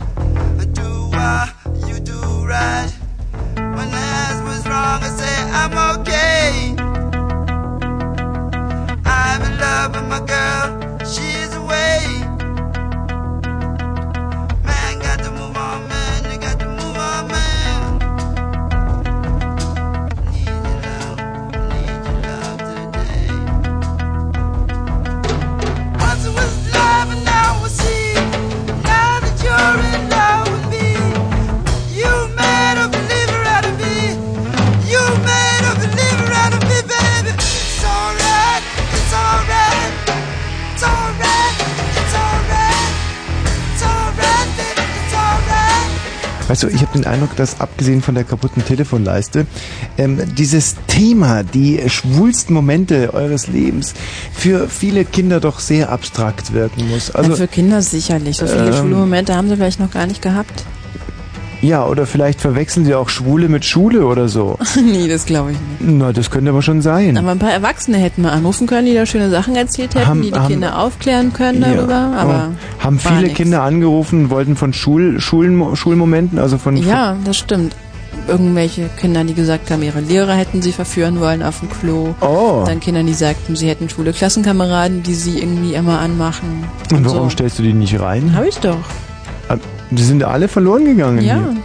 [0.60, 1.52] I do why.
[1.88, 2.91] You do right.
[46.52, 49.46] Weißt du, ich habe den Eindruck, dass abgesehen von der kaputten Telefonleiste,
[49.96, 53.94] ähm, dieses Thema, die schwulsten Momente eures Lebens,
[54.34, 57.10] für viele Kinder doch sehr abstrakt wirken muss.
[57.10, 58.36] Also, Also für Kinder sicherlich.
[58.36, 60.62] So viele ähm, schwule Momente haben sie vielleicht noch gar nicht gehabt.
[61.62, 64.58] Ja, oder vielleicht verwechseln sie auch Schwule mit Schule oder so.
[64.84, 65.96] nee, das glaube ich nicht.
[65.98, 67.16] Na, das könnte aber schon sein.
[67.16, 70.22] Aber ein paar Erwachsene hätten mal anrufen können, die da schöne Sachen erzählt hätten, Haben-
[70.22, 71.72] die die haben- Kinder aufklären können Ja.
[71.74, 72.12] darüber.
[72.16, 72.84] Aber Oh.
[72.84, 73.34] haben viele nix.
[73.34, 77.74] Kinder angerufen, wollten von Schul, Schulen, Schulmomenten, also von Ja, das stimmt.
[78.28, 82.14] Irgendwelche Kinder, die gesagt haben, ihre Lehrer hätten sie verführen wollen auf dem Klo.
[82.20, 82.62] Oh.
[82.66, 86.64] Dann Kinder, die sagten, sie hätten schwule Klassenkameraden, die sie irgendwie immer anmachen.
[86.92, 87.30] Und warum so.
[87.30, 88.34] stellst du die nicht rein?
[88.36, 88.76] Hab ich doch.
[89.48, 89.56] Ah,
[89.92, 91.34] Die sind alle verloren gegangen Ja.
[91.34, 91.56] hier.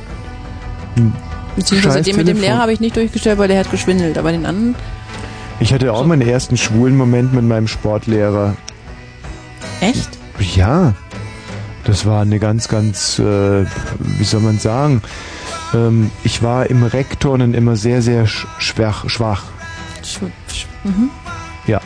[0.95, 1.13] Hm.
[1.55, 2.39] Beziehungsweise den mit dem.
[2.39, 4.17] Lehrer habe ich nicht durchgestellt, weil der hat geschwindelt.
[4.17, 4.75] Aber den anderen,
[5.59, 8.55] Ich hatte auch meinen ersten schwulen Moment mit meinem Sportlehrer.
[9.81, 10.09] echt?
[10.55, 10.93] Ja,
[11.85, 13.65] das war eine ganz, ganz, äh,
[13.99, 15.01] wie soll man sagen,
[15.73, 19.09] ähm, ich war im Rektornen immer sehr, sehr sch schwach.
[19.09, 19.43] schwach.
[20.03, 20.19] Sch
[20.53, 21.09] sch mhm.
[21.65, 21.81] Ja.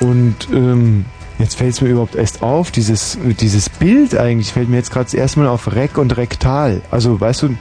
[0.00, 1.06] Und ähm,
[1.40, 5.16] jetzt fällt es mir überhaupt erst auf, dieses, dieses Bild eigentlich fällt mir jetzt gerade
[5.16, 6.80] erstmal auf Rek und Rektal.
[6.90, 7.56] Also weißt du,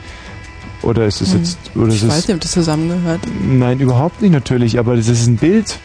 [0.82, 1.40] oder ist es Hm.
[1.40, 3.22] jetzt, oder ist Ich es weiß nicht, ob das zusammengehört.
[3.50, 5.78] Nein, überhaupt nicht natürlich, aber das ist ein Bild.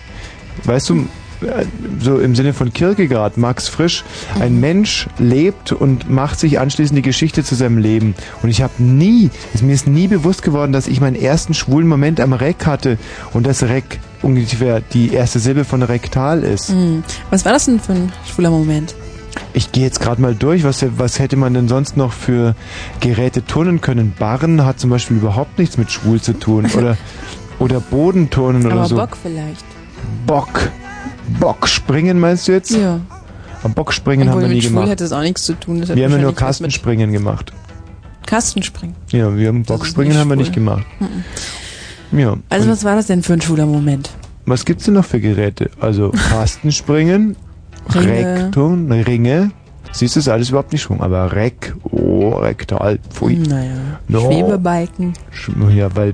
[0.65, 1.07] Weißt du,
[1.43, 1.65] äh,
[2.01, 4.05] so im Sinne von Kierkegaard, Max Frisch,
[4.41, 8.15] ein Mensch lebt und macht sich anschließend die Geschichte zu seinem Leben.
[8.43, 11.89] Und ich habe nie, es mir ist nie bewusst geworden, dass ich meinen ersten schwulen
[11.89, 12.99] Moment am Reck hatte
[13.33, 16.71] und das Reck ungefähr die erste Silbe von rektal ist.
[16.71, 17.05] Hm.
[17.31, 18.95] Was war das denn für ein schwuler Moment?
[19.53, 22.55] Ich gehe jetzt gerade mal durch, was, was hätte man denn sonst noch für
[23.01, 24.13] Geräte turnen können?
[24.19, 26.67] Barren hat zum Beispiel überhaupt nichts mit schwul zu tun.
[26.77, 26.97] Oder,
[27.59, 28.97] oder Bodenturnen oder Aber so.
[28.97, 29.65] Bock vielleicht.
[30.27, 30.71] Bock.
[31.41, 32.71] Bockspringen meinst du jetzt?
[32.71, 33.01] Ja.
[33.63, 34.91] Aber Bockspringen haben Obwohl wir nie mit Schwul gemacht.
[34.91, 35.87] hätte es auch nichts zu tun.
[35.89, 37.53] Wir haben ja nur Kastenspringen gemacht.
[38.27, 38.97] Kastenspringen.
[39.11, 40.85] Ja, wir haben Bockspringen nicht haben wir nicht gemacht.
[41.01, 41.25] Mhm.
[42.17, 42.37] Ja.
[42.49, 44.11] Also was war das denn für ein schwuler Moment?
[44.47, 45.71] was gibt's denn noch für Geräte?
[45.81, 47.35] Also Kastenspringen,
[47.95, 48.45] Ringe.
[48.45, 49.51] Rektum, Ringe.
[49.93, 51.01] Siehst du, ist alles überhaupt nicht schwung.
[51.01, 53.37] Aber Rek, oh, rektal, pfui.
[53.37, 53.73] Naja.
[54.09, 54.21] No.
[54.31, 55.13] Schwebebalken.
[55.33, 56.13] Sch- Ja, weil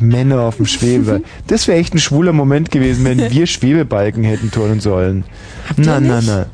[0.00, 1.22] Männer auf dem Schwebe.
[1.46, 5.24] Das wäre echt ein schwuler Moment gewesen, wenn wir Schwebebalken hätten turnen sollen.
[5.76, 6.26] Na, na, nicht?
[6.28, 6.46] na.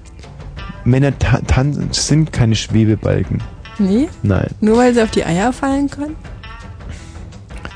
[0.85, 1.13] Männer
[1.93, 3.43] sind keine Schwebebalken.
[3.79, 4.09] Nee?
[4.23, 4.49] Nein.
[4.61, 6.15] Nur weil sie auf die Eier fallen können?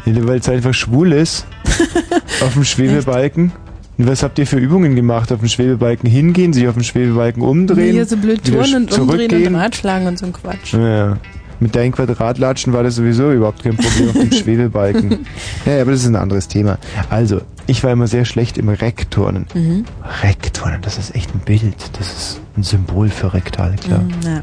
[0.05, 1.47] Weil es einfach schwul ist.
[2.41, 3.53] auf dem Schwebebalken.
[3.97, 5.31] Und was habt ihr für Übungen gemacht?
[5.33, 7.93] Auf dem Schwebebalken hingehen, sich auf dem Schwebebalken umdrehen?
[7.93, 9.55] Hier so blöd turnen und umdrehen und?
[9.55, 10.75] Ratschlagen und so ein Quatsch.
[10.75, 11.19] Ja.
[11.61, 15.25] Mit deinen Quadratlatschen war das sowieso überhaupt kein Problem auf dem Schwebebalken.
[15.65, 16.79] Ja, aber das ist ein anderes Thema.
[17.09, 19.47] Also, ich war immer sehr schlecht im Rekturnen.
[19.55, 19.85] Mhm.
[20.23, 21.77] Rekturnen, das ist echt ein Bild.
[21.97, 24.01] Das ist ein Symbol für rektal, klar.
[24.01, 24.43] Mhm, ja.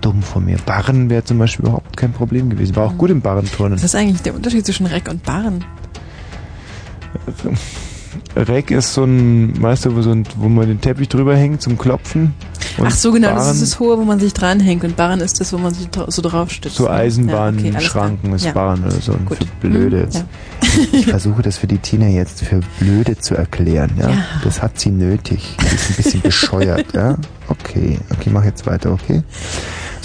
[0.00, 0.56] Dumm von mir.
[0.64, 2.76] Barren wäre zum Beispiel überhaupt kein Problem gewesen.
[2.76, 3.76] War auch gut im Barrenturnen.
[3.78, 5.64] Was ist eigentlich der Unterschied zwischen Reck und Barren?
[8.34, 11.62] Reck ist so ein, weißt du, wo, so ein, wo man den Teppich drüber hängt
[11.62, 12.34] zum Klopfen.
[12.78, 15.20] Und Ach so, genau, das Barren- ist das Hohe, wo man sich dranhängt und Barren
[15.20, 16.76] ist das, wo man sich so draufstützt.
[16.76, 16.88] So ne?
[16.90, 18.52] Ja, okay, Eisenbahnschranken ist ja.
[18.52, 19.12] Bahn oder so.
[19.24, 19.38] Gut.
[19.38, 20.24] Für Blöde Mhm, jetzt.
[20.92, 24.10] Ich versuche das für die Tina jetzt für blöde zu erklären, ja?
[24.10, 24.16] Ja.
[24.44, 25.56] Das hat sie nötig.
[25.60, 27.16] Die ist ein bisschen bescheuert, ja?
[27.48, 29.22] Okay, okay, mach jetzt weiter, okay?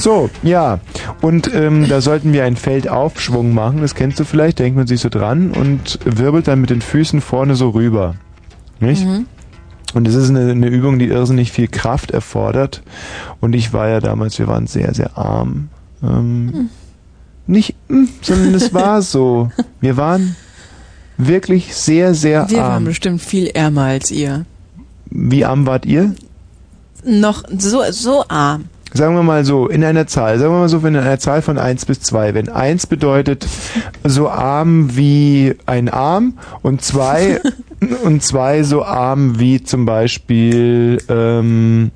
[0.01, 0.79] So, ja.
[1.21, 4.99] Und ähm, da sollten wir einen Feldaufschwung machen, das kennst du vielleicht, denkt man sich
[4.99, 8.15] so dran und wirbelt dann mit den Füßen vorne so rüber.
[8.79, 9.05] Nicht?
[9.05, 9.27] Mhm.
[9.93, 12.81] Und es ist eine, eine Übung, die irrsinnig viel Kraft erfordert.
[13.41, 15.69] Und ich war ja damals, wir waren sehr, sehr arm.
[16.01, 16.69] Ähm,
[17.45, 19.51] Nicht, mm, sondern es war so.
[19.81, 20.35] Wir waren
[21.17, 22.85] wirklich sehr, sehr Wir waren arm.
[22.85, 24.45] bestimmt viel ärmer als ihr.
[25.11, 26.15] Wie arm wart ihr?
[27.03, 28.65] Noch so, so arm.
[28.93, 31.57] Sagen wir mal so, in einer Zahl, sagen wir mal so, in einer Zahl von
[31.57, 32.33] 1 bis 2.
[32.33, 33.47] Wenn 1 bedeutet
[34.03, 37.39] so arm wie ein Arm und 2
[38.03, 41.91] und 2 so arm wie zum Beispiel ähm,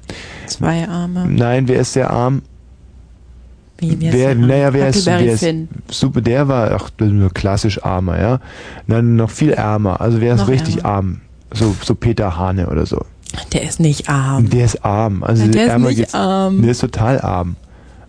[0.48, 1.28] Zwei Arme.
[1.28, 2.44] Nein, wer ist sehr arm?
[3.78, 4.48] Wie, wer ist wer, der arm?
[4.48, 5.46] naja, wer ist, wer ist
[5.90, 8.40] super, der war ach, ist nur klassisch armer, ja.
[8.88, 11.20] Dann noch viel ärmer, also wer ist Noch richtig arm?
[11.54, 13.06] So, so Peter Hane oder so.
[13.54, 14.50] Der ist nicht arm.
[14.50, 15.24] Der ist arm.
[15.24, 16.62] Also Ja, der ist ärmer nicht geht's, arm.
[16.62, 17.56] Der ist total arm.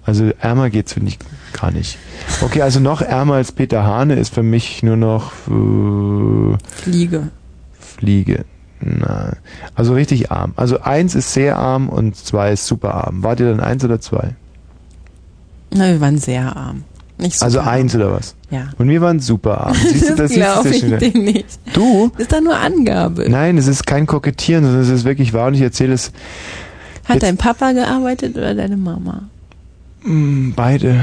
[0.04, 1.18] Also ärmer geht's finde ich
[1.52, 1.98] gar nicht.
[2.42, 7.28] Okay, also noch ärmer als Peter Hane ist für mich nur noch äh, Fliege.
[7.78, 8.44] Fliege.
[8.80, 9.32] Na,
[9.74, 10.52] also richtig arm.
[10.56, 13.22] Also eins ist sehr arm und zwei ist super arm.
[13.22, 14.34] Wart ihr dann eins oder zwei?
[15.72, 16.84] Na, wir waren sehr arm.
[17.18, 18.34] Nicht so also eins oder was?
[18.50, 18.68] Ja.
[18.78, 19.74] Und wir waren super arm.
[19.92, 21.58] Siehst du, das du glaube ich dir nicht.
[21.72, 22.10] Du?
[22.12, 23.26] Das ist doch nur Angabe.
[23.28, 26.12] Nein, es ist kein Kokettieren, sondern es ist wirklich wahr und ich erzähle es
[27.06, 29.22] Hat dein Papa gearbeitet oder deine Mama?
[30.02, 31.00] mh, beide.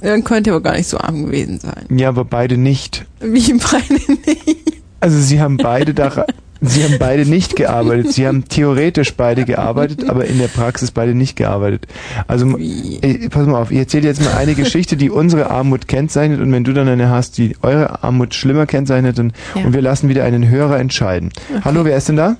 [0.00, 1.86] Dann könnte aber gar nicht so arm gewesen sein.
[1.90, 3.04] Ja, aber beide nicht.
[3.20, 4.80] Wie beide nicht.
[5.00, 6.24] Also sie haben beide da,
[6.60, 8.12] sie haben beide nicht gearbeitet.
[8.12, 11.86] Sie haben theoretisch beide gearbeitet, aber in der Praxis beide nicht gearbeitet.
[12.26, 16.40] Also äh, pass mal auf, ich erzähle jetzt mal eine Geschichte, die unsere Armut kennzeichnet
[16.40, 19.64] und wenn du dann eine hast, die eure Armut schlimmer kennzeichnet und, Ja.
[19.64, 21.30] und wir lassen wieder einen Hörer entscheiden.
[21.50, 21.60] Okay.
[21.64, 22.36] Hallo, wer ist denn da?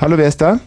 [0.00, 0.60] Hallo, wer ist da?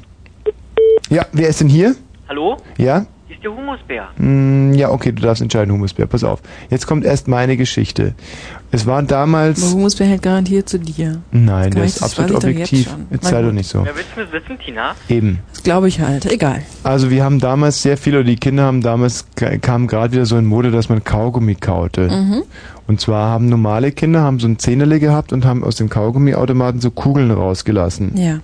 [1.09, 1.95] Ja, wer ist denn hier?
[2.27, 2.57] Hallo?
[2.77, 3.05] Ja?
[3.38, 4.07] Ist der Humusbär.
[4.18, 6.07] Mm, Ja, okay, du darfst entscheiden, Humusbär.
[6.07, 6.41] Pass auf.
[6.72, 8.15] Jetzt kommt erst meine Geschichte.
[8.72, 9.61] Es war damals.
[9.64, 11.22] Aber Humusbär hält garantiert zu dir.
[11.31, 12.95] Nein, der Kann ist das absolut jetzt objektiv.
[13.11, 13.85] Jetzt Na sei doch nicht so.
[13.85, 14.95] Wer willst du wissen, Tina?
[15.07, 15.39] Eben.
[15.53, 16.26] Das glaube ich halt.
[16.31, 16.64] Egal.
[16.84, 19.26] Also wir haben damals sehr viel, oder die Kinder haben damals,
[19.61, 22.09] kam gerade wieder so in Mode, dass man Kaugummi kaute.
[22.09, 22.43] Mhm.
[22.88, 26.81] Und zwar haben normale Kinder haben so ein Zehnerle gehabt und haben aus dem Kaugummiautomaten
[26.81, 28.18] so Kugeln rausgelassen.
[28.18, 28.39] Ja.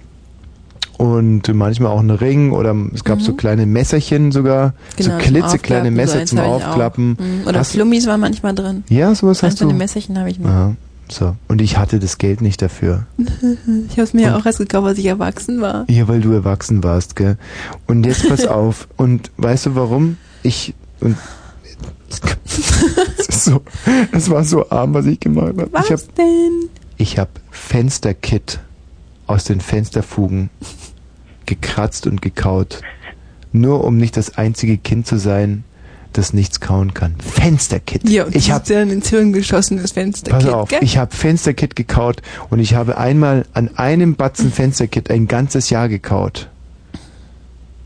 [1.03, 5.91] Und manchmal auch einen Ring oder es gab so kleine Messerchen sogar, Genau, so klitzekleine
[5.91, 6.47] Messer zum habe.
[6.47, 7.17] Aufklappen.
[7.19, 7.47] Mhm.
[7.47, 8.85] Oder Hast- Flummis waren manchmal drin.
[8.87, 9.67] Ja, sowas hast du.
[9.67, 10.49] den Messerchen habe ich noch.
[10.49, 10.75] Ja,
[11.09, 11.35] so.
[11.49, 13.05] Und ich hatte das Geld nicht dafür.
[13.89, 15.83] Ich habe es mir ja auch erst gekauft, als ich erwachsen war.
[15.89, 17.37] Ja, weil du erwachsen warst, gell?
[17.85, 18.87] Und jetzt pass auf.
[18.95, 20.15] Und weißt du warum?
[20.41, 21.17] Ich und
[22.09, 23.61] das, ist so,
[24.13, 25.67] das war so arm, was ich gemacht habe.
[25.73, 26.69] Was Ich habe denn?
[26.95, 28.59] ich hab Fensterkit
[29.27, 30.49] aus den Fensterfugen
[31.61, 32.81] gekratzt und gekaut.
[33.51, 35.63] Nur um nicht das einzige Kind zu sein,
[36.11, 37.15] das nichts kauen kann.
[37.19, 38.07] Fensterkit.
[38.09, 40.31] Ja, und ich habe habe dann ins Hirn geschossenes Fenster.
[40.31, 45.27] Pass auf, ich habe Fensterkit gekaut und ich habe einmal an einem Batzen Fensterkit ein
[45.27, 46.49] ganzes Jahr gekaut.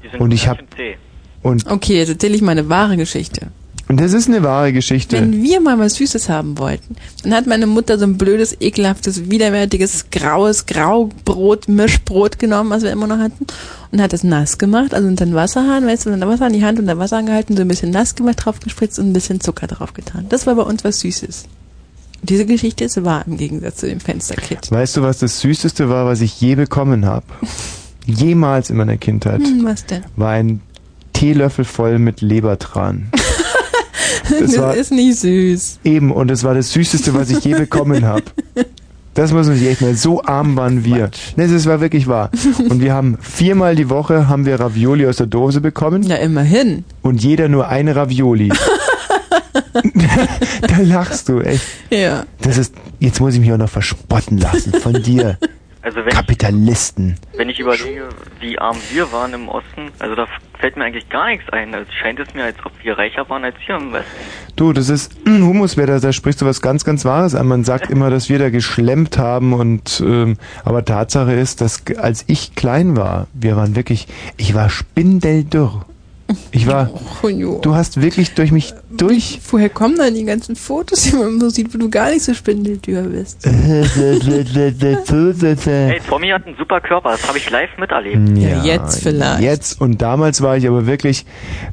[0.04, 0.96] Die sind Und ich ganz hab- schön zäh.
[1.42, 3.48] Und, Okay, jetzt erzähle ich mal eine wahre Geschichte.
[3.90, 5.18] Und das ist eine wahre Geschichte.
[5.18, 9.30] Wenn wir mal was Süßes haben wollten, dann hat meine Mutter so ein blödes, ekelhaftes,
[9.30, 13.48] widerwärtiges, graues Graubrot, Mischbrot genommen, was wir immer noch hatten,
[13.92, 16.66] und hat es nass gemacht, also unter den Wasserhahn, weißt du, unter Wasser in die
[16.66, 19.68] Hand, unter Wasser angehalten, so ein bisschen nass gemacht, drauf gespritzt und ein bisschen Zucker
[19.68, 20.26] drauf getan.
[20.30, 21.46] Das war bei uns was Süßes.
[22.24, 24.72] Diese Geschichte ist wahr im Gegensatz zu dem Fensterkit.
[24.72, 27.26] Weißt du, was das Süßeste war, was ich je bekommen habe?
[28.06, 29.42] Jemals in meiner Kindheit.
[29.42, 30.04] Hm, was denn?
[30.16, 30.62] War ein
[31.14, 33.10] Teelöffel voll mit Lebertran.
[34.40, 35.80] Das, war- ist nicht süß.
[35.84, 38.24] Eben, und es war das Süßeste, was ich je bekommen habe.
[39.14, 41.10] Das muss man sich echt mal, so arm waren wir.
[41.38, 42.30] Ne, das war wirklich wahr.
[42.70, 46.04] Und wir haben viermal die Woche haben wir Ravioli aus der Dose bekommen.
[46.04, 46.84] Ja, immerhin.
[47.02, 48.52] Und jeder nur eine Ravioli.
[50.62, 51.64] da lachst du, echt.
[51.90, 52.26] Ja.
[52.42, 55.38] Das ist, jetzt muss ich mich auch noch verspotten lassen von dir.
[55.88, 57.16] Also wenn Kapitalisten.
[57.32, 58.10] ich, wenn ich überlege,
[58.42, 60.28] wie arm wir waren im Osten, also da
[60.60, 61.74] fällt mir eigentlich gar nichts ein.
[61.74, 64.12] Also scheint es mir, als ob wir reicher waren als hier im Westen.
[64.58, 67.48] Du, das ist Humuswetter, da sprichst du was ganz, ganz Wahres an.
[67.48, 70.36] Man sagt immer, dass wir da geschlemmt haben und ähm,
[70.66, 75.86] aber Tatsache ist, dass als ich klein war, wir waren wirklich, ich war spindeldürr.
[76.52, 76.90] Ich war,
[77.24, 79.40] Oh, du hast wirklich durch mich durch.
[79.50, 82.34] Woher kommen dann die ganzen Fotos, die man so sieht, wo du gar nicht so
[82.34, 83.46] spindeldür bist?
[85.90, 88.38] Hey, Tommy hat einen super Körper, das habe ich live miterlebt.
[88.38, 89.42] Ja, jetzt vielleicht.
[89.42, 91.26] Jetzt und damals war ich aber wirklich,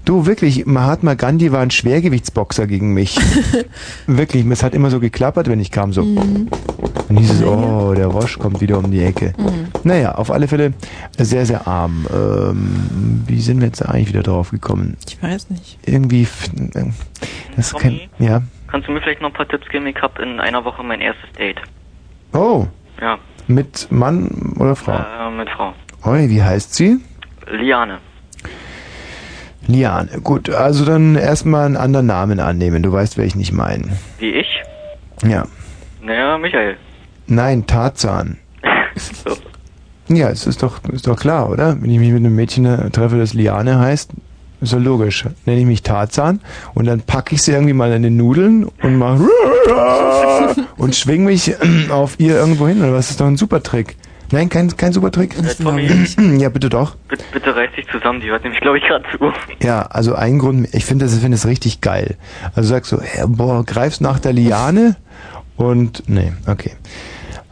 [0.04, 3.18] du wirklich, Mahatma Gandhi war ein Schwergewichtsboxer gegen mich.
[4.06, 6.02] wirklich, es hat immer so geklappert, wenn ich kam, so.
[6.02, 6.48] Mhm.
[7.08, 9.34] Und hieß es, oh, der Wosch kommt wieder um die Ecke.
[9.36, 9.68] Mhm.
[9.84, 10.72] Naja, auf alle Fälle
[11.18, 12.06] sehr, sehr arm.
[12.12, 14.96] Ähm, wie sind wir jetzt da eigentlich wieder drauf gekommen?
[15.06, 15.78] Ich weiß nicht.
[15.86, 16.22] Irgendwie,
[16.74, 16.84] äh,
[17.56, 18.42] das kann, ja.
[18.68, 19.86] Kannst du mir vielleicht noch ein paar Tipps geben?
[19.86, 21.60] Ich habe in einer Woche mein erstes Date.
[22.32, 22.66] Oh,
[23.00, 24.94] Ja, mit Mann oder Frau?
[24.94, 25.74] äh, mit Frau.
[26.04, 26.98] Oi, wie heißt sie?
[27.50, 27.98] Liane.
[29.66, 30.20] Liane.
[30.22, 32.82] Gut, also dann erstmal einen anderen Namen annehmen.
[32.82, 33.96] Du weißt, wer ich nicht meine.
[34.18, 34.48] Wie ich?
[35.26, 35.46] Ja.
[36.02, 36.76] Naja, Michael.
[37.26, 38.38] Nein, Tarzan.
[38.96, 39.36] So.
[40.08, 41.80] Ja, es ist doch, ist doch klar, oder?
[41.80, 44.12] Wenn ich mich mit einem Mädchen äh, treffe, das Liane heißt,
[44.60, 45.24] ist ja logisch.
[45.46, 46.40] Nenne ich mich Tarzan
[46.74, 49.18] und dann packe ich sie irgendwie mal in den Nudeln und mach
[50.76, 52.82] und schwing mich äh, auf ihr irgendwo hin.
[52.82, 53.96] Oder was ist doch ein super Trick?
[54.30, 55.34] Nein, kein, kein super Trick.
[55.38, 56.96] Äh, ja, bitte doch.
[57.08, 59.32] Bitte, bitte reiß dich zusammen, die hört nämlich, glaube ich, gerade zu.
[59.62, 62.16] Ja, also ein Grund, ich finde das, ich finde das richtig geil.
[62.54, 64.96] Also sagst so, hey, boah, greifst nach der Liane
[65.56, 66.72] und, nee, okay.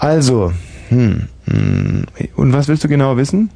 [0.06, 0.52] Also,
[0.88, 2.04] hm, hm,
[2.36, 3.50] und was willst du genau wissen?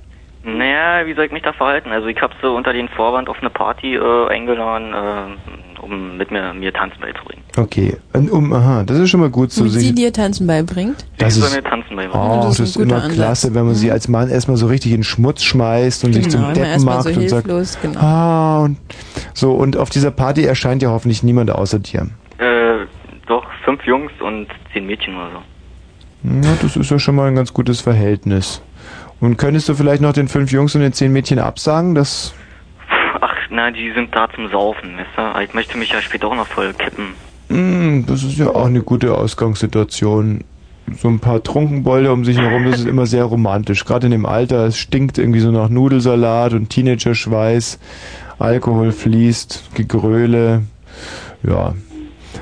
[0.45, 1.91] Naja, wie soll ich mich da verhalten?
[1.91, 6.31] Also ich habe sie unter den Vorwand auf eine Party äh, eingeladen, äh, um mit
[6.31, 7.43] mir, mir Tanzen beizubringen.
[7.57, 9.97] Okay, und um, aha, das ist schon mal gut zu Wie sie sehen.
[9.97, 11.05] dir Tanzen beibringt?
[11.19, 12.13] Das Sie soll ist, mir Tanzen beibringen.
[12.31, 13.15] oh, Das das ist immer Ansatz.
[13.15, 16.29] klasse, wenn man sie als Mann erstmal so richtig in den Schmutz schmeißt und sich
[16.29, 17.99] Genau, zum immer Deppen macht so und sagt, genau.
[18.01, 18.79] ah, und
[19.35, 22.07] so, und auf dieser Party erscheint ja hoffentlich niemand außer dir.
[22.39, 22.87] Äh,
[23.27, 25.39] doch, fünf Jungs und zehn Mädchen oder so.
[26.27, 28.61] Ja, das ist ja schon mal ein ganz gutes Verhältnis.
[29.21, 31.95] Und könntest du vielleicht noch den fünf Jungs und den zehn Mädchen absagen?
[31.95, 32.35] Das,
[33.21, 35.41] Ach, na, die sind da zum Saufen, weißt du?
[35.43, 37.15] Ich möchte mich ja später auch noch voll kippen.
[37.49, 40.45] Hm, das ist ja auch eine gute Ausgangssituation.
[40.99, 43.85] So ein paar Trunkenbolde um sich herum, das ist immer sehr romantisch.
[43.85, 47.79] Gerade in dem Alter, es stinkt irgendwie so nach Nudelsalat und Teenager-Schweiß.
[48.39, 50.63] Alkohol fließt, Gegröle.
[51.43, 51.75] Ja.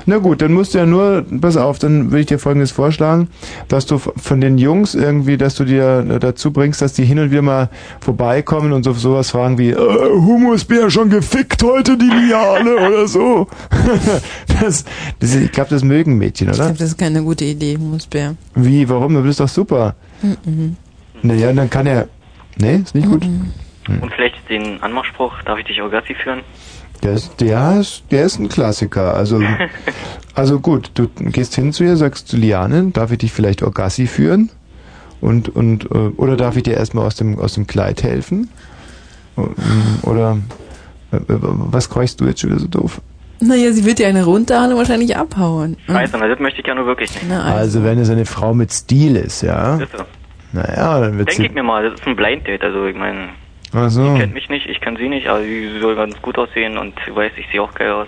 [0.07, 3.29] Na gut, dann musst du ja nur, pass auf, dann würde ich dir folgendes vorschlagen,
[3.67, 7.05] dass du f- von den Jungs irgendwie, dass du dir äh, dazu bringst, dass die
[7.05, 7.69] hin und wieder mal
[8.01, 13.47] vorbeikommen und so sowas fragen wie, äh, Humusbär schon gefickt heute, die Liane oder so.
[14.61, 14.85] das,
[15.19, 16.65] das, ich glaube, das mögen Mädchen, Ich oder?
[16.65, 18.35] glaube, das ist keine gute Idee, Humusbär.
[18.55, 19.13] Wie, warum?
[19.15, 19.95] Du bist doch super.
[20.21, 20.75] Mhm.
[21.23, 22.07] Naja, dann kann er,
[22.57, 23.23] nee, ist nicht gut.
[23.25, 23.51] Hm.
[24.01, 26.41] Und vielleicht den Anmachspruch, darf ich dich auch Gassi führen?
[27.03, 29.13] Der ist, der ist, der ist ein Klassiker.
[29.15, 29.41] Also,
[30.33, 34.07] also gut, du gehst hin zu ihr, sagst zu Liane, darf ich dich vielleicht Orgassi
[34.07, 34.49] führen?
[35.21, 38.49] Und, und, äh, oder darf ich dir erstmal aus dem, aus dem Kleid helfen?
[39.37, 39.53] Ähm,
[40.03, 40.37] Oder,
[41.11, 43.01] äh, äh, was keuchst du jetzt schon wieder so doof?
[43.39, 45.75] Naja, sie wird dir eine runterhauen und wahrscheinlich abhauen.
[45.87, 47.25] Scheiße, na, das möchte ich ja nur wirklich nicht.
[47.27, 49.75] Na, Also, wenn es eine Frau mit Stil ist, ja?
[49.77, 50.03] Ist so.
[50.53, 52.95] Naja, dann wird Denke sie, ich mir mal, das ist ein Blind Date, also ich
[52.95, 53.29] meine,
[53.75, 54.13] ach so.
[54.13, 56.93] sie kennt mich nicht, ich kenne sie nicht, aber sie soll ganz gut aussehen und
[57.05, 58.07] sie weiß, ich sehe auch geil aus.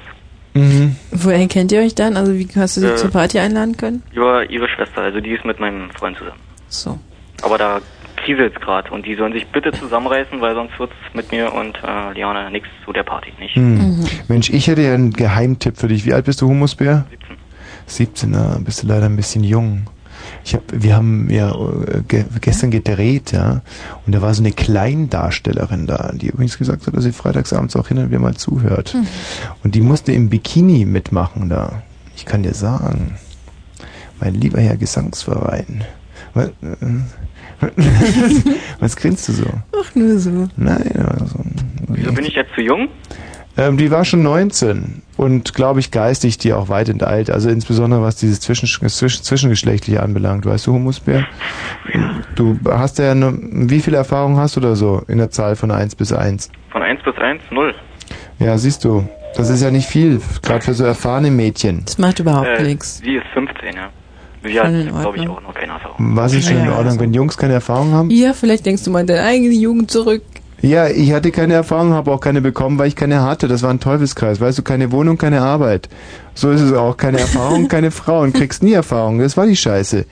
[0.53, 0.95] Mhm.
[1.11, 2.17] Woher kennt ihr euch dann?
[2.17, 2.95] Also wie hast du sie Äh.
[2.95, 4.01] zur Party einladen können?
[4.13, 6.39] Über ihre Schwester, also die ist mit meinem Freund zusammen.
[6.69, 6.97] So.
[7.43, 7.79] Aber da
[8.15, 12.13] kriselt's gerade und die sollen sich bitte zusammenreißen, weil sonst wird's mit mir und äh,
[12.13, 13.55] Liane nichts zu der Party, nicht?
[13.55, 14.03] Hm.
[14.27, 16.05] Mensch, ich hätte ja einen Geheimtipp für dich.
[16.05, 17.05] Wie alt bist du, Humusbär?
[17.11, 17.37] 17.
[17.85, 19.85] 17, na, bist du leider ein bisschen jung.
[20.47, 23.63] Ich hab, wir haben ja äh, ge gestern gedreht, ja,
[24.05, 27.89] und da war so eine Kleindarstellerin da, die übrigens gesagt hat, dass sie freitagsabends auch
[27.89, 28.93] hin und wieder mal zuhört.
[28.93, 29.05] Hm.
[29.65, 31.81] Und die musste im Bikini mitmachen da.
[32.15, 33.17] Ich kann dir sagen,
[34.21, 35.83] mein lieber Herr Gesangsverein.
[36.33, 36.53] Was, äh,
[38.79, 39.47] was grinst du so?
[39.77, 40.47] Ach, nur so.
[40.55, 41.39] Nein, also,
[41.89, 42.87] Wieso bin ich jetzt zu jung?
[43.57, 47.29] Ähm, die war schon 19 und glaube ich geistig die auch weit enteilt.
[47.29, 50.45] Also insbesondere was dieses Zwischen, Zwischen, Zwischengeschlechtliche anbelangt.
[50.45, 51.25] Weißt du, Humusbär?
[52.35, 55.71] Du hast ja eine, wie viel Erfahrung hast du da so in der Zahl von
[55.71, 56.49] 1 bis 1?
[56.71, 57.73] Von 1 bis 1, 0.
[58.39, 59.07] Ja, siehst du.
[59.35, 61.83] Das ist ja nicht viel, gerade für so erfahrene Mädchen.
[61.85, 62.99] Das macht überhaupt äh, nichts.
[62.99, 63.89] Sie ist 15, ja.
[64.43, 66.15] In glaube ich, auch noch keine Erfahrung.
[66.15, 68.09] Was ist schon in Ja, Ordnung, wenn Jungs keine Erfahrung haben?
[68.09, 70.23] Ja, vielleicht denkst du mal an deine eigene Jugend zurück.
[70.61, 73.47] Ja, ich hatte keine Erfahrung, habe auch keine bekommen, weil ich keine hatte.
[73.47, 74.41] Das war ein Teufelskreis.
[74.41, 75.87] Weißt du, keine Wohnung, keine Arbeit.
[76.33, 76.97] So ist es auch.
[76.97, 78.33] Keine Erfahrung, keine Frauen.
[78.33, 79.19] Kriegst nie Erfahrung.
[79.19, 80.05] Das war die Scheiße.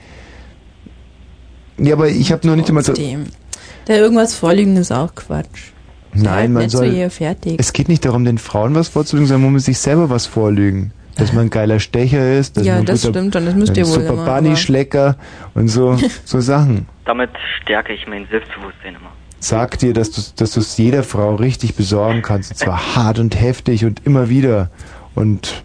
[1.78, 2.84] Ja, aber ich habe noch nicht einmal.
[2.84, 5.72] Da irgendwas vorliegen ist auch Quatsch.
[6.14, 6.90] Nein, man soll...
[6.90, 7.56] hier fertig.
[7.58, 10.92] Es geht nicht darum, den Frauen was vorzulügen, sondern man muss sich selber was vorlügen.
[11.16, 13.54] Dass man ein geiler Stecher ist, dass Ja, man ein das guter, stimmt und das
[13.54, 15.16] müsst ihr wohl super immer, Bunny aber- Schlecker
[15.54, 16.86] und so, so Sachen.
[17.04, 17.30] Damit
[17.62, 19.12] stärke ich mein Selbstbewusstsein immer.
[19.38, 22.50] Sag dir, dass du dass es jeder Frau richtig besorgen kannst.
[22.52, 24.70] Und zwar hart und heftig und immer wieder.
[25.14, 25.62] Und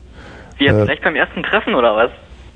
[0.58, 2.12] Wie jetzt Äh, gleich beim ersten Treffen oder was?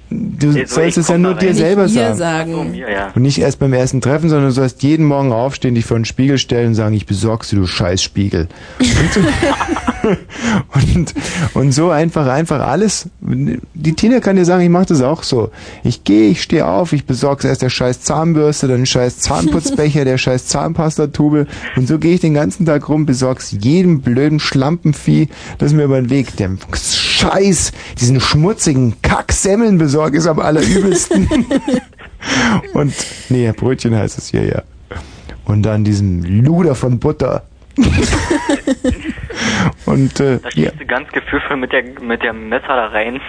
[0.10, 2.16] du Nee, so, sollst ich es ja nur dir selber sagen.
[2.16, 2.52] sagen.
[2.54, 3.12] So, mir, ja.
[3.16, 6.06] Und nicht erst beim ersten Treffen, sondern du sollst jeden Morgen aufstehen, dich vor den
[6.06, 8.48] Spiegel stellen und sagen, ich besorg's dir, du Scheißspiegel.
[10.74, 11.14] Und,
[11.54, 13.10] und, so einfach, einfach alles.
[13.22, 15.52] Die Tina kann dir sagen, ich mache das auch so.
[15.84, 20.18] Ich gehe, ich stehe auf, ich besorge erst der scheiß Zahnbürste, dann scheiß Zahnputzbecher, der
[20.18, 25.74] scheiß Zahnpastatube und so gehe ich den ganzen Tag rum, besorg's jedem blöden Schlampenvieh, das
[25.74, 31.28] mir über den Weg, der Scheiß, diesen schmutzigen Kacksemmeln besorgt, ist am allerübelsten.
[32.74, 32.94] und,
[33.30, 34.64] nee, Brötchen heißt es hier, ja.
[35.46, 37.44] Und dann diesen Luder von Butter.
[39.96, 43.22] und äh, Da du ganz gefühlvoll mit der, mit der Messer da rein.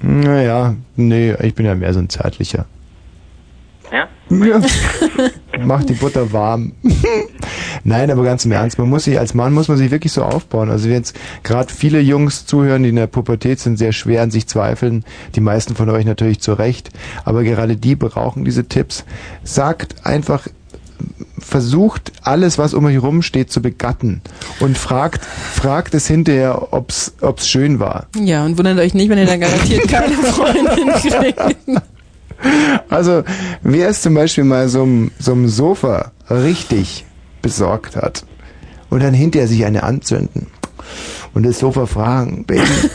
[0.00, 2.66] naja, nee, ich bin ja mehr so ein zärtlicher.
[3.90, 4.08] Ja?
[4.30, 4.60] Ja.
[5.60, 6.72] Mach die Butter warm.
[7.84, 10.22] Nein, aber ganz im Ernst, man muss sich als Mann muss man sich wirklich so
[10.22, 10.70] aufbauen.
[10.70, 14.30] Also wenn jetzt gerade viele Jungs zuhören, die in der Pubertät sind, sehr schwer an
[14.30, 15.04] sich zweifeln,
[15.34, 16.90] die meisten von euch natürlich zu Recht,
[17.24, 19.04] aber gerade die brauchen diese Tipps.
[19.42, 20.46] Sagt einfach
[21.38, 24.22] versucht alles, was um euch herum steht, zu begatten
[24.60, 28.06] und fragt, fragt es hinterher, ob's, ob's schön war.
[28.16, 31.80] Ja, und wundert euch nicht, wenn ihr da garantiert keine Freundin kriegt.
[32.88, 33.22] Also,
[33.62, 37.04] wer es zum Beispiel mal so einem so einem Sofa richtig
[37.40, 38.24] besorgt hat
[38.90, 40.48] und dann hinterher sich eine anzünden
[41.34, 42.62] und das Sofa fragen, Baby,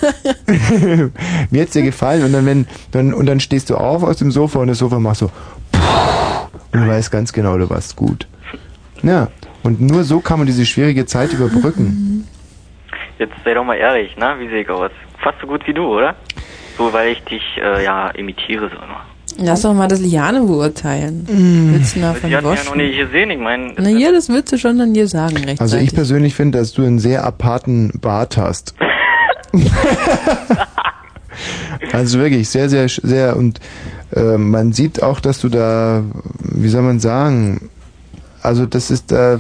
[1.52, 2.24] wie hat's dir gefallen?
[2.24, 5.00] Und dann, wenn, dann, und dann stehst du auf aus dem Sofa und das Sofa
[5.00, 5.32] macht so,
[6.72, 8.28] und du weißt ganz genau, du warst gut.
[9.04, 9.28] Ja,
[9.64, 12.28] und nur so kann man diese schwierige Zeit überbrücken.
[13.20, 14.92] Jetzt sei doch mal ehrlich, na, wie sehe ich aus?
[15.24, 16.16] Fast so gut wie du, oder?
[16.78, 19.02] So, weil ich dich, äh, ja, imitiere so immer.
[19.40, 21.28] Lass doch mal das Liane beurteilen.
[21.30, 21.74] Mm.
[21.74, 24.12] Willst du nach Die von hat mich ja noch nie gesehen, ich meine, Na ja,
[24.12, 25.62] das würdest du schon dann dir sagen, rechtzeitig.
[25.62, 28.76] Also ich persönlich finde, dass du einen sehr aparten Bart hast.
[31.92, 33.60] also wirklich sehr, sehr, sehr und
[34.18, 36.04] äh, man sieht auch, dass du da,
[36.40, 37.70] wie soll man sagen,
[38.42, 39.40] also das ist, da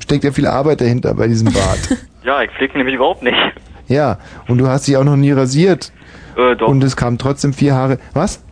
[0.00, 1.96] steckt ja viel Arbeit dahinter bei diesem Bart.
[2.24, 3.36] ja, ich pflege nämlich überhaupt nicht.
[3.88, 4.18] ja,
[4.48, 5.92] und du hast dich auch noch nie rasiert.
[6.36, 6.68] Äh, doch.
[6.68, 7.98] Und es kamen trotzdem vier Haare.
[8.14, 8.42] Was?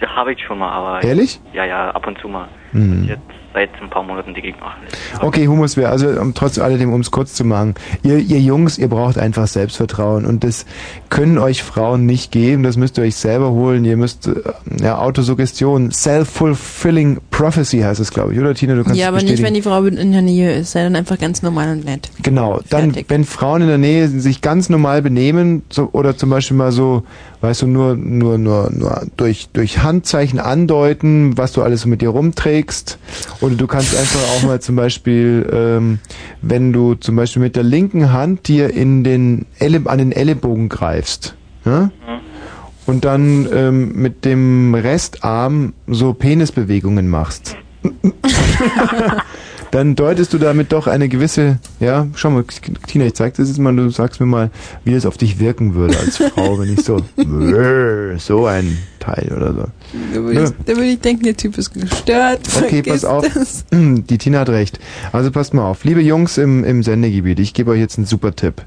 [0.00, 1.02] Ja, habe ich schon mal, aber...
[1.02, 1.40] Ehrlich?
[1.52, 2.48] Ja, ja, ab und zu mal.
[2.72, 3.04] Hm.
[3.04, 3.22] Jetzt
[3.52, 4.72] seit ein paar Monaten die Gegner.
[5.20, 8.88] Okay, Humuswehr, also um, trotz alledem, um es kurz zu machen, ihr, ihr Jungs, ihr
[8.88, 10.66] braucht einfach Selbstvertrauen und das
[11.08, 14.34] können euch Frauen nicht geben, das müsst ihr euch selber holen, ihr müsst, äh,
[14.80, 19.42] ja, Autosuggestion, Self-Fulfilling Prophecy heißt es, glaube ich, oder Tina, du kannst ja, aber nicht,
[19.42, 20.72] wenn die Frau in der Nähe ist.
[20.72, 22.10] Sei dann einfach ganz normal und nett.
[22.22, 26.56] Genau, dann, wenn Frauen in der Nähe sich ganz normal benehmen so, oder zum Beispiel
[26.56, 27.02] mal so,
[27.40, 32.10] weißt du, nur, nur, nur, nur durch, durch Handzeichen andeuten, was du alles mit dir
[32.10, 32.98] rumträgst.
[33.40, 35.98] Oder du kannst einfach auch mal zum Beispiel, ähm,
[36.42, 40.68] wenn du zum Beispiel mit der linken Hand dir in den Elle an den Ellenbogen
[40.68, 41.34] greifst,
[41.64, 41.90] ja?
[42.86, 47.56] und dann ähm, mit dem Restarm so Penisbewegungen machst.
[49.70, 52.44] dann deutest du damit doch eine gewisse, ja, schau mal,
[52.86, 54.50] Tina, ich zeig das jetzt mal, du sagst mir mal,
[54.84, 57.00] wie das auf dich wirken würde als Frau, wenn ich so,
[58.18, 59.64] so ein Teil oder so.
[60.14, 62.40] Da würde, ich, da würde ich denken, der Typ ist gestört.
[62.56, 63.26] Okay, pass auf.
[63.32, 63.64] Das.
[63.72, 64.78] Die Tina hat recht.
[65.12, 65.84] Also passt mal auf.
[65.84, 68.62] Liebe Jungs im, im Sendegebiet, ich gebe euch jetzt einen super Tipp.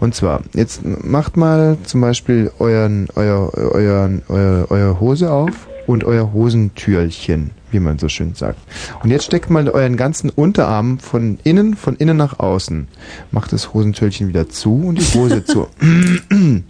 [0.00, 6.04] Und zwar, jetzt macht mal zum Beispiel euren, euer, euer, euer, euer Hose auf und
[6.04, 8.58] euer Hosentürchen, wie man so schön sagt.
[9.02, 12.88] Und jetzt steckt mal euren ganzen Unterarm von innen, von innen nach außen.
[13.30, 15.68] Macht das Hosentürchen wieder zu und die Hose zu.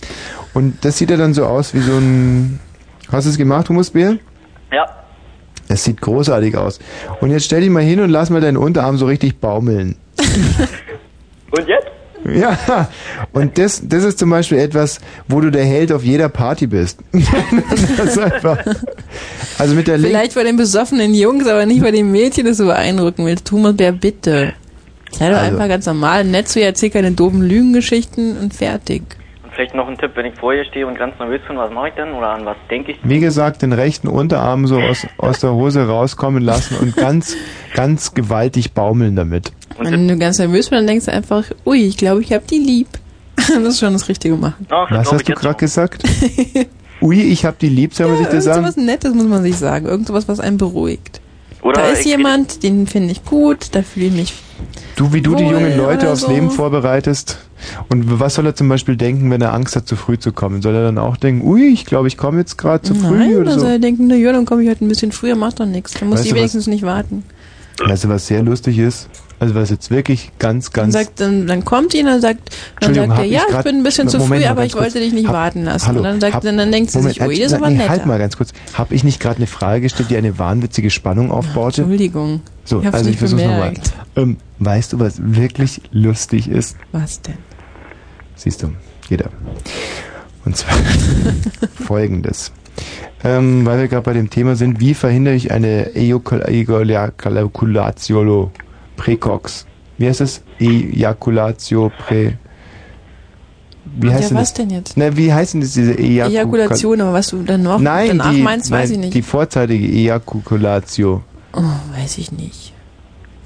[0.55, 2.61] Und das sieht ja dann so aus wie so ein,
[3.11, 4.19] hast du es gemacht, Humusbär?
[4.73, 4.87] Ja.
[5.69, 6.79] Es sieht großartig aus.
[7.21, 9.97] Und jetzt stell dich mal hin und lass mal deinen Unterarm so richtig baumeln.
[11.51, 11.94] Und jetzt?
[12.35, 12.89] Ja,
[13.33, 14.99] und das, das ist zum Beispiel etwas,
[15.29, 16.99] wo du der Held auf jeder Party bist.
[17.13, 18.59] einfach,
[19.59, 22.57] also mit der Link Vielleicht bei den besoffenen Jungs, aber nicht bei den Mädchen, das
[22.57, 23.47] du beeindrucken willst.
[23.47, 24.55] Thomas Bär, bitte.
[25.13, 25.53] Sei doch Also.
[25.53, 29.03] einfach ganz normal, nett zu ihr, erzähl keine doofen Lügengeschichten und fertig.
[29.55, 31.89] Vielleicht noch ein Tipp, wenn ich vor ihr stehe und ganz nervös bin, was mache
[31.89, 32.13] ich denn?
[32.13, 32.99] Oder an was denke ich?
[33.03, 37.37] wie gesagt, den rechten Unterarm so aus, aus der Hose rauskommen lassen und ganz,
[37.75, 39.53] ganz gewaltig baumeln damit.
[39.79, 42.47] Und wenn du ganz nervös bist, dann denkst du einfach, ui, ich glaube, ich hab
[42.47, 42.89] die lieb.
[43.37, 44.67] das ist schon das Richtige machen.
[44.69, 46.03] Was hast du gerade gesagt?
[47.01, 48.61] Ui, ich hab die lieb, soll man sich das Irgend sagen?
[48.63, 49.87] sowas Nettes muss man sich sagen.
[49.87, 51.21] Irgend sowas, was einen beruhigt.
[51.61, 54.35] Oder da ist jemand, den finde ich gut, da fühle ich mich
[54.97, 56.29] Du, wie du die jungen Leute aufs so.
[56.31, 57.39] Leben vorbereitest.
[57.89, 60.63] Und was soll er zum Beispiel denken, wenn er Angst hat, zu früh zu kommen?
[60.63, 63.35] Soll er dann auch denken, ui, ich glaube, ich komme jetzt gerade zu früh Nein,
[63.37, 63.61] oder dann so?
[63.61, 65.95] soll er denken, na ja, dann komme ich halt ein bisschen früher, macht doch nichts.
[65.95, 66.41] Dann muss Weißt ich du was?
[66.41, 67.25] wenigstens nicht warten.
[67.85, 69.09] Weißt du, was sehr lustig ist?
[69.41, 70.95] Also was jetzt wirklich ganz, Dann, ganz...
[70.95, 73.83] sagt, dann, dann kommt ihn, dann sagt, dann sagt er, ja, ich ich bin ein
[73.83, 75.89] bisschen zu Moment früh, aber ich wollte dich nicht Hab- warten lassen.
[75.89, 77.69] Hallo, und dann, sagt, hab- dann, dann denkt sie Moment, sich, ui, das ist aber
[77.69, 77.91] nee, netter.
[77.91, 78.53] halt mal ganz kurz.
[78.75, 81.83] Habe ich nicht gerade eine Frage gestellt, die eine wahnwitzige Spannung aufbaute?
[81.83, 82.43] Entschuldigung.
[82.65, 83.75] So, Ich also ich nicht versuch's nochmal.
[84.17, 86.77] Ähm, weißt du, was wirklich lustig ist?
[86.93, 87.39] Was denn?
[88.37, 88.71] Siehst du,
[89.09, 89.31] jeder.
[90.45, 90.77] Und zwar
[91.87, 92.53] folgendes.
[93.23, 96.81] Ähm, weil wir gerade bei dem Thema sind, wie verhindere ich eine Ejaculatio
[98.97, 99.67] precox?
[99.97, 100.43] Wie heißt das?
[100.59, 102.39] Ejaculatio pre...
[103.97, 104.55] Wie heißt ja, denn was das?
[104.55, 104.97] denn jetzt?
[104.97, 108.33] Na, wie heißt denn das, diese Ejakul Ejakulation, aber was du dann noch Nein, danach
[108.33, 109.15] die, meinst, weiß nein, ich nicht.
[109.15, 111.23] die vorzeitige Ejakulatio.
[111.57, 112.73] Oh, weiß ich nicht.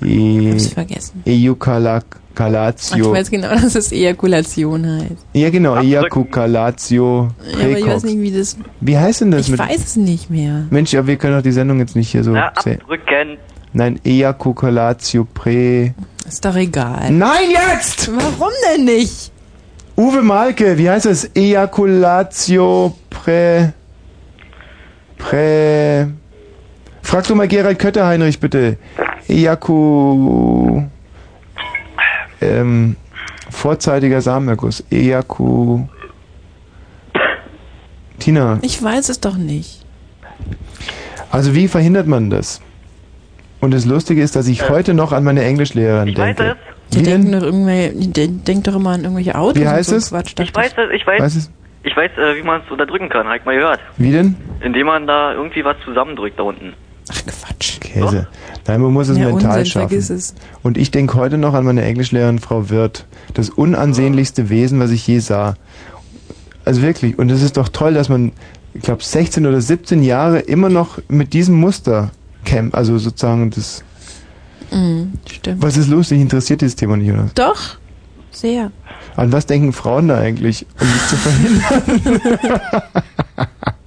[0.03, 1.23] E Hab's vergessen.
[1.25, 3.07] Ach, Ejakulatio.
[3.07, 5.27] ich weiß genau, dass es Ejakulation heißt.
[5.33, 8.57] Ja, genau, Ejakulatio Ja, aber ich weiß nicht, wie das.
[8.81, 9.47] Wie heißt denn das?
[9.47, 10.67] Ich mit weiß es nicht mehr.
[10.71, 13.39] Mensch, aber wir können doch die Sendung jetzt nicht hier so Na, abrücken.
[13.73, 15.95] Nein, Ejakulatio pre...
[16.27, 17.11] Ist doch egal.
[17.11, 18.11] Nein, jetzt!
[18.15, 19.33] Warum denn nicht?
[19.97, 21.25] Uwe Malke, wie heißt das?
[21.35, 23.73] Ejakulatio pre...
[25.19, 26.07] Prä...
[27.09, 28.77] Frag du mal Gerald Kötter-Heinrich bitte.
[29.29, 30.83] Ejaku...
[32.43, 32.97] Ähm...
[33.51, 34.85] Vorzeitiger Samenerguss.
[34.91, 35.87] Ejaku...
[38.19, 39.87] Tina, Ich weiß es doch nicht.
[41.31, 42.61] also wie verhindert man das?
[43.61, 46.57] Und das Lustige ist, dass ich heute noch an meine Englischlehrerin Ich weiß denke.
[46.91, 46.95] es.
[46.95, 50.01] Die denken doch irgendwelche, die de- denkt doch immer an irgendwelche Autos Wie heißt und
[50.01, 50.27] so es?
[50.27, 50.35] Quatsch.
[50.41, 51.21] Ich weiß es, ich weiß.
[51.23, 51.51] Was ist-
[51.85, 53.81] Ich weiß, äh, wie man es unterdrücken kann, hab ich mal gehört.
[53.97, 54.37] Wie denn?
[54.61, 56.75] Indem man da irgendwie was zusammendrückt da unten.
[57.81, 58.27] Käse.
[58.67, 59.89] Nein, man muss es Ja, mental Unsinn, schaffen.
[59.89, 60.35] vergiss es.
[60.63, 63.07] Und ich denke heute noch an meine Englischlehrerin Frau Wirth.
[63.35, 65.57] Das unansehnlichste Wesen, was ich je sah.
[66.65, 67.19] Also wirklich.
[67.19, 68.33] Und es ist doch toll, dass man,
[68.75, 72.11] ich glaube, 16 oder 17 Jahre immer noch mit diesem Muster
[72.45, 73.83] camp, also sozusagen das.
[74.71, 75.63] Mhm, stimmt.
[75.63, 76.09] Was ist los?
[76.11, 77.29] Dich interessiert dieses Thema nicht, oder?
[77.35, 77.79] Doch,
[78.31, 78.71] sehr.
[79.17, 82.83] An was denken Frauen da eigentlich, um dich zu verhindern?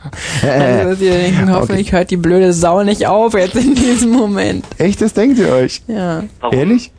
[0.41, 4.65] Also, was ihr denken, hoffentlich hört die blöde Sau nicht auf jetzt in diesem Moment.
[4.77, 5.81] Echt, das denkt ihr euch?
[5.87, 6.23] Ja.
[6.39, 6.57] Warum?
[6.57, 6.91] Ehrlich?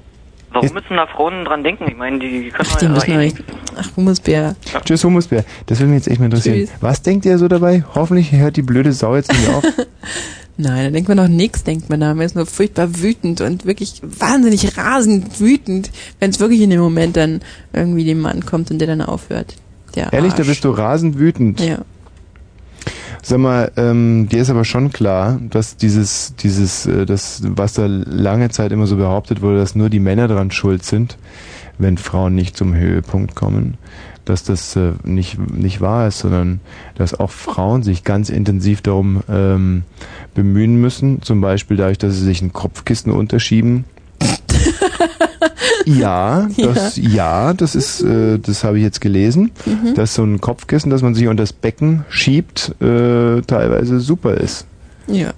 [0.53, 1.87] Warum müssen da Frauen dran denken?
[1.89, 3.33] Ich meine, die können Ach, die ja müssen eh.
[3.77, 4.55] Ach, Humusbär.
[4.85, 5.45] Tschüss, Humusbär.
[5.67, 6.59] Das würde mich jetzt echt mal interessieren.
[6.59, 6.71] Tschüss.
[6.81, 7.85] Was denkt ihr so dabei?
[7.95, 9.65] Hoffentlich hört die blöde Sau jetzt nicht auf.
[10.59, 12.13] Nein, da denkt man doch nichts, denkt man da.
[12.15, 15.91] Man ist nur furchtbar wütend und wirklich wahnsinnig rasend wütend,
[16.21, 17.41] wenn es wirklich in dem Moment dann
[17.73, 19.57] irgendwie dem Mann kommt und der dann aufhört.
[19.95, 20.49] Der Ehrlich, da Arsch.
[20.49, 21.61] bist du rasend wütend.
[21.61, 21.79] Ja.
[23.25, 27.87] Sag mal, ähm, dir ist aber schon klar, dass dieses, dieses, äh, das, was da
[27.87, 31.19] lange Zeit immer so behauptet wurde, dass nur die Männer dran schuld sind,
[31.79, 33.79] wenn Frauen nicht zum Höhepunkt kommen,
[34.25, 36.59] dass das äh, nicht, nicht wahr ist, sondern
[36.97, 39.85] dass auch Frauen sich ganz intensiv darum ähm,
[40.35, 43.85] bemühen müssen, zum Beispiel dadurch, dass sie sich ein Kopfkissen unterschieben.
[45.99, 47.53] ja, das, ja.
[47.55, 49.95] das ist, äh, das habe ich jetzt gelesen, Mhm.
[49.95, 54.67] dass so ein Kopfkissen, das man sich unter das Becken schiebt, äh, teilweise super ist.
[55.07, 55.33] Ja,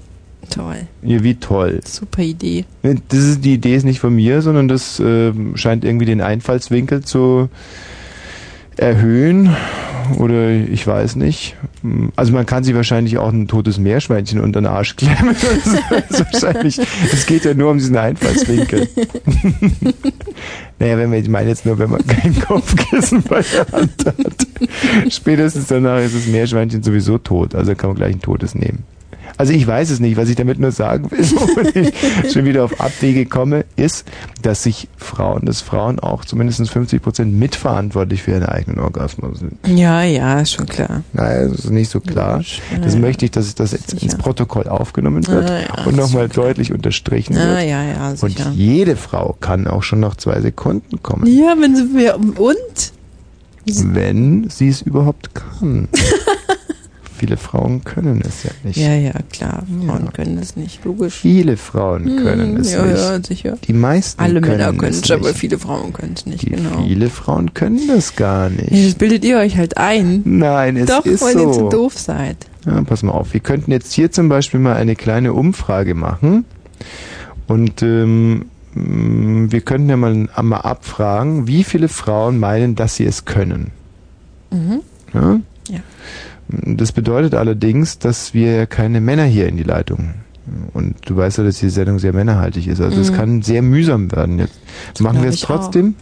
[0.50, 0.86] toll.
[1.02, 1.80] Ja, wie toll.
[1.84, 2.64] Super Idee.
[2.82, 7.02] Das ist, die Idee ist nicht von mir, sondern das äh, scheint irgendwie den Einfallswinkel
[7.02, 7.48] zu
[8.76, 9.54] erhöhen
[10.18, 11.56] oder ich weiß nicht.
[12.16, 15.36] Also man kann sich wahrscheinlich auch ein totes Meerschweinchen unter den Arsch klemmen.
[17.12, 18.88] Es geht ja nur um diesen Einfallswinkel.
[20.78, 25.12] naja, wenn man, ich meine jetzt nur, wenn man kein Kopfkissen bei der Hand hat.
[25.12, 28.84] Spätestens danach ist das Meerschweinchen sowieso tot, also kann man gleich ein totes nehmen.
[29.36, 31.60] Also ich weiß es nicht, was ich damit nur sagen will, wo
[32.26, 34.04] ich schon wieder auf Abwege komme, ist,
[34.42, 39.54] dass sich Frauen, dass Frauen auch zumindest 50 Prozent mitverantwortlich für ihren eigenen Orgasmus sind.
[39.66, 41.02] Ja, ja, ist schon klar.
[41.12, 42.42] Naja, das ist nicht so klar.
[42.82, 43.00] Das ja.
[43.00, 47.36] möchte ich, dass das jetzt ins Protokoll aufgenommen wird Ah, ja, und nochmal deutlich unterstrichen
[47.36, 47.68] Ah, wird.
[47.68, 48.50] ja, ja, und sicher.
[48.54, 51.82] jede Frau kann auch schon nach zwei Sekunden kommen, Ja, wenn sie
[52.38, 52.92] und?
[53.66, 55.88] wenn sie es überhaupt kann.
[57.16, 58.76] Viele Frauen können es ja nicht.
[58.76, 59.62] Ja, ja, klar.
[59.86, 61.14] Frauen können das nicht, logisch.
[61.14, 62.98] Viele Frauen können Hm, es ja, nicht.
[62.98, 63.58] ja, sicher.
[63.66, 66.50] Die meisten Alle können Männer können es es, aber viele Frauen können es nicht, Die
[66.50, 66.82] genau.
[66.84, 68.70] Viele Frauen können das gar nicht.
[68.72, 70.22] Ja, das bildet ihr euch halt ein.
[70.24, 71.40] Nein, es Doch, ist weil so.
[71.46, 72.36] ihr zu doof seid.
[72.66, 73.32] Ja, pass mal auf.
[73.32, 76.44] Wir könnten jetzt hier zum Beispiel mal eine kleine Umfrage machen.
[77.46, 83.04] Und ähm, mh, wir könnten ja mal, mal abfragen, wie viele Frauen meinen, dass sie
[83.04, 83.70] es können.
[84.50, 84.80] Mhm.
[85.12, 85.40] Ja?
[85.68, 85.80] Ja.
[86.48, 90.14] Das bedeutet allerdings, dass wir keine Männer hier in die Leitung.
[90.74, 92.80] Und du weißt ja, dass die Sendung sehr männerhaltig ist.
[92.80, 93.14] Also es Mhm.
[93.16, 94.58] kann sehr mühsam werden jetzt.
[95.00, 95.94] Machen wir es trotzdem?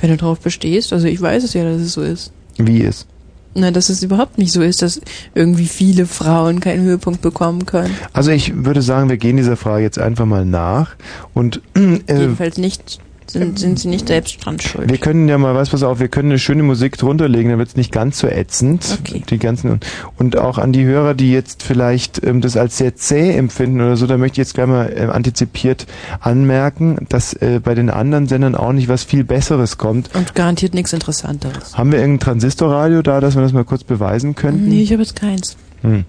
[0.00, 2.30] Wenn du drauf bestehst, also ich weiß es ja, dass es so ist.
[2.58, 3.06] Wie es?
[3.54, 5.00] Na, dass es überhaupt nicht so ist, dass
[5.34, 7.94] irgendwie viele Frauen keinen Höhepunkt bekommen können.
[8.12, 10.96] Also ich würde sagen, wir gehen dieser Frage jetzt einfach mal nach
[11.34, 12.98] und äh, Jedenfalls nicht
[13.30, 14.90] sind, sind sie nicht selbst dran schuld.
[14.90, 17.58] Wir können ja mal, was pass auf, wir können eine schöne Musik drunter legen, dann
[17.58, 18.98] wird's nicht ganz so ätzend.
[19.30, 19.80] Die ganzen
[20.16, 23.96] und auch an die Hörer, die jetzt vielleicht ähm, das als sehr zäh empfinden oder
[23.96, 25.86] so, da möchte ich jetzt gleich mal ähm, antizipiert
[26.20, 30.14] anmerken, dass äh, bei den anderen Sendern auch nicht was viel Besseres kommt.
[30.14, 31.76] Und garantiert nichts Interessanteres.
[31.76, 34.68] Haben wir irgendein Transistorradio da, dass wir das mal kurz beweisen könnten?
[34.68, 35.56] Nee, ich habe jetzt keins.
[35.84, 36.04] Hm.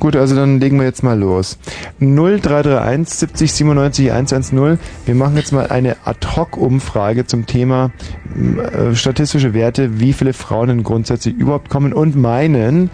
[0.00, 1.58] Gut, also dann legen wir jetzt mal los.
[2.00, 4.78] 0331 70 97 110.
[5.04, 7.90] Wir machen jetzt mal eine Ad-Hoc-Umfrage zum Thema
[8.34, 12.90] äh, statistische Werte, wie viele Frauen denn grundsätzlich überhaupt kommen und meinen,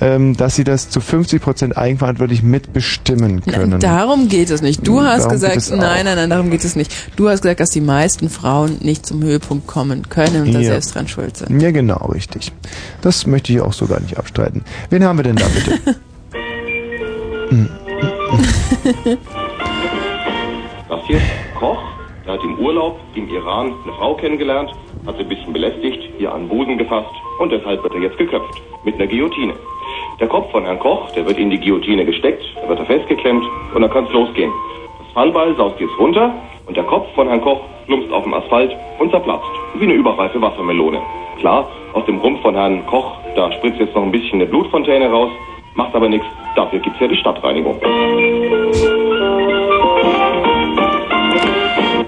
[0.00, 3.70] ähm, dass sie das zu 50 Prozent eigenverantwortlich mitbestimmen können.
[3.70, 4.86] Nein, darum geht es nicht.
[4.86, 6.92] Du Hm, hast darum gesagt, nein, nein, nein, darum geht es nicht.
[7.16, 10.68] Du hast gesagt, dass die meisten Frauen nicht zum Höhepunkt kommen können und da Ja.
[10.70, 11.60] selbst dran schuld sind.
[11.60, 12.52] Ja, genau, richtig.
[13.00, 14.62] Das möchte ich auch so gar nicht abstreiten.
[14.90, 15.96] Wen haben wir denn da bitte?
[17.50, 17.68] Hm.
[20.88, 21.24] Das hier ist
[21.58, 21.78] Koch,
[22.24, 24.70] der hat im Urlaub im Iran eine Frau kennengelernt,
[25.08, 28.18] hat sie ein bisschen belästigt, ihr an den Busen gefasst und deshalb wird er jetzt
[28.18, 28.62] geköpft.
[28.84, 29.54] Mit einer Guillotine.
[30.20, 33.44] Der Kopf von Herrn Koch, der wird in die Guillotine gesteckt, da wird er festgeklemmt
[33.74, 34.52] und dann kann es losgehen.
[34.98, 36.34] Das Fallbeil saust jetzt runter
[36.66, 39.48] und der Kopf von Herrn Koch plumpst auf dem Asphalt und zerplatzt.
[39.74, 41.00] Wie eine überreife Wassermelone.
[41.38, 45.10] Klar, aus dem Rumpf von Herrn Koch, da spritzt jetzt noch ein bisschen eine Blutfontäne
[45.10, 45.30] raus,
[45.74, 47.80] macht aber nichts, dafür gibt's ja die Stadtreinigung.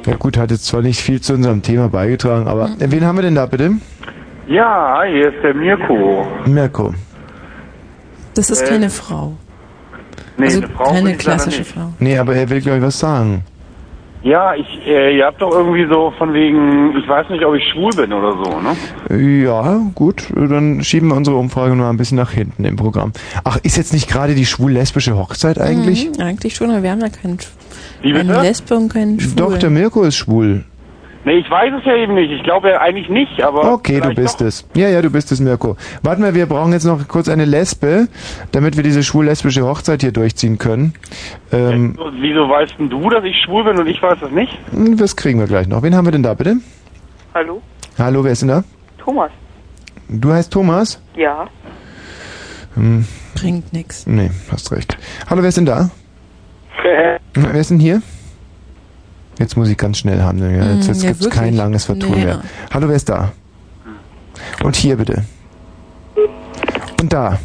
[0.06, 3.16] Ja gut, hat jetzt zwar nicht viel zu unserem Thema beigetragen, aber äh, wen haben
[3.18, 3.72] wir denn da bitte?
[4.46, 6.26] Ja, hier ist der Mirko.
[6.46, 6.94] Mirko.
[8.34, 9.36] Das ist Äh, keine Frau.
[10.36, 11.64] Nee, also eine Frau keine klassische.
[11.64, 11.92] Frau.
[11.98, 13.42] Nee, aber er will, glaube ich, was sagen.
[14.22, 17.64] Ja, ich, äh, ihr habt doch irgendwie so von wegen, ich weiß nicht, ob ich
[17.72, 19.42] schwul bin oder so, ne?
[19.42, 23.12] Ja, gut, dann schieben wir unsere Umfrage nur ein bisschen nach hinten im Programm.
[23.44, 26.10] Ach, ist jetzt nicht gerade die schwul-lesbische Hochzeit eigentlich?
[26.10, 27.38] Mhm, eigentlich schon, aber wir haben ja keinen
[28.02, 28.40] Wie bitte?
[28.42, 29.36] Lesbe und keinen Schwulen.
[29.36, 30.64] Doch, der Mirko ist schwul.
[31.22, 32.30] Nee, ich weiß es ja eben nicht.
[32.30, 33.72] Ich glaube ja eigentlich nicht, aber.
[33.74, 34.46] Okay, du bist doch.
[34.46, 34.66] es.
[34.74, 35.76] Ja, ja, du bist es, Mirko.
[36.02, 38.08] Warte mal, wir brauchen jetzt noch kurz eine Lesbe,
[38.52, 40.94] damit wir diese schwul-lesbische Hochzeit hier durchziehen können.
[41.52, 44.56] Ähm, So, Wieso weißt denn du, dass ich schwul bin und ich weiß es nicht?
[44.98, 45.82] das kriegen wir gleich noch.
[45.82, 46.56] Wen haben wir denn da, bitte?
[47.34, 47.60] Hallo?
[47.98, 48.64] Hallo, wer ist denn da?
[48.96, 49.30] Thomas.
[50.08, 51.02] Du heißt Thomas?
[51.16, 51.46] Ja.
[52.76, 54.06] Hm, Bringt nix.
[54.06, 54.96] nee, hast recht.
[55.28, 55.90] Hallo, wer ist denn da?
[57.34, 58.00] Wer ist denn hier?
[59.40, 60.54] Jetzt muss ich ganz schnell handeln.
[60.54, 60.70] Ja.
[60.74, 61.40] Jetzt, Mm, jetzt ja, gibt's wirklich.
[61.42, 62.24] kein langes Vertun Nee.
[62.26, 62.42] mehr.
[62.72, 63.32] Hallo, wer ist da?
[64.62, 65.24] Und hier bitte.
[67.00, 67.38] Und da.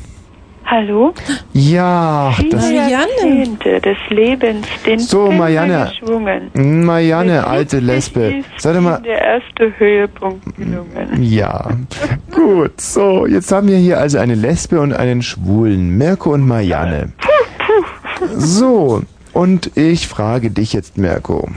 [0.66, 1.14] Hallo?
[1.54, 2.70] Ja, das.
[2.72, 5.92] Jahrzehnte des Lebens, den So, Marianne.
[5.92, 6.84] geschwungen.
[6.84, 8.44] Marianne, alte Lesbe.
[8.58, 9.00] Sag doch mal.
[9.04, 11.22] Der erste Höhepunkt gelungen.
[11.24, 11.70] Ja,
[12.32, 12.82] gut.
[12.82, 15.98] So, jetzt haben wir hier also eine Lesbe und einen Schwulen.
[15.98, 17.14] Mirko und Marianne.
[18.36, 19.02] So,
[19.34, 21.48] und ich frage dich jetzt, Mirko.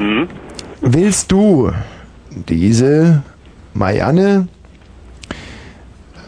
[0.00, 0.28] Hm?
[0.80, 1.70] Willst du
[2.48, 3.22] diese
[3.74, 4.48] Marianne,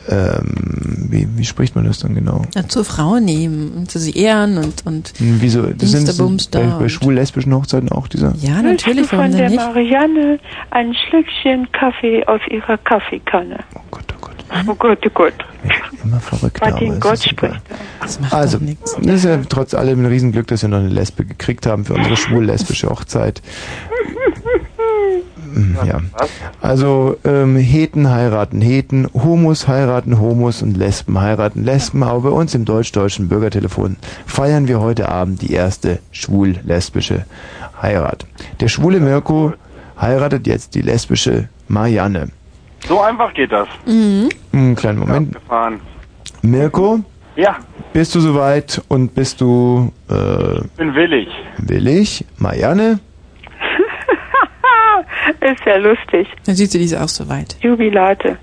[0.09, 2.43] ähm, wie, wie spricht man das dann genau?
[2.55, 5.63] Ja, zur Frau nehmen und zu sie ehren und, und Hm, Wieso?
[5.63, 8.35] Das sind, Bumster bei, bei schwul-lesbischen Hochzeiten auch dieser?
[8.41, 9.57] Ja, Willst natürlich, du von der nicht?
[9.57, 10.39] Marianne
[10.71, 13.59] ein Schlückchen Kaffee aus ihrer Kaffeekanne?
[13.75, 14.22] Oh Gott, oh Gott.
[14.69, 15.35] Oh Gott, oh Gott.
[16.05, 16.61] Immer verrückt.
[16.61, 17.61] Martin Gott spricht.
[18.31, 18.59] Also,
[19.01, 21.95] das ist ja trotz allem ein Riesenglück, dass wir noch eine Lesbe gekriegt haben für
[21.95, 23.41] unsere schwul-lesbische Hochzeit.
[25.55, 26.01] Mm, Ja.
[26.61, 32.03] Also ähm, Heten heiraten Heten, Homos heiraten Homos und Lesben heiraten Lesben.
[32.03, 33.97] Aber bei uns im deutsch-deutschen Bürgertelefon
[34.27, 37.25] feiern wir heute Abend die erste schwul-lesbische
[37.81, 38.27] Heirat.
[38.61, 39.53] Der schwule Mirko
[40.01, 42.29] heiratet jetzt die lesbische Marianne.
[42.87, 43.69] So einfach geht das.
[43.87, 44.29] Mhm.
[44.53, 45.33] Einen kleinen Moment.
[45.35, 45.81] Gefahren.
[46.43, 46.99] Mirko,
[47.37, 47.57] Ja,
[47.93, 51.29] bist du soweit und bist du äh, bin willig.
[51.59, 52.25] willig?
[52.39, 52.99] Marianne?
[55.41, 56.27] Ist ja lustig.
[56.47, 57.57] Dann sieht sie diese auch so weit.
[57.61, 58.37] Jubilate.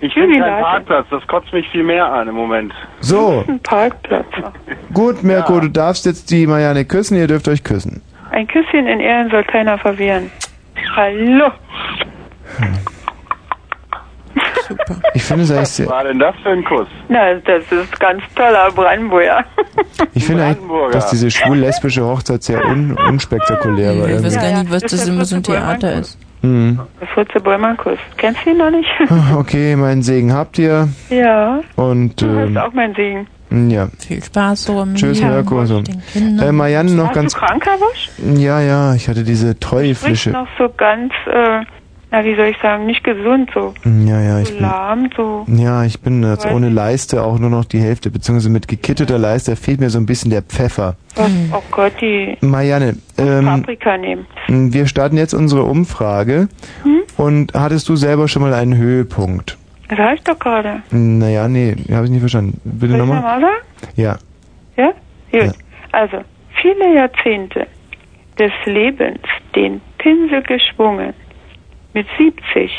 [0.00, 0.62] Ich bin kein Jubilate.
[0.62, 2.72] Parkplatz, das kotzt mich viel mehr an im Moment.
[3.00, 4.26] So, Ein Parkplatz.
[4.94, 8.00] gut, Mirko, du darfst jetzt die Marianne küssen, ihr dürft euch küssen.
[8.30, 10.30] Ein Küsschen in Ehren soll keiner verwehren.
[10.96, 11.50] Hallo.
[15.14, 16.86] Ich finde es eigentlich Was sehr, war denn das für ein Kuss?
[17.08, 19.44] Na, das ist ganz toller Brandenburger.
[20.14, 20.60] ich finde eigentlich,
[20.92, 24.08] dass diese schwul-lesbische Hochzeit sehr un, unspektakulär war.
[24.08, 26.18] Ich weiß gar nicht, was Das immer so ein Theater ist.
[26.42, 26.78] Hm.
[27.00, 27.98] Der Fritze Bäumerkuss.
[28.16, 28.88] Kennst du ihn noch nicht?
[29.36, 31.60] Okay, meinen Segen habt ihr ja.
[31.74, 33.26] und Du hast ähm, auch mein Segen.
[33.70, 33.88] ja.
[33.98, 35.64] Viel Spaß so im Tschüss, Leben Mirko.
[35.66, 35.82] So.
[36.14, 37.32] Äh, Marianne noch Warst ganz.
[37.34, 38.10] du krank, Herr Wosch?
[38.38, 40.30] Ja, ja, ich hatte diese Sprichst teuflische.
[40.30, 41.62] noch so ganz äh,
[42.10, 43.74] na wie soll ich sagen, nicht gesund so.
[43.84, 45.46] Ja, ja, ich so bin, lahm, so.
[45.48, 46.68] ja, ich bin jetzt Weiß ohne.
[46.70, 50.30] Leiste auch nur noch die Hälfte, beziehungsweise mit gekitteter Leiste fehlt mir so ein bisschen
[50.30, 50.96] der Pfeffer.
[51.16, 54.26] Oh, oh Gott, die Marianne, ähm, Paprika nehmen.
[54.48, 56.48] wir starten jetzt unsere Umfrage.
[56.82, 57.02] Hm?
[57.16, 59.58] Und hattest du selber schon mal einen Höhepunkt?
[59.88, 60.82] Das sag ich doch gerade.
[60.90, 62.60] Naja, nee, habe ich nicht verstanden.
[62.64, 63.42] Bitte nochmal?
[63.96, 64.16] Ja.
[64.76, 64.92] Ja?
[65.32, 65.54] Gut.
[65.92, 66.18] Also,
[66.60, 67.66] viele Jahrzehnte
[68.38, 69.20] des Lebens
[69.54, 71.14] den Pinsel geschwungen.
[71.94, 72.70] Mit 70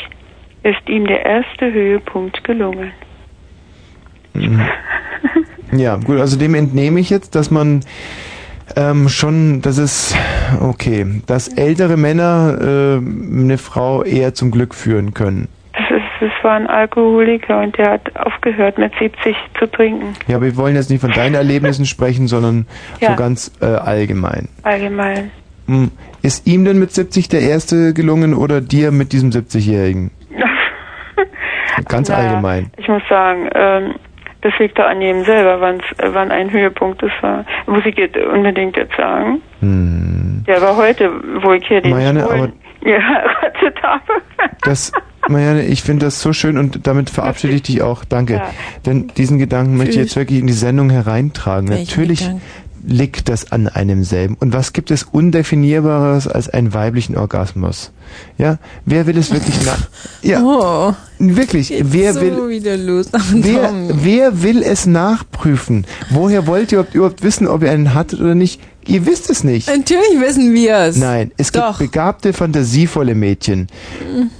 [0.62, 2.92] ist ihm der erste Höhepunkt gelungen.
[4.34, 4.60] Mhm.
[5.72, 7.80] Ja, gut, also dem entnehme ich jetzt, dass man
[8.76, 10.16] ähm, schon, das ist
[10.60, 15.48] okay, dass ältere Männer äh, eine Frau eher zum Glück führen können.
[15.72, 20.14] Das, ist, das war ein Alkoholiker und der hat aufgehört mit 70 zu trinken.
[20.28, 22.66] Ja, aber wir wollen jetzt nicht von deinen Erlebnissen sprechen, sondern
[23.00, 23.10] Ja.
[23.10, 24.48] so ganz äh, allgemein.
[24.62, 25.30] Allgemein.
[25.66, 25.90] Hm.
[26.22, 30.10] Ist ihm denn mit 70 der erste gelungen oder dir mit diesem 70-Jährigen?
[31.88, 32.70] Ganz Na, allgemein.
[32.76, 33.94] Ich muss sagen, ähm,
[34.42, 37.22] das liegt da an jedem selber, wann's, wann ein Höhepunkt ist.
[37.22, 37.44] war.
[37.66, 39.40] Muss ich jetzt unbedingt jetzt sagen.
[39.60, 40.44] Hm.
[40.46, 41.10] Der war heute,
[41.42, 42.52] wo ich hier den Marianne, Schwulen
[42.82, 44.02] geheiratet habe.
[44.62, 44.92] Das,
[45.28, 48.04] Marianne, ich finde das so schön und damit verabschiede ich dich auch.
[48.04, 48.34] Danke.
[48.34, 48.50] Ja.
[48.86, 50.14] Denn diesen Gedanken möchte ich Tschüss.
[50.14, 51.68] jetzt wirklich in die Sendung hereintragen.
[51.68, 52.42] Welchen Natürlich Gedanken?
[52.86, 54.34] Liegt das an einem selben.
[54.38, 57.90] Und was gibt es Undefinierbares als einen weiblichen Orgasmus?
[58.38, 59.88] Ja, wer will es wirklich nach?
[60.22, 61.72] Ja, Oh, wirklich.
[61.82, 62.76] Wer so will?
[62.84, 63.08] los.
[63.32, 65.86] Wer, wer will es nachprüfen?
[66.10, 68.60] Woher wollt ihr überhaupt- überhaupt wissen, ob ihr einen hattet oder nicht?
[68.86, 69.68] Ihr wisst es nicht.
[69.68, 70.96] Natürlich wissen wir es.
[70.96, 73.66] Nein, es gibt begabte, fantasievolle Mädchen.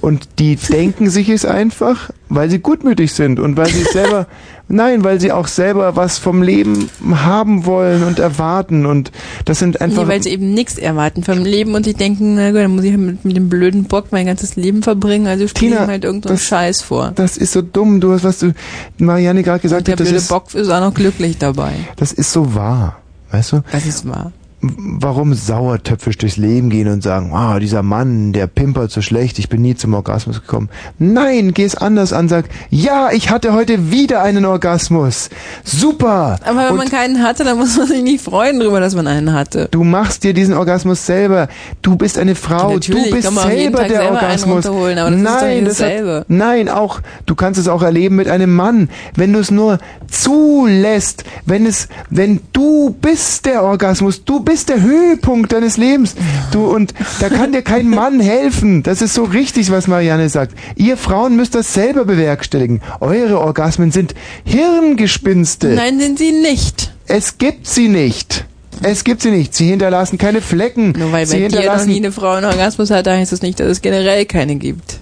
[0.00, 4.26] Und die denken sich es einfach, weil sie gutmütig sind und weil sie selber,
[4.70, 8.86] nein, weil sie auch selber was vom Leben haben wollen und erwarten.
[8.86, 9.12] Und
[9.44, 10.04] das sind einfach.
[10.04, 12.84] Nee, weil sie eben nichts erwarten vom Leben und sie denken, na gut, dann muss
[12.84, 15.90] ich halt mit, mit dem blöden Bock mein ganzes Leben verbringen, also spiele Tina, ihm
[15.90, 17.12] halt irgendeinen das- Scheiß vor.
[17.14, 18.52] das ist so dumm, du hast, was du
[18.98, 21.72] Marianne gerade gesagt Der hat, blöde ist, Bock ist auch noch glücklich dabei.
[21.96, 22.96] das ist so wahr.
[23.32, 23.62] Weißt du?
[23.70, 24.32] Das ist wahr.
[24.62, 29.48] Warum sauertöpfisch durchs Leben gehen und sagen, ah, dieser Mann, der pimpert so schlecht, ich
[29.48, 30.68] bin nie zum Orgasmus gekommen.
[30.98, 35.30] Nein, geh es anders an, sag, ja, ich hatte heute wieder einen Orgasmus.
[35.64, 36.38] Super.
[36.44, 39.06] Aber wenn und man keinen hatte, dann muss man sich nicht freuen darüber, dass man
[39.06, 39.68] einen hatte.
[39.70, 41.48] du machst dir diesen Orgasmus selber.
[41.80, 44.64] Du bist eine Frau, Natürlich, du bist selber der selber Orgasmus.
[44.64, 49.32] das nein, das hat, nein, auch du kannst es auch erleben mit einem Mann, wenn
[49.32, 49.78] du es nur
[50.08, 56.14] zulässt, wenn es wenn du bist der Orgasmus, du bist der Höhepunkt deines Lebens.
[56.52, 58.82] Du und da kann dir kein Mann helfen.
[58.82, 60.54] Das ist so richtig, was Marianne sagt.
[60.76, 62.82] Ihr Frauen müsst das selber bewerkstelligen.
[63.00, 64.14] Eure Orgasmen sind
[64.44, 65.68] Hirngespinste.
[65.68, 66.92] Nein, sind sie nicht.
[67.06, 68.44] Es gibt sie nicht.
[68.82, 69.54] Es gibt sie nicht.
[69.54, 70.92] Sie hinterlassen keine Flecken.
[70.96, 73.42] Nur weil sie bei dir noch hinterlassen nie eine Frau einen Orgasmus hatte, heißt das
[73.42, 75.00] nicht, dass es generell keine gibt.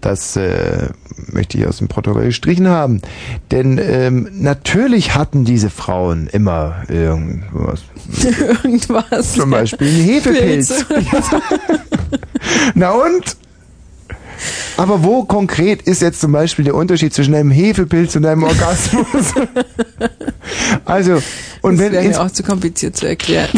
[0.00, 0.88] Das äh,
[1.26, 3.02] möchte ich aus dem Protokoll gestrichen haben.
[3.50, 7.82] Denn ähm, natürlich hatten diese Frauen immer irgendwas.
[8.62, 9.34] Irgendwas.
[9.34, 10.84] Zum Beispiel einen Hefepilz.
[12.74, 13.36] Na und?
[14.76, 19.34] Aber wo konkret ist jetzt zum Beispiel der Unterschied zwischen einem Hefepilz und einem Orgasmus?
[20.84, 21.20] also,
[21.62, 23.50] und das wenn wäre ins, mir auch zu kompliziert zu erklären.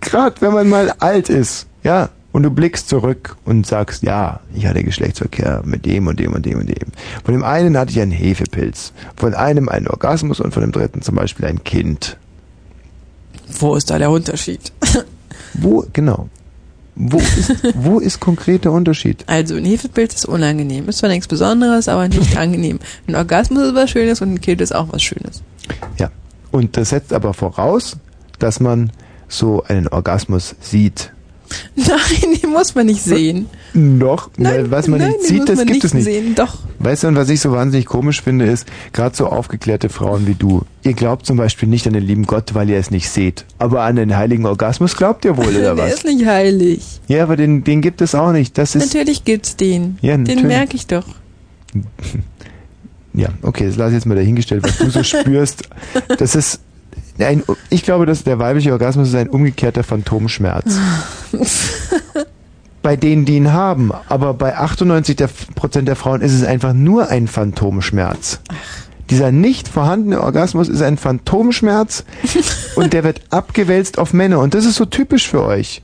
[0.00, 4.66] gerade wenn man mal alt ist, ja, und du blickst zurück und sagst, ja, ich
[4.66, 6.88] hatte Geschlechtsverkehr mit dem und dem und dem und dem.
[7.24, 11.02] Von dem einen hatte ich einen Hefepilz, von einem einen Orgasmus und von dem dritten
[11.02, 12.16] zum Beispiel ein Kind.
[13.58, 14.72] Wo ist da der Unterschied?
[15.54, 16.28] Wo, genau.
[17.00, 19.22] Wo ist, wo ist konkret der Unterschied?
[19.28, 20.88] Also ein Hefepilz ist unangenehm.
[20.88, 22.80] Ist zwar nichts Besonderes, aber nicht angenehm.
[23.06, 25.42] Ein Orgasmus ist was Schönes und ein Kind ist auch was Schönes.
[25.98, 26.10] Ja.
[26.50, 27.98] Und das setzt aber voraus,
[28.40, 28.90] dass man
[29.28, 31.12] so einen Orgasmus sieht.
[31.76, 33.46] Nein, den muss man nicht sehen.
[33.74, 34.30] Noch?
[34.36, 36.04] Nein, Weil was man nein, nicht sieht, das gibt nicht es nicht.
[36.04, 36.58] sehen, doch.
[36.78, 40.34] Weißt du, und was ich so wahnsinnig komisch finde, ist, gerade so aufgeklärte Frauen wie
[40.34, 43.44] du, ihr glaubt zum Beispiel nicht an den lieben Gott, weil ihr es nicht seht.
[43.58, 45.94] Aber an den heiligen Orgasmus glaubt ihr wohl, oder Der was?
[45.94, 46.80] ist nicht heilig.
[47.08, 48.56] Ja, aber den, den gibt es auch nicht.
[48.58, 48.86] Das ist.
[48.86, 49.98] Natürlich gibt's den.
[50.02, 51.06] Ja, den merke ich doch.
[53.14, 55.64] Ja, okay, das lasse ich jetzt mal dahingestellt, was du so spürst.
[56.18, 56.60] Das ist.
[57.18, 60.78] Ein, ich glaube, dass der weibliche Orgasmus ist ein umgekehrter Phantomschmerz.
[62.82, 63.90] bei denen, die ihn haben.
[64.08, 68.40] Aber bei 98 der Prozent der Frauen ist es einfach nur ein Phantomschmerz.
[69.10, 72.04] Dieser nicht vorhandene Orgasmus ist ein Phantomschmerz
[72.76, 74.38] und der wird abgewälzt auf Männer.
[74.40, 75.82] Und das ist so typisch für euch.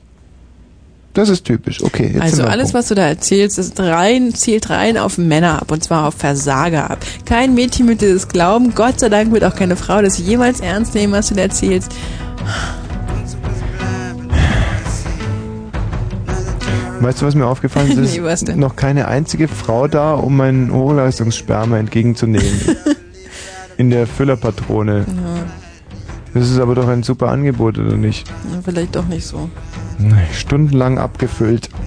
[1.15, 1.81] Das ist typisch.
[1.81, 5.71] Okay, jetzt Also alles, was du da erzählst, ist rein, zielt rein auf Männer ab
[5.71, 6.99] und zwar auf Versager ab.
[7.23, 8.75] Kein Mädchen wird dir das glauben.
[8.75, 11.93] Gott sei Dank wird auch keine Frau das jemals ernst nehmen, was du da erzählst.
[16.99, 18.17] Weißt du, was mir aufgefallen ist?
[18.21, 22.75] Nee, ist noch keine einzige Frau da, um meinen Hochleistungssperma entgegenzunehmen.
[23.77, 25.05] In der Füllerpatrone.
[25.07, 25.64] Ja,
[26.35, 28.29] Das ist aber doch ein super Angebot, oder nicht?
[28.51, 29.49] na, vielleicht doch nicht so.
[30.33, 31.69] Stundenlang abgefüllt.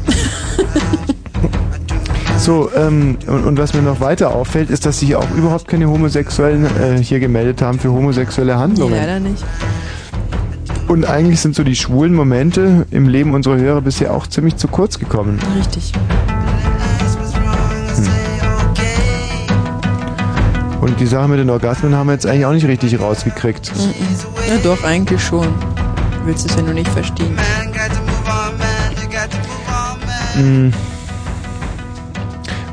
[2.38, 5.88] So, ähm, und, und was mir noch weiter auffällt, ist, dass sich auch überhaupt keine
[5.90, 8.94] Homosexuellen äh, hier gemeldet haben für homosexuelle Nee, Handlungen.
[8.94, 9.44] leider nicht.
[10.86, 14.68] Und eigentlich sind so die schwulen Momente im Leben unserer Hörer bisher auch ziemlich zu
[14.68, 15.40] kurz gekommen.
[15.58, 15.92] Richtig.
[20.98, 23.72] Die Sache mit den Orgasmen haben wir jetzt eigentlich auch nicht richtig rausgekriegt.
[23.76, 23.94] Mhm.
[24.48, 25.44] Ja, doch, eigentlich schon.
[25.46, 27.36] Du willst es ja nur nicht verstehen.
[30.34, 30.72] Hm.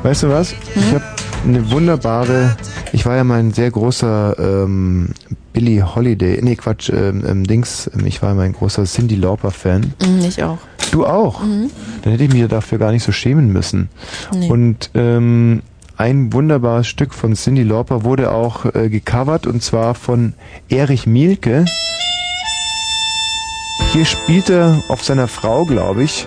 [0.02, 0.52] Weißt du was?
[0.74, 1.04] Ich habe
[1.44, 2.56] eine wunderbare.
[2.92, 5.08] Ich war ja mal ein sehr großer ähm,
[5.52, 6.38] Billie Holiday.
[6.42, 7.90] Nee, Quatsch, ähm, ähm, Dings.
[7.92, 9.94] ähm, Ich war mal ein großer Cindy Lauper-Fan.
[10.02, 10.58] Mhm, ich auch.
[10.92, 11.42] Du auch?
[11.42, 11.70] Mhm.
[12.02, 13.88] Dann hätte ich mich dafür gar nicht so schämen müssen.
[14.32, 14.48] Nee.
[14.48, 15.62] Und ähm,
[15.96, 20.34] ein wunderbares Stück von Cindy Lauper wurde auch äh, gecovert und zwar von
[20.68, 21.64] Erich Mielke.
[23.92, 26.26] Hier spielt er auf seiner Frau, glaube ich.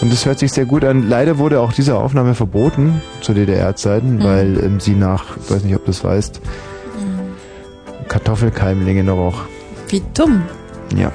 [0.00, 1.08] Und das hört sich sehr gut an.
[1.08, 4.24] Leider wurde auch diese Aufnahme verboten zu DDR-Zeiten, Mhm.
[4.24, 6.40] weil ähm, sie nach, ich weiß nicht, ob du das weißt,
[8.08, 9.42] Kartoffelkeimlinge noch auch.
[9.88, 10.42] Wie dumm.
[10.96, 11.12] Ja.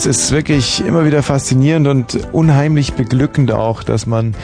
[0.00, 4.34] Es ist wirklich immer wieder faszinierend und unheimlich beglückend auch, dass man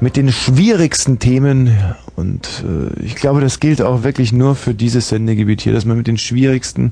[0.00, 1.70] mit den schwierigsten Themen,
[2.16, 5.98] und äh, ich glaube, das gilt auch wirklich nur für dieses Sendegebiet hier, dass man
[5.98, 6.90] mit den schwierigsten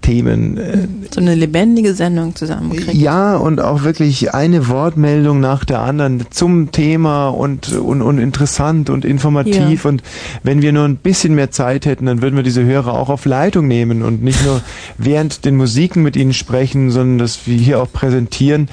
[0.00, 0.56] Themen.
[0.56, 2.94] äh, So eine lebendige Sendung zusammenkriegt.
[2.94, 8.88] Ja, und auch wirklich eine Wortmeldung nach der anderen zum Thema und, und, und interessant
[8.88, 9.84] und informativ.
[9.84, 9.90] Ja.
[9.90, 10.02] Und
[10.44, 13.26] wenn wir nur ein bisschen mehr Zeit hätten, dann würden wir diese Hörer auch auf
[13.26, 14.62] Leitung nehmen und nicht nur
[14.98, 18.68] während den Musiken mit ihnen sprechen, sondern dass wir hier auch präsentieren.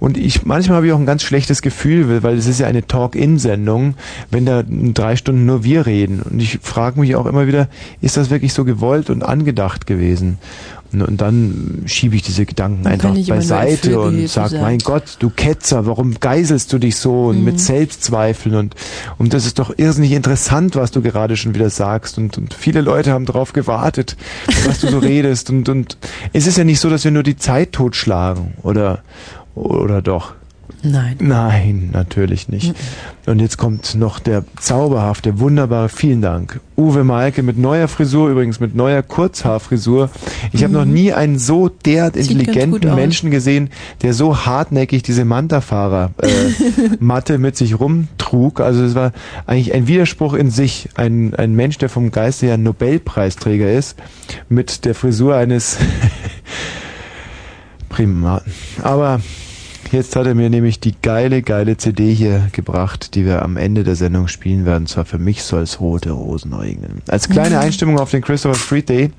[0.00, 2.86] Und ich, manchmal habe ich auch ein ganz schlechtes Gefühl, weil es ist ja eine
[2.86, 3.94] Talk-In-Sendung,
[4.30, 6.20] wenn da drei Stunden nur wir reden.
[6.20, 7.68] Und ich frage mich auch immer wieder,
[8.00, 10.38] ist das wirklich so gewollt und angedacht gewesen?
[10.92, 14.62] Und, und dann schiebe ich diese Gedanken kann einfach beiseite und hier sag, sagen.
[14.62, 17.44] mein Gott, du Ketzer, warum geiselst du dich so und Mhm.
[17.44, 18.74] mit Selbstzweifeln und,
[19.18, 22.80] und das ist doch irrsinnig interessant, was du gerade schon wieder sagst und, und viele
[22.80, 24.16] Leute haben drauf gewartet,
[24.66, 25.98] was du so redest und, und
[26.32, 29.00] es ist ja nicht so, dass wir nur die Zeit totschlagen oder,
[29.54, 30.34] oder doch?
[30.82, 31.16] Nein.
[31.18, 32.72] Nein, natürlich nicht.
[33.26, 36.60] Und jetzt kommt noch der zauberhafte, wunderbare, vielen Dank.
[36.76, 40.08] Uwe Malke mit neuer Frisur, übrigens mit neuer Kurzhaarfrisur.
[40.52, 40.78] Ich habe Mhm.
[40.78, 42.94] noch nie einen so derart intelligenten.
[42.94, 43.70] Menschen gesehen,
[44.02, 46.28] der so hartnäckig diese Manta-Fahrer äh,
[47.00, 48.60] Matte mit sich rumtrug.
[48.60, 49.12] Also es war
[49.46, 50.88] eigentlich ein Widerspruch in sich.
[50.94, 53.98] Ein, ein Mensch, der vom Geiste her Nobelpreisträger ist,
[54.48, 55.76] mit der Frisur eines
[57.88, 58.52] Primaten.
[58.82, 59.20] Aber
[59.90, 63.84] Jetzt hat er mir nämlich die geile, geile CD hier gebracht, die wir am Ende
[63.84, 64.86] der Sendung spielen werden.
[64.86, 67.00] Zwar für mich soll es Rote Rosen regnen.
[67.08, 67.62] Als kleine Mhm.
[67.62, 69.10] Einstimmung auf den Christopher Street Day.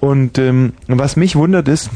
[0.00, 1.90] Und ähm, was mich wundert ist,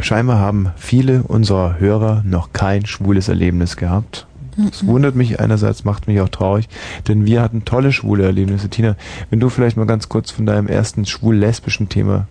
[0.00, 4.26] scheinbar haben viele unserer Hörer noch kein schwules Erlebnis gehabt.
[4.56, 6.68] Das wundert mich einerseits, macht mich auch traurig,
[7.08, 8.68] denn wir hatten tolle schwule Erlebnisse.
[8.68, 8.96] Tina,
[9.30, 12.26] wenn du vielleicht mal ganz kurz von deinem ersten schwul-lesbischen Thema,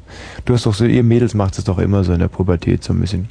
[0.46, 2.94] du hast doch so, ihr Mädels macht es doch immer so in der Pubertät, so
[2.94, 3.28] ein bisschen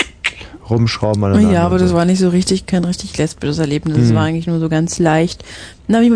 [0.68, 1.52] rumschrauben aneinander.
[1.52, 3.96] Ja, aber das war nicht so richtig, kein richtig lesbisches Erlebnis.
[3.96, 4.14] Das Mhm.
[4.14, 5.44] war eigentlich nur so ganz leicht.
[5.86, 6.10] Na, wie,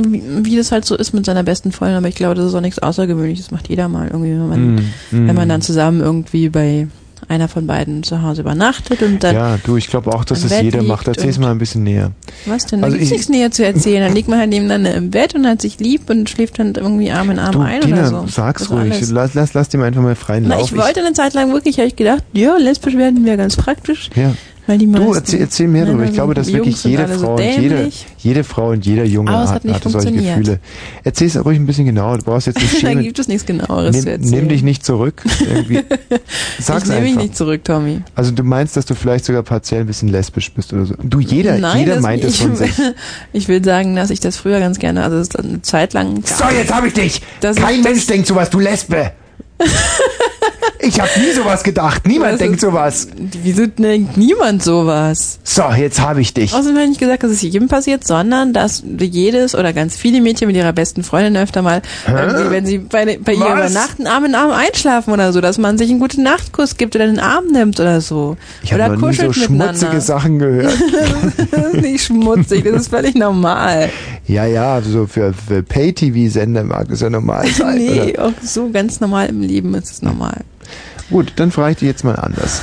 [0.44, 2.60] wie, das halt so ist mit seiner besten Freundin, aber ich glaube, das ist auch
[2.60, 3.46] nichts Außergewöhnliches.
[3.46, 4.84] Das macht jeder mal irgendwie, wenn man, Mhm.
[5.10, 5.28] Mhm.
[5.28, 6.88] wenn man dann zusammen irgendwie bei
[7.28, 9.34] einer von beiden zu Hause übernachtet und dann.
[9.34, 11.08] Ja, du, ich glaube auch, dass Bett jeder macht.
[11.08, 12.10] Erzähl's mal ein bisschen näher.
[12.46, 12.80] Was denn?
[12.80, 14.02] Da Also gibt's ich- nichts näher zu erzählen.
[14.04, 17.10] Dann liegt man halt nebeneinander im Bett und hat sich lieb und schläft dann irgendwie
[17.10, 18.24] Arm in Arm Du, ein Tina, oder so.
[18.28, 18.92] sag's Das ruhig.
[18.92, 19.10] alles.
[19.10, 20.70] Lass, lass, lass dem einfach mal freien Na, Lauf.
[20.72, 24.10] ich wollte eine Zeit lang wirklich, habe ich gedacht, ja, lesbisch werden wäre ganz praktisch.
[24.14, 24.34] ja.
[24.66, 26.04] Weil die Du, erzähl, erzähl mehr darüber.
[26.04, 29.04] Ich glaube, dass Jungs wirklich jede alle so Frau, und jede, jede Frau und jeder
[29.04, 30.12] Junge Aber es hat, hat solche.
[30.12, 30.60] Gefühle.
[31.02, 32.18] Erzähl's ruhig ein bisschen genauer.
[32.18, 33.02] Du brauchst jetzt nicht schämen.
[33.02, 34.30] gibt es nichts genaueres zu Nimm, erzählen.
[34.30, 35.22] nimm dich nicht zurück.
[35.40, 35.80] Irgendwie.
[36.60, 38.02] Sag's ich nehme mich nicht zurück, Tommy.
[38.14, 40.94] Also du meinst, dass du vielleicht sogar partiell ein bisschen lesbisch bist oder so.
[41.02, 42.72] Du, jeder, Nein, jeder das- meint es ich, von sich.
[43.32, 46.22] Ich will sagen, dass ich das früher ganz gerne, also es ist eine Zeit lang.
[46.24, 47.20] So, jetzt hab ich dich!
[47.40, 49.12] Kein Mensch denkt sowas, du Lesbe!
[50.80, 52.06] Ich hab nie sowas gedacht.
[52.06, 53.08] Niemand Was denkt sowas.
[53.42, 55.38] Wieso denkt niemand sowas?
[55.44, 56.52] So, jetzt hab ich dich.
[56.52, 60.20] Außerdem habe ich nicht gesagt, dass es jedem passiert, sondern dass jedes oder ganz viele
[60.20, 64.34] Mädchen mit ihrer besten Freundin öfter mal, wenn sie bei, bei ihr übernachten, Arm in
[64.34, 67.78] Arm einschlafen oder so, dass man sich einen guten Nachtkuss gibt oder den Arm nimmt
[67.78, 68.36] oder so.
[68.62, 70.74] Ich oder habe noch nie so schmutzige Sachen gehört.
[71.50, 73.90] das ist nicht schmutzig, das ist völlig normal.
[74.26, 77.78] ja, ja, so für, für Pay-TV-Sender mag das ja normal sein.
[77.78, 78.26] nee, Oder?
[78.26, 80.42] auch so ganz normal im Leben ist es normal.
[81.10, 82.62] Gut, dann frage ich dich jetzt mal anders.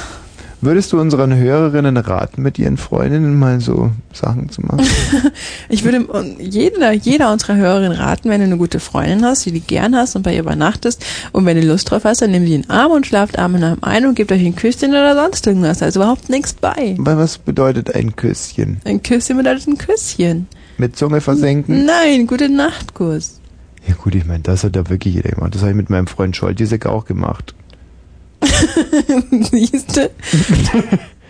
[0.62, 4.86] Würdest du unseren Hörerinnen raten, mit ihren Freundinnen mal so Sachen zu machen?
[5.70, 6.06] Ich würde
[6.40, 10.16] jeder, jeder unserer Hörerinnen raten, wenn du eine gute Freundin hast, die du gern hast
[10.16, 12.70] und bei ihr übernachtest und wenn du Lust drauf hast, dann nimm sie in den
[12.72, 15.78] Arm und schlaft Arm in Arm ein und gebt euch ein Küsschen oder sonst irgendwas.
[15.78, 16.96] Da ist überhaupt nichts bei.
[16.98, 18.82] Weil was bedeutet ein Küsschen?
[18.84, 20.48] Ein Küsschen bedeutet ein Küsschen.
[20.78, 21.86] Mit Zunge versenken?
[21.86, 23.39] Nein, gute Nachtkuss.
[23.88, 25.56] Ja gut, ich meine, das hat da wirklich jeder gemacht.
[25.56, 27.54] Das habe ich mit meinem Freund Scholtisek auch gemacht.
[29.52, 30.12] Siehste?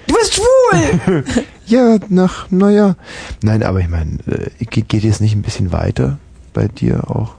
[0.08, 1.24] Du bist schwul!
[1.68, 2.96] ja, nach, naja.
[3.44, 6.18] Nein, aber ich meine, äh, ge- geht es nicht ein bisschen weiter
[6.54, 7.36] bei dir auch?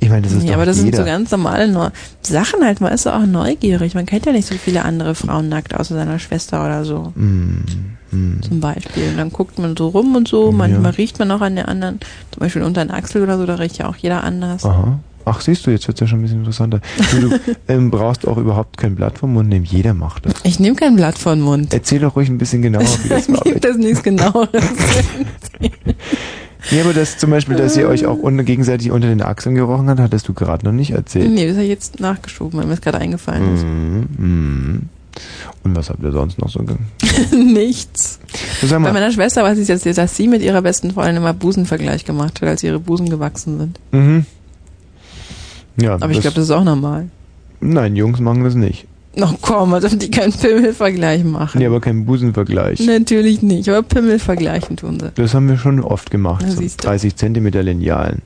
[0.00, 0.96] Ich meine, das ist ja, aber das jeder.
[0.96, 2.80] sind so ganz normale Sachen halt.
[2.80, 3.94] Man ist ja auch neugierig.
[3.94, 7.12] Man kennt ja nicht so viele andere Frauen nackt, außer seiner Schwester oder so.
[7.14, 7.64] Mm,
[8.10, 8.42] mm.
[8.42, 9.10] Zum Beispiel.
[9.10, 10.52] Und dann guckt man so rum und so.
[10.52, 12.00] Manchmal riecht man auch an der anderen.
[12.30, 14.64] Zum Beispiel unter den Achsel oder so, da riecht ja auch jeder anders.
[14.64, 15.00] Aha.
[15.26, 16.80] Ach, siehst du, jetzt wird's ja schon ein bisschen interessanter.
[17.12, 17.38] Du, du
[17.68, 19.66] ähm, brauchst auch überhaupt kein Blatt vom Mund nehmen.
[19.66, 20.34] Jeder macht das.
[20.44, 21.74] Ich nehme kein Blatt den Mund.
[21.74, 23.40] Erzähl doch ruhig ein bisschen genauer, wie das war.
[23.42, 24.48] Gibt das nichts genaueres?
[26.70, 29.88] Ja, aber das zum Beispiel, dass ihr euch auch unter, gegenseitig unter den Achseln gerochen
[29.88, 31.30] hat, hattest du gerade noch nicht erzählt.
[31.30, 33.64] nee, das habe ich jetzt nachgeschoben, weil mir das gerade eingefallen ist.
[33.64, 34.82] Mhm, mhm.
[35.64, 36.76] Und was habt ihr sonst noch so ge
[37.36, 38.20] Nichts.
[38.62, 42.04] Sag Bei meiner Schwester weiß ich jetzt, dass sie mit ihrer besten Freundin immer Busenvergleich
[42.04, 43.80] gemacht hat, als ihre Busen gewachsen sind.
[43.92, 44.26] mhm.
[45.76, 47.08] Ja, Aber ich glaube, das ist auch normal.
[47.60, 48.86] Nein, Jungs machen das nicht.
[49.20, 51.58] Ach komm, als ob die keinen Pimmelvergleich machen.
[51.58, 52.80] Nee, aber kein Busenvergleich.
[52.80, 55.10] Natürlich nicht, aber Pimmel vergleichen tun sie.
[55.14, 56.44] Das haben wir schon oft gemacht.
[56.46, 56.88] Na, so siehst du.
[56.88, 58.22] 30 Zentimeter Linealen.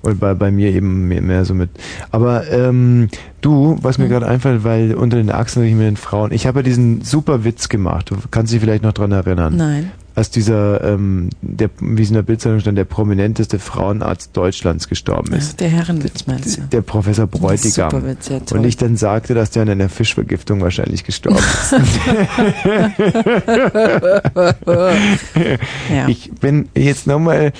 [0.00, 1.70] Und bei, bei mir eben mehr, mehr so mit.
[2.10, 3.08] Aber ähm,
[3.40, 6.60] du, was mir gerade einfällt, weil unter den Achsen ich mit den Frauen, ich habe
[6.60, 8.10] ja diesen super Witz gemacht.
[8.10, 9.54] Du kannst dich vielleicht noch dran erinnern.
[9.56, 9.92] Nein.
[10.14, 15.32] Als dieser, ähm, der, wie es in der Bildzeitung stand, der prominenteste Frauenarzt Deutschlands gestorben
[15.32, 15.52] ist.
[15.52, 16.62] Ach, der Herrenwitz meinst du?
[16.62, 17.90] Der Professor Bräutigam.
[17.90, 18.58] Super Witz, ja, toll.
[18.58, 21.74] Und ich dann sagte, dass der an einer Fischvergiftung wahrscheinlich gestorben ist.
[25.92, 26.08] Ja.
[26.08, 27.52] Ich bin jetzt nochmal,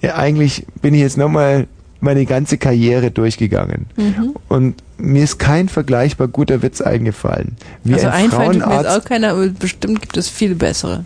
[0.00, 1.66] ja, eigentlich bin ich jetzt nochmal
[2.00, 3.86] meine ganze Karriere durchgegangen.
[3.96, 4.34] Mhm.
[4.48, 7.56] Und mir ist kein vergleichbar guter Witz eingefallen.
[7.82, 10.54] Wie also ein einfallen tut mir jetzt Frauenarzt, auch keiner, aber bestimmt gibt es viele
[10.54, 11.04] bessere.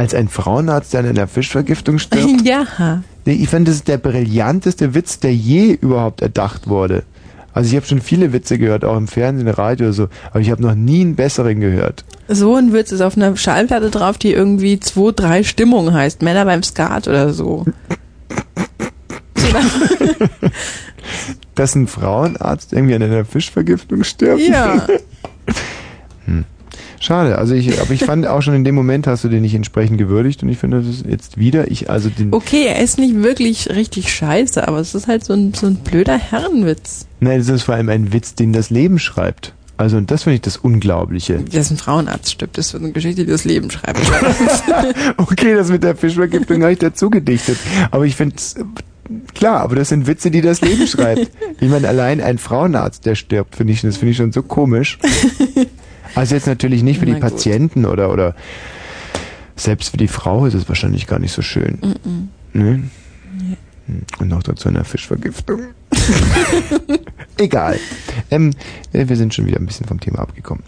[0.00, 2.40] Als ein Frauenarzt, der an einer Fischvergiftung stirbt.
[2.44, 3.02] ja.
[3.26, 7.02] Ich finde, das ist der brillanteste Witz, der je überhaupt erdacht wurde.
[7.52, 10.50] Also ich habe schon viele Witze gehört, auch im Fernsehen, Radio oder so, aber ich
[10.50, 12.06] habe noch nie einen besseren gehört.
[12.28, 16.22] So ein Witz ist auf einer Schallplatte drauf, die irgendwie 2, 3 Stimmung heißt.
[16.22, 17.66] Männer beim Skat oder so.
[21.54, 24.40] Dass ein Frauenarzt irgendwie an einer Fischvergiftung stirbt.
[24.40, 24.86] Ja.
[27.02, 29.54] Schade, also ich, aber ich fand auch schon in dem Moment hast du den nicht
[29.54, 33.22] entsprechend gewürdigt und ich finde das jetzt wieder, ich, also den, Okay, er ist nicht
[33.22, 37.06] wirklich richtig scheiße, aber es ist halt so ein, so ein blöder Herrenwitz.
[37.20, 39.54] nein, das ist vor allem ein Witz, den das Leben schreibt.
[39.78, 41.38] Also und das finde ich das Unglaubliche.
[41.38, 43.98] Dass ein Frauenarzt stirbt, das ist eine Geschichte, die das Leben schreibt.
[45.16, 47.56] Okay, das mit der Fischvergiftung habe ich dazu gedichtet.
[47.90, 48.36] Aber ich finde
[49.34, 51.30] klar, aber das sind Witze, die das Leben schreibt.
[51.60, 54.98] Ich meine, allein ein Frauenarzt, der stirbt, finde ich, das finde ich schon so komisch.
[56.14, 57.30] Also jetzt natürlich nicht für die Na gut.
[57.30, 58.34] Patienten oder oder
[59.56, 61.78] selbst für die Frau ist es wahrscheinlich gar nicht so schön.
[61.80, 62.58] Mm-mm.
[62.58, 62.82] Ne?
[63.86, 65.60] Hm, Und noch dazu eine Fischvergiftung.
[67.38, 67.78] Egal.
[68.30, 68.50] Ähm,
[68.92, 70.62] äh, wir sind schon wieder ein bisschen vom Thema abgekommen.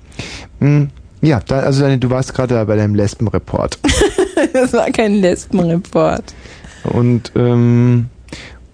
[0.61, 0.89] Hm,
[1.21, 3.79] Ja, da, also deine, du warst gerade bei deinem Lesbenreport.
[4.53, 6.35] das war kein Lesbenreport.
[6.85, 8.07] Und ähm,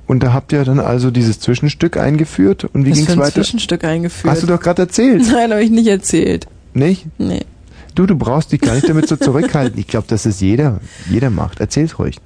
[0.07, 3.35] und da habt ihr dann also dieses Zwischenstück eingeführt und wie für ein weiter?
[3.35, 4.33] Zwischenstück eingeführt?
[4.33, 5.23] Hast du doch gerade erzählt.
[5.31, 6.47] Nein, habe ich nicht erzählt.
[6.75, 7.07] Nicht?
[7.19, 7.45] Nee.
[7.95, 9.79] Du, du brauchst dich gar nicht damit so zurückhalten.
[9.79, 10.81] Ich glaube, dass es jeder,
[11.11, 11.61] jeder macht.
[11.61, 12.17] Erzähl's ruhig.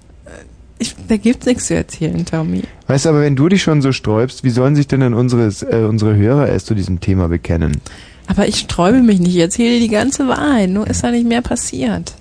[0.78, 2.62] Ich, da gibt's nichts zu erzählen, Tommy.
[2.88, 5.46] Weißt du, aber wenn du dich schon so sträubst, wie sollen sich denn dann unsere,
[5.70, 7.80] äh, unsere Hörer erst zu diesem Thema bekennen?
[8.26, 9.36] Aber ich sträube mich nicht.
[9.36, 10.70] Ich erzähle dir die ganze Wahrheit.
[10.70, 12.14] Nur ist da nicht mehr passiert.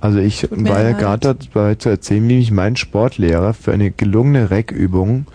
[0.00, 4.50] Also ich war ja gerade dabei zu erzählen, wie mich mein Sportlehrer für eine gelungene
[4.50, 5.26] Reckübung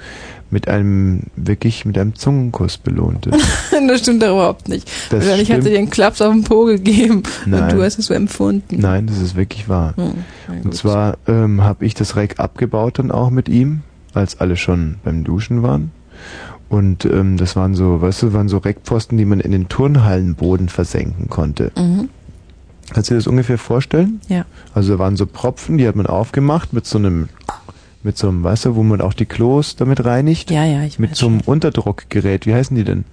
[0.53, 3.31] mit einem, wirklich mit einem Zungenkuss belohnte.
[3.87, 4.89] das stimmt doch überhaupt nicht.
[5.09, 5.75] Das Wahrscheinlich hat sie stimmt.
[5.75, 7.23] dir einen Klaps auf den Po gegeben.
[7.45, 7.63] Nein.
[7.63, 8.79] Und du hast es so empfunden.
[8.79, 9.95] Nein, das ist wirklich wahr.
[9.97, 13.81] Hm, Und zwar ähm, habe ich das Reck abgebaut dann auch mit ihm,
[14.13, 15.91] als alle schon beim Duschen waren.
[16.69, 20.69] Und ähm, das waren so, weißt du, waren so Reckpfosten, die man in den Turnhallenboden
[20.69, 21.71] versenken konnte.
[21.77, 22.09] Mhm.
[22.91, 24.21] Kannst du dir das ungefähr vorstellen?
[24.27, 24.45] Ja.
[24.73, 27.29] Also da waren so Propfen, die hat man aufgemacht mit so einem,
[28.03, 30.51] mit so einem, du, wo man auch die Klos damit reinigt.
[30.51, 33.05] Ja, ja, ich Mit so einem Unterdruckgerät, wie heißen die denn?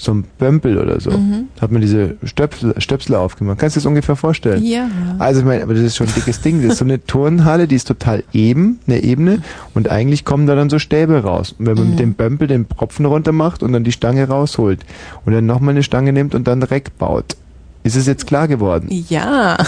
[0.00, 1.10] So ein Bömpel oder so.
[1.10, 1.48] Mhm.
[1.60, 3.58] Hat man diese Stöpsel, Stöpsel aufgemacht.
[3.58, 4.64] Kannst du dir das ungefähr vorstellen?
[4.64, 4.88] Ja.
[5.18, 6.62] Also ich meine, aber das ist schon ein dickes Ding.
[6.62, 9.42] Das ist so eine Turnhalle, die ist total eben, eine Ebene
[9.74, 11.56] und eigentlich kommen da dann so Stäbe raus.
[11.58, 11.90] Und wenn man Mhm.
[11.90, 14.86] mit dem Bömpel den Propfen runter macht und dann die Stange rausholt
[15.26, 17.36] und dann nochmal eine Stange nimmt und dann Reck baut.
[17.82, 18.86] Ist es jetzt klar geworden?
[19.08, 19.56] Ja.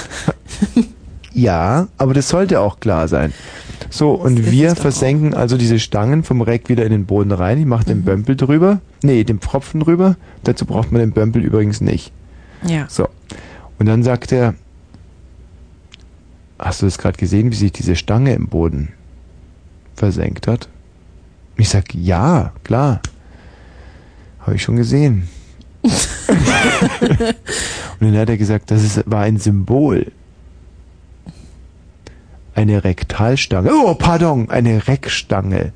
[1.33, 3.33] Ja, aber das sollte auch klar sein.
[3.89, 7.59] So, und wir versenken also diese Stangen vom Reck wieder in den Boden rein.
[7.59, 7.89] Ich mache Mhm.
[7.89, 8.81] den Bömpel drüber.
[9.03, 10.17] Nee, den Pfropfen drüber.
[10.45, 12.13] Dazu braucht man den Bömpel übrigens nicht.
[12.67, 12.87] Ja.
[12.89, 13.09] So.
[13.79, 14.55] Und dann sagt er,
[16.59, 18.91] hast du das gerade gesehen, wie sich diese Stange im Boden
[19.95, 20.69] versenkt hat?
[21.57, 23.01] Ich sag, ja, klar.
[24.41, 25.29] Habe ich schon gesehen.
[25.83, 25.91] Und
[28.01, 30.13] dann hat er gesagt, das ist, war ein Symbol.
[32.61, 33.71] Eine Rektalstange.
[33.73, 35.73] Oh, pardon, eine Reckstange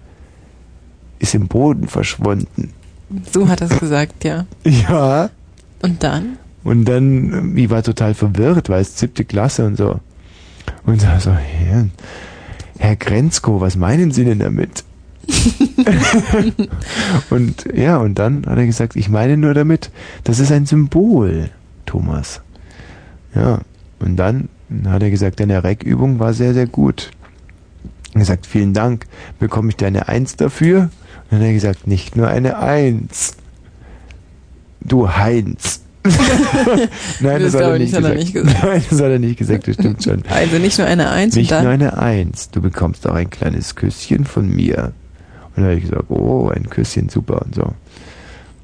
[1.19, 2.75] ist im Boden verschwunden.
[3.33, 4.45] So hat er es gesagt, ja.
[4.65, 5.31] Ja.
[5.81, 6.37] Und dann?
[6.63, 9.99] Und dann, ähm, ich war total verwirrt, weil es siebte Klasse und so.
[10.85, 11.87] Und da so, Herr,
[12.79, 14.85] Herr Grenzko, was meinen Sie denn damit?
[17.31, 19.91] und ja, und dann hat er gesagt, ich meine nur damit,
[20.23, 21.49] das ist ein Symbol,
[21.87, 22.43] Thomas.
[23.35, 23.61] Ja,
[24.01, 24.51] und dann
[24.89, 27.11] hat er gesagt, deine Reckübung war sehr, sehr gut.
[28.13, 29.07] Er hat gesagt, vielen Dank,
[29.39, 30.83] bekomme ich deine Eins dafür?
[30.83, 30.91] Und
[31.31, 33.37] dann hat er gesagt, nicht nur eine Eins.
[34.81, 35.81] Du Heinz.
[37.21, 38.17] Nein, Das das, hat er ich nicht hat gesagt.
[38.19, 38.63] nicht gesagt.
[38.65, 40.23] Nein, das hat er nicht gesagt, das stimmt schon.
[40.29, 41.65] Also nicht nur eine Eins Nicht und dann.
[41.65, 42.51] nur eine Eins.
[42.51, 44.93] Du bekommst auch ein kleines Küsschen von mir.
[45.57, 47.73] Und dann habe ich gesagt, oh, ein Küsschen, super und so.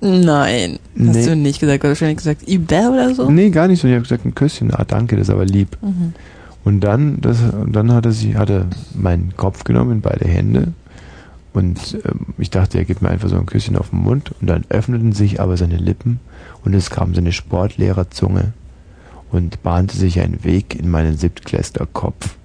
[0.00, 0.78] Nein.
[0.98, 1.26] Hast Nee.
[1.26, 1.82] du nicht gesagt.
[1.84, 3.30] Du hast wahrscheinlich gesagt, Iber oder so?
[3.30, 3.86] Nee, gar nicht so.
[3.88, 4.72] Ich habe gesagt, ein Küsschen.
[4.72, 5.76] Ah, danke, das ist aber lieb.
[5.82, 6.14] Mhm.
[6.64, 7.38] Und dann, das,
[7.70, 10.72] dann hat er sie, hat er meinen Kopf genommen in beide Hände
[11.52, 14.46] Und ähm, ich dachte, er gibt mir einfach so ein Küsschen auf den Mund und
[14.46, 16.20] dann öffneten sich aber seine Lippen
[16.64, 18.52] und es kam seine Sportlehterzunge
[19.32, 22.36] und bahnte sich einen Weg in meinen Siebtklässlerkopf.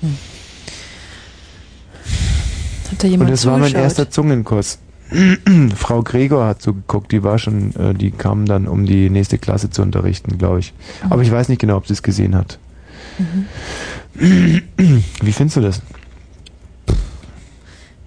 [0.00, 0.16] Hm.
[2.92, 4.78] Hat da jemand Und es war mein erster Zungenkuss.
[5.76, 9.38] Frau Gregor hat so geguckt, die war schon, äh, die kam dann, um die nächste
[9.38, 10.72] Klasse zu unterrichten, glaube ich.
[11.04, 11.12] Mhm.
[11.12, 12.58] Aber ich weiß nicht genau, ob sie es gesehen hat.
[13.18, 14.62] Mhm.
[15.22, 15.82] Wie findest du das?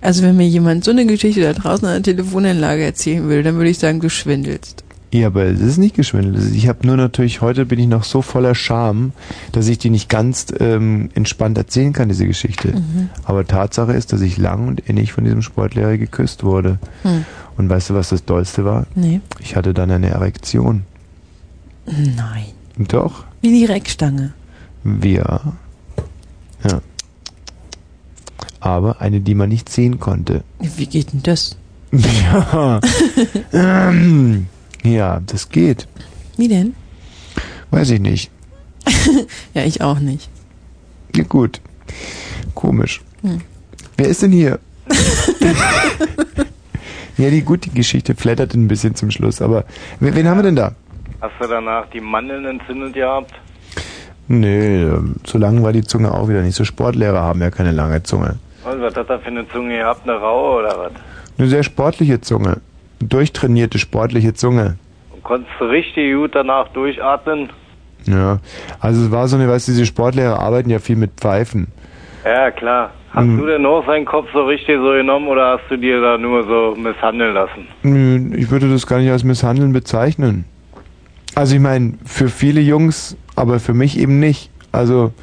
[0.01, 3.55] Also wenn mir jemand so eine Geschichte da draußen an der Telefonanlage erzählen will, dann
[3.55, 4.84] würde ich sagen, du schwindelst.
[5.15, 6.35] Ja, aber es ist nicht geschwindelt.
[6.35, 9.13] Also Ich habe nur natürlich, heute bin ich noch so voller Scham,
[9.53, 12.73] dass ich die nicht ganz ähm, entspannt erzählen kann, diese Geschichte.
[12.73, 13.09] Mhm.
[13.23, 16.79] Aber Tatsache ist, dass ich lang und innig von diesem Sportlehrer geküsst wurde.
[17.03, 17.23] Hm.
[17.55, 18.87] Und weißt du, was das Dollste war?
[18.95, 19.21] Nee.
[19.39, 20.83] Ich hatte dann eine Erektion.
[21.85, 22.47] Nein.
[22.77, 23.23] Doch.
[23.41, 24.33] Wie die Reckstange.
[24.83, 25.39] Wir.
[26.67, 26.81] Ja.
[28.59, 30.43] Aber eine, die man nicht sehen konnte.
[30.59, 31.55] Wie geht denn das?
[31.93, 32.81] Ja.
[33.53, 34.47] Ähm,
[34.85, 35.87] ja, das geht.
[36.37, 36.75] Wie denn?
[37.71, 38.31] Weiß ich nicht.
[39.53, 40.29] ja, ich auch nicht.
[41.15, 41.61] Ja, gut.
[42.53, 43.01] Komisch.
[43.21, 43.41] Hm.
[43.97, 44.59] Wer ist denn hier?
[47.17, 49.65] ja, die gute Geschichte flattert ein bisschen zum Schluss, aber
[49.99, 50.75] wen, wen haben wir denn da?
[51.21, 53.33] Hast du danach die Mandeln entzündet gehabt?
[54.27, 56.55] Nee, ähm, so lang war die Zunge auch wieder nicht.
[56.55, 58.37] So Sportlehrer haben ja keine lange Zunge.
[58.63, 60.07] Und was hat er für eine Zunge gehabt?
[60.07, 60.91] Eine raue oder was?
[61.37, 62.61] Eine sehr sportliche Zunge.
[62.99, 64.77] Durchtrainierte sportliche Zunge.
[65.11, 67.49] Und konntest du richtig gut danach durchatmen?
[68.05, 68.39] Ja,
[68.79, 71.67] also es war so eine, weißt du, diese Sportlehrer arbeiten ja viel mit Pfeifen.
[72.23, 72.91] Ja, klar.
[73.11, 73.37] Hast Hm.
[73.37, 76.43] du denn auch seinen Kopf so richtig so genommen oder hast du dir da nur
[76.43, 77.67] so misshandeln lassen?
[77.83, 80.45] Nö, Ich würde das gar nicht als Misshandeln bezeichnen.
[81.33, 84.49] Also ich meine, für viele Jungs, aber für mich eben nicht.
[84.71, 85.13] Also,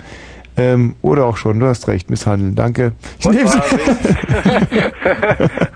[0.56, 2.92] ähm, oder auch schon, du hast recht, misshandeln, danke.
[3.18, 3.56] Ich nehm's.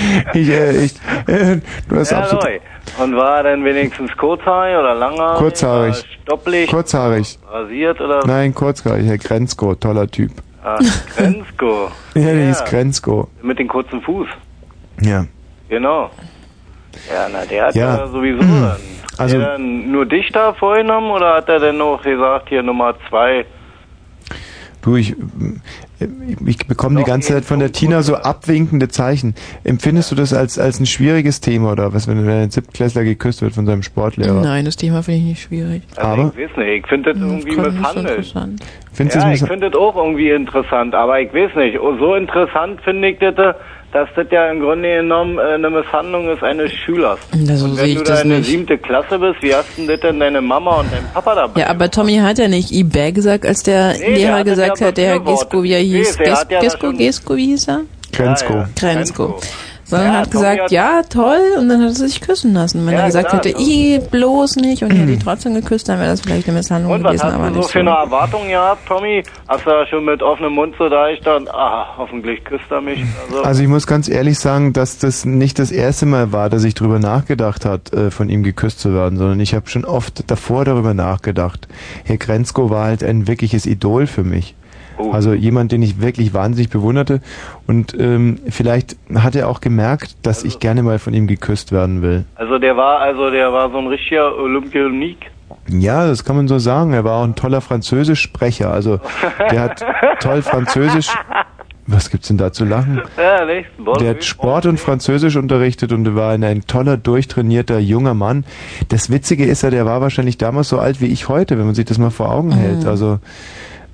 [0.34, 0.94] ich, äh, ich,
[1.26, 2.60] äh, du hast ja, absolut Roy.
[3.02, 5.38] Und war er denn wenigstens kurzhaarig oder langhaarig?
[5.38, 6.04] kurzhaarig.
[6.22, 6.70] Stopplich?
[6.70, 7.38] Kurzhaarig.
[7.50, 8.26] Rasiert oder?
[8.26, 10.32] Nein, kurzhaarig, Herr Grenzko, toller Typ.
[10.64, 10.78] Ah,
[11.16, 11.90] Grenzko.
[12.14, 13.28] Ja, der hieß Grenzko.
[13.42, 14.26] Mit dem kurzen Fuß.
[15.00, 15.24] Ja.
[15.68, 16.10] Genau.
[17.08, 17.96] Ja, na, der hat Ja.
[17.98, 18.76] ja, sowieso dann.
[19.16, 22.62] Also- hat er dann nur dich da vorgenommen oder hat er denn noch gesagt, hier
[22.62, 23.44] Nummer zwei?
[24.82, 25.14] Du, ich,
[26.46, 29.34] ich bekomme die ganze Zeit von der Tina so abwinkende Zeichen.
[29.62, 33.52] Empfindest du das als, als ein schwieriges Thema oder was, wenn ein Siebtklässler geküsst wird
[33.52, 34.40] von seinem Sportlehrer?
[34.40, 35.82] Nein, das Thema finde ich nicht schwierig.
[35.96, 36.32] Aber?
[36.34, 38.08] Ich weiß nicht, ich finde das irgendwie kommt nicht so misshandelt.
[38.08, 38.62] interessant.
[38.92, 41.78] Findest ja, es ich finde das auch irgendwie interessant, aber ich weiß nicht.
[41.78, 43.56] So interessant finde ich das,
[43.92, 47.18] dass das ja im Grunde genommen äh, eine Misshandlung ist eines Schülers.
[47.34, 49.76] Ja, so und wenn ich du das da in der siebte Klasse bist, wie hast
[49.76, 51.60] denn das denn deine Mama und dein Papa dabei?
[51.60, 54.80] Ja, aber Tommy hat ja nicht eBay gesagt, als der Nee, der Lehrer das gesagt
[54.80, 55.20] hat, der Herr.
[55.20, 56.16] Gesko, wie er Nee, hieß.
[56.18, 57.80] der hat ja Gesko, Gesko, wie hieß er?
[58.12, 58.52] Grenzko.
[58.54, 58.68] Ja, ja.
[58.78, 59.40] Grenzko.
[59.90, 62.86] Sondern Ja, hat gesagt, hat- ja, toll, und dann hat er sich küssen lassen.
[62.86, 65.88] Wenn Ja, er gesagt klar, hätte, i, bloß nicht, und er hätte die trotzdem geküsst,
[65.88, 67.78] dann wäre das vielleicht eine Misshandlung Und was gewesen, hast aber du so nicht für
[67.78, 67.80] so.
[67.80, 69.22] eine Erwartung gehabt, Tommy?
[69.48, 72.80] Hast du da schon mit offenem Mund so da ich dann, ah, hoffentlich küsst er
[72.80, 73.00] mich.
[73.28, 76.62] Also, Also ich muss ganz ehrlich sagen, dass das nicht das erste Mal war, dass
[76.64, 80.30] ich drüber nachgedacht hat, äh, von ihm geküsst zu werden, sondern ich habe schon oft
[80.30, 81.66] davor darüber nachgedacht.
[82.04, 84.54] Herr Grenzko war halt ein wirkliches Idol für mich.
[85.00, 85.12] Oh.
[85.12, 87.20] Also jemand, den ich wirklich wahnsinnig bewunderte
[87.66, 92.02] und ähm, vielleicht hat er auch gemerkt, dass ich gerne mal von ihm geküsst werden
[92.02, 92.24] will.
[92.34, 95.30] also der war, also der war so ein richtiger Olympionik.
[95.68, 96.92] Ja, das kann man so sagen.
[96.92, 98.70] Er war auch ein toller Französischsprecher.
[98.70, 99.00] Also
[99.50, 99.84] der hat
[100.20, 101.08] toll Französisch.
[101.86, 103.02] Was gibt's denn da zu lachen?
[103.16, 108.44] Der hat Sport und Französisch unterrichtet und war ein, ein toller, durchtrainierter junger Mann.
[108.88, 111.74] Das Witzige ist ja, der war wahrscheinlich damals so alt wie ich heute, wenn man
[111.74, 112.86] sich das mal vor Augen hält.
[112.86, 113.18] Also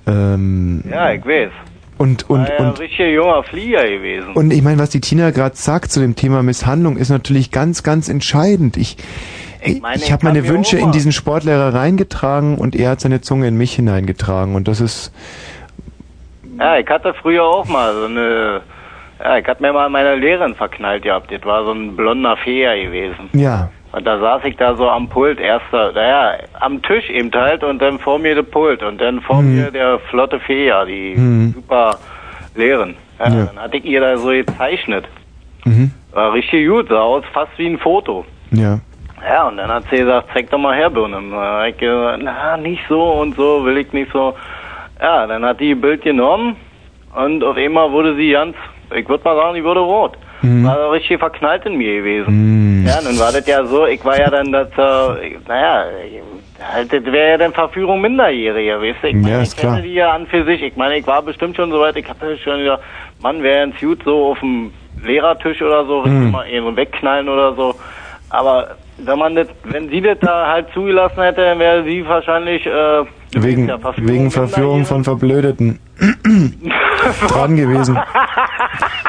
[0.07, 1.51] ähm, Ja, ich weiß.
[1.97, 4.33] und und ja und junger Flieger gewesen.
[4.33, 7.83] und ich meine, was die Tina gerade sagt zu dem Thema Misshandlung, ist natürlich ganz,
[7.83, 8.77] ganz entscheidend.
[8.77, 8.97] Ich,
[9.63, 13.47] ich, meine, ich habe meine Wünsche in diesen Sportlehrer reingetragen und er hat seine Zunge
[13.47, 14.55] in mich hineingetragen.
[14.55, 15.11] Und das ist,
[16.59, 18.61] Ja, ich hatte früher auch mal so eine,
[19.19, 21.31] ja, ich hatte mir mal meine Lehrerin verknallt gehabt.
[21.31, 23.29] Das war so ein blonder Feer gewesen.
[23.33, 27.63] ja, Und da saß ich da so am Pult, erster, naja, am Tisch eben halt
[27.63, 29.55] und dann vor mir der Pult und dann vor Mhm.
[29.55, 31.53] mir der flotte Fee, die Mhm.
[31.55, 31.91] super
[32.55, 32.95] Lehrerin.
[33.19, 33.45] Ja, Ja.
[33.45, 35.05] Dann hatte ich ihr da so gezeichnet.
[35.65, 35.91] mhm.
[36.13, 38.25] War richtig gut, sah aus fast wie ein Foto.
[38.51, 38.79] ja.
[39.27, 41.17] Ja, und dann hat sie gesagt, zeig doch mal her, Birne.
[41.69, 44.35] Ich gesagt, na, nicht so und so, will ich nicht so.
[45.01, 46.55] Ja, dann hat die ein Bild genommen
[47.15, 48.55] und auf einmal wurde sie ganz,
[48.95, 50.15] ich würde mal sagen, die wurde rot.
[50.41, 50.65] Mhm.
[50.65, 52.81] War richtig verknallt in mir gewesen.
[52.81, 52.87] Mhm.
[52.87, 55.85] Ja, nun war das ja so, ich war ja dann das, äh, naja,
[56.73, 59.07] Halt, Das wäre ja dann Verführung Minderjähriger, weißt du?
[59.09, 60.61] Ich meine, Ja, ich kenne die ja an für sich.
[60.63, 62.79] Ich meine, ich war bestimmt schon so weit, ich hatte schon wieder,
[63.21, 64.71] Mann, wäre ganz gut so auf dem
[65.03, 66.31] Lehrertisch oder so, Hm.
[66.31, 67.75] mal eben wegknallen oder so.
[68.31, 72.65] Aber wenn man das, wenn sie das da halt zugelassen hätte, dann wäre sie wahrscheinlich,
[72.65, 73.03] äh,
[73.35, 75.79] Wegen, ja, Verführung wegen Verführung von Verblödeten
[77.27, 77.99] dran gewesen.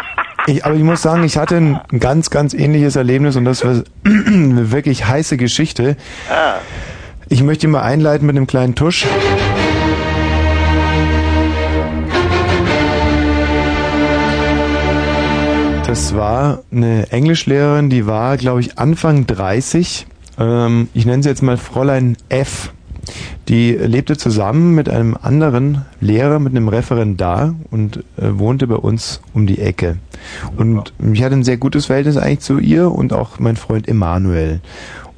[0.48, 3.82] Ich, aber ich muss sagen, ich hatte ein ganz, ganz ähnliches Erlebnis und das war
[4.04, 5.94] eine wirklich heiße Geschichte.
[6.30, 6.54] Ah.
[7.28, 9.06] Ich möchte mal einleiten mit einem kleinen Tusch.
[15.86, 20.06] Das war eine Englischlehrerin, die war, glaube ich, Anfang 30.
[20.38, 22.72] Ähm, ich nenne sie jetzt mal Fräulein F.
[23.48, 29.20] Die lebte zusammen mit einem anderen Lehrer, mit einem Referendar und äh, wohnte bei uns
[29.32, 29.96] um die Ecke.
[30.56, 34.60] Und ich hatte ein sehr gutes Verhältnis eigentlich zu ihr und auch mein Freund Emanuel.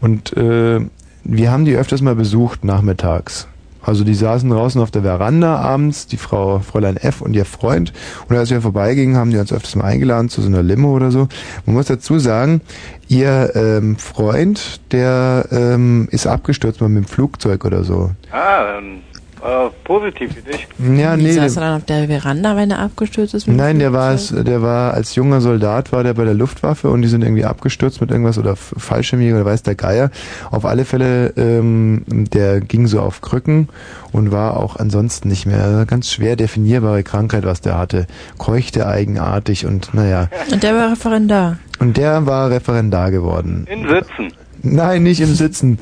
[0.01, 0.81] Und äh,
[1.25, 3.49] wir haben die öfters mal besucht nachmittags.
[3.83, 7.93] Also die saßen draußen auf der Veranda abends, die Frau Fräulein F und ihr Freund.
[8.29, 11.11] Und als wir vorbeigingen, haben die uns öfters mal eingeladen zu so einer Limo oder
[11.11, 11.29] so.
[11.67, 12.61] Man muss dazu sagen,
[13.09, 18.11] ihr ähm, Freund, der ähm, ist abgestürzt mal mit dem Flugzeug oder so.
[18.31, 19.03] Ah, dann,
[19.43, 20.69] äh, positiv für dich.
[20.79, 21.33] Ja, Wie nee.
[21.33, 23.49] saß er dann auf der Veranda, wenn er abgestürzt ist?
[23.49, 27.03] Nein, der war es, der war als junger Soldat war der bei der Luftwaffe und
[27.03, 30.11] die sind irgendwie abgestürzt mit irgendwas oder Fallschirmjäger oder weiß der Geier.
[30.51, 33.69] Auf alle Fälle, ähm, der ging so auf Krücken
[34.13, 38.07] und war auch ansonsten nicht mehr eine ganz schwer definierbare Krankheit, was der hatte.
[38.39, 40.29] Keuchte eigenartig und naja.
[40.53, 41.59] Und der war Referendar.
[41.79, 43.67] Und der war Referendar geworden.
[43.71, 44.33] In Sitzen.
[44.63, 45.79] Nein, nicht im Sitzen.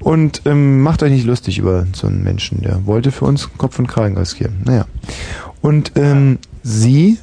[0.00, 3.78] Und ähm, macht euch nicht lustig über so einen Menschen, der wollte für uns Kopf
[3.78, 4.56] und Kragen riskieren.
[4.64, 4.86] Naja.
[5.60, 7.18] Und ähm, sie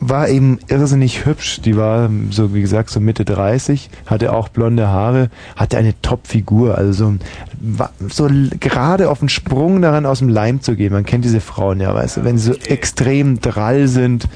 [0.00, 1.60] war eben irrsinnig hübsch.
[1.60, 6.76] Die war so, wie gesagt, so Mitte 30, hatte auch blonde Haare, hatte eine Top-Figur,
[6.76, 7.14] also so,
[7.60, 10.92] war so gerade auf den Sprung daran aus dem Leim zu gehen.
[10.92, 14.26] Man kennt diese Frauen ja, weißt du, wenn sie so extrem drall sind.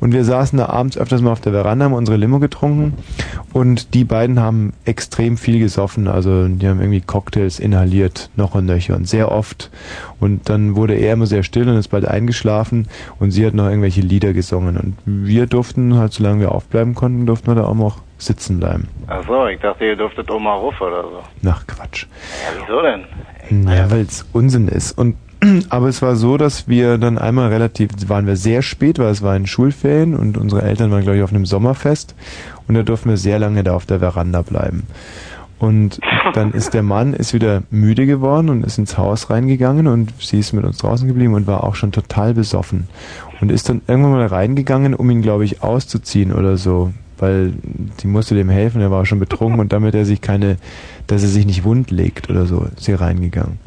[0.00, 2.94] Und wir saßen da abends öfters mal auf der Veranda, haben unsere Limo getrunken
[3.52, 6.08] und die beiden haben extrem viel gesoffen.
[6.08, 9.70] Also die haben irgendwie Cocktails inhaliert, noch und nöcher und sehr oft.
[10.18, 12.88] Und dann wurde er immer sehr still und ist bald eingeschlafen
[13.20, 14.76] und sie hat noch irgendwelche Lieder gesungen.
[14.76, 18.88] Und wir durften halt, solange wir aufbleiben konnten, durften wir da auch noch sitzen bleiben.
[19.06, 21.22] Ach so, ich dachte, ihr dürftet Oma Ruff oder so.
[21.42, 22.06] Nach Quatsch.
[22.06, 23.68] Ja, wieso denn?
[23.68, 24.92] Ja, weil es Unsinn ist.
[24.92, 25.16] Und
[25.68, 29.22] aber es war so, dass wir dann einmal relativ, waren wir sehr spät, weil es
[29.22, 32.14] war in Schulferien und unsere Eltern waren, glaube ich, auf einem Sommerfest
[32.68, 34.86] und da durften wir sehr lange da auf der Veranda bleiben.
[35.58, 36.00] Und
[36.34, 40.40] dann ist der Mann ist wieder müde geworden und ist ins Haus reingegangen und sie
[40.40, 42.88] ist mit uns draußen geblieben und war auch schon total besoffen.
[43.40, 46.92] Und ist dann irgendwann mal reingegangen, um ihn, glaube ich, auszuziehen oder so.
[47.18, 47.52] Weil
[47.98, 50.56] sie musste dem helfen, er war schon betrunken und damit er sich keine,
[51.06, 53.58] dass er sich nicht wund legt oder so, ist sie reingegangen.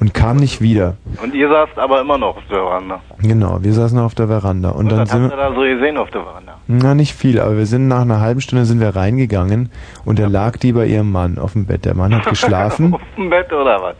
[0.00, 0.96] Und kam nicht wieder.
[1.22, 3.00] Und ihr saßt aber immer noch auf der Veranda.
[3.20, 4.70] Genau, wir saßen auf der Veranda.
[4.70, 6.54] Und, Und dann sind wir, da so gesehen auf der Veranda?
[6.66, 9.70] na nicht viel, aber wir sind nach einer halben Stunde sind wir reingegangen
[10.04, 11.84] und da lag die bei ihrem Mann auf dem Bett.
[11.84, 12.94] Der Mann hat geschlafen.
[12.94, 13.96] auf dem Bett oder was?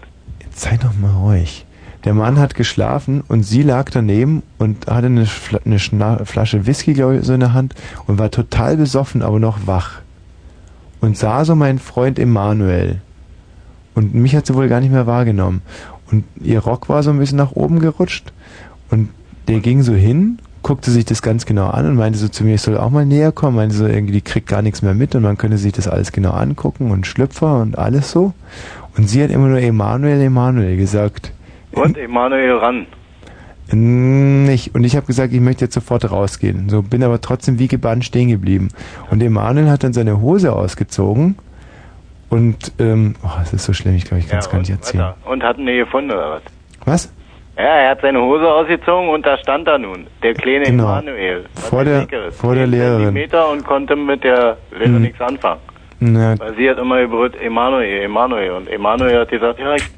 [0.50, 1.64] Sei doch mal ruhig.
[2.04, 6.66] Der Mann hat geschlafen und sie lag daneben und hatte eine, Fla eine Schna Flasche
[6.66, 7.74] Whisky, glaube ich, so in der Hand
[8.06, 10.00] und war total besoffen, aber noch wach.
[11.00, 13.00] Und sah so meinen Freund Emanuel.
[13.98, 15.60] Und mich hat sie wohl gar nicht mehr wahrgenommen.
[16.12, 18.32] Und ihr Rock war so ein bisschen nach oben gerutscht.
[18.92, 19.08] Und
[19.48, 22.54] der ging so hin, guckte sich das ganz genau an und meinte so zu mir,
[22.54, 23.56] ich soll auch mal näher kommen.
[23.56, 26.12] Meinte so, irgendwie, die kriegt gar nichts mehr mit und man könnte sich das alles
[26.12, 28.34] genau angucken und Schlüpfer und alles so.
[28.96, 31.32] Und sie hat immer nur Emanuel, Emanuel gesagt.
[31.72, 32.86] Und Emanuel ran.
[33.72, 34.76] Nicht.
[34.76, 36.68] Und ich habe gesagt, ich möchte jetzt sofort rausgehen.
[36.68, 38.68] So bin aber trotzdem wie gebannt stehen geblieben.
[39.10, 41.34] Und Emanuel hat dann seine Hose ausgezogen
[42.30, 45.04] und ähm, oh, das ist so schlimm, ich glaube, ich kann es gar nicht erzählen.
[45.04, 45.16] Weiter.
[45.30, 46.42] Und hat ihn gefunden oder was?
[46.84, 47.12] Was?
[47.56, 50.84] Ja, er hat seine Hose ausgezogen und da stand er nun, der kleine Genau.
[50.84, 51.44] Emanuel.
[51.54, 53.12] Vor der, vor der Lehrerin.
[53.14, 55.02] Meter und konnte mit der Lehrerin Mhm.
[55.02, 55.60] nichts anfangen.
[56.00, 58.52] Na, Weil sie hat immer gebrüllt, Emanuel, Emanuel.
[58.52, 59.90] Und Emanuel hat gesagt, ja, ich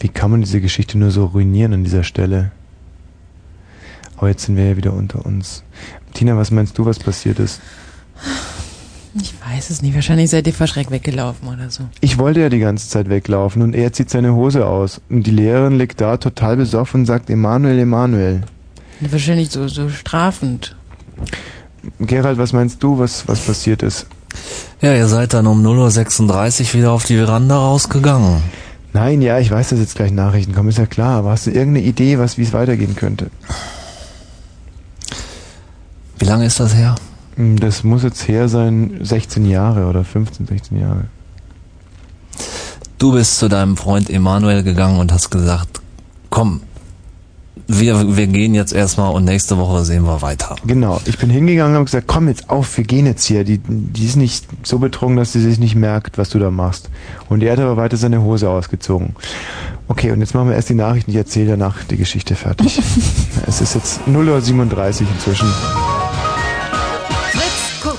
[0.00, 2.52] wie kann man diese Geschichte nur so ruinieren an dieser Stelle?
[4.16, 5.64] Aber jetzt sind wir ja wieder unter uns.
[6.14, 7.60] Tina, was meinst du, was passiert ist?
[9.14, 9.94] Ich weiß es nicht.
[9.94, 11.84] Wahrscheinlich seid ihr verschreckt weggelaufen oder so.
[12.00, 15.00] Ich wollte ja die ganze Zeit weglaufen und er zieht seine Hose aus.
[15.08, 18.42] Und die Lehrerin liegt da total besoffen und sagt, Emanuel, Emanuel.
[19.00, 20.76] Wahrscheinlich so, so strafend.
[22.00, 24.06] Gerald, was meinst du, was, was passiert ist?
[24.80, 28.42] Ja, ihr seid dann um 0.36 Uhr wieder auf die Veranda rausgegangen.
[28.92, 31.18] Nein, ja, ich weiß, dass jetzt gleich Nachrichten kommen, ist ja klar.
[31.18, 33.30] Aber hast du irgendeine Idee, was, wie es weitergehen könnte?
[36.18, 36.96] Wie lange ist das her?
[37.38, 41.04] Hm, Das muss jetzt her sein, 16 Jahre oder 15, 16 Jahre.
[42.98, 45.80] Du bist zu deinem Freund Emanuel gegangen und hast gesagt,
[46.30, 46.60] komm,
[47.68, 50.56] wir, wir gehen jetzt erstmal und nächste Woche sehen wir weiter.
[50.66, 53.44] Genau, ich bin hingegangen und habe gesagt, komm jetzt auf, wir gehen jetzt hier.
[53.44, 56.90] Die, die ist nicht so betrunken, dass sie sich nicht merkt, was du da machst.
[57.28, 59.14] Und er hat aber weiter seine Hose ausgezogen.
[59.86, 61.10] Okay, und jetzt machen wir erst die Nachrichten.
[61.10, 62.80] Ich erzähle danach die Geschichte fertig.
[63.46, 65.48] es ist jetzt 0.37 Uhr inzwischen.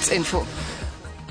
[0.09, 0.43] Kurzinfo.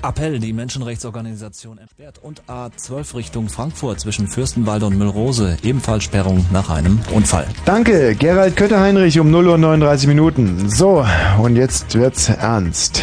[0.04, 5.56] Appell, die Menschenrechtsorganisation entsperrt und A12 Richtung Frankfurt zwischen Fürstenwalde und Müllrose.
[5.64, 7.48] Ebenfalls Sperrung nach einem Unfall.
[7.64, 10.70] Danke, Gerald Kötter-Heinrich um 0 Uhr 39 Minuten.
[10.70, 11.04] So,
[11.42, 13.02] und jetzt wird's ernst.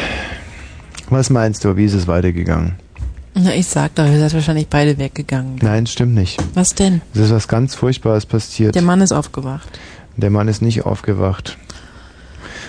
[1.09, 2.75] Was meinst du, wie ist es weitergegangen?
[3.33, 5.59] Na, ich sag doch, ihr seid wahrscheinlich beide weggegangen.
[5.61, 6.41] Nein, stimmt nicht.
[6.53, 7.01] Was denn?
[7.13, 8.75] Es ist was ganz Furchtbares passiert.
[8.75, 9.67] Der Mann ist aufgewacht.
[10.15, 11.57] Der Mann ist nicht aufgewacht.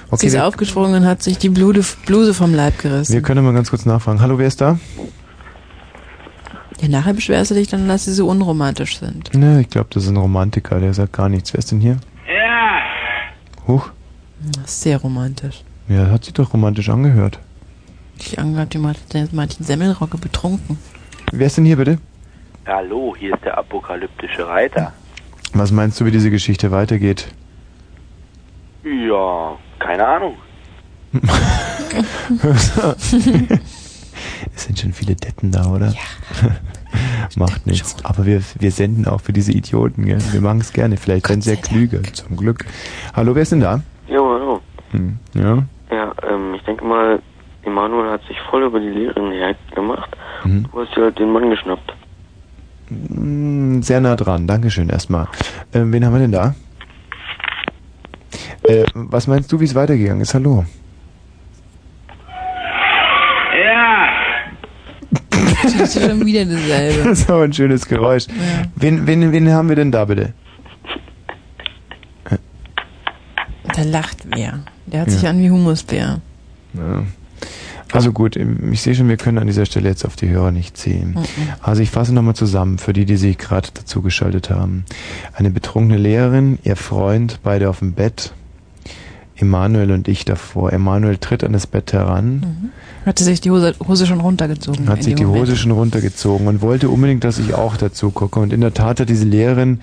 [0.08, 3.12] Sie Okay, ist wir, aufgesprungen und hat sich die Bluse vom Leib gerissen.
[3.12, 4.20] wir können mal ganz kurz nachfragen.
[4.20, 4.78] Hallo, wer ist da?
[6.80, 9.34] Ja, nachher beschwerst du dich dann, dass sie so unromantisch sind.
[9.34, 11.52] Ne, ich glaube, das ist ein Romantiker, der sagt gar nichts.
[11.54, 11.96] Wer ist denn hier?
[12.28, 12.80] Ja.
[13.66, 13.90] Huch,
[14.62, 15.62] Das ist sehr romantisch.
[15.88, 17.38] ja, hat sich doch romantisch angehört.
[18.18, 20.78] Ich angehört, die Martin, der Martin Semmelrogge betrunken.
[21.32, 21.98] Wer ist denn hier bitte?
[22.66, 24.92] Hallo, hier ist der apokalyptische Reiter.
[25.52, 27.28] Was meinst du, wie diese Geschichte weitergeht?
[28.86, 30.36] Ja, keine Ahnung.
[34.54, 35.88] es sind schon viele Detten da, oder?
[35.88, 36.50] Ja.
[37.36, 37.96] Macht nichts.
[38.04, 40.20] Aber wir, wir senden auch für diese Idioten, gell?
[40.30, 40.96] Wir machen es gerne.
[40.98, 42.64] Vielleicht sind sie ja klüger, zum Glück.
[43.14, 43.80] Hallo, wer ist denn da?
[44.06, 44.60] Jo, hallo.
[44.92, 45.64] Hm, ja?
[45.90, 47.20] Ja, ähm, ich denke mal,
[47.64, 50.16] Emanuel hat sich voll über die Lehrerin hergemacht.
[50.44, 50.68] Mhm.
[50.72, 51.92] Du hast ja den Mann geschnappt.
[52.88, 54.46] Hm, Sehr nah dran.
[54.46, 55.26] Dankeschön erstmal.
[55.74, 56.54] Ähm, wen haben wir denn da?
[58.66, 60.34] Äh, was meinst du, wie es weitergegangen ist?
[60.34, 60.64] Hallo.
[63.64, 64.08] Ja.
[65.62, 67.08] Das ist schon wieder dasselbe.
[67.08, 68.26] Das ist aber ein schönes Geräusch.
[68.28, 68.34] Ja.
[68.76, 70.32] Wen, wen, wen haben wir denn da bitte?
[73.74, 74.60] Da lacht wer.
[74.86, 75.12] Der hat Ja.
[75.14, 76.20] sich an wie Humusbär.
[76.74, 77.02] Ja.
[77.92, 80.76] Also gut, ich sehe schon, wir können an dieser Stelle jetzt auf die Hörer nicht
[80.76, 81.10] zählen.
[81.10, 81.24] Mhm.
[81.62, 84.84] Also ich fasse nochmal zusammen, für die, die sich gerade dazugeschaltet haben.
[85.34, 88.32] Eine betrunkene Lehrerin, ihr Freund, beide auf dem Bett,
[89.38, 90.72] Emanuel und ich davor.
[90.72, 92.70] Emanuel tritt an das Bett heran, Mhm.
[93.04, 94.88] Hatte sich die Hose, Hose schon runtergezogen.
[94.88, 95.42] hat sich die Moment.
[95.42, 98.40] Hose schon runtergezogen und wollte unbedingt, dass ich auch dazu gucke.
[98.40, 99.78] Und in der Tat hat diese Lehrerin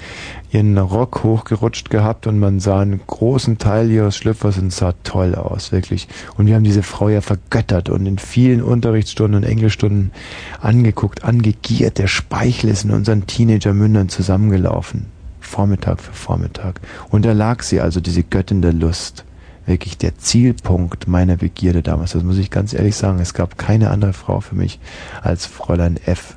[0.51, 5.35] ihren Rock hochgerutscht gehabt und man sah einen großen Teil ihres Schlüpfers und sah toll
[5.35, 6.09] aus, wirklich.
[6.35, 10.11] Und wir haben diese Frau ja vergöttert und in vielen Unterrichtsstunden und Englischstunden
[10.59, 11.99] angeguckt, angegiert.
[11.99, 15.06] Der Speichel ist in unseren Teenagermündern zusammengelaufen.
[15.40, 16.82] Vormittag für Vormittag.
[17.09, 19.23] Und da lag sie also, diese Göttin der Lust
[19.66, 22.11] wirklich der Zielpunkt meiner Begierde damals.
[22.11, 23.19] Das muss ich ganz ehrlich sagen.
[23.19, 24.80] Es gab keine andere Frau für mich
[25.22, 26.35] als Fräulein F.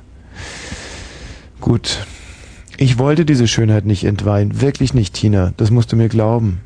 [1.61, 2.05] Gut.
[2.77, 4.61] Ich wollte diese Schönheit nicht entweihen.
[4.61, 5.51] Wirklich nicht, Tina.
[5.57, 6.61] Das musst du mir glauben.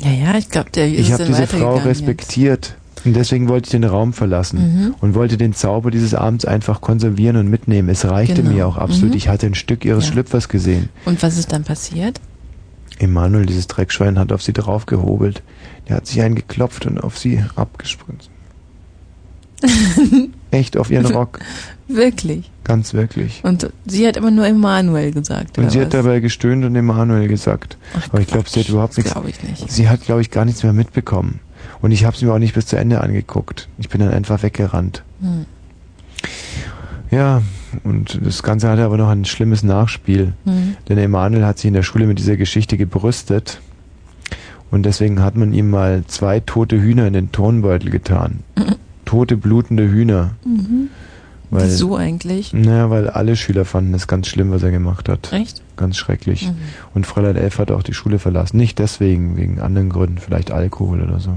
[0.00, 2.74] Ja, ja, ich glaube, der ist Ich habe diese Frau respektiert.
[3.04, 4.94] Und deswegen wollte ich den Raum verlassen Mhm.
[5.00, 7.88] und wollte den Zauber dieses Abends einfach konservieren und mitnehmen.
[7.88, 8.50] Es reichte Genau.
[8.50, 9.12] mir auch absolut.
[9.12, 9.16] Mhm.
[9.16, 10.12] Ich hatte ein Stück ihres Ja.
[10.12, 10.90] Schlüpfers gesehen.
[10.96, 11.06] jetzt.
[11.06, 12.20] Und was ist dann passiert?
[13.00, 15.42] Emanuel, dieses Dreckschwein, hat auf sie draufgehobelt.
[15.88, 18.30] Der hat sich eingeklopft und auf sie abgespritzt.
[20.50, 21.40] Echt, auf ihren Rock.
[21.88, 22.50] Wirklich.
[22.64, 23.40] Ganz wirklich.
[23.42, 25.58] Und sie hat immer nur Emanuel gesagt.
[25.58, 26.04] Und sie hat was?
[26.04, 27.76] dabei gestöhnt und Emanuel gesagt.
[28.10, 29.12] Aber ich glaube, sie hat überhaupt nichts.
[29.12, 29.70] glaub ich nicht.
[29.70, 31.40] Sie hat, glaube ich, gar nichts mehr mitbekommen.
[31.82, 33.68] Und ich habe es mir auch nicht bis zu Ende angeguckt.
[33.78, 35.02] Ich bin dann einfach weggerannt.
[35.20, 35.46] Hm.
[37.10, 37.42] Ja,
[37.84, 40.32] und das Ganze hatte aber noch ein schlimmes Nachspiel.
[40.44, 40.76] Mhm.
[40.88, 43.60] Denn Emanuel hat sich in der Schule mit dieser Geschichte gebrüstet.
[44.70, 48.40] Und deswegen hat man ihm mal zwei tote Hühner in den Turnbeutel getan.
[49.04, 50.32] Tote, blutende Hühner.
[50.44, 50.88] Mhm.
[51.50, 52.52] Weil, Wieso eigentlich?
[52.52, 55.32] Naja, weil alle Schüler fanden es ganz schlimm, was er gemacht hat.
[55.32, 55.62] Echt?
[55.76, 56.46] Ganz schrecklich.
[56.46, 56.54] Mhm.
[56.94, 58.56] Und Fräulein Elf hat auch die Schule verlassen.
[58.56, 61.36] Nicht deswegen, wegen anderen Gründen, vielleicht Alkohol oder so.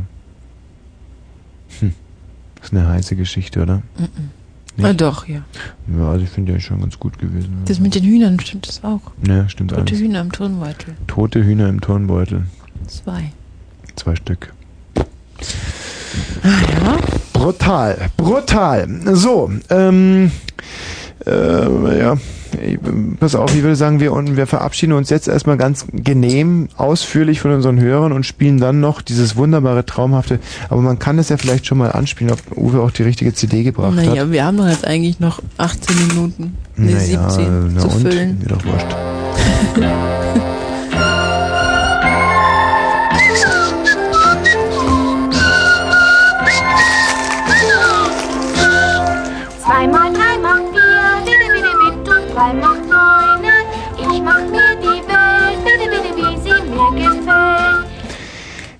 [1.79, 1.93] Hm.
[2.55, 3.77] Das ist eine heiße Geschichte, oder?
[3.97, 4.29] Mhm.
[4.75, 4.85] Nicht?
[4.87, 5.43] Ah, doch, ja.
[5.95, 7.61] Ja, also ich finde ja schon ganz gut gewesen.
[7.65, 9.01] Das mit den Hühnern stimmt das auch.
[9.27, 9.99] Ja, stimmt Tote alles.
[9.99, 10.95] Hühner im Turnbeutel.
[11.07, 12.45] Tote Hühner im Turnbeutel.
[12.87, 13.31] Zwei.
[13.95, 14.51] Zwei Stück.
[16.43, 16.97] Ja.
[17.33, 18.87] Brutal, brutal.
[19.15, 20.31] So, ähm,
[21.25, 22.17] äh, ja,
[22.61, 22.77] ich,
[23.19, 27.39] pass auf, ich würde sagen, wir, und wir verabschieden uns jetzt erstmal ganz genehm, ausführlich
[27.39, 31.37] von unseren Hörern und spielen dann noch dieses wunderbare, traumhafte, aber man kann es ja
[31.37, 34.05] vielleicht schon mal anspielen, ob Uwe auch die richtige CD gebracht hat.
[34.05, 38.01] Naja, wir haben doch jetzt eigentlich noch 18 Minuten, ne, Naja, 17 na zu und?
[38.01, 38.39] füllen.
[38.39, 38.95] Mir doch wurscht.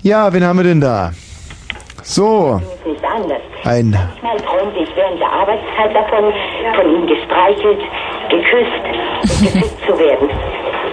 [0.04, 1.12] Ja, wen haben wir denn da?
[2.04, 2.62] So,
[3.64, 3.92] ein.
[3.92, 6.34] Manchmal träumte ich während der Arbeitszeit davon,
[6.76, 7.80] von ihm gestreichelt,
[8.30, 8.84] geküsst
[9.24, 10.30] und geküsst zu werden.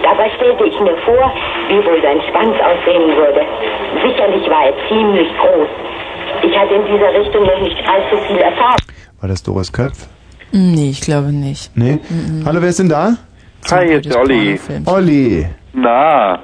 [0.01, 1.31] Dabei stellte ich mir vor,
[1.67, 3.41] wie wohl sein Schwanz aussehen würde.
[4.01, 5.69] Sicherlich war er ziemlich groß.
[6.43, 8.79] Ich hatte in dieser Richtung noch nicht allzu viel Erfahrung.
[9.19, 10.07] War das Doris Köpf?
[10.53, 11.75] Nee, ich glaube nicht.
[11.75, 11.99] Nee.
[12.45, 13.15] Hallo, wer ist denn da?
[13.69, 14.59] Hi, der Olli.
[14.85, 15.47] Olli.
[15.73, 16.39] Na.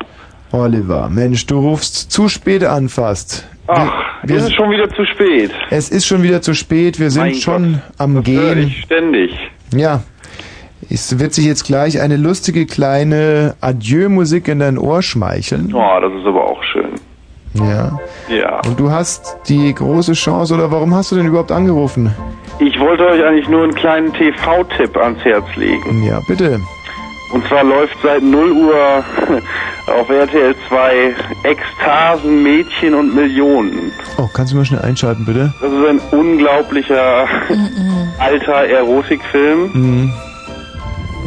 [0.51, 3.47] Oliver, Mensch, du rufst zu spät an fast.
[3.67, 3.91] Ach,
[4.23, 5.51] wir, ist es schon wieder zu spät.
[5.69, 8.67] Es ist schon wieder zu spät, wir sind Mein schon am Höre Gehen.
[8.67, 9.31] ich ständig.
[9.73, 10.03] Ja.
[10.89, 15.73] Es wird sich jetzt gleich eine lustige kleine Adieu-Musik in dein Ohr schmeicheln.
[15.73, 16.91] Oh, das ist aber auch schön.
[17.55, 17.99] Ja.
[18.29, 18.61] Ja.
[18.65, 22.13] Und du hast die große Chance, oder warum hast du denn überhaupt angerufen?
[22.59, 26.03] Ich wollte euch eigentlich nur einen kleinen TV-Tipp ans Herz legen.
[26.03, 26.59] Ja, bitte.
[27.29, 29.03] Und zwar läuft seit 0 Uhr
[29.87, 33.91] auf RTL 2 Ekstasen, Mädchen und Millionen.
[34.17, 35.53] Oh, kannst du mal schnell einschalten, bitte?
[35.61, 37.27] Das ist ein unglaublicher
[38.19, 40.13] alter Erotikfilm Mhm.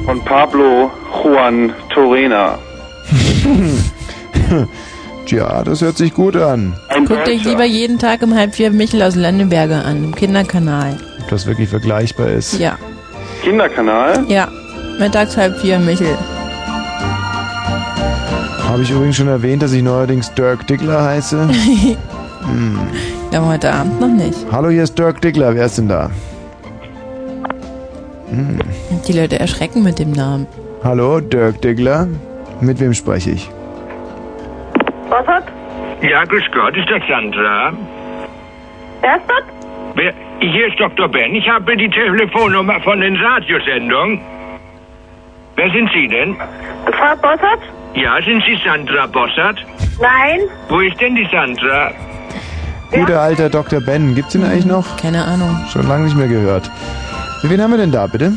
[0.06, 0.90] von Pablo
[1.22, 2.58] Juan Torena.
[5.26, 6.74] Tja, das hört sich gut an.
[7.06, 10.96] Guckt euch lieber jeden Tag um halb vier Michel aus Landenberger an, im Kinderkanal.
[11.20, 12.58] Ob das wirklich vergleichbar ist.
[12.58, 12.76] Ja.
[13.42, 14.24] Kinderkanal?
[14.28, 14.48] Ja.
[15.00, 16.16] Mittags halb vier Michel.
[18.68, 21.48] Habe ich übrigens schon erwähnt, dass ich neuerdings Dirk Diggler heiße?
[21.48, 22.78] hm.
[23.32, 24.46] Ja, heute Abend noch nicht.
[24.52, 25.54] Hallo, hier ist Dirk Diggler.
[25.54, 26.10] Wer ist denn da?
[28.28, 28.58] Hm.
[29.08, 30.46] Die Leute erschrecken mit dem Namen.
[30.84, 32.06] Hallo, Dirk Diggler.
[32.60, 33.50] Mit wem spreche ich?
[35.08, 35.44] Was hat?
[36.02, 37.72] Ja, grüß Gott, ist das Sandra?
[39.00, 39.44] Wer ist das?
[39.94, 41.08] Wer, hier ist Dr.
[41.08, 41.34] Ben.
[41.34, 44.20] Ich habe die Telefonnummer von den Radiosendungen.
[45.56, 46.36] Wer sind Sie denn?
[46.36, 47.60] Frau Bossert?
[47.94, 49.58] Ja, sind Sie Sandra Bossert?
[50.00, 50.40] Nein.
[50.68, 51.92] Wo ist denn die Sandra?
[52.92, 53.80] Guter alter Dr.
[53.80, 54.14] Ben.
[54.14, 54.96] Gibt's ihn eigentlich noch?
[54.96, 55.56] Keine Ahnung.
[55.72, 56.70] Schon lange nicht mehr gehört.
[57.42, 58.32] Wen haben wir denn da, bitte?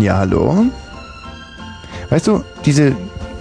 [0.00, 0.66] Ja, hallo?
[2.10, 2.94] Weißt du, diese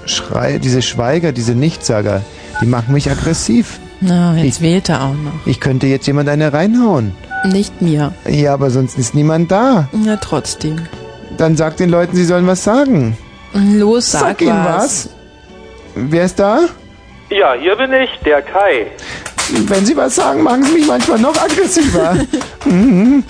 [0.05, 2.21] Schrei, diese Schweiger, diese Nichtsager,
[2.61, 3.79] die machen mich aggressiv.
[4.01, 5.33] Na, jetzt wählt er auch noch.
[5.45, 7.13] Ich könnte jetzt jemand eine reinhauen.
[7.45, 8.13] Nicht mir.
[8.27, 9.89] Ja, aber sonst ist niemand da.
[10.05, 10.81] Ja, trotzdem.
[11.39, 13.17] Dann sag den Leuten, sie sollen was sagen.
[13.53, 15.09] Los, sag, Sag ihnen was.
[15.95, 16.59] Wer ist da?
[17.29, 18.87] Ja, hier bin ich, der Kai.
[19.67, 22.15] Wenn sie was sagen, machen sie mich manchmal noch aggressiver.
[22.65, 23.23] Mhm.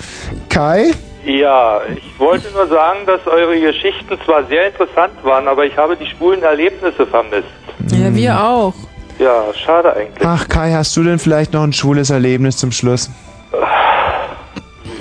[0.50, 0.92] Kai?
[1.24, 5.96] Ja, ich wollte nur sagen, dass eure Geschichten zwar sehr interessant waren, aber ich habe
[5.96, 7.48] die schwulen Erlebnisse vermisst.
[7.92, 8.74] Ja, wir auch.
[9.20, 10.28] Ja, schade eigentlich.
[10.28, 13.12] Ach, Kai, hast du denn vielleicht noch ein schwules Erlebnis zum Schluss?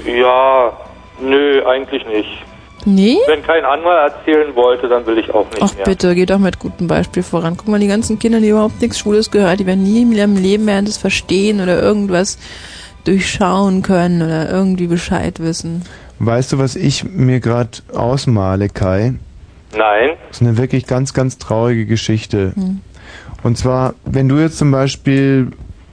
[0.05, 0.73] Ja,
[1.21, 2.45] nö, eigentlich nicht.
[2.95, 3.19] Nee?
[3.27, 5.85] Wenn kein anderer erzählen wollte, dann will ich auch nicht Ach mehr.
[5.85, 7.55] bitte, geh doch mit gutem Beispiel voran.
[7.57, 10.37] Guck mal, die ganzen Kinder, die überhaupt nichts Schwules gehört, die werden nie in ihrem
[10.37, 12.39] Leben werden das verstehen oder irgendwas
[13.05, 15.83] durchschauen können oder irgendwie Bescheid wissen.
[16.19, 19.15] Weißt du, was ich mir gerade ausmale, Kai?
[19.77, 20.11] Nein.
[20.29, 22.53] Das ist eine wirklich ganz, ganz traurige Geschichte.
[22.55, 22.81] Hm.
[23.43, 25.49] Und zwar, wenn du jetzt zum Beispiel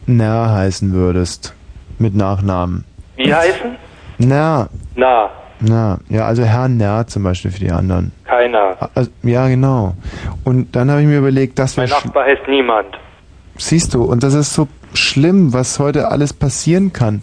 [0.08, 1.54] Ner heißen würdest,
[2.00, 2.86] mit Nachnamen.
[3.18, 3.76] Wie heißen?
[4.18, 5.30] Ner, Na,
[5.68, 8.12] na, ja, also Herr Ner zum Beispiel für die anderen.
[8.24, 8.90] keiner.
[8.94, 9.96] Also, ja, genau.
[10.44, 12.88] Und dann habe ich mir überlegt, das Mein wäre Nachbar heißt niemand.
[13.58, 17.22] Siehst du, und das ist so schlimm, was heute alles passieren kann.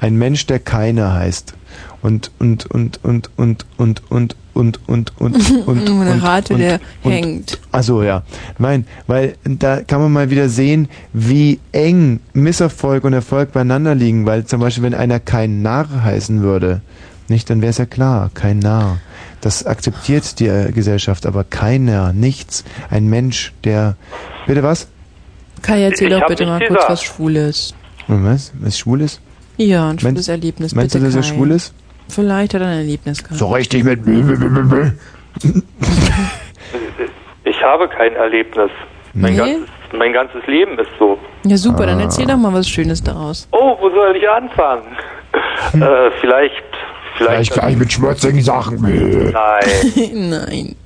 [0.00, 1.54] Ein Mensch, der keiner heißt.
[2.02, 6.54] Und, und, und, und, und, und, und, und, und, und, und, Nur eine und, Rate,
[6.54, 7.58] und, der und, hängt.
[7.70, 8.22] Also ja,
[8.58, 14.26] nein, weil da kann man mal wieder sehen, wie eng Misserfolg und Erfolg beieinander liegen,
[14.26, 16.80] weil zum Beispiel, wenn einer kein Narr heißen würde,
[17.32, 18.98] nicht, dann wäre es ja klar, kein Narr.
[19.40, 22.64] Das akzeptiert die äh, Gesellschaft, aber keiner, nichts.
[22.90, 23.96] Ein Mensch, der,
[24.46, 24.88] bitte was?
[25.62, 27.74] Kai, erzähl Ich doch bitte mal kurz was Schwules.
[28.08, 28.52] Was?
[28.60, 29.20] Was schwul ist?
[29.56, 31.72] Ja, ein schwules Meinst- Erlebnis, meinst bitte du, dass er schwul ist?
[32.08, 33.38] Vielleicht hat er ein Erlebnis gehabt.
[33.38, 34.00] So richtig mit.
[37.44, 38.70] Ich habe kein Erlebnis.
[39.14, 39.38] Mein, Nee?
[39.38, 41.18] ganzes, mein ganzes Leben ist so.
[41.44, 42.02] Ja, super, dann Ah.
[42.02, 43.48] erzähl doch mal was Schönes daraus.
[43.52, 44.84] Oh, wo soll ich anfangen?
[45.74, 46.62] äh, vielleicht,
[47.24, 47.52] vielleicht.
[47.52, 48.80] gleich mit schmutzigen Sachen.
[48.80, 49.30] Nein.
[50.30, 50.76] Nein.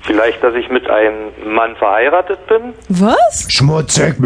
[0.00, 2.72] Vielleicht, dass ich mit einem Mann verheiratet bin?
[2.88, 3.46] Was?
[3.48, 4.14] Schmutzig.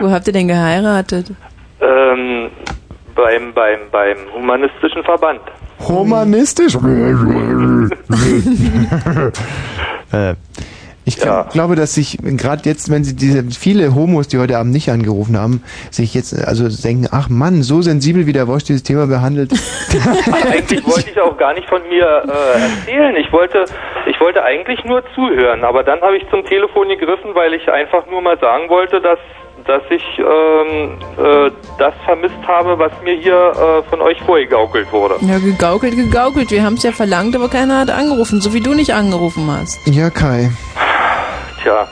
[0.00, 1.32] Wo habt ihr denn geheiratet?
[1.80, 2.50] Ähm,
[3.14, 5.40] beim, beim, beim humanistischen Verband.
[5.80, 6.74] Humanistisch.
[10.12, 10.34] äh,
[11.08, 14.72] Ich glaub, glaube, dass sich gerade jetzt, wenn sie diese viele Homos, die heute Abend
[14.74, 18.82] nicht angerufen haben, sich jetzt also denken, ach Mann, so sensibel wie der Wosch dieses
[18.82, 19.50] Thema behandelt.
[20.52, 23.16] Eigentlich wollte ich auch gar nicht von mir äh, erzählen.
[23.16, 23.64] Ich wollte,
[24.06, 28.06] ich wollte eigentlich nur zuhören, aber dann habe ich zum Telefon gegriffen, weil ich einfach
[28.10, 29.18] nur mal sagen wollte, dass
[29.68, 35.16] dass ich ähm, äh, das vermisst habe, was mir hier äh, von euch vorgegaukelt wurde.
[35.20, 36.50] Ja, gegaukelt, gegaukelt.
[36.50, 39.78] Wir haben es ja verlangt, aber keiner hat angerufen, so wie du nicht angerufen hast.
[39.86, 40.50] ja, Kai.
[41.62, 41.86] Tja,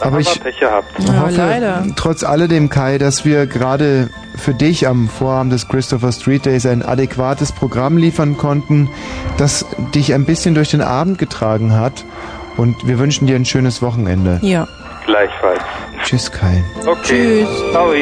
[0.00, 0.86] Aber ich Pech gehabt.
[0.98, 6.66] hoffe, trotz alledem, Kai, dass wir gerade für dich am Vorabend des Christopher Street Days
[6.66, 8.90] ein adäquates Programm liefern konnten,
[9.38, 9.64] das
[9.94, 12.04] dich ein bisschen durch den Abend getragen hat.
[12.58, 14.40] Und wir wünschen dir ein schönes Wochenende.
[14.42, 14.66] Ja.
[15.08, 15.62] Gleichfalls.
[16.04, 16.62] Tschüss, Kai.
[16.84, 17.46] Okay.
[17.46, 17.70] Tschüss.
[17.72, 17.92] Ciao.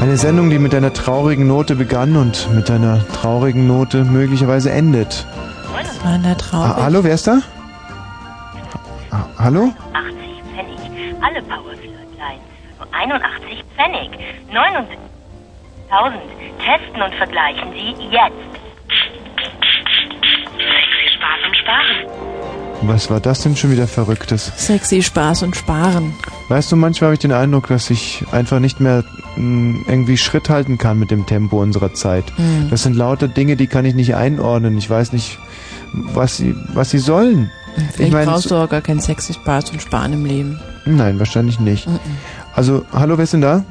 [0.00, 5.26] Eine Sendung, die mit einer traurigen Note begann und mit einer traurigen Note möglicherweise endet.
[5.76, 6.62] Das war in der Traum.
[6.62, 7.40] Ah, hallo, wer ist da?
[9.10, 9.72] Ah, hallo?
[9.94, 10.14] 80
[10.54, 10.78] Pfennig.
[11.20, 12.40] Alle Powerflirtlines.
[12.78, 14.10] Nur 81 Pfennig.
[15.90, 16.20] 79.000.
[16.64, 18.36] Testen und vergleichen Sie jetzt.
[20.56, 22.59] Sexy Spaß und Sparen.
[22.82, 24.50] Was war das denn schon wieder Verrücktes?
[24.56, 26.14] Sexy Spaß und Sparen.
[26.48, 29.04] Weißt du, manchmal habe ich den Eindruck, dass ich einfach nicht mehr
[29.36, 32.24] mh, irgendwie Schritt halten kann mit dem Tempo unserer Zeit.
[32.38, 32.70] Mhm.
[32.70, 34.78] Das sind lauter Dinge, die kann ich nicht einordnen.
[34.78, 35.38] Ich weiß nicht,
[35.92, 37.50] was sie, was sie sollen.
[37.92, 40.60] Vielleicht meine, brauchst du auch gar keinen Sexy Spaß und Sparen im Leben.
[40.86, 41.86] Nein, wahrscheinlich nicht.
[41.86, 41.98] Mhm.
[42.54, 43.62] Also, hallo, wer ist denn da?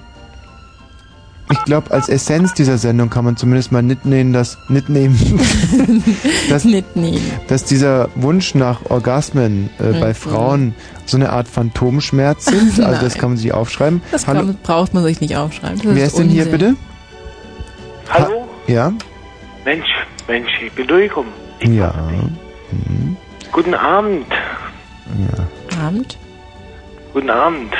[1.51, 5.17] Ich glaube, als Essenz dieser Sendung kann man zumindest mal mitnehmen, dass mitnehmen,
[6.49, 6.67] dass,
[7.47, 10.13] dass dieser Wunsch nach Orgasmen äh, bei Mhm.
[10.13, 12.79] Frauen so eine Art Phantomschmerz sind.
[12.85, 14.01] Also das kann man sich aufschreiben.
[14.11, 15.77] Das hallo, kann, braucht man sich nicht aufschreiben.
[15.83, 16.75] Das wer ist denn hier bitte?
[18.09, 18.47] Hallo?
[18.67, 18.93] Ja,
[19.65, 19.87] Mensch,
[20.27, 21.31] Mensch, ich bin durchgekommen.
[21.61, 21.93] ja,
[23.51, 24.25] Guten Abend.
[24.29, 25.83] ja.
[25.85, 26.17] Abend?
[27.13, 27.73] Guten Abend.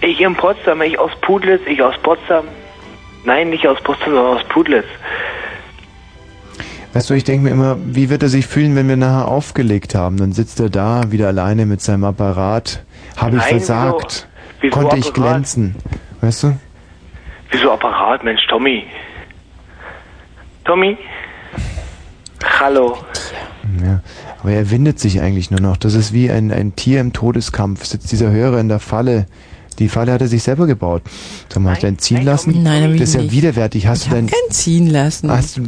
[0.00, 2.44] Ich in Potsdam, ich aus Pudlitz, ich aus Potsdam.
[3.24, 4.86] Nein, nicht aus Potsdam, sondern aus Pudlitz.
[6.94, 9.94] Weißt du, ich denke mir immer, wie wird er sich fühlen, wenn wir nachher aufgelegt
[9.94, 10.16] haben?
[10.16, 12.82] Dann sitzt er da, wieder alleine mit seinem Apparat.
[13.16, 14.26] Habe ich Nein, versagt?
[14.60, 15.30] wieso- wieso Konnte ich Apparat?
[15.32, 15.76] glänzen?
[16.20, 16.56] Weißt du?
[17.50, 18.84] Wieso Apparat, Mensch, Tommy?
[20.64, 20.96] Tommy?
[22.60, 22.96] Hallo.
[23.84, 24.00] Ja,
[24.40, 25.76] aber er windet sich eigentlich nur noch.
[25.76, 27.84] Das ist wie ein, ein Tier im Todeskampf.
[27.84, 29.26] Sitzt dieser Hörer in der Falle.
[29.78, 31.02] Die Falle hat er sich selber gebaut.
[31.48, 32.62] Sag mal, hast du einen ziehen lassen?
[32.62, 33.32] Nein, hab ich Das ist ja nicht.
[33.32, 33.86] widerwärtig.
[33.86, 34.26] Hast du denn.
[34.26, 35.30] Kein ziehen lassen.
[35.30, 35.62] Hast du,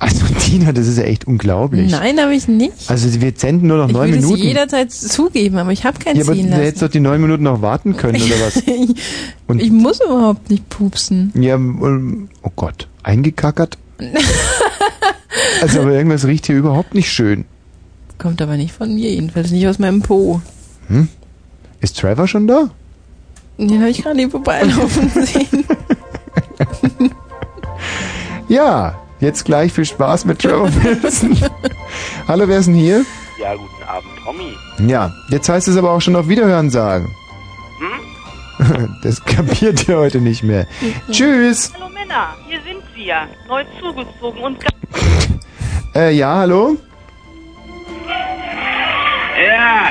[0.00, 1.90] also Tina, das ist ja echt unglaublich.
[1.92, 2.72] Nein, habe ich nicht.
[2.88, 4.42] Also wir senden nur noch Ich neun würde es Minuten.
[4.42, 6.62] jederzeit zugeben, aber ich habe kein ja, aber ziehen du lassen.
[6.64, 8.56] hättest doch die neun Minuten noch warten können, oder was?
[8.66, 11.32] ich, ich muss überhaupt nicht pupsen.
[11.40, 13.78] Ja, ähm, oh Gott, eingekackert?
[15.62, 17.44] Also aber irgendwas riecht hier überhaupt nicht schön.
[18.18, 20.42] Kommt aber nicht von mir, jedenfalls nicht aus meinem Po.
[20.88, 21.08] Hm?
[21.80, 22.70] Ist Trevor schon da?
[23.68, 25.64] Den habe ich gerade hier vorbeilaufen sehen.
[28.48, 31.36] Ja, jetzt gleich viel Spaß mit Trevor Wilson.
[32.28, 33.04] Hallo, wer ist denn hier?
[33.40, 34.90] Ja, guten Abend, Tommy.
[34.90, 37.14] Ja, jetzt heißt es aber auch schon auf Wiederhören sagen.
[37.78, 38.98] Hm?
[39.02, 40.66] Das kapiert ihr heute nicht mehr.
[41.10, 41.72] Tschüss.
[41.74, 43.26] Hallo Männer, hier sind wir.
[43.48, 44.58] Neu zugezogen und
[45.94, 46.76] Äh, ja, hallo?
[49.46, 49.86] Ja.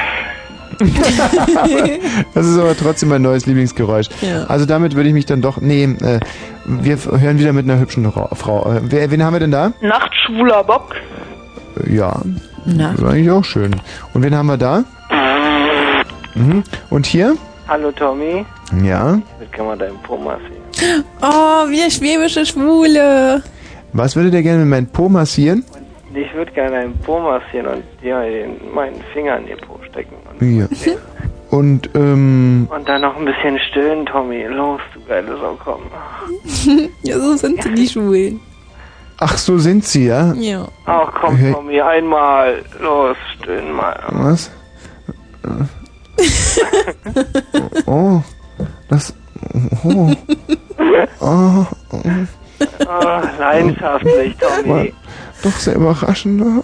[2.33, 4.07] das ist aber trotzdem mein neues Lieblingsgeräusch.
[4.21, 4.45] Ja.
[4.45, 5.59] Also damit würde ich mich dann doch.
[5.61, 6.19] Nee, äh,
[6.65, 8.71] wir hören wieder mit einer hübschen Ra Frau.
[8.71, 9.73] Äh, wer, wen haben wir denn da?
[9.81, 10.95] Nachtschwuler Bock.
[11.85, 12.21] Äh, Ja.
[12.65, 12.91] Na.
[12.91, 13.75] Das ist eigentlich auch schön.
[14.13, 14.83] Und wen haben wir da?
[16.35, 16.63] Mhm.
[16.89, 17.35] Und hier?
[17.67, 18.45] Hallo Tommy.
[18.83, 19.19] Ja.
[19.43, 21.03] Ich gerne mal deinen Po massieren.
[21.21, 23.43] Oh, wir schwäbische Schwule.
[23.93, 25.65] Was würdet ihr gerne mit meinem Po massieren?
[26.13, 30.15] Ich würde gerne deinen Po massieren und dir den, meinen Finger in den Po stecken.
[30.41, 30.67] Ja.
[31.51, 34.43] Und, ähm, Und dann noch ein bisschen stillen, Tommy.
[34.45, 35.81] Los, du geile Sau, komm.
[37.03, 38.39] ja, so sind die Schwulen.
[39.19, 40.33] ach, so sind sie, ja?
[40.33, 40.67] Ja.
[40.85, 41.51] Ach komm, Okay.
[41.53, 42.63] Tommy, einmal.
[42.81, 43.99] Los, stillen mal.
[44.09, 44.49] Was?
[47.85, 48.21] Oh,
[48.89, 49.13] das.
[49.83, 50.11] Oh.
[51.19, 51.65] Oh.
[52.87, 54.93] Ah, leidenschaftlich, Tommy.
[55.43, 56.39] Doch sehr überraschend.
[56.39, 56.61] ne?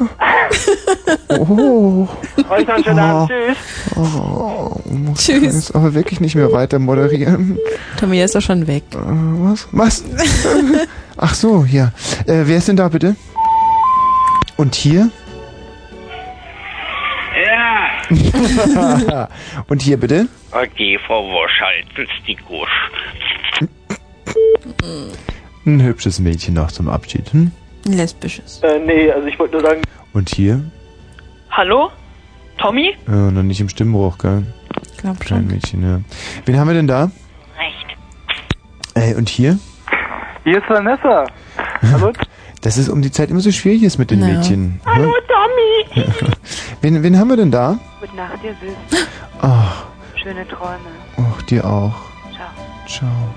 [1.29, 2.07] Oh.
[2.49, 3.31] Euch noch einen schönen Abend.
[3.31, 3.57] Tschüss.
[3.95, 5.43] Oh, muss Tschüss.
[5.43, 7.57] Jetzt aber wirklich nicht mehr weiter moderieren.
[7.99, 8.83] Tommy ist doch schon weg.
[8.93, 9.67] Äh, was?
[9.71, 10.03] Was?
[11.17, 11.91] Ach so, ja.
[12.27, 13.15] Äh, wer ist denn da bitte?
[14.57, 15.09] Und hier?
[17.45, 17.89] Ja.
[19.67, 20.27] Und hier bitte?
[20.51, 22.69] Okay, Frau Wosch, halten Sie die Gusch.
[25.67, 27.33] Ein hübsches Mädchen noch zum Abschied.
[27.33, 27.51] Hm?
[27.85, 28.61] Lesbisches.
[28.63, 29.81] Äh, nee, also ich wollte nur sagen.
[30.13, 30.63] Und hier?
[31.51, 31.91] Hallo?
[32.57, 32.95] Tommy?
[33.05, 34.43] Ja, noch nicht im Stimmbruch, gell?
[34.97, 35.99] Glaub Klein Mädchen, ja.
[36.45, 37.11] Wen haben wir denn da?
[37.59, 37.97] Recht.
[38.95, 39.59] Ey, und hier?
[40.45, 41.25] Hier ist Vanessa.
[41.91, 42.13] Hallo?
[42.61, 44.27] Dass es um die Zeit immer so schwierig ist mit den Ja.
[44.27, 44.79] Mädchen.
[44.85, 46.07] Hallo Tommy.
[46.81, 47.77] Wen, wen haben wir denn da?
[47.99, 49.05] Gute Nacht, ihr Süß.
[49.41, 50.79] Ach, Schöne Träume.
[51.17, 51.93] ach, dir auch.
[52.33, 52.49] Ciao.
[52.87, 53.35] Ciao.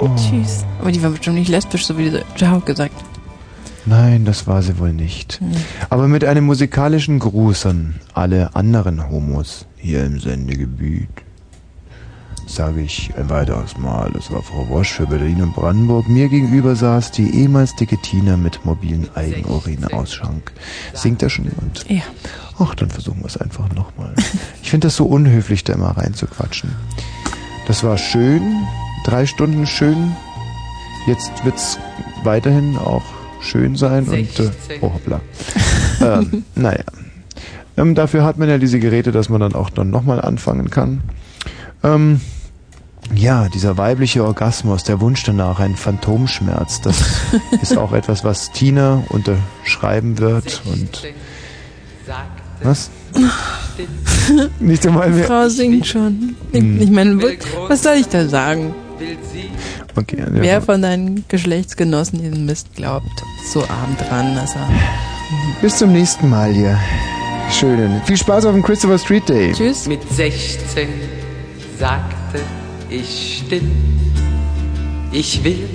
[0.00, 0.08] Oh.
[0.16, 0.64] Tschüss.
[0.80, 2.94] Aber die war bestimmt nicht lesbisch, so wie diese Ciao gesagt.
[3.86, 5.40] Nein, das war sie wohl nicht.
[5.40, 5.52] Hm.
[5.88, 11.08] Aber mit einem musikalischen Gruß an alle anderen Homos hier im Sendegebiet
[12.48, 16.08] sage ich ein weiteres Mal, das war Frau Wosch für Berlin und Brandenburg.
[16.08, 20.52] Mir gegenüber saß die ehemals dicke Tina mit mobilen Eigenurinausschank.
[20.94, 21.84] Singt da schon jemand?
[21.88, 22.02] Ja.
[22.58, 24.14] Ach, dann versuchen wir es einfach nochmal.
[24.62, 26.74] Ich finde das so unhöflich, da immer reinzuquatschen.
[27.66, 28.66] Das war schön,
[29.08, 30.14] drei Stunden schön.
[31.06, 31.78] Jetzt wird's
[32.24, 33.02] weiterhin auch
[33.40, 34.78] schön sein und äh, 16.
[34.82, 35.20] oh hoppla.
[36.02, 36.84] ähm, naja.
[37.76, 41.00] Ähm, dafür hat man ja diese Geräte, dass man dann auch dann nochmal anfangen kann.
[41.82, 42.20] Ähm,
[43.14, 47.02] ja, dieser weibliche Orgasmus, der Wunsch danach, ein Phantomschmerz, das
[47.62, 51.06] ist auch etwas, was Tina unterschreiben wird und
[52.62, 52.90] was?
[54.60, 55.24] Nicht einmal Die mehr.
[55.26, 56.34] Frau singt schon.
[56.52, 56.80] Ich, Hm.
[56.82, 57.16] ich meine,
[57.68, 58.74] was soll ich da sagen?
[59.96, 60.26] Okay, ja.
[60.30, 63.06] Wer von deinen Geschlechtsgenossen diesen Mist glaubt,
[63.52, 64.68] so arm dran, dass er.
[65.60, 66.78] Bis zum nächsten Mal hier.
[67.50, 68.00] Schön.
[68.04, 69.52] Viel Spaß auf dem Christopher Street Day.
[69.52, 69.86] Tschüss.
[69.86, 70.88] Mit 16
[71.78, 72.40] sagte
[72.90, 73.70] ich still,
[75.12, 75.68] ich will,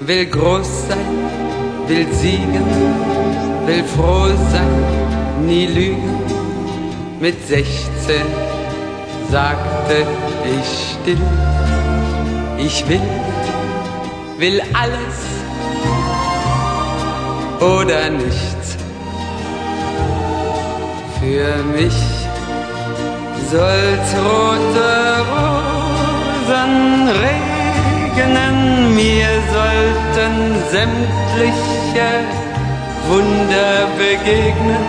[0.00, 2.64] will groß sein, will siegen,
[3.66, 6.18] will froh sein, nie lügen.
[7.20, 7.74] Mit 16
[9.30, 10.06] sagte
[10.44, 11.18] ich still,
[12.58, 13.00] ich will,
[14.38, 15.16] will alles
[17.60, 18.76] oder nichts.
[21.20, 21.98] Für mich
[23.50, 24.92] soll's rote
[25.32, 26.74] Rosen
[27.24, 28.56] regnen,
[28.94, 30.34] mir sollten
[30.70, 32.10] sämtliche
[33.08, 34.86] Wunder begegnen.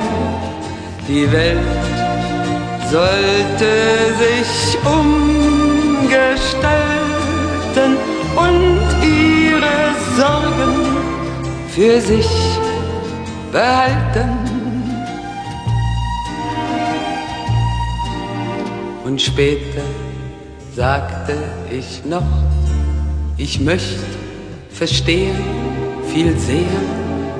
[1.08, 1.85] Die Welt
[2.92, 3.72] sollte
[4.19, 4.52] sich
[4.84, 6.94] umgestalten
[7.78, 10.76] und ihre Sorgen
[11.70, 12.28] für sich
[13.52, 14.30] behalten.
[19.04, 19.82] Und später
[20.76, 21.36] sagte
[21.70, 22.24] ich noch,
[23.38, 24.04] ich möchte
[24.70, 25.36] verstehen,
[26.14, 26.86] viel sehen,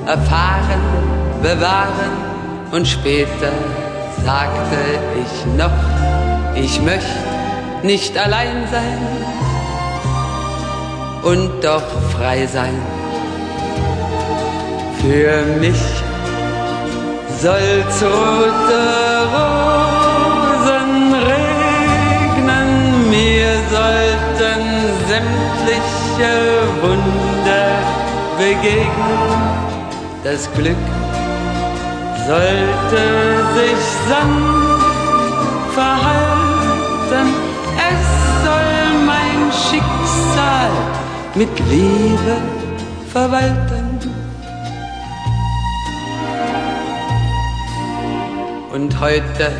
[0.06, 0.82] erfahren,
[1.42, 2.12] bewahren.
[2.72, 3.52] Und später
[4.24, 4.78] sagte
[5.22, 5.70] ich noch,
[6.54, 7.26] ich möchte
[7.82, 9.45] nicht allein sein
[11.26, 12.76] und doch frei sein.
[15.00, 15.84] Für mich
[17.42, 18.82] soll's rote
[19.34, 20.92] Rosen
[21.32, 22.70] regnen,
[23.10, 24.62] mir sollten
[25.10, 26.34] sämtliche
[26.82, 27.68] Wunder
[28.38, 29.46] begegnen.
[30.22, 30.86] Das Glück
[32.30, 33.04] sollte
[33.58, 34.86] sich sanft
[35.74, 37.26] verhalten,
[37.90, 38.04] es
[38.44, 38.76] soll
[39.10, 40.95] mein Schicksal
[41.36, 42.36] mit Liebe
[43.12, 44.00] verwalten.
[48.72, 49.52] Und heute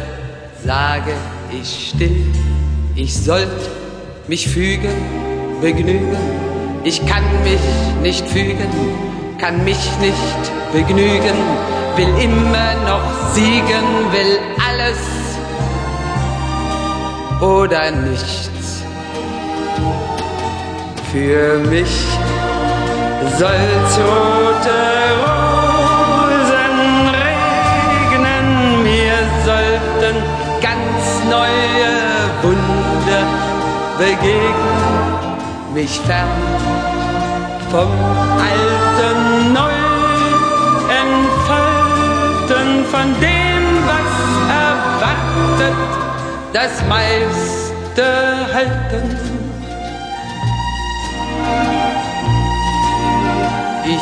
[0.65, 1.13] sage
[1.53, 2.33] ich still,
[2.95, 3.71] ich sollte
[4.27, 4.95] mich fügen,
[5.61, 6.17] begnügen.
[6.85, 7.61] Ich kann mich
[8.03, 8.71] nicht fügen,
[9.39, 11.37] kann mich nicht begnügen,
[11.97, 14.99] will immer noch siegen, will alles
[17.43, 18.56] oder nichts.
[21.17, 21.97] Für mich
[23.39, 24.81] soll's rote
[25.25, 26.77] Rosen
[27.25, 28.47] regnen,
[28.83, 30.17] mir sollten
[30.61, 31.93] ganz neue
[32.43, 33.25] Wunder
[33.97, 36.28] begegnen, mich fern
[37.70, 37.93] vom
[38.51, 39.78] Alten neu
[41.03, 44.12] entfalten, von dem, was
[44.53, 45.78] erwartet,
[46.53, 48.07] das meiste
[48.53, 49.36] halten.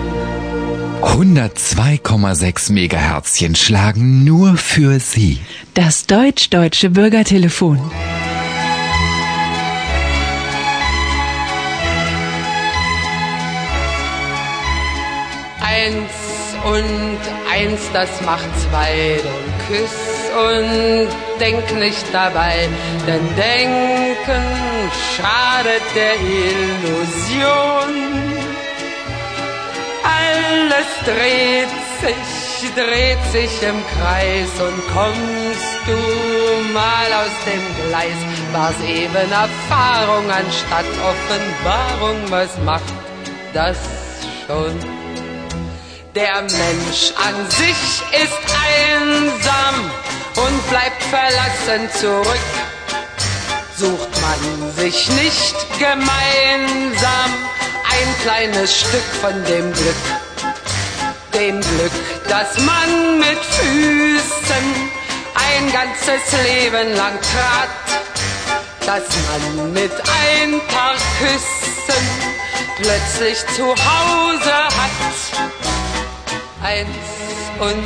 [1.01, 5.40] 102,6 Megaherzchen schlagen nur für Sie.
[5.74, 7.80] Das deutsch-deutsche Bürgertelefon.
[15.61, 16.11] Eins
[16.66, 17.19] und
[17.51, 19.19] eins, das macht zwei.
[19.22, 19.32] Drum
[19.67, 22.69] küss und denk nicht dabei,
[23.08, 24.43] denn denken
[25.16, 27.92] schadet der Illusion.
[30.03, 31.69] All alles dreht
[32.01, 38.19] sich, dreht sich im Kreis und kommst du mal aus dem Gleis,
[38.51, 42.93] war's eben Erfahrung anstatt Offenbarung, was macht
[43.53, 43.77] das
[44.48, 44.77] schon?
[46.16, 49.92] Der Mensch an sich ist einsam
[50.38, 52.40] und bleibt verlassen zurück.
[53.77, 57.32] Sucht man sich nicht gemeinsam
[57.90, 59.95] ein kleines Stück von dem Glück,
[61.34, 61.92] dem Glück,
[62.30, 64.92] das man mit Füßen
[65.35, 67.69] ein ganzes Leben lang trat,
[68.85, 72.06] dass man mit ein paar Küssen
[72.77, 75.51] plötzlich zu Hause hat.
[76.64, 77.20] Eins
[77.61, 77.83] und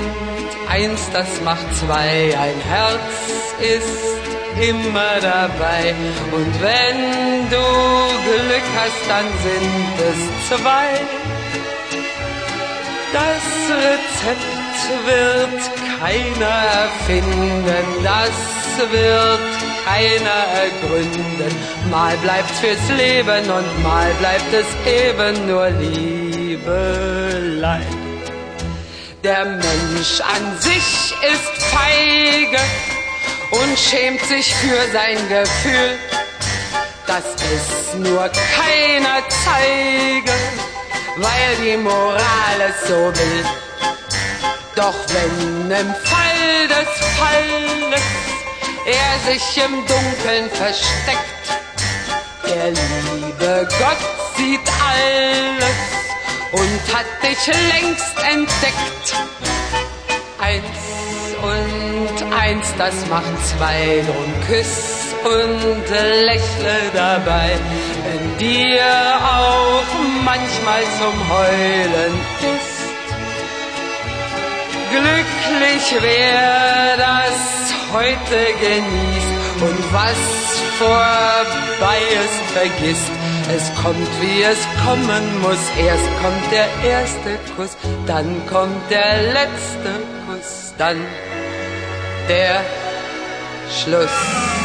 [0.70, 3.02] eins, das macht zwei, ein Herz
[3.60, 4.16] ist
[4.62, 5.94] immer dabei.
[6.32, 7.66] Und wenn du
[8.24, 10.88] Glück hast, dann sind es zwei.
[13.14, 13.46] Das
[13.86, 15.62] Rezept wird
[16.00, 18.38] keiner erfinden, das
[18.92, 19.54] wird
[19.86, 21.52] keiner ergründen.
[21.92, 26.66] Mal bleibt's fürs Leben und mal bleibt es eben nur Liebelei.
[29.26, 32.60] Der Mensch an sich ist feige
[33.50, 35.98] und schämt sich für sein Gefühl,
[37.08, 40.32] dass es nur keiner zeige,
[41.16, 43.46] weil die Moral es so will.
[44.76, 48.02] Doch wenn im Fall des Falles
[48.86, 51.46] er sich im Dunkeln versteckt,
[52.46, 55.96] der liebe Gott sieht alles
[56.52, 59.16] und hat dich längst entdeckt.
[60.40, 60.96] Eins
[61.42, 67.52] und eins, das macht zwei, drum küss und lächle dabei,
[68.06, 68.84] wenn dir
[69.22, 69.84] auch
[70.24, 72.76] manchmal zum Heulen ist.
[74.92, 77.56] Glücklich wer das
[77.92, 80.18] heute genießt und was
[80.78, 83.12] vorbei ist vergisst
[83.54, 85.60] es kommt, wie es kommen muss.
[85.78, 87.78] Erst kommt der erste Kuss,
[88.08, 89.92] dann kommt der letzte
[90.26, 90.98] Kuss, dann
[92.28, 92.62] der
[93.70, 94.65] Schluss.